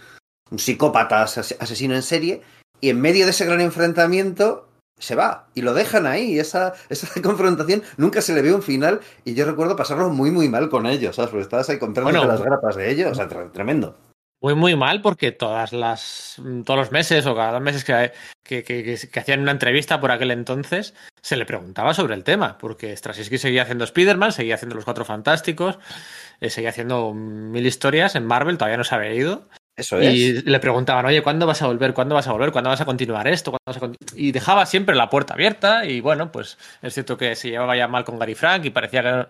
[0.50, 2.42] un psicópata asesino en serie,
[2.81, 4.68] y en medio de ese gran enfrentamiento
[4.99, 6.39] se va y lo dejan ahí.
[6.39, 10.49] Esa, esa confrontación nunca se le ve un final y yo recuerdo pasarlo muy, muy
[10.49, 11.31] mal con ellos, ¿sabes?
[11.31, 13.97] Porque estabas ahí comprando bueno, las grapas de ellos, o sea, tremendo.
[14.41, 18.12] Muy, muy mal porque todas las, todos los meses o cada dos meses que,
[18.44, 22.57] que, que, que, hacían una entrevista por aquel entonces, se le preguntaba sobre el tema,
[22.57, 25.81] porque Straczynski seguía haciendo Spider-Man, seguía haciendo Los Cuatro Fantásticos,
[26.41, 29.49] eh, seguía haciendo mil historias en Marvel, todavía no se había ido.
[29.75, 30.12] Eso es.
[30.12, 31.94] Y le preguntaban, oye, ¿cuándo vas a volver?
[31.94, 32.50] ¿Cuándo vas a volver?
[32.50, 33.52] ¿Cuándo vas a continuar esto?
[33.65, 37.36] Vas a continu y dejaba siempre la puerta abierta y bueno, pues es cierto que
[37.36, 39.26] se llevaba ya mal con Gary Frank y parecía que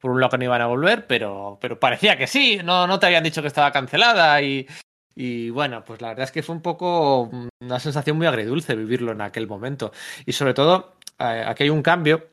[0.00, 2.98] por un lado que no iban a volver, pero, pero parecía que sí, no, no
[2.98, 4.66] te habían dicho que estaba cancelada y,
[5.14, 7.30] y bueno, pues la verdad es que fue un poco
[7.60, 9.92] una sensación muy agridulce vivirlo en aquel momento.
[10.24, 12.28] Y sobre todo, aquí hay un cambio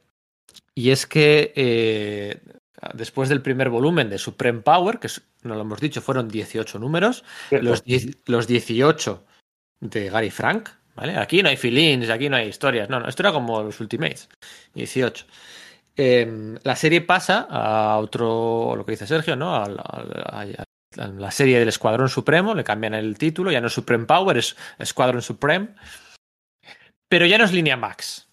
[0.73, 2.39] y es que eh,
[2.93, 5.09] después del primer volumen de Supreme Power, que
[5.43, 7.83] no lo hemos dicho, fueron 18 números, los,
[8.25, 9.25] los 18
[9.81, 11.17] de Gary Frank, ¿vale?
[11.17, 14.29] Aquí no hay feelings, aquí no hay historias, no, no, esto era como los Ultimates,
[14.75, 15.25] 18.
[15.99, 19.55] Eh, la serie pasa a otro, lo que dice Sergio, ¿no?
[19.55, 23.73] A, a, a, la serie del Escuadrón Supremo, le cambian el título, ya no es
[23.73, 25.69] Supreme Power, es Escuadrón Supreme,
[27.09, 28.29] pero ya no es línea Max,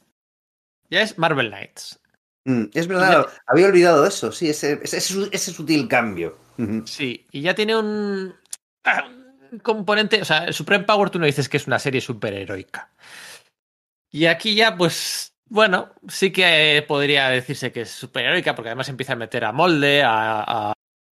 [0.90, 1.98] ya es Marvel Knights.
[2.44, 3.42] Mm, es verdad, ya...
[3.46, 4.98] había olvidado eso, sí, ese, ese,
[5.32, 6.36] ese sutil cambio.
[6.84, 8.34] Sí, y ya tiene un,
[9.50, 12.90] un componente, o sea, el Supreme Power tú no dices que es una serie superheroica.
[14.10, 19.12] Y aquí ya, pues, bueno, sí que podría decirse que es superheroica, porque además empieza
[19.12, 20.72] a meter a Molde, a, a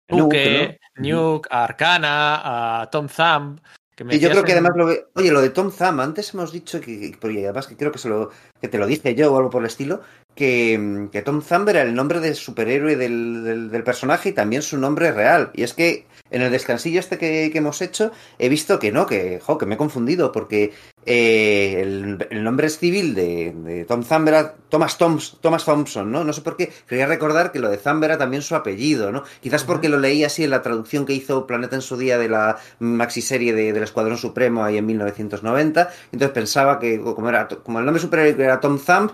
[0.09, 1.07] Nuke, ¿no?
[1.07, 3.59] Nuke, a Arcana, a Tom Thumb.
[3.95, 6.51] Que me y yo creo que además, lo, oye, lo de Tom Thumb, antes hemos
[6.51, 8.29] dicho que, porque además que creo que, se lo,
[8.61, 10.01] que te lo dije yo o algo por el estilo,
[10.35, 14.61] que, que Tom Thumb era el nombre del superhéroe del, del, del, personaje y también
[14.61, 15.49] su nombre real.
[15.55, 19.05] Y es que en el descansillo este que, que hemos hecho he visto que no,
[19.05, 20.73] que, jo, que me he confundido porque
[21.05, 26.25] eh, el, el, nombre civil de, de Tom Thumb era Thomas, Toms, Thomas Thompson, ¿no?
[26.25, 26.71] No sé por qué.
[26.85, 29.23] Quería recordar que lo de Thumb era también su apellido, ¿no?
[29.41, 32.27] Quizás porque lo leí así en la traducción que hizo Planeta en su día de
[32.27, 35.89] la maxiserie de, del Escuadrón Supremo ahí en 1990.
[36.11, 39.11] Entonces pensaba que como, era, como el nombre superior era Tom Thumb,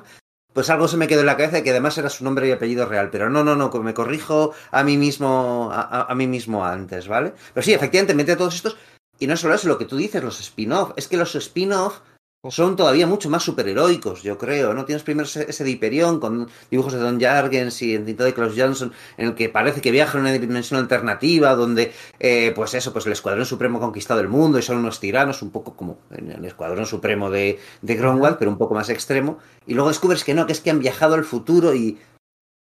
[0.54, 2.52] pues algo se me quedó en la cabeza y que además era su nombre y
[2.52, 3.10] apellido real.
[3.12, 7.08] Pero no, no, no, me corrijo a mí mismo, a, a, a mí mismo antes,
[7.08, 7.34] ¿vale?
[7.54, 8.78] Pero sí, efectivamente, mete todos estos.
[9.20, 10.92] Y no solo eso, lo que tú dices, los spin-off.
[10.96, 12.00] Es que los spin-off
[12.52, 14.84] son todavía mucho más superheroicos, yo creo, ¿no?
[14.84, 18.54] Tienes primero ese, ese de Hyperion con dibujos de Don Jargens y en de Klaus
[18.58, 22.92] Johnson, en el que parece que viaja en una dimensión alternativa, donde, eh, pues eso,
[22.92, 26.00] pues el Escuadrón Supremo ha conquistado el mundo y son unos tiranos, un poco como
[26.12, 29.38] en el Escuadrón Supremo de, de Gromwald, pero un poco más extremo.
[29.66, 31.98] Y luego descubres que no, que es que han viajado al futuro y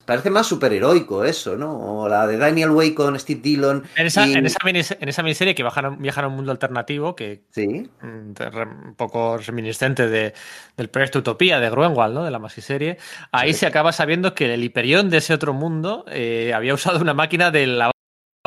[0.09, 2.01] parece más superheroico eso, ¿no?
[2.01, 3.85] O la de Daniel Way con Steve Dillon.
[3.95, 4.33] En esa, y...
[4.33, 7.91] en esa, minis, en esa miniserie que viajan, viajan, a un mundo alternativo que sí.
[8.03, 10.33] un poco reminiscente de,
[10.79, 12.25] del proyecto Utopía de Gruenwald, ¿no?
[12.25, 12.97] De la masiserie.
[13.33, 13.61] Ahí sí.
[13.61, 17.51] se acaba sabiendo que el Hyperion de ese otro mundo eh, había usado una máquina
[17.51, 17.93] de lavado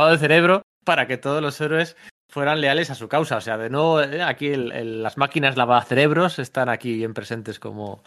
[0.09, 1.95] de cerebro para que todos los héroes
[2.27, 3.37] fueran leales a su causa.
[3.37, 7.59] O sea, de nuevo, eh, aquí el, el, las máquinas lavacerebros están aquí bien presentes
[7.59, 8.01] como,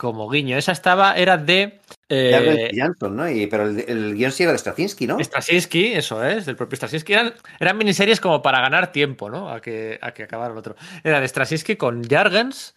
[0.00, 0.56] como guiño.
[0.56, 1.78] Esa estaba, era de.
[2.08, 3.28] Eh, Jansson, ¿no?
[3.28, 5.22] Y, pero el, el, guion sí era de Straczynski, ¿no?
[5.22, 7.12] Straczynski, eso es, del propio Straczynski.
[7.12, 9.50] Eran, eran miniseries como para ganar tiempo, ¿no?
[9.50, 10.74] A que, a que acabara el otro.
[11.04, 12.74] Era de Straczynski con Jargens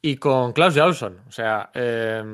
[0.00, 1.20] y con Klaus Jansson.
[1.28, 2.24] O sea, eh,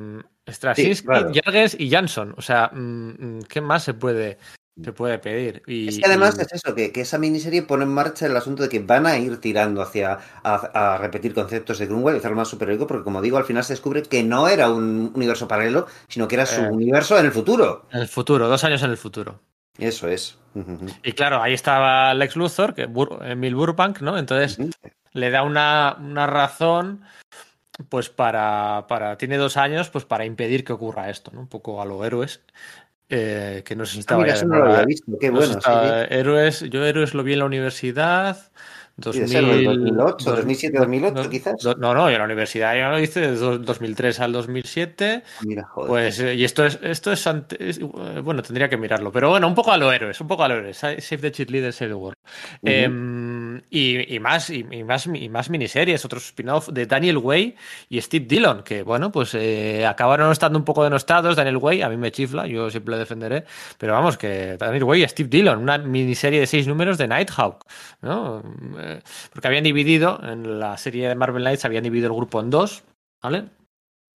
[0.48, 1.32] Straczynski, sí, claro.
[1.34, 2.32] Jargens y Jansson.
[2.36, 4.38] O sea, mm, ¿qué más se puede,
[4.82, 5.62] se puede pedir.
[5.66, 6.42] Y, es que además y...
[6.42, 9.18] es eso, que, que, esa miniserie pone en marcha el asunto de que van a
[9.18, 13.20] ir tirando hacia a, a repetir conceptos de Grunwald y hacerlo más superhéroico, porque como
[13.22, 16.62] digo, al final se descubre que no era un universo paralelo, sino que era su
[16.62, 17.86] eh, universo en el futuro.
[17.90, 19.40] En el futuro, dos años en el futuro.
[19.78, 20.38] Eso es.
[20.54, 20.98] Uh -huh.
[21.04, 24.18] Y claro, ahí estaba Lex Luthor, que Bur Emil Burbank, ¿no?
[24.18, 24.92] Entonces uh -huh.
[25.12, 27.02] le da una, una razón
[27.88, 31.40] pues para, para, tiene dos años, pues para impedir que ocurra esto, ¿no?
[31.40, 32.42] Un poco a los héroes.
[33.12, 35.30] Eh, que no sé si estaba ah, mira, ya eso no lo había visto, qué
[35.30, 35.46] bueno.
[35.46, 36.14] No si está, sí.
[36.14, 38.38] Héroes, yo Héroes lo vi en la universidad.
[38.96, 41.64] 2000, 2008, 2007, 2008 no, quizás.
[41.78, 45.22] No, no, yo en la universidad yo lo hice de 2003 al 2007.
[45.42, 45.88] Mira, joder.
[45.88, 47.26] Pues, y esto es, esto es,
[47.58, 50.48] es, bueno, tendría que mirarlo, pero bueno, un poco a lo héroes, un poco a
[50.48, 50.76] lo héroes.
[50.76, 52.16] Save the cheat leaders, save the world.
[52.62, 53.60] Uh -huh.
[53.60, 57.56] eh, y, y, más, y, y, más, y más miniseries, otros spin-off de Daniel Way
[57.88, 61.36] y Steve Dillon, que bueno, pues eh, acabaron estando un poco denostados.
[61.36, 63.44] Daniel Way, a mí me chifla, yo siempre lo defenderé,
[63.78, 67.64] pero vamos, que Daniel Way y Steve Dillon, una miniserie de seis números de Nighthawk,
[68.02, 68.42] ¿no?
[69.32, 72.82] Porque habían dividido en la serie de Marvel Knights habían dividido el grupo en dos,
[73.22, 73.44] ¿vale?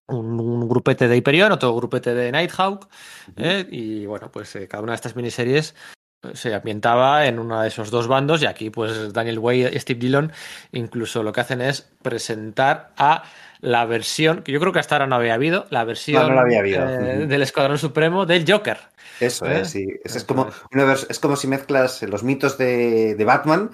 [0.08, 2.88] Un, un grupete de Hyperion, otro grupete de Nighthawk,
[3.36, 3.66] ¿eh?
[3.70, 5.74] y bueno, pues eh, cada una de estas miniseries
[6.22, 9.80] eh, se ambientaba en uno de esos dos bandos y aquí pues Daniel Way y
[9.80, 10.32] Steve Dillon
[10.72, 13.24] incluso lo que hacen es presentar a
[13.62, 16.34] la versión, que yo creo que hasta ahora no había habido, la versión no, no
[16.34, 16.88] la había habido.
[16.88, 18.76] Eh, del Escuadrón Supremo del Joker.
[19.20, 19.60] Eso ¿eh?
[19.60, 19.86] es, sí.
[20.04, 20.48] Es, es, como,
[21.08, 23.70] es como si mezclas los mitos de, de Batman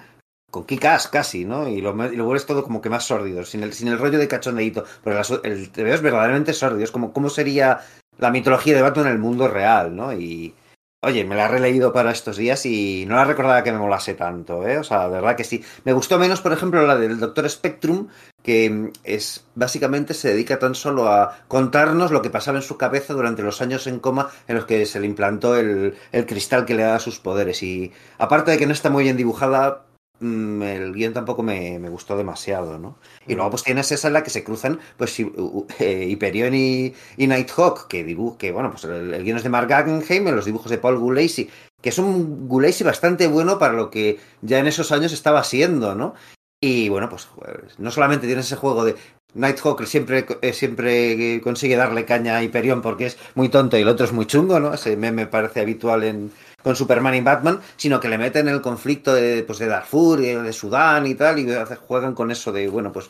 [0.49, 1.67] con Kikas casi, ¿no?
[1.67, 4.17] Y lo, y lo vuelves todo como que más sórdido, sin el, sin el rollo
[4.17, 4.83] de cachondeito.
[5.03, 6.83] Pero el, TVO es verdaderamente sórdido.
[6.83, 7.79] Es como cómo sería
[8.17, 10.13] la mitología de Batman en el mundo real, ¿no?
[10.13, 10.53] Y,
[11.01, 14.15] Oye, me la he releído para estos días y no la recordaba que me molase
[14.15, 14.77] tanto, ¿eh?
[14.79, 15.63] O sea, de verdad que sí.
[15.85, 18.09] Me gustó menos, por ejemplo, la del Doctor Spectrum,
[18.43, 23.13] que es básicamente se dedica tan solo a contarnos lo que pasaba en su cabeza
[23.13, 26.75] durante los años en coma en los que se le implantó el, el cristal que
[26.75, 27.63] le da sus poderes.
[27.63, 29.85] Y aparte de que no está muy bien dibujada,
[30.21, 32.97] el guion tampoco me, me, gustó demasiado, ¿no?
[33.27, 37.27] Y luego pues tienes esa en la que se cruzan pues eh, Hyperion y, y
[37.27, 40.45] Nighthawk, que dibuj, que bueno, pues el, el guion es de Mark Guggenheim, en los
[40.45, 41.49] dibujos de Paul Gulacy,
[41.81, 45.95] que es un Gulacy bastante bueno para lo que ya en esos años estaba siendo,
[45.95, 46.15] ¿no?
[46.61, 48.95] Y bueno, pues, pues no solamente tienes ese juego de
[49.33, 53.87] Nighthawk siempre, eh, siempre consigue darle caña a Hyperion porque es muy tonto y el
[53.87, 54.73] otro es muy chungo, ¿no?
[54.73, 56.31] Ese meme parece habitual en,
[56.63, 60.33] con Superman y Batman, sino que le meten el conflicto de, pues, de Darfur y
[60.33, 61.47] de Sudán y tal, y
[61.87, 63.09] juegan con eso de, bueno, pues,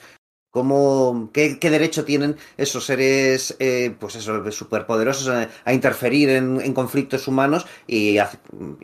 [0.49, 6.73] ¿cómo, qué, qué derecho tienen esos seres, eh, pues eso, superpoderosos a, interferir en, en,
[6.73, 8.17] conflictos humanos y,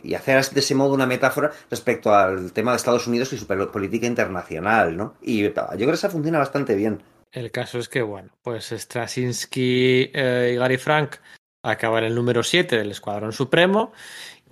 [0.02, 3.46] y, hacer de ese modo una metáfora respecto al tema de Estados Unidos y su
[3.46, 5.14] política internacional, ¿no?
[5.22, 7.02] Y yo creo que esa funciona bastante bien.
[7.32, 11.16] El caso es que, bueno, pues Straczynski eh, y Gary Frank
[11.62, 13.92] acaban el número 7 del Escuadrón Supremo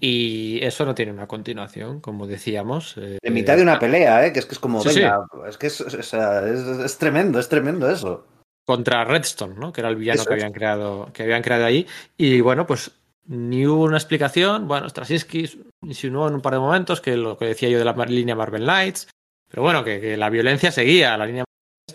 [0.06, 2.94] y eso no tiene una continuación, como decíamos.
[2.98, 4.34] Eh, en mitad de una pelea, ¿eh?
[4.34, 5.38] que es que es como, sí, venga, sí.
[5.48, 8.26] es que es, es, tremendo, es tremendo eso.
[8.66, 9.72] contra Redstone, ¿no?
[9.72, 11.86] Que era el villano que habían, creado, que habían creado ahí.
[12.18, 12.90] Y bueno, pues
[13.24, 14.68] ni hubo una explicación.
[14.68, 17.94] Bueno, Straczynski insinuó en un par de momentos que lo que decía yo de la
[18.04, 19.08] línea Marvel Knights.
[19.48, 21.16] Pero bueno, que, que la violencia seguía.
[21.16, 21.44] La línea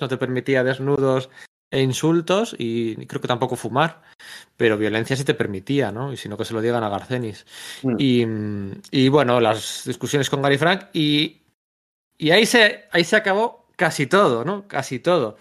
[0.02, 1.30] no te permitía desnudos
[1.72, 4.02] e insultos y creo que tampoco fumar,
[4.58, 6.12] pero violencia sí te permitía, ¿no?
[6.12, 7.46] Y si no que se lo digan a Garcenis.
[7.84, 7.96] Mm.
[8.00, 8.26] Y,
[8.92, 11.42] y, bueno, las discusiones con Gary Frank y,
[12.18, 14.68] y ahí, se, ahí se acabó casi todo, ¿no?
[14.68, 15.38] Casi todo.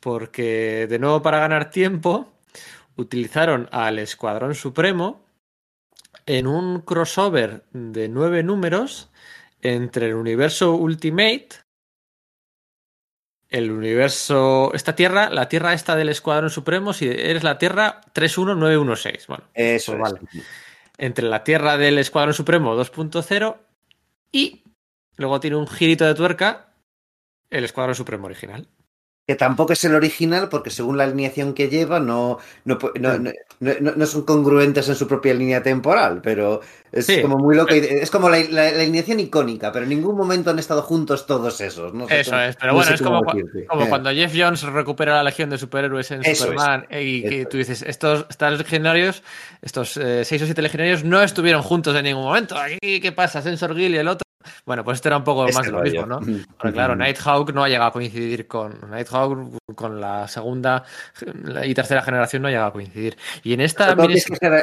[0.00, 2.32] Porque de nuevo para ganar tiempo
[2.96, 5.24] utilizaron al Escuadrón Supremo
[6.26, 9.10] en un crossover de nueve números
[9.62, 11.48] entre el universo Ultimate
[13.48, 14.72] el universo.
[14.74, 19.26] Esta tierra, la tierra esta del Escuadrón Supremo, si eres la tierra 31916.
[19.26, 20.20] Bueno, eso pues vale.
[20.98, 23.56] Entre la tierra del Escuadrón Supremo 2.0
[24.32, 24.64] y
[25.16, 26.74] luego tiene un girito de tuerca
[27.50, 28.68] el Escuadrón Supremo original
[29.28, 33.30] que tampoco es el original porque según la alineación que lleva no, no, no,
[34.06, 36.60] son congruentes en su propia línea temporal, pero
[36.92, 37.72] es como muy loco.
[37.74, 41.92] Es como la, alineación icónica, pero en ningún momento han estado juntos todos esos.
[42.08, 43.20] Eso es, pero bueno, es como,
[43.68, 47.82] como cuando Jeff Jones recupera la legión de superhéroes en Superman y que tú dices,
[47.82, 49.22] estos, estos legionarios,
[49.62, 52.56] estos eh, seis o siete legionarios no estuvieron juntos en ningún momento.
[52.56, 53.42] Aquí, ¿qué pasa?
[53.42, 54.27] Sensor Gill y el otro
[54.64, 56.20] bueno, pues esto era un poco más de lo mismo, ¿no?
[56.62, 60.84] Pero claro, Nighthawk no ha llegado a coincidir con Nighthawk con la segunda
[61.64, 63.16] y tercera generación no ha llegado a coincidir.
[63.42, 63.92] Y en esta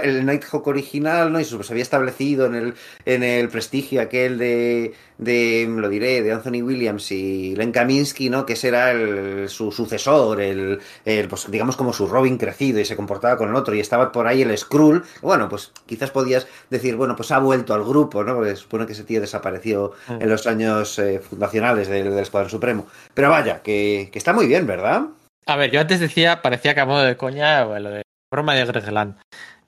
[0.03, 1.39] el Nighthawk original, ¿no?
[1.39, 2.73] Y se había establecido en el,
[3.05, 8.45] en el prestigio aquel de, de, lo diré, de Anthony Williams y Len Kaminsky, ¿no?
[8.45, 12.85] Que ese era el, su sucesor, el, el, pues digamos como su Robin crecido y
[12.85, 15.03] se comportaba con el otro y estaba por ahí el Skrull.
[15.21, 18.35] Bueno, pues quizás podías decir, bueno, pues ha vuelto al grupo, ¿no?
[18.35, 20.21] Porque supone que ese tío desapareció mm.
[20.21, 22.87] en los años eh, fundacionales del, del, Escuadrón Supremo.
[23.13, 25.07] Pero vaya, que, que, está muy bien, ¿verdad?
[25.45, 28.65] A ver, yo antes decía, parecía que a modo de coña, lo de broma de
[28.65, 29.17] Greg Land.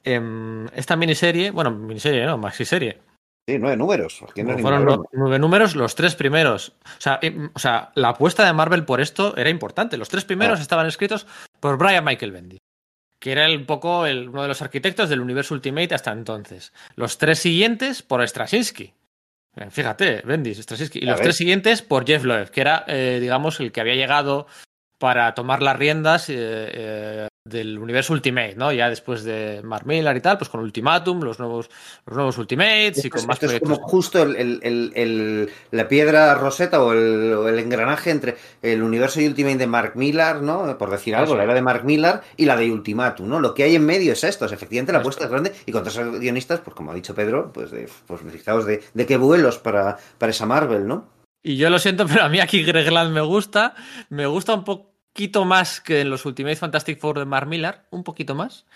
[0.03, 3.06] Eh, esta miniserie, bueno, miniserie, no, maxi serie
[3.47, 4.23] Sí, nueve números.
[4.59, 6.73] fueron nueve números los tres primeros.
[6.83, 7.19] O sea,
[7.53, 9.95] o sea, la apuesta de Marvel por esto era importante.
[9.95, 10.61] Los tres primeros ah.
[10.61, 11.25] estaban escritos
[11.61, 12.57] por Brian Michael Bendy,
[13.21, 16.73] que era un poco el, uno de los arquitectos del universo Ultimate hasta entonces.
[16.95, 18.93] Los tres siguientes por Straczynski.
[19.69, 20.99] Fíjate, Bendis, Straczynski.
[20.99, 24.47] Y los tres siguientes por Jeff Loeb, que era, eh, digamos, el que había llegado
[24.99, 28.71] para tomar las riendas eh, eh, del universo Ultimate, ¿no?
[28.71, 31.69] Ya después de Mark Miller y tal, pues con Ultimatum, los nuevos,
[32.05, 36.35] los nuevos Ultimates y con más esto es como justo el, el, el, la piedra
[36.35, 40.77] roseta o el, engranaje entre el universo Ultimate de Mark Millar, ¿no?
[40.77, 43.39] Por decir algo, la era de Mark Millar y la de Ultimatum, ¿no?
[43.39, 45.83] Lo que hay en medio es esto, es efectivamente la apuesta es grande y con
[45.83, 49.57] los guionistas, pues como ha dicho Pedro, pues, de, pues fijaos de, de qué vuelos
[49.57, 51.17] para, para esa Marvel, ¿no?
[51.43, 53.75] Y yo lo siento, pero a mí aquí Greg Land me gusta.
[54.09, 54.63] Me gusta un
[55.17, 58.67] poquito más que en los Ultimate Fantastic Four de Mark Millar, un poquito más.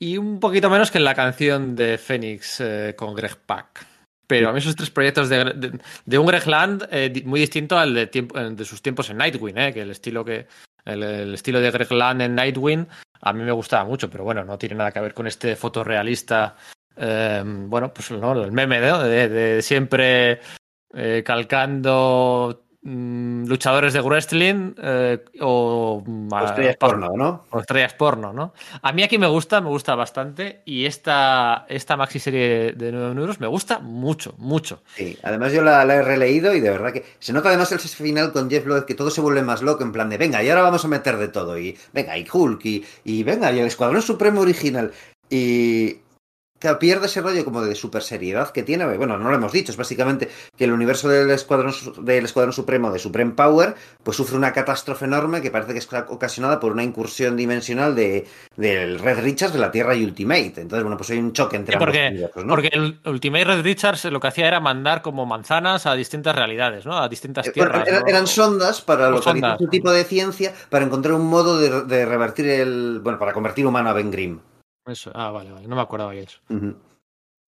[0.00, 3.86] Y un poquito menos que en la canción de Phoenix eh, con Greg Pak.
[4.26, 7.94] Pero a mí esos tres proyectos de, de, un Greg Land eh, muy distinto al
[7.94, 10.48] de, tiempo, de, sus tiempos en Nightwing, eh, que el estilo que
[10.84, 12.88] el, estilo de Greg Land en Nightwing
[13.20, 16.56] a mí me gustaba mucho, pero bueno, no tiene nada que ver con este fotorrealista.
[16.96, 20.40] Eh, bueno, pues no, el meme de, de siempre
[20.92, 27.44] eh, calcando mm, luchadores de wrestling eh, o, o, estrellas porno, ¿no?
[27.50, 28.52] O estrellas porno, ¿no?
[28.82, 33.14] A mí aquí me gusta, me gusta bastante y esta, esta maxi serie de 9
[33.14, 34.82] números me gusta mucho, mucho.
[34.96, 37.80] Sí, además yo la, la, he releído y de verdad que se nota además el
[37.80, 40.48] final con Jeff Loeb que todo se vuelve más loco en plan de venga, y
[40.48, 43.66] ahora vamos a meter de todo y venga, y Hulk y, y venga, y el
[43.66, 44.92] Escuadrón Supremo original
[45.30, 45.98] y
[46.60, 48.84] Claro, pierde ese rollo como de super seriedad que tiene.
[48.98, 51.72] Bueno, no lo hemos dicho, es básicamente que el universo del Escuadrón,
[52.04, 55.88] del Escuadrón Supremo, de Supreme Power, pues sufre una catástrofe enorme que parece que es
[56.08, 60.60] ocasionada por una incursión dimensional de, del Red Richards de la Tierra y Ultimate.
[60.60, 62.50] Entonces, bueno, pues hay un choque entre sí, porque, ambos universos, ¿no?
[62.54, 66.84] Porque el Ultimate Red Richards lo que hacía era mandar como manzanas a distintas realidades,
[66.84, 66.98] ¿no?
[66.98, 67.84] A distintas eh, tierras.
[67.88, 72.04] Bueno, eran, sondas para localizar un tipo de ciencia para encontrar un modo de, de
[72.04, 73.00] revertir el.
[73.02, 74.40] Bueno, para convertir humano a Ben Grimm.
[75.14, 75.68] Ah, vale, vale.
[75.68, 76.40] No me acordaba de eso.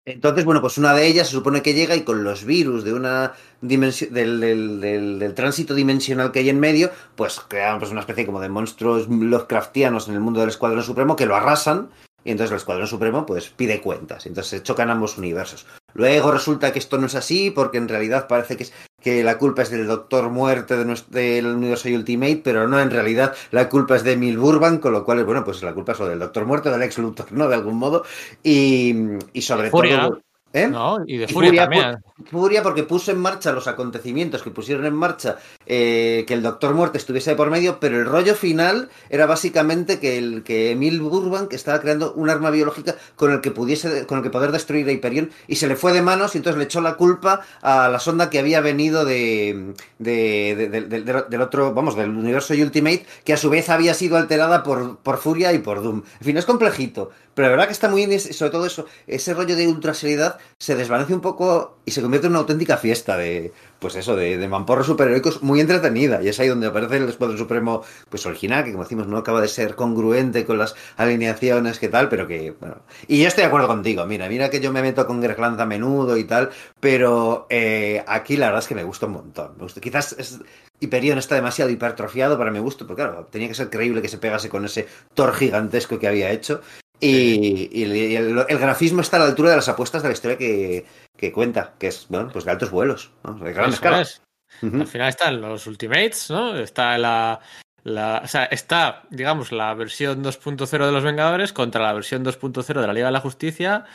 [0.04, 2.94] Entonces, bueno, pues una de ellas se supone que llega y con los virus de
[2.94, 4.40] una dimensión del,
[4.80, 9.08] del, tránsito dimensional que hay en medio, pues crean pues, una especie como de monstruos
[9.08, 11.92] Lovecraftianos en el mundo del Escuadrón Supremo que lo arrasan
[12.24, 14.26] y entonces el Escuadrón Supremo pues pide cuentas.
[14.26, 15.68] Entonces se chocan ambos universos.
[15.94, 19.38] Luego resulta que esto no es así porque en realidad parece que, es, que la
[19.38, 23.70] culpa es del Doctor Muerte de nuestro, del universo Ultimate, pero no, en realidad la
[23.70, 26.20] culpa es de Emil Burban, con lo cual, bueno, pues la culpa es o del
[26.20, 27.48] Doctor Muerte del ex Luthor, ¿no?
[27.48, 28.04] De algún modo.
[28.44, 28.96] Y,
[29.34, 30.08] y sobre Furia.
[30.08, 30.22] todo...
[30.54, 30.68] ¿Eh?
[30.68, 31.98] No, y de Furia, Furia, también.
[32.30, 36.74] Furia porque puso en marcha los acontecimientos que pusieron en marcha eh, que el Doctor
[36.74, 41.00] Muerte estuviese de por medio, pero el rollo final era básicamente que el que Emil
[41.02, 44.86] Burbank estaba creando un arma biológica con el que pudiese con el que poder destruir
[44.88, 47.88] a Hyperion y se le fue de manos y entonces le echó la culpa a
[47.88, 52.54] la sonda que había venido de, de- de- de- de- del- otro, vamos, del universo
[52.54, 56.04] Ultimate, que a su vez había sido alterada por, por Furia y por Doom.
[56.20, 57.10] En fin, es complejito.
[57.34, 60.76] Pero la verdad que está muy bien, sobre todo eso, ese rollo de ultraseriedad se
[60.76, 64.48] desvanece un poco y se convierte en una auténtica fiesta de, pues eso, de, de
[64.48, 66.22] mamporros superheroicos muy entretenida.
[66.22, 69.42] Y es ahí donde aparece el Escuadrón Supremo, pues original, que como decimos, no acaba
[69.42, 72.78] de ser congruente con las alineaciones que tal, pero que, bueno.
[73.08, 75.66] Y yo estoy de acuerdo contigo, mira, mira que yo me meto con Greg a
[75.66, 79.54] menudo y tal, pero eh, aquí la verdad es que me gusta un montón.
[79.58, 79.82] Me gusta.
[79.82, 80.40] Quizás es,
[80.80, 84.18] Hyperion está demasiado hipertrofiado para mi gusto, pero claro, tenía que ser creíble que se
[84.18, 86.62] pegase con ese Thor gigantesco que había hecho.
[87.02, 90.86] Y, y el, grafismo está a la altura de las apuestas de la historia que,
[91.18, 93.34] que cuenta, que es, bueno, pues de altos vuelos, ¿no?
[93.34, 94.02] de gran Eso escala.
[94.02, 94.22] es.
[94.62, 94.82] Ujú.
[94.82, 96.56] Al final están los Ultimates, ¿no?
[96.58, 97.40] Está la,
[97.84, 102.82] la- o sea, está, digamos, la versión 2.0 de los Vengadores contra la versión 2.0
[102.82, 103.86] de la Liga de la Justicia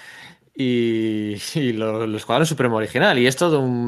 [0.55, 3.19] y, y lo- el Escuadrón Supremo original.
[3.19, 3.87] Y es todo un,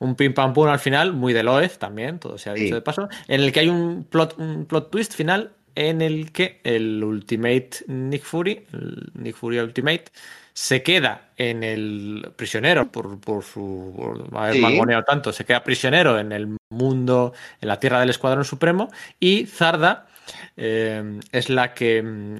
[0.00, 2.72] un pim pam pum al final, muy de Loez también, todo se ha dicho Sí.
[2.74, 6.60] de paso, en el que hay un plot, un plot twist final en el que
[6.64, 10.04] el Ultimate Nick Fury, el Nick Fury Ultimate,
[10.54, 14.60] se queda en el prisionero por, por su por haber Sí.
[14.60, 19.46] mangoneado tanto, se queda prisionero en el mundo, en la tierra del Escuadrón Supremo, y
[19.46, 20.06] Zarda
[20.56, 22.36] eh, es la que mm,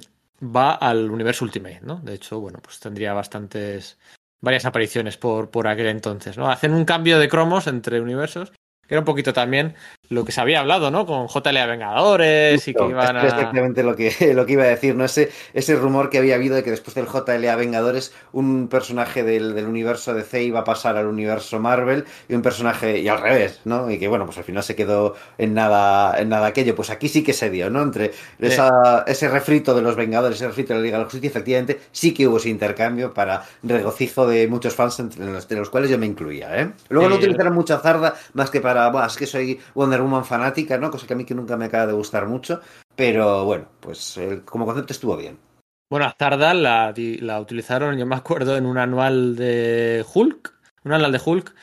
[0.55, 1.97] va al universo Ultimate, ¿no?
[2.03, 3.97] De hecho, bueno, pues tendría bastantes
[4.41, 6.49] varias apariciones por, por aquel entonces, ¿no?
[6.51, 9.73] Hacen un cambio de cromos entre universos, que era un poquito también
[10.13, 11.05] lo que se había hablado, ¿no?
[11.05, 13.37] Con JLA Vengadores y que iban es a...
[13.37, 15.05] exactamente lo que, lo que iba a decir, ¿no?
[15.05, 19.55] Ese, ese rumor que había habido de que después del JLA Vengadores, un personaje del,
[19.55, 23.61] del universo DC iba a pasar al universo Marvel y un personaje, y al revés,
[23.65, 23.89] ¿no?
[23.89, 26.75] Y que bueno, pues al final se quedó en nada, en nada aquello.
[26.75, 27.81] Pues aquí sí que se dio, ¿no?
[27.81, 31.29] Entre esa, ese refrito de los Vengadores, ese refrito de la Liga de la Justicia,
[31.29, 35.69] efectivamente, sí que hubo ese intercambio para regocijo de muchos fans, entre los, de los
[35.69, 36.71] cuales yo me incluía, ¿eh?
[36.89, 37.21] Luego no Sí.
[37.23, 40.91] utilizaron mucha zarda, más que para, bueno, es que soy Wonder Woman fanática, ¿no?
[40.91, 42.61] Cosa que a mí que nunca me acaba de gustar mucho,
[42.95, 45.37] pero bueno, pues como concepto estuvo bien.
[45.89, 50.53] Bueno, a Zarda la, utilizaron, yo me acuerdo, en un anual de Hulk,
[50.85, 51.53] un anual de Hulk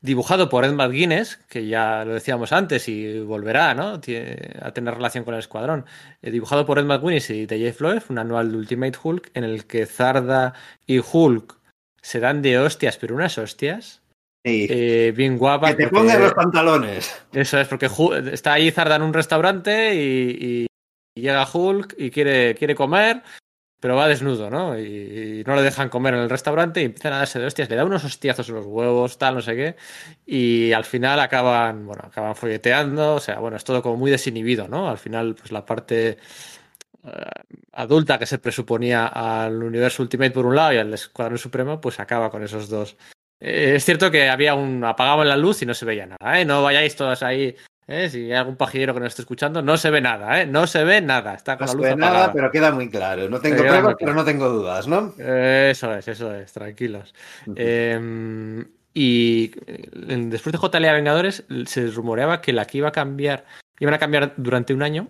[0.00, 4.00] dibujado por Ed McGuinness, que ya lo decíamos antes y volverá, ¿no?
[4.62, 5.84] A tener relación con el escuadrón.
[6.22, 9.66] Eh, dibujado por Ed McGuinness y Jeff Loeb, un anual de Ultimate Hulk, en el
[9.66, 10.54] que Zarda
[10.86, 11.58] y Hulk
[12.00, 14.02] se dan de hostias, pero unas hostias.
[14.44, 14.66] Sí.
[14.68, 15.70] eh, bien guapas.
[15.70, 17.22] que te porque- pongan los pantalones.
[17.32, 17.88] Eso es, porque
[18.30, 20.66] está ahí Zarda en un restaurante y,
[21.16, 23.22] llega Hulk y quiere, quiere comer,
[23.80, 24.78] pero va desnudo, ¿no?
[24.78, 27.70] Y, y no le dejan comer en el restaurante y empiezan a darse de hostias,
[27.70, 29.76] le da unos hostiazos en los huevos, tal, no sé qué,
[30.26, 34.68] y al final acaban, bueno, acaban folleteando, o sea, bueno, es todo como muy desinhibido,
[34.68, 34.90] ¿no?
[34.90, 36.18] Al final, pues la parte
[37.04, 37.10] eh,
[37.72, 42.00] adulta que se presuponía al universo Ultimate por un lado y al Escuadrón Supremo, pues
[42.00, 42.96] acaba con esos dos.
[43.40, 46.44] Eh, es cierto que había un apagaban la luz y no se veía nada, ¿eh?
[46.44, 47.54] No vayáis todos ahí,
[47.86, 48.08] ¿eh?
[48.08, 50.46] Si hay algún pajillero que nos esté escuchando, no se ve nada, ¿eh?
[50.46, 52.18] No se ve nada, está con No la se luz ve apagada.
[52.18, 53.28] nada, pero queda muy claro.
[53.28, 53.96] No tengo muy pruebas, claro.
[53.98, 55.14] pero no tengo dudas, ¿no?
[55.18, 57.14] Eso es, eso es, tranquilos.
[57.56, 58.64] Eh,
[58.94, 59.88] y eh,
[60.28, 63.44] después de JLA Vengadores se rumoreaba que la que iba a cambiar,
[63.80, 65.08] iban a cambiar durante un año,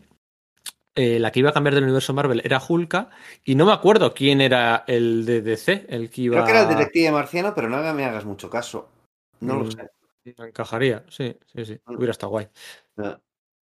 [0.94, 3.10] eh, la que iba a cambiar del universo Marvel era Hulka,
[3.44, 6.62] y no me acuerdo quién era el de DC, el que iba Creo que era
[6.62, 8.88] el detective marciano, pero no me hagas mucho caso.
[9.40, 9.70] No lo Mm.
[9.72, 9.90] sé.
[10.38, 11.96] Encajaría, sí, sí, sí, Mm.
[11.96, 12.48] hubiera estado guay.
[12.96, 13.20] No.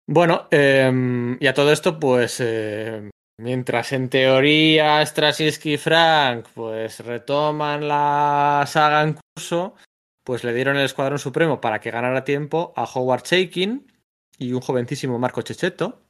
[0.07, 7.01] Bueno, eh, y a todo esto, pues eh, mientras en teoría Straczynski y Frank pues
[7.01, 9.75] retoman la saga en curso,
[10.23, 13.91] pues le dieron el Escuadrón Supremo para que ganara tiempo a Howard Shakin
[14.39, 16.03] y un jovencísimo Marco Checheto.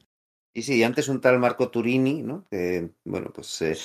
[0.55, 2.47] Y sí, antes un tal Marco Turini, ¿no?
[2.49, 3.77] Que, bueno, pues eh,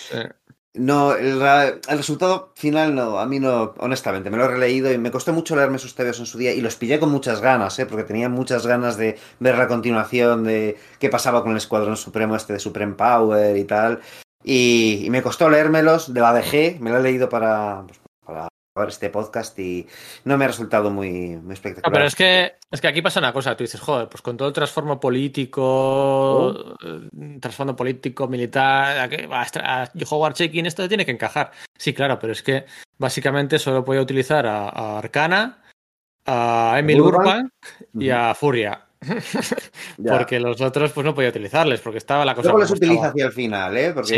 [0.76, 5.00] No, el, el resultado final no, a mí no, honestamente, me lo he releído y
[5.00, 7.80] me costó mucho leerme esos tebeos en su día y los pillé con muchas ganas,
[7.80, 7.88] ¿eh?
[7.88, 12.36] porque tenía muchas ganas de ver la continuación de qué pasaba con el Escuadrón Supremo
[12.36, 14.02] este de Supreme Power y tal.
[14.44, 18.00] Y, y me costó leérmelos, de la dejé, me lo he leído para, pues,
[18.88, 19.86] este podcast y
[20.24, 21.92] no me ha resultado muy, muy espectacular.
[21.92, 24.48] pero es que, es que aquí pasa una cosa, tú dices, joder, pues con todo
[24.48, 31.52] el trasfondo político, eh, trasfondo político, militar, a a Howard Shakin, esto tiene que encajar.
[31.78, 32.66] Sí, claro, pero es que
[32.98, 35.62] básicamente solo podía utilizar a, a Arcana,
[36.26, 37.02] a Emil.
[37.02, 37.52] Burbank
[37.96, 38.89] y a Furia.
[40.08, 42.50] porque los otros pues no podía utilizarles, porque estaba la cosa.
[42.50, 43.92] Luego los utiliza hacia el final, ¿eh?
[43.94, 44.16] Porque sí,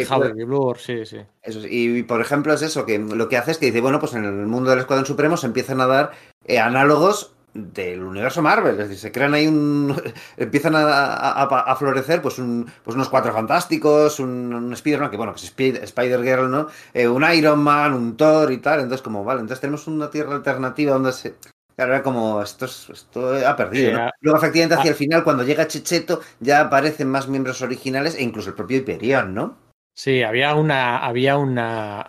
[0.00, 1.18] eso, eh, y Blur, sí, sí.
[1.42, 4.14] Eso, y por ejemplo es eso, que lo que hace es que dice, bueno, pues
[4.14, 6.10] en el mundo del Escuadrón Supremo se empiezan a dar
[6.44, 9.94] eh, análogos del universo Marvel, es decir, se crean ahí un...
[10.36, 15.40] empiezan a, florecer pues, un, pues unos cuatro fantásticos, un, un Spider-Man, que bueno, que
[15.40, 16.68] es Spider-Girl, ¿no?
[16.92, 20.34] Eh, un Iron Man, un Thor y tal, entonces como, vale, entonces tenemos una tierra
[20.34, 21.34] alternativa donde se...
[21.78, 24.10] Claro, era como, esto, esto ha perdido, ¿no?
[24.20, 28.48] Luego, efectivamente, hacia el final, cuando llega Checheto, ya aparecen más miembros originales e incluso
[28.48, 29.56] el propio Hyperion, ¿no?
[29.94, 32.00] Sí, había una, había una,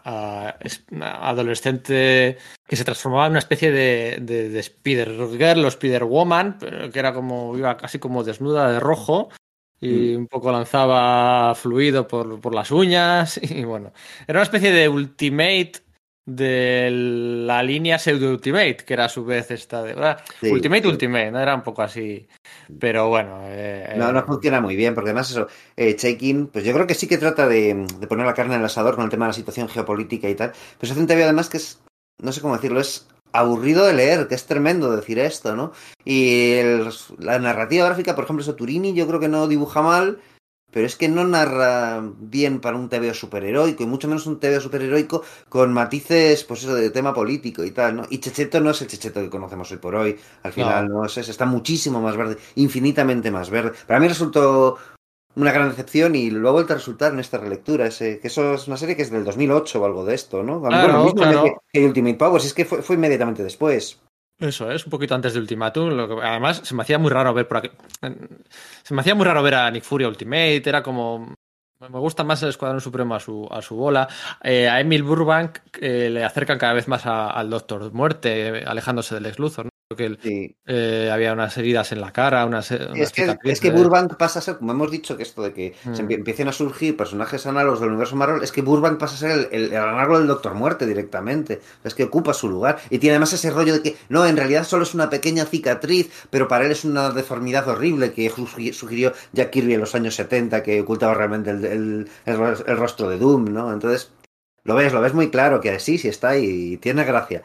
[1.21, 6.57] adolescente que se transformaba en una especie de, de, Spider Girl o Spider Woman,
[6.91, 9.29] que era como, iba casi como desnuda de rojo
[9.79, 10.17] y mm.
[10.17, 13.93] un poco lanzaba fluido por, por las uñas y bueno,
[14.27, 15.73] era una especie de Ultimate
[16.29, 19.95] de la línea Pseudo Ultimate, que era a su vez esta de.
[20.49, 21.39] Ultimate Ultimate, ¿no?
[21.39, 22.27] Era un poco así.
[22.79, 23.41] Pero bueno.
[23.45, 25.97] Eh, no, no funciona muy bien, porque además eso, eh,
[26.51, 29.05] pues yo creo que sí que trata de, poner la carne en el asador con
[29.05, 30.51] el tema de la situación geopolítica y tal.
[30.51, 31.81] Pero se hace un además que es,
[32.21, 35.71] no sé cómo decirlo, es aburrido de leer, que es tremendo decir esto, ¿no?
[36.05, 36.59] Y
[37.17, 40.19] la narrativa gráfica, por ejemplo, eso Turini yo creo que no dibuja mal,
[40.71, 44.61] pero es que no narra bien para un TVO superheroico, y mucho menos un TVO
[44.61, 48.03] superheroico con matices, pues eso, de tema político y tal, ¿no?
[48.09, 51.17] Y Checheto no es el Checheto que conocemos hoy por hoy, al final no, es,
[51.17, 53.73] está muchísimo más verde, infinitamente más verde.
[53.87, 54.77] Para mí resultó
[55.35, 58.67] una gran decepción y luego vuelto a resultar en esta relectura, ese, que eso es
[58.67, 60.59] una serie que es del 2008 o algo de esto, ¿no?
[60.59, 64.01] bueno, mismo que, Ultimate Powers, es que fue, fue inmediatamente después.
[64.39, 65.89] Eso es, un poquito antes de Ultimatum.
[65.89, 67.69] Lo que, además, se me hacía muy raro ver por aquí.
[68.83, 70.63] Se me hacía muy raro ver a Nick Fury Ultimate.
[70.65, 71.35] Era como.
[71.81, 74.07] Me gusta más el Escuadrón Supremo a su, a su bola.
[74.43, 79.27] Eh, a Emil Burbank eh, le acercan cada vez más al Doctor Muerte, alejándose del
[79.27, 79.65] ex Luthor.
[79.65, 79.78] ¿no?
[79.95, 84.37] Que eh, había unas heridas en la cara, unas, es, que, es que Burbank pasa
[84.37, 86.11] a ser, como hemos dicho, que esto de que se mm.
[86.11, 89.75] empiecen a surgir personajes análogos del universo Marvel, es que Burbank pasa a ser el,
[89.75, 91.59] análogo del Doctor Muerte directamente.
[91.83, 92.77] Es que ocupa su lugar.
[92.91, 96.11] Y tiene además ese rollo de que, no, en realidad solo es una pequeña cicatriz,
[96.29, 98.29] pero para él es una deformidad horrible que
[98.71, 103.45] sugirió Jack Kirby en los años 70, que ocultaba realmente el, el rostro de Doom,
[103.45, 103.73] ¿no?
[103.73, 104.11] Entonces,
[104.65, 107.41] lo ves, lo ves muy claro que sí, sí está y tiene gracia.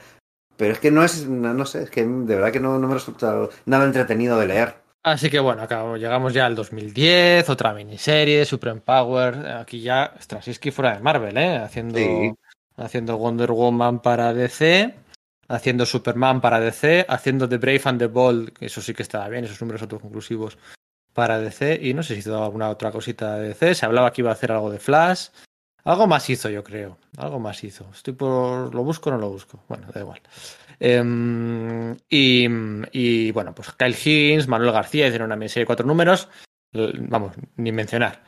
[0.56, 2.94] Pero es que no es, no, sé, es que de verdad que no, no me
[2.94, 4.84] resulta nada entretenido de leer.
[5.02, 9.46] Así que bueno, acá llegamos ya al 2010, otra miniserie, Supreme Power.
[9.48, 11.58] Aquí ya Straczynski fuera de Marvel, ¿eh?
[11.58, 11.98] Haciendo,
[12.76, 14.94] haciendo Wonder Woman para DC,
[15.48, 19.28] haciendo Superman para DC, haciendo The Brave and the Bold, que eso sí que estaba
[19.28, 20.56] bien, esos números autoconclusivos
[21.12, 21.80] para DC.
[21.82, 23.74] Y no sé si hizo alguna otra cosita de DC.
[23.74, 25.28] Se hablaba que iba a hacer algo de Flash.
[25.84, 26.96] Algo más hizo, yo creo.
[27.18, 27.86] Algo más hizo.
[27.92, 28.74] Estoy por.
[28.74, 29.62] ¿Lo busco o no lo busco?
[29.68, 30.20] Bueno, da igual.
[30.80, 36.28] Em, y, bueno, pues Kyle Higgins, Manuel García hicieron una miniserie de cuatro números.
[36.72, 38.24] Vamos, ni mencionar.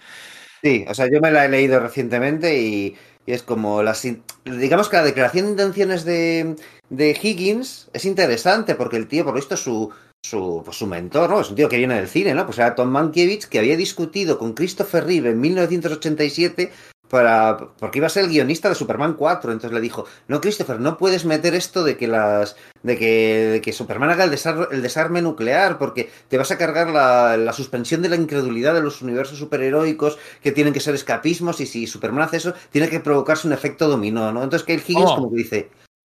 [0.63, 2.95] Sí, o sea, yo me la he leído recientemente y,
[3.27, 3.97] es como la.
[4.45, 6.57] Digamos que la declaración de intenciones de,
[6.91, 9.91] de Higgins es interesante porque el tío, por lo visto, su,
[10.23, 11.41] su, pues su mentor, ¿no?
[11.41, 12.45] Es un tío que viene del cine, ¿no?
[12.45, 16.71] Pues era Tom Mankiewicz, que había discutido con Christopher Reeve en 1987
[17.09, 20.81] para porque iba a ser el guionista de Superman 4, entonces le dijo, "No, Christopher,
[20.81, 24.39] no puedes meter esto de que las de que, que Superman haga el,
[24.71, 28.83] el, desarme nuclear porque te vas a cargar la, la, suspensión de la incredulidad de
[28.83, 33.01] los universos superheroicos que tienen que ser escapismos y si Superman hace eso, tiene que
[33.01, 34.43] provocarse un efecto dominó, ¿no?
[34.43, 35.17] Entonces que el Higgins oh.
[35.17, 35.71] como que dice,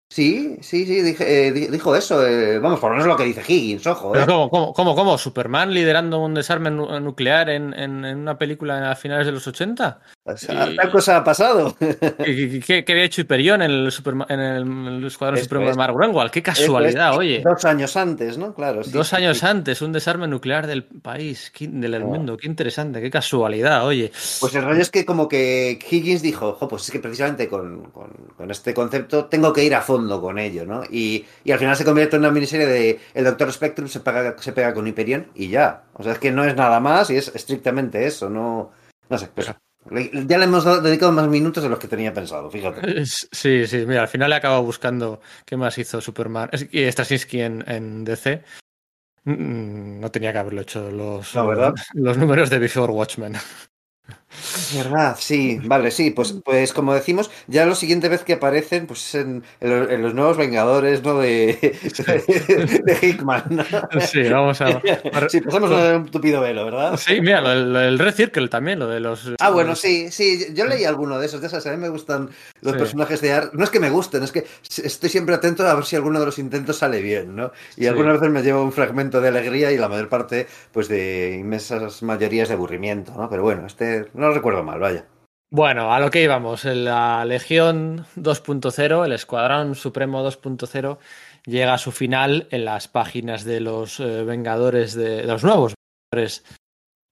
[0.09, 2.25] Sí, sí, sí, dije, eh, dijo eso.
[2.25, 4.15] Eh, vamos, por lo menos lo que dice Higgins, ojo.
[4.15, 4.23] Eh.
[4.25, 5.17] ¿cómo, cómo, cómo, cómo?
[5.17, 9.99] ¿Superman liderando un desarme nuclear en, en, en, una película a finales de los 80?
[10.25, 11.75] Tal cosa ha pasado.
[11.79, 16.31] ¿Qué, qué, había hecho Hyperion en el, Superman, en el, Escuadrón Supremo de Mark Greenwald?
[16.31, 17.41] ¡Qué casualidad, oye!
[17.43, 18.53] Dos años antes, ¿no?
[18.55, 18.81] Claro.
[18.85, 22.37] dos años antes, un desarme nuclear del país, del mundo.
[22.37, 24.11] Qué interesante, qué casualidad, oye.
[24.39, 27.91] Pues el rollo es que como que Higgins dijo, ojo, pues es que precisamente con,
[27.91, 30.83] con, con este concepto tengo que ir a fondo con ello, ¿no?
[30.89, 34.51] Y, al final se convierte en una miniserie de el Doctor Spectrum se pega, se
[34.51, 35.83] pega con Hyperion y ya.
[35.93, 38.71] O sea, es que no es nada más y es estrictamente eso, no,
[39.09, 39.29] no sé.
[39.33, 39.53] Pues,
[39.91, 43.05] ya le hemos dedicado más minutos de los que tenía pensado, fíjate.
[43.05, 47.63] Sí, sí, mira, al final le acabo buscando qué más hizo Superman y Straczynski en,
[47.67, 48.43] en DC.
[49.25, 51.33] Mm, no tenía que haberlo hecho los,
[51.93, 53.35] los números de Before Watchmen.
[54.75, 59.15] Verdad, sí, vale, sí, pues, pues como decimos, ya la siguiente vez que aparecen, pues
[59.15, 61.19] en, en, los nuevos Vengadores, ¿no?
[61.19, 61.57] De,
[62.85, 63.43] de, Hickman.
[63.49, 63.63] ¿no?
[64.01, 64.81] Sí, vamos a.
[65.29, 66.97] Sí, pasamos un tupido velo, ¿verdad?
[66.97, 69.31] Sí, mira, lo del, Red Circle también, lo de los.
[69.39, 72.29] Ah, bueno, sí, sí, yo leí alguno de esos, de esas, a mí me gustan
[72.61, 72.79] los sí.
[72.79, 73.49] personajes de Ar...
[73.53, 74.45] No es que me gusten, es que
[74.83, 77.51] estoy siempre atento a ver si alguno de los intentos sale bien, ¿no?
[77.75, 77.87] Y sí.
[77.87, 82.03] algunas veces me llevo un fragmento de alegría y la mayor parte, pues de inmensas
[82.03, 83.29] mayorías de aburrimiento, ¿no?
[83.29, 85.07] Pero bueno, este no recuerdo mal, vaya.
[85.49, 90.97] Bueno, a lo que íbamos, la Legión 2.0, el Escuadrón Supremo 2.0,
[91.45, 95.73] llega a su final en las páginas de los eh, Vengadores, de, los nuevos
[96.11, 96.43] Vengadores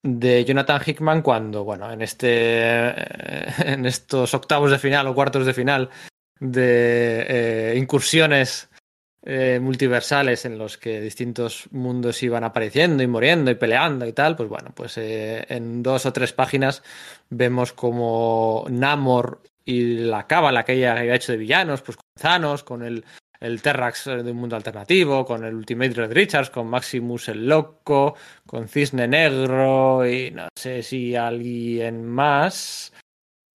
[0.04, 5.46] de Jonathan Hickman, cuando, bueno, en, este, eh, en estos octavos de final o cuartos
[5.46, 5.90] de final
[6.40, 8.70] de eh, incursiones
[9.26, 14.36] eh, multiversales en los que distintos mundos iban apareciendo y muriendo y peleando y tal,
[14.36, 16.84] pues bueno, pues eh, en dos o tres páginas
[17.30, 22.64] vemos como Namor y la cábala que ella había hecho de villanos, pues con Thanos,
[22.64, 23.06] con el,
[23.40, 28.16] el Terrax de un mundo alternativo, con el Ultimate Red Richards, con Maximus el Loco,
[28.46, 32.92] con Cisne Negro y no sé si alguien más.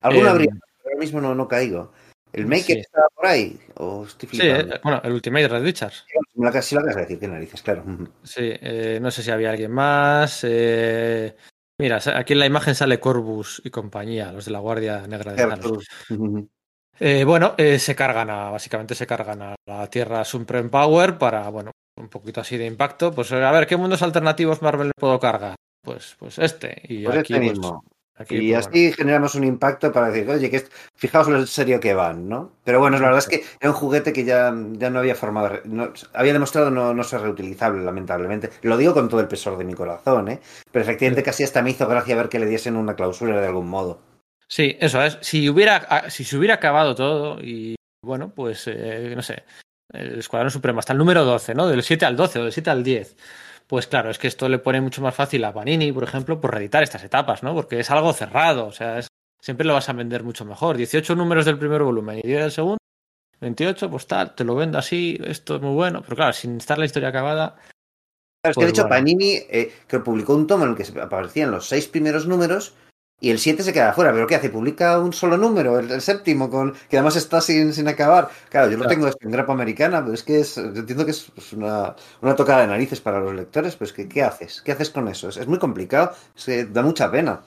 [0.01, 1.93] Alguna eh, habría, pero ahora mismo no, no caigo.
[2.39, 2.81] ¿El Maker sí.
[2.81, 3.59] está por ahí?
[3.75, 6.05] ¿O estoy sí, eh, bueno, el Ultimate Red Richards.
[6.07, 7.85] Sí, lo acabas de decir, qué narices, claro.
[8.23, 10.45] Sí, eh, no sé si había alguien más.
[10.45, 11.35] Eh,
[11.79, 15.79] mira, aquí en la imagen sale Corvus y compañía, los de la Guardia Negra de.
[17.01, 21.71] Eh, bueno, se cargan a, básicamente se cargan a la Tierra Supreme Power para, bueno,
[21.97, 23.13] un poquito así de impacto.
[23.13, 25.55] Pues a ver, ¿qué mundos alternativos Marvel puedo cargar?
[25.81, 26.83] Pues, pues este.
[26.85, 27.85] Y pues aquí, este mismo.
[27.87, 27.98] Aquí,
[28.29, 32.29] y así generamos un impacto para decir, oye, que es, fijaos lo serio que van,
[32.29, 32.53] ¿no?
[32.65, 35.61] Pero bueno, la verdad es que era un juguete que ya, ya no había formado,
[35.65, 38.51] no, había demostrado no, no, ser reutilizable, lamentablemente.
[38.63, 40.41] Lo digo con todo el pesor de mi corazón, ¿eh?
[40.73, 43.69] Pero efectivamente casi hasta me hizo gracia ver que le diesen una clausura de algún
[43.69, 44.01] modo.
[44.49, 45.19] Sí, eso es.
[45.21, 49.45] Si hubiera, si se hubiera acabado todo y, bueno, pues, eh, no sé,
[49.93, 51.69] el Escuadrón Supremo hasta el número 12, ¿no?
[51.69, 53.17] Del 7 al 12 o del 7 al 10
[53.69, 56.55] pues claro, es que esto le pone mucho más fácil a Panini, por ejemplo, por
[56.55, 57.55] reeditar estas etapas, ¿no?
[57.55, 59.09] Porque es algo cerrado, o sea, es,
[59.41, 60.79] siempre lo vas a vender mucho mejor.
[60.79, 62.79] 18 números del primer volumen y 10 del segundo,
[63.41, 66.79] 28, pues tal, te lo vendo así, esto es muy bueno, pero claro, sin estar
[66.79, 67.57] la historia acabada.
[68.43, 68.97] Claro, es que de hecho bueno.
[68.97, 72.75] Panini eh, que publicó un tomo en el que aparecían los seis primeros números
[73.21, 74.49] y el 7 se queda fuera, pero ¿qué hace?
[74.49, 78.29] Publica un solo número, el, el séptimo, con, que además está sin, sin acabar.
[78.49, 81.53] Claro, yo lo tengo en grapa americana, pero es que es, yo entiendo que es
[81.53, 84.63] una, una, tocada de narices para los lectores, pues que, ¿qué haces?
[84.63, 85.29] ¿Qué haces con eso?
[85.29, 87.41] Es, es muy complicado, es que da mucha pena.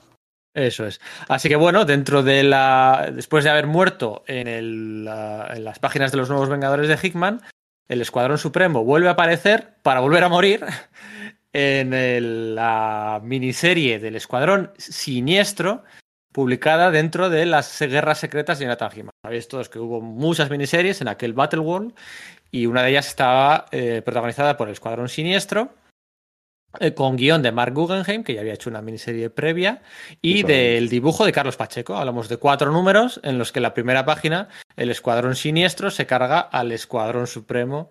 [0.53, 0.99] Eso es.
[1.29, 3.09] Así que bueno, dentro de la.
[3.13, 7.41] Después de haber muerto en, el, en las páginas de los nuevos Vengadores de Hickman,
[7.87, 10.65] el Escuadrón Supremo vuelve a aparecer para volver a morir
[11.53, 15.83] en el, la miniserie del Escuadrón Siniestro,
[16.31, 19.11] publicada dentro de las guerras secretas de Hickman.
[19.23, 21.93] Sabéis todos que hubo muchas miniseries en aquel Battle World
[22.51, 25.73] y una de ellas estaba eh, protagonizada por el Escuadrón Siniestro,
[26.79, 29.81] eh, con guion de Mark Guggenheim, que ya había hecho una miniserie previa,
[30.21, 31.95] y sí, del dibujo de Carlos Pacheco.
[31.95, 34.47] Hablamos de cuatro números en los que en la primera página
[34.77, 37.89] el Escuadrón Siniestro se carga al Escuadrón Supremo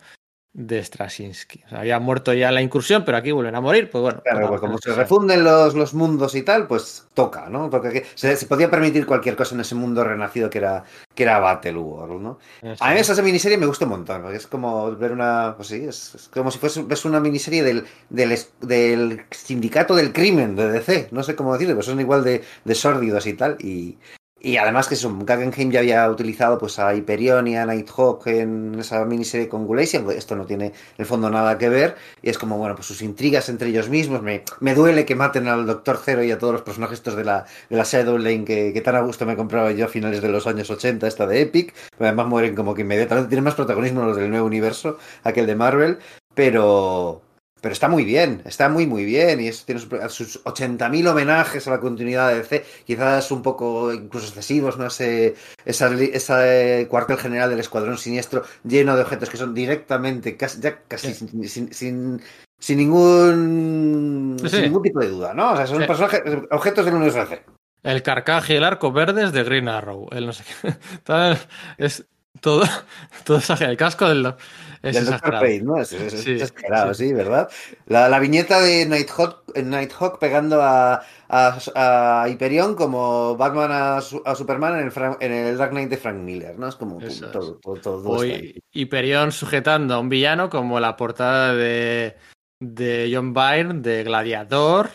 [0.52, 1.62] de Straczynski.
[1.66, 3.88] O sea, había muerto ya la incursión, pero aquí vuelven a morir.
[3.88, 4.20] Pues bueno.
[4.22, 7.70] Claro, pues como se refunden los, los, mundos y tal, pues toca, ¿no?
[7.70, 11.38] Porque se, se, podía permitir cualquier cosa en ese mundo renacido que era, que era
[11.38, 12.38] Battle World, ¿no?
[12.62, 12.82] Eso.
[12.82, 15.54] A mí esa miniserie me gusta un montón, porque es como ver una.
[15.56, 20.12] Pues sí, es, es como si fuese ves una miniserie del, del, del, sindicato del
[20.12, 21.08] crimen de DC.
[21.12, 23.56] No sé cómo decirlo, pero son igual de, de sórdidos y tal.
[23.60, 23.98] Y,
[24.40, 28.76] y además que eso, Guggenheim ya había utilizado pues a Hyperion y a Nighthawk en
[28.78, 32.38] esa miniserie con Gulation, esto no tiene en el fondo nada que ver, y es
[32.38, 36.00] como, bueno, pues sus intrigas entre ellos mismos, me, me duele que maten al Doctor
[36.02, 38.80] Zero y a todos los personajes estos de la, de la Shadow Lane que, que
[38.80, 41.74] tan a gusto me compraba yo a finales de los años 80, esta de Epic,
[41.96, 45.54] pero además mueren como que inmediatamente, tienen más protagonismo los del nuevo universo, aquel de
[45.54, 45.98] Marvel,
[46.34, 47.22] pero,
[47.60, 51.70] pero está muy bien, está muy muy bien y es, tiene sus 80.000 homenajes a
[51.70, 54.86] la continuidad de DC, quizás un poco incluso excesivos, ¿no?
[54.86, 60.60] Ese, esa, ese cuartel general del Escuadrón Siniestro lleno de objetos que son directamente, casi,
[60.60, 61.28] ya casi sí.
[61.28, 62.22] sin, sin, sin,
[62.58, 64.48] sin, ningún, sí.
[64.48, 65.52] sin ningún tipo de duda, ¿no?
[65.52, 65.86] O sea, son sí.
[65.86, 67.44] personajes, objetos del universo DC.
[67.82, 70.74] El carcaje y el arco verdes de Green Arrow, el no sé qué.
[71.78, 72.06] es
[72.40, 72.64] todo,
[73.24, 74.34] todo el casco del
[74.82, 75.78] es del ¿no?
[75.78, 77.50] Es, es, sí, exagerado, sí, sí ¿verdad?
[77.86, 84.34] La, la, viñeta de Nighthawk, Nighthawk pegando a, a, a, Hyperion como Batman a, a
[84.34, 86.66] Superman en el, en el, Dark Knight de Frank Miller, ¿no?
[86.66, 86.98] Es como
[87.30, 88.24] todo, todo,
[88.72, 92.16] Hyperion sujetando a un villano como la portada de,
[92.58, 94.88] de John Byrne de Gladiador,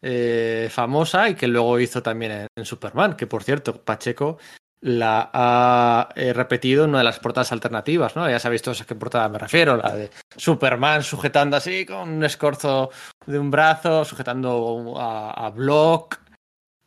[0.00, 4.38] eh, famosa y que luego hizo también en, en, Superman, que por cierto, Pacheco
[4.86, 8.30] la ha eh, repetido en una de las portadas alternativas, ¿no?
[8.30, 12.24] Ya sabéis todos a qué portada me refiero, la de Superman sujetando así con un
[12.24, 12.90] escorzo
[13.26, 16.20] de un brazo, sujetando a, a Block.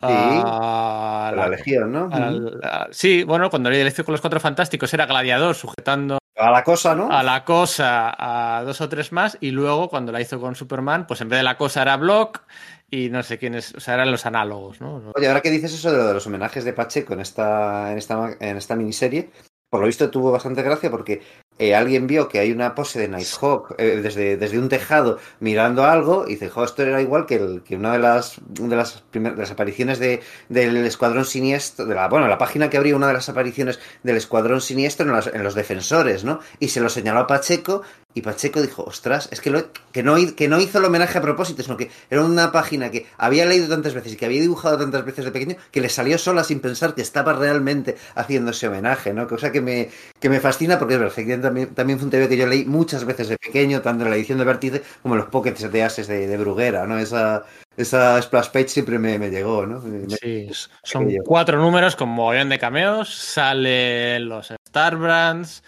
[0.01, 2.09] Sí, a la, la, Legión, ¿no?
[2.09, 6.51] A la, sí, bueno, cuando le hizo con los Cuatro Fantásticos era Gladiador sujetando a
[6.51, 7.11] la cosa, ¿no?
[7.11, 11.05] A la cosa, a dos o tres más, y luego cuando la hizo con Superman,
[11.05, 12.43] pues en vez de la cosa era Block
[12.91, 15.11] y no sé quiénes, o sea, eran los análogos, ¿no?
[15.15, 17.97] Oye, ahora que dices eso de, lo de los homenajes de Pacheco en esta, en
[17.97, 19.29] esta, en esta miniserie,
[19.69, 21.21] por lo visto tuvo bastante gracia porque
[21.59, 25.83] eh, alguien vio que hay una pose de Nighthawk eh, desde, desde un tejado mirando
[25.83, 29.99] algo y dice, esto era igual que, el, que una de las, de las, apariciones
[29.99, 33.79] de, del Escuadrón Siniestro, de la, bueno, la página que abría una de las apariciones
[34.01, 36.39] del Escuadrón Siniestro en, en los defensores, ¿no?
[36.59, 40.15] Y se lo señaló a Pacheco y Pacheco dijo, ostras, es que, lo, que, no,
[40.35, 43.67] que no hizo el homenaje a propósito, sino que era una página que había leído
[43.67, 46.59] tantas veces y que había dibujado tantas veces de pequeño que le salió sola sin
[46.59, 49.27] pensar que estaba realmente haciendo ese homenaje, ¿no?
[49.27, 49.89] Cosa que me,
[50.19, 53.05] que me fascina porque es verdad, también, también fue un TV que yo leí muchas
[53.05, 56.07] veces de pequeño, tanto en la edición de Vértice como en los pockets de Ases
[56.07, 56.97] de, de Bruguera, ¿no?
[56.97, 57.45] Esa,
[57.77, 59.81] esa splash page siempre me, me llegó, ¿no?
[59.81, 60.49] Me, sí,
[60.83, 65.63] son cuatro números con mogollón de cameos, salen los Starbrands,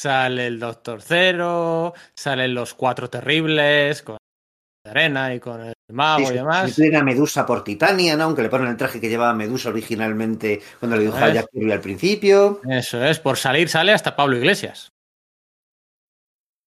[0.00, 4.16] sale el Doctor Cero, salen los Cuatro Terribles, con
[4.86, 6.72] Arena y con el mago sí, y demás.
[6.72, 8.24] Sí, una Medusa por Titania, ¿no?
[8.24, 11.80] Aunque le ponen el traje que llevaba Medusa originalmente cuando le dibujaba Jack Kirby al
[11.80, 12.60] principio.
[12.68, 14.90] Eso es, por salir sale hasta Pablo Iglesias.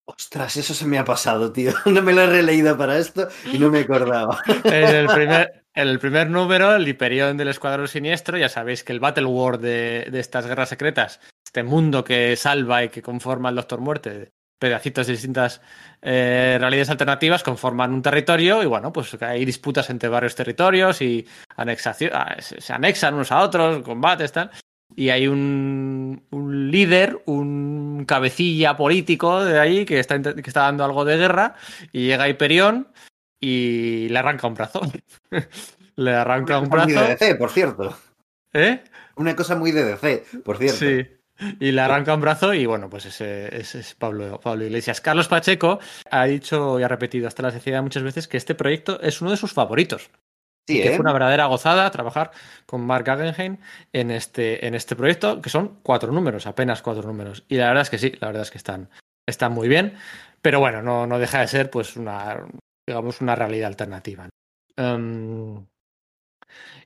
[0.05, 1.71] Ostras, eso se me ha pasado, tío.
[1.85, 4.39] No me lo he releído para esto y no me acordaba.
[4.63, 8.93] En el primer, en el primer número, el Hiperión del Escuadrón Siniestro, ya sabéis que
[8.93, 11.19] el Battle War de, de, estas guerras secretas,
[11.53, 15.61] este mundo que salva y que conforma el Doctor Muerte, pedacitos de distintas
[16.01, 21.27] eh, realidades alternativas, conforman un territorio y bueno, pues hay disputas entre varios territorios y
[21.55, 24.49] anexación, se anexan unos a otros, combates, tal
[24.95, 30.83] y hay un, un, líder, un cabecilla político de ahí que está, que está dando
[30.83, 31.53] algo de guerra
[31.91, 32.87] y llega Hyperion
[33.39, 34.81] y le arranca un brazo.
[35.97, 36.87] le arranca un brazo.
[36.87, 37.95] Muy de DC, por cierto.
[38.53, 38.83] ¿Eh?
[39.17, 40.77] Una cosa muy de DC, por cierto.
[40.77, 41.22] Sí.
[41.59, 45.01] Y le arranca un brazo y bueno, pues ese, ese es Pablo, Pablo Iglesias.
[45.01, 45.79] Carlos Pacheco
[46.09, 49.31] ha dicho y ha repetido hasta la saciedad muchas veces que este proyecto es uno
[49.31, 50.11] de sus favoritos.
[50.67, 50.91] Sí, que ¿eh?
[50.91, 52.31] fue una verdadera gozada trabajar
[52.65, 53.57] con Mark Guggenheim
[53.91, 57.43] en este, en este proyecto, que son cuatro números, apenas cuatro números.
[57.49, 58.89] Y la verdad es que sí, la verdad es que están,
[59.27, 59.95] están muy bien.
[60.41, 62.45] Pero bueno, no, no deja de ser pues una,
[62.87, 64.29] digamos, una realidad alternativa.
[64.77, 65.65] Um,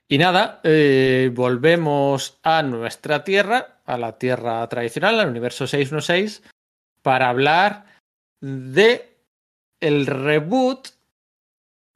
[0.08, 6.42] y nada, eh, volvemos a nuestra Tierra, a la Tierra tradicional, al universo 616,
[7.02, 7.86] para hablar
[8.40, 9.16] de
[9.80, 10.88] el reboot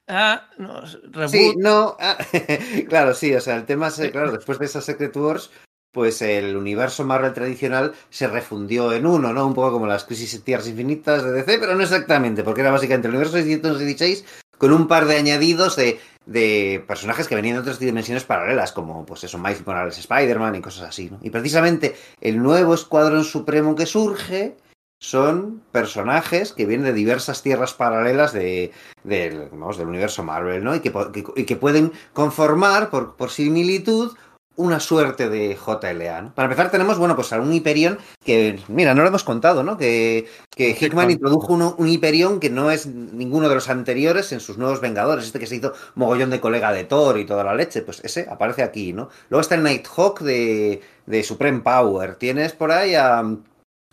[0.07, 1.29] Ah, no, reboot.
[1.29, 2.17] Sí, no, ah,
[2.89, 5.49] claro, sí, o sea, el tema es, claro, después de esa Secret Wars,
[5.93, 9.47] pues el universo Marvel tradicional se refundió en uno, ¿no?
[9.47, 12.71] Un poco como las crisis en tierras infinitas de DC, pero no exactamente, porque era
[12.71, 17.63] básicamente el universo 616 con un par de añadidos de, de personajes que venían de
[17.63, 21.19] otras dimensiones paralelas, como pues eso, Miles Morales, Spider-Man y cosas así, ¿no?
[21.21, 24.55] Y precisamente el nuevo Escuadrón Supremo que surge
[25.01, 28.71] son personajes que vienen de diversas tierras paralelas de,
[29.03, 30.73] de, del universo Marvel, ¿no?
[30.73, 34.15] Y que, que, y que pueden conformar, por, por, similitud,
[34.55, 36.33] una suerte de JLA, ¿no?
[36.33, 39.77] Para empezar tenemos, bueno, pues a un Hyperion que, mira, no lo hemos contado, ¿no?
[39.77, 44.39] Que, que Hickman introdujo uno, un Hyperion que no es ninguno de los anteriores en
[44.39, 47.55] sus nuevos Vengadores, este que se hizo mogollón de colega de Thor y toda la
[47.55, 49.09] leche, pues ese aparece aquí, ¿no?
[49.29, 53.23] Luego está el Nighthawk de, de Supreme Power, tienes por ahí a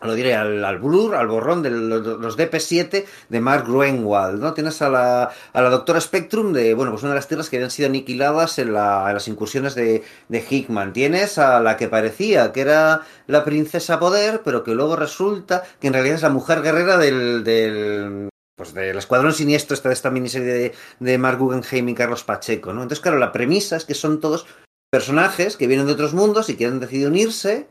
[0.07, 4.53] lo diré, al, al blur, al borrón de los, los DP7 de Mark Gruenwald, ¿no?
[4.53, 7.57] Tienes a la, a la doctora Spectrum de, bueno, pues una de las tierras que
[7.57, 10.93] habían sido aniquiladas en, la, en las incursiones de, de, Hickman.
[10.93, 15.87] Tienes a la que parecía que era la princesa poder, pero que luego resulta que
[15.87, 20.11] en realidad es la mujer guerrera del, del pues del escuadrón siniestro esta de esta
[20.11, 22.83] miniserie de, de Mark Guggenheim y Carlos Pacheco, ¿no?
[22.83, 24.45] Entonces, claro, la premisa es que son todos
[24.91, 27.67] personajes que vienen de otros mundos y que han decidido unirse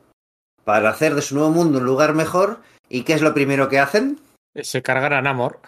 [0.64, 2.60] para hacer de su nuevo mundo un lugar mejor.
[2.88, 4.20] ¿Y qué es lo primero que hacen?
[4.54, 5.60] Se cargan a Namor.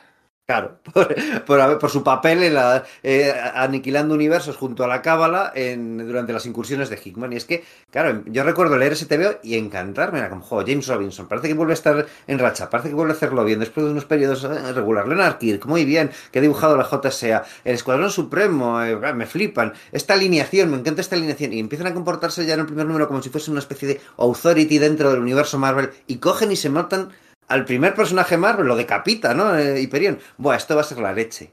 [0.53, 0.77] Claro,
[1.47, 6.35] por, por, su papel en la, eh, aniquilando universos junto a la Cábala en, durante
[6.35, 7.33] las incursiones de Hickman.
[7.33, 10.19] Y es que, claro, yo recuerdo leer ese TVO y encantarme.
[10.19, 13.17] Era como, James Robinson, parece que vuelve a estar en racha, parece que vuelve a
[13.17, 15.09] hacerlo bien después de unos periodos eh, regular.
[15.09, 17.45] Leonard Kirk, muy bien, que ha dibujado la JSA.
[17.65, 19.73] El Escuadrón Supremo, eh, me flipan.
[19.91, 21.55] Esta alineación, me encanta esta alineación.
[21.55, 24.01] Y empiezan a comportarse ya en el primer número como si fuese una especie de
[24.19, 25.93] authority dentro del universo Marvel.
[26.07, 27.09] Y cogen y se matan
[27.53, 29.57] al primer personaje Marvel, lo decapita, ¿no?
[29.59, 30.19] Eh, Hyperion.
[30.39, 31.51] Buah, esto va a ser la leche.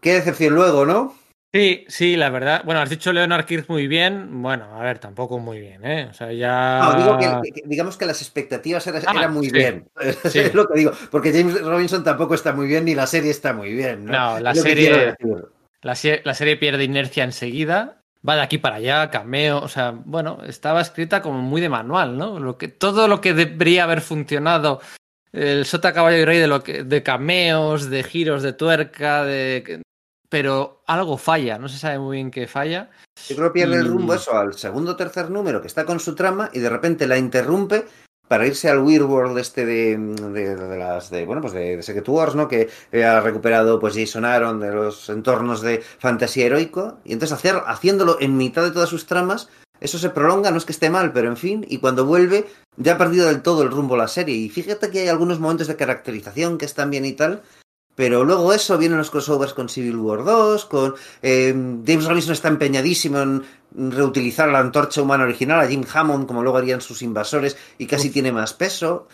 [0.00, 1.14] Qué decepción luego, ¿no?
[1.50, 2.62] Sí, sí, la verdad.
[2.64, 4.42] Bueno, has dicho Leonard Kirk muy bien.
[4.42, 6.08] Bueno, a ver, tampoco muy bien, ¿eh?
[6.10, 6.80] O sea, ya.
[6.80, 9.88] No, digo que, que digamos que las expectativas eran, ah, muy sí, bien.
[10.24, 10.40] Sí.
[10.40, 10.92] es lo que digo.
[11.10, 14.04] Porque James Robinson tampoco está muy bien, ni la serie está muy bien.
[14.04, 15.14] No, no la, serie,
[15.80, 15.94] la,
[16.24, 18.02] la serie pierde inercia enseguida.
[18.26, 19.58] Va de aquí para allá, cameo.
[19.60, 22.40] O sea, bueno, estaba escrita como muy de manual, ¿no?
[22.40, 24.80] Lo que, todo lo que debería haber funcionado
[25.34, 29.82] el Sota Caballo y Rey de, lo que, de cameos, de giros de tuerca, de
[30.28, 32.90] pero algo falla, no se sabe muy bien qué falla.
[33.28, 33.78] Yo creo que pierde y...
[33.78, 36.68] el rumbo eso al segundo o tercer número que está con su trama y de
[36.68, 37.84] repente la interrumpe
[38.26, 41.82] para irse al Weird World este de, de, de las de bueno pues de, de,
[41.82, 42.48] Secret Wars, ¿no?
[42.48, 42.68] Que
[43.04, 48.16] ha recuperado pues Jason Aaron de los entornos de fantasía heroico y entonces hacer, haciéndolo
[48.20, 49.48] en mitad de todas sus tramas
[49.84, 52.46] eso se prolonga, no es que esté mal, pero en fin, y cuando vuelve
[52.78, 54.34] ya ha perdido del todo el rumbo la serie.
[54.34, 57.42] Y fíjate que hay algunos momentos de caracterización que están bien y tal,
[57.94, 61.52] pero luego eso, vienen los crossovers con Civil War 2, con eh,
[61.86, 66.56] James Robinson está empeñadísimo en reutilizar la antorcha humana original, a Jim Hammond, como luego
[66.56, 68.14] harían sus invasores, y casi Uf.
[68.14, 69.06] tiene más peso.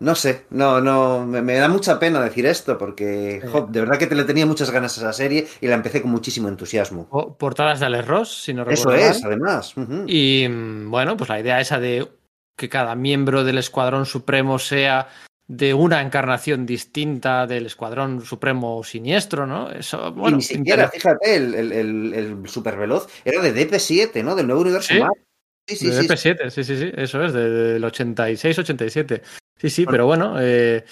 [0.00, 3.98] No sé, no, no, me, me, da mucha pena decir esto porque jo, de verdad
[3.98, 7.08] que te le tenía muchas ganas a esa serie y la empecé con muchísimo entusiasmo.
[7.10, 9.76] O, portadas de Alex Ross, si no Eso es, además.
[9.76, 10.04] Uh -huh.
[10.06, 10.46] Y
[10.88, 12.06] bueno, pues la idea esa de
[12.56, 15.08] que cada miembro del Escuadrón Supremo sea
[15.48, 19.70] de una encarnación distinta del Escuadrón Supremo Siniestro, ¿no?
[19.70, 24.36] Eso, bueno, y ni siquiera, fíjate, el, el, el, el superveloz era de DP7, ¿no?
[24.36, 25.00] Del nuevo universo ¿Sí?
[25.66, 29.22] Sí, sí, de sí, DP7, sí, sí, sí, eso es, del 86-87.
[29.58, 30.84] Sí, sí, pero bueno, eh,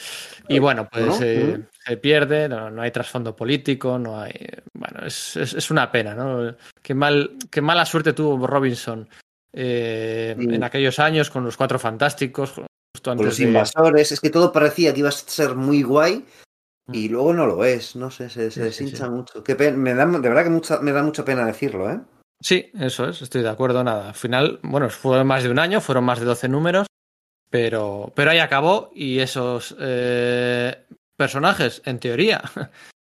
[0.49, 1.19] y bueno, pues ¿no?
[1.23, 4.35] eh, se pierde, no, no, hay trasfondo político, no hay.
[4.75, 6.55] Bueno, es, es, es, una pena, ¿no?
[6.83, 9.09] Qué, mal, qué mala suerte tuvo Robinson
[9.53, 10.55] eh, sí.
[10.55, 13.17] en aquellos años con los cuatro fantásticos, justo antes.
[13.17, 16.25] Con los invasores, es que todo parecía que iba a ser muy guay.
[16.93, 19.43] Y luego no lo es, no sé, se, se sí, deshincha sí, mucho.
[19.43, 22.01] Qué pena, me da, de verdad que mucha, me da mucha pena decirlo, ¿eh?
[22.41, 24.11] Sí, eso es, estoy de acuerdo, nada.
[24.11, 26.87] Al final, bueno, fue más de un año, fueron más de 12 números,
[27.57, 30.77] pero, pero ahí acabó y esos eh,
[31.17, 32.43] personajes, en teoría,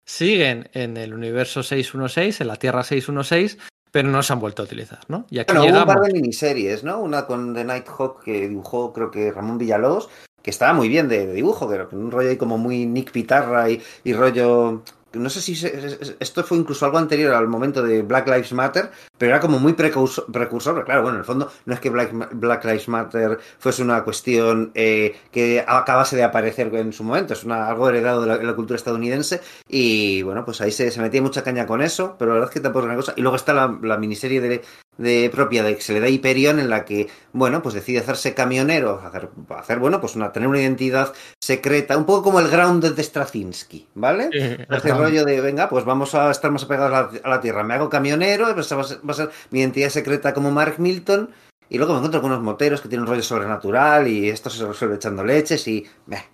[0.07, 3.59] siguen en el universo 616, en la Tierra 616,
[3.93, 5.27] pero no se han vuelto a utilizar, ¿no?
[5.29, 5.85] Y aquí bueno, llegamos...
[5.85, 7.01] hubo un par de miniseries, ¿no?
[7.01, 10.09] Una con The Nighthawk que dibujó, creo que Ramón Villalobos,
[10.43, 13.13] que estaba muy bien de, de dibujo, pero con un rollo ahí como muy Nick
[13.13, 17.83] Pitarra y, y rollo no sé si se, esto fue incluso algo anterior al momento
[17.83, 18.91] de Black Lives Matter,
[19.21, 22.11] pero era como muy precursor, precursor claro, bueno, en el fondo no es que Black,
[22.33, 27.45] Black Lives Matter fuese una cuestión eh, que acabase de aparecer en su momento, es
[27.45, 31.03] una, algo heredado de la, de la, cultura estadounidense y bueno, pues ahí se, se,
[31.03, 33.13] metía mucha caña con eso, pero la verdad es que tampoco es una cosa.
[33.15, 34.63] Y luego está la, la miniserie de,
[35.01, 38.35] de propia de que se le da Hyperion en la que, bueno, pues decide hacerse
[38.35, 42.93] camionero, hacer, hacer bueno, pues una, tener una identidad secreta, un poco como el grounded
[42.93, 44.29] de Straczynski, ¿vale?
[44.69, 47.63] Ese rollo de, venga, pues vamos a estar más apegados a la, a la Tierra,
[47.65, 51.31] me hago camionero, pues va a, ser, mi identidad secreta como Mark Milton,
[51.69, 54.67] y luego me encuentro con unos moteros que tienen un rollo sobrenatural y esto se
[54.67, 55.87] resuelve echando leches y...
[56.07, 56.25] Meh,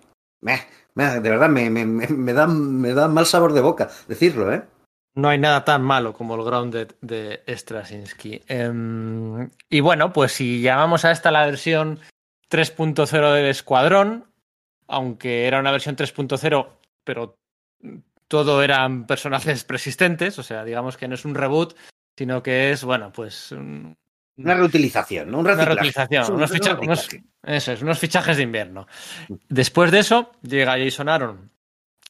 [0.41, 0.61] meh,
[0.95, 4.63] meh, de verdad me, me, me, da, me da mal sabor de boca decirlo, ¿eh?
[5.17, 8.43] No hay nada tan malo como el Grounded de Straczynski.
[8.51, 11.99] Um, y bueno, pues si llamamos a esta la versión
[12.51, 14.25] 3.0 del Escuadrón,
[14.87, 16.67] aunque era una versión 3.0,
[17.03, 17.35] pero
[18.27, 21.75] todo eran personajes persistentes, o sea, digamos que no es un reboot,
[22.17, 23.51] sino que es, bueno, pues...
[23.51, 23.95] Un,
[24.37, 25.39] una reutilización, ¿no?
[25.39, 27.09] Un una reutilización, unos, ficha unos,
[27.43, 28.87] eso es, unos fichajes de invierno.
[29.49, 31.49] Después de eso, llega Jason Aaron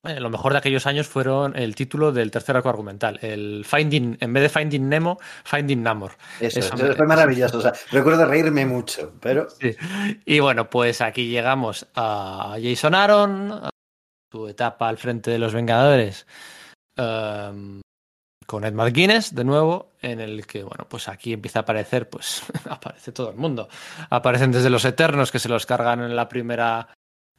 [0.04, 4.18] eh, lo mejor de aquellos años fueron el título del tercer arco argumental, el Finding,
[4.20, 6.14] en vez de Finding Nemo, Finding Namor.
[6.40, 9.50] Eso, eso fue maravilloso, o sea, recuerdo reírme mucho, pero...
[9.50, 9.76] Sí.
[10.26, 13.70] Y bueno, pues aquí llegamos a Jason Aaron, a
[14.32, 16.28] su etapa al frente de los Vengadores,
[16.98, 17.82] um,
[18.48, 22.42] con Ed McGuinness de nuevo, en el que, bueno, pues aquí empieza a aparecer, pues
[22.70, 23.68] aparece todo el mundo.
[24.10, 26.88] Aparecen desde los Eternos, que se los cargan en la primera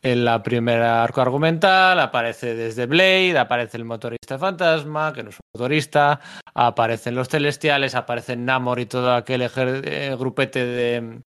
[0.00, 5.36] en la primera arco argumental aparece desde Blade, aparece el motorista fantasma, que no es
[5.36, 6.20] un motorista,
[6.54, 11.22] aparecen los celestiales, aparecen Namor y todo aquel eh, grupete de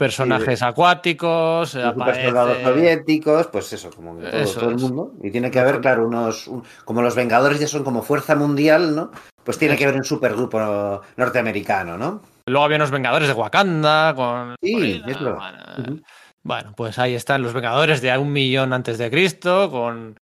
[0.00, 5.12] personajes sí, acuáticos, soldados soviéticos, pues eso, como todo, eso todo el mundo.
[5.22, 8.96] Y tiene que haber, claro, unos, un, como los Vengadores ya son como fuerza mundial,
[8.96, 9.10] ¿no?
[9.44, 12.22] Pues tiene que haber un supergrupo norteamericano, ¿no?
[12.46, 14.56] Luego había unos Vengadores de Wakanda, con...
[14.62, 15.36] Sí, es lo...
[15.36, 16.02] Bueno, uh -huh.
[16.42, 20.18] Bueno, pues ahí están los Vengadores de un millón antes de Cristo, con.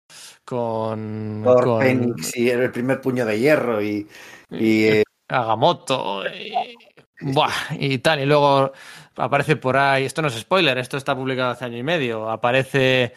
[0.44, 1.42] con.
[1.42, 1.82] Thor, con...
[1.82, 4.06] Phoenix y el primer puño de hierro y.
[4.50, 5.02] y eh...
[5.28, 6.52] Agamotto y,
[7.20, 8.20] buah, y tal.
[8.20, 8.72] Y luego
[9.16, 10.04] aparece por ahí.
[10.04, 12.30] Esto no es spoiler, esto está publicado hace año y medio.
[12.30, 13.12] Aparece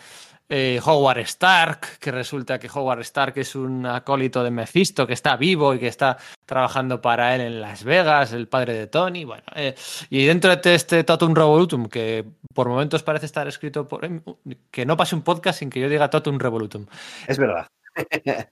[0.49, 5.35] eh, Howard Stark, que resulta que Howard Stark es un acólito de Mephisto que está
[5.35, 9.25] vivo y que está trabajando para él en Las Vegas, el padre de Tony.
[9.25, 9.75] Bueno, eh,
[10.09, 14.07] y dentro de este Totum Revolutum, que por momentos parece estar escrito por.
[14.71, 16.85] que no pase un podcast sin que yo diga Totum Revolutum.
[17.27, 17.67] Es verdad.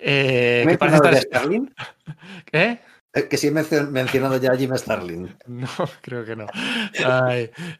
[0.00, 1.48] eh, ¿Qué parece estar...
[2.44, 2.80] ¿Qué?
[3.12, 5.36] Que sí he mencionado ya a Jim Starlin.
[5.46, 5.68] No,
[6.02, 6.46] creo que no.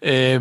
[0.01, 0.39] eh,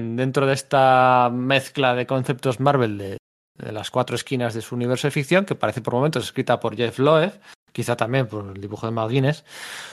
[0.00, 3.18] dentro de esta mezcla de conceptos Marvel de,
[3.58, 6.98] las cuatro esquinas de su universo de ficción, que parece por momentos escrita por Jeff
[6.98, 7.32] Loeb,
[7.72, 9.44] quizá también por el dibujo de McGuinness,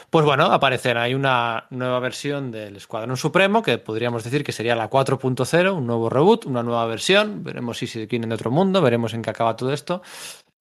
[0.09, 4.75] pues bueno, aparecerá hay una nueva versión del Escuadrón Supremo, que podríamos decir que sería
[4.75, 8.81] la 4.0, un nuevo reboot, una nueva versión, veremos si se vienen de otro mundo,
[8.81, 10.01] veremos en qué acaba todo esto,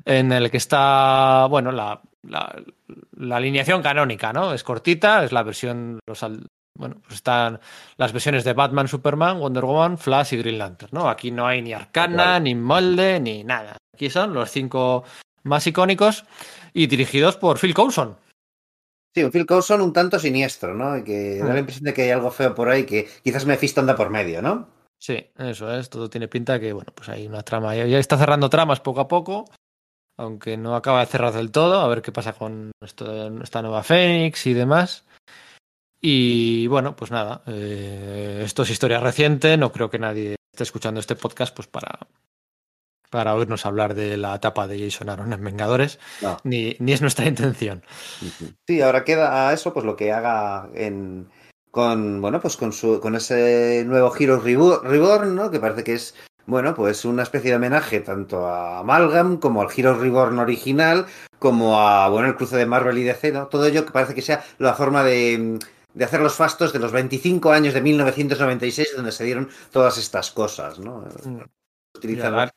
[0.05, 2.63] en el que está, bueno, la la,
[3.17, 4.53] la, alineación canónica, ¿no?
[4.53, 6.01] Es cortita, es la versión.
[6.07, 6.25] Los,
[6.79, 7.61] bueno, pues están
[7.97, 11.09] las versiones de Batman, Superman, Wonder Woman, Flash y Green Lantern, ¿no?
[11.09, 13.77] Aquí no hay ni Arcana, ni Molde, ni nada.
[13.95, 15.05] Aquí son los cinco
[15.43, 16.25] más icónicos
[16.73, 18.17] y dirigidos por Phil Coulson.
[19.15, 20.97] Sí, un Phil Coulson un tanto siniestro, ¿no?
[20.97, 23.81] Y que da la impresión de que hay algo feo por ahí que quizás Mephisto
[23.81, 24.69] anda por medio, ¿no?
[24.99, 25.91] Sí, eso es.
[25.91, 27.75] Todo tiene pinta que, bueno, pues hay una trama.
[27.75, 29.45] Ya está cerrando tramas poco a poco
[30.17, 33.83] aunque no acaba de cerrar del todo, a ver qué pasa con esto, esta nueva
[33.83, 35.05] Fénix y demás.
[36.01, 40.99] Y bueno, pues nada, eh, esto es historia reciente, no creo que nadie esté escuchando
[40.99, 42.09] este podcast pues para,
[43.09, 46.39] para oírnos hablar de la etapa de Jason Aaron en Vengadores, no.
[46.43, 47.85] ni, ni, es nuestra intención.
[48.67, 51.31] Sí, ahora queda a eso pues lo que haga en
[51.71, 55.51] con bueno pues con su con ese nuevo Hero Reborn, ¿no?
[55.51, 56.15] Que parece que es
[56.47, 61.07] bueno, pues una especie de homenaje tanto a Amalgam como al Hero Reborn original,
[61.39, 63.47] como a, bueno, el cruce de Marvel y DC, ¿no?
[63.47, 65.59] Todo ello que parece que sea la forma de,
[65.95, 70.31] de hacer los fastos de los 25 años de 1996 donde se dieron todas estas
[70.31, 71.05] cosas, ¿no?
[71.95, 72.51] Utilizar los,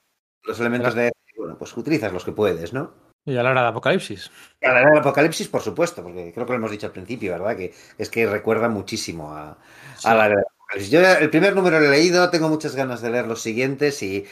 [0.44, 1.12] los, elementos de...
[1.38, 2.94] Bueno, pues utilizas los que puedes, ¿no?
[3.26, 4.32] Y a la hora de Apocalipsis.
[4.62, 7.32] A la hora de Apocalipsis, por supuesto, porque creo que lo hemos dicho al principio,
[7.32, 7.58] ¿verdad?
[7.58, 9.58] Que es que recuerda muchísimo a,
[9.98, 10.08] sí.
[10.08, 10.44] a la
[10.90, 14.26] yo el primer número lo he leído, tengo muchas ganas de leer los siguientes y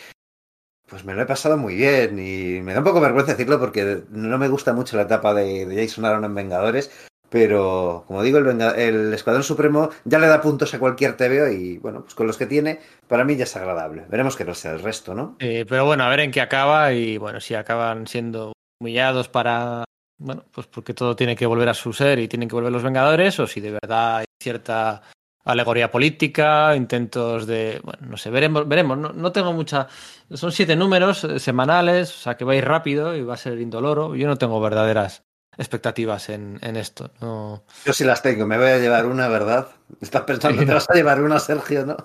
[0.88, 4.04] pues me lo he pasado muy bien y me da un poco vergüenza decirlo porque
[4.10, 6.92] no me gusta mucho la etapa de, Jason Aaron en Vengadores,
[7.30, 12.02] pero como digo, el, Escuadrón Supremo ya le da puntos a cualquier TVO y bueno,
[12.04, 14.06] pues con los que tiene, para mí ya es agradable.
[14.08, 15.36] Veremos que no sea el resto, ¿no?
[15.40, 19.86] Eh, pero bueno, a ver en qué acaba y bueno, si acaban siendo humillados para...
[20.20, 22.84] Bueno, pues porque todo tiene que volver a su ser y tienen que volver los
[22.84, 25.02] Vengadores o si de verdad hay cierta
[25.44, 29.88] alegoría política, intentos de, bueno, no sé, veremos, veremos, no, no, tengo mucha,
[30.32, 33.60] son siete números semanales, o sea que va a ir rápido y va a ser
[33.60, 35.24] indoloro, yo no tengo verdaderas
[35.58, 37.12] expectativas en, en esto.
[37.22, 37.64] No...
[37.86, 39.68] Yo sí las tengo, me voy a llevar una, ¿verdad?
[40.02, 41.98] Estás pensando, sí, te vas a llevar una, Sergio, ¿no?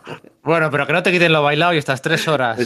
[0.42, 2.58] Bueno, pero que no te quiten lo bailado y estas tres horas.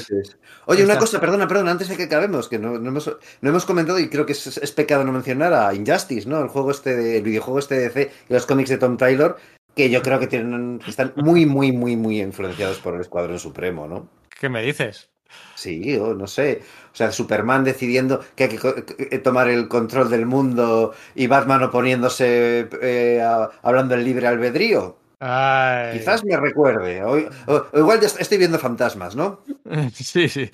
[0.67, 3.65] Oye, una cosa, perdona, perdona, antes de que acabemos, que no, no, hemos, no hemos
[3.65, 6.41] comentado y creo que es, es, pecado no mencionar a Injustice, ¿no?
[6.43, 9.37] El juego este, de, el videojuego este de DC y los cómics de Tom Taylor,
[9.75, 13.87] que yo creo que tienen, están muy, muy, muy, muy influenciados por el Escuadrón Supremo,
[13.87, 14.09] ¿no?
[14.39, 15.11] ¿Qué me dices?
[15.55, 16.63] Sí, o no sé.
[16.93, 22.69] O sea, Superman decidiendo que hay que tomar el control del mundo y Batman oponiéndose,
[22.83, 24.99] eh, a, hablando en libre albedrío.
[25.25, 26.01] Ay.
[26.01, 27.05] Quizás me recuerde.
[27.05, 27.13] O,
[27.47, 29.45] o, o, igual ya estoy viendo fantasmas, ¿no?
[29.95, 30.51] Sí, sí.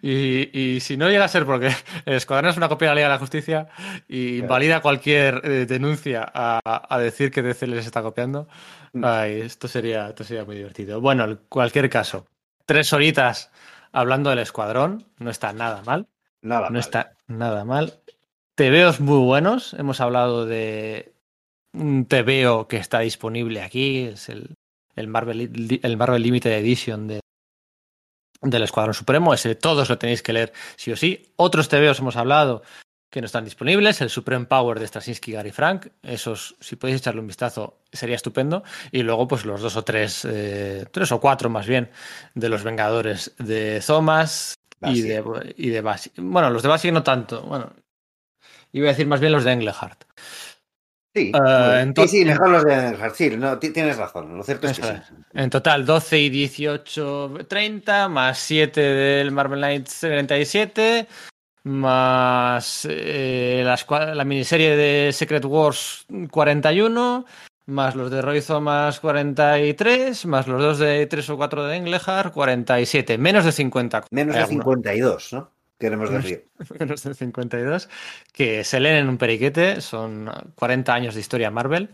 [0.00, 1.72] Y, y, si no llega a ser porque
[2.06, 3.68] el Escuadrón es una copia de la Liga de la Justicia
[4.06, 4.52] y claro.
[4.52, 8.46] valida cualquier eh, denuncia a, a, decir que DC les está copiando,
[8.92, 9.04] mm.
[9.04, 11.00] ay, esto sería, esto sería muy divertido.
[11.00, 12.26] Bueno, en cualquier caso,
[12.66, 13.50] tres horitas
[13.90, 16.06] hablando del Escuadrón, no está nada mal.
[16.40, 16.80] Nada no mal.
[16.80, 17.94] está nada mal.
[18.54, 19.74] TVOs muy buenos.
[19.74, 21.12] Hemos hablado de
[21.80, 24.54] un TVO que está disponible aquí, es el,
[24.96, 27.20] el Marvel, el Marvel Limited Edition de,
[28.42, 29.34] del Escuadrón Supremo.
[29.34, 31.32] Ese todos lo tenéis que leer sí o sí.
[31.36, 32.62] Otros TVOs hemos hablado
[33.10, 34.00] que no están disponibles.
[34.00, 35.88] El Supreme Power de Straczynski, Gary Frank.
[36.02, 38.62] Esos, si podéis echarle un vistazo, sería estupendo.
[38.92, 41.90] Y luego, pues los dos o tres, eh, tres o cuatro más bien,
[42.34, 45.80] de los Vengadores de Thomas y de, y de.
[46.16, 47.42] Bueno, los de Basi no tanto.
[47.42, 47.72] Bueno,
[48.72, 50.04] iba a decir más bien los de Englehart.
[51.14, 53.14] Sí, uh, en sí, sí, mejor los de Englehart.
[53.14, 54.36] Sí, no, tienes razón.
[54.36, 54.92] Lo cierto es que sí.
[55.32, 61.08] En total, 12 y 18, 30, más 7 del Marvel Knights 37
[61.68, 67.26] más eh, la, la, miniserie de Secret Wars 41,
[67.66, 72.32] más los de Roy Thomas 43, más los dos de 3 o 4 de Englehart
[72.32, 74.04] 47, menos de 50.
[74.10, 75.50] Menos de 52, ¿no?
[75.78, 76.46] Queremos decir.
[76.78, 77.88] Menos de 52,
[78.32, 81.90] que se leen en un periquete, son 40 años de historia Marvel.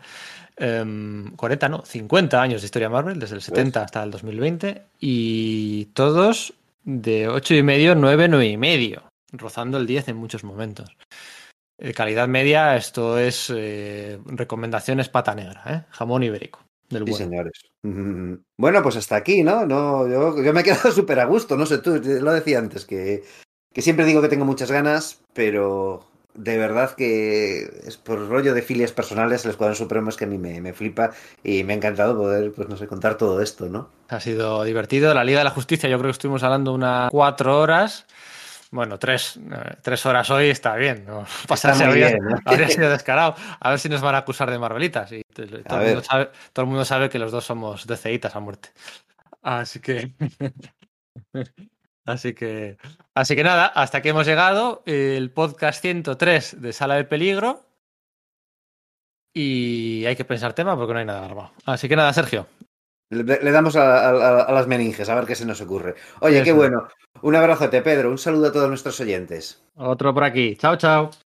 [0.56, 6.54] 40, no, 50 años de historia Marvel, desde el 70 hasta el 2020, y todos
[6.84, 10.96] de 8 y medio, 9, 9 y medio, rozando el 10 en muchos momentos.
[11.76, 15.82] De calidad media, esto es eh, recomendaciones pata negra, ¿eh?
[15.90, 16.60] jamón ibérico.
[16.88, 17.60] Del sí, señores.
[18.56, 19.66] Bueno, pues hasta aquí, ¿no?
[19.66, 22.86] no yo, yo me he quedado súper a gusto, no sé, tú lo decía antes,
[22.86, 23.24] que,
[23.74, 28.62] que siempre digo que tengo muchas ganas, pero de verdad que es por rollo de
[28.62, 31.10] filias personales el Escuadrón Supremo es que a mí me, me, flipa
[31.42, 33.90] y me ha encantado poder, pues no sé, contar todo esto, ¿no?
[34.08, 35.12] Ha sido divertido.
[35.12, 38.06] La Liga de la Justicia, yo creo que estuvimos hablando unas cuatro horas.
[38.70, 41.24] Bueno, tres, eh, tres horas hoy está bien, ¿no?
[41.48, 42.36] Pasarse habría, bien, ¿no?
[42.44, 43.36] habría sido descarado.
[43.60, 45.12] A ver si nos van a acusar de Marvelitas.
[45.12, 45.46] Y todo,
[45.80, 48.70] el mundo sabe, todo el mundo sabe que los dos somos DCitas a muerte.
[49.42, 50.12] Así que.
[52.06, 52.76] Así que,
[53.14, 54.82] así que nada, hasta aquí hemos llegado.
[54.86, 57.60] El podcast 103 de Sala de Peligro.
[59.32, 61.52] Y hay que pensar tema porque no hay nada grabado.
[61.64, 62.46] Así que nada, Sergio.
[63.10, 65.94] Le, le damos a, a, a, las meninges a ver qué se nos ocurre.
[66.20, 66.44] Oye, Eso.
[66.44, 66.88] qué bueno.
[67.22, 68.10] Un abrazote, Pedro.
[68.10, 69.62] Un saludo a todos nuestros oyentes.
[69.74, 70.56] Otro por aquí.
[70.56, 71.10] Chao, chao.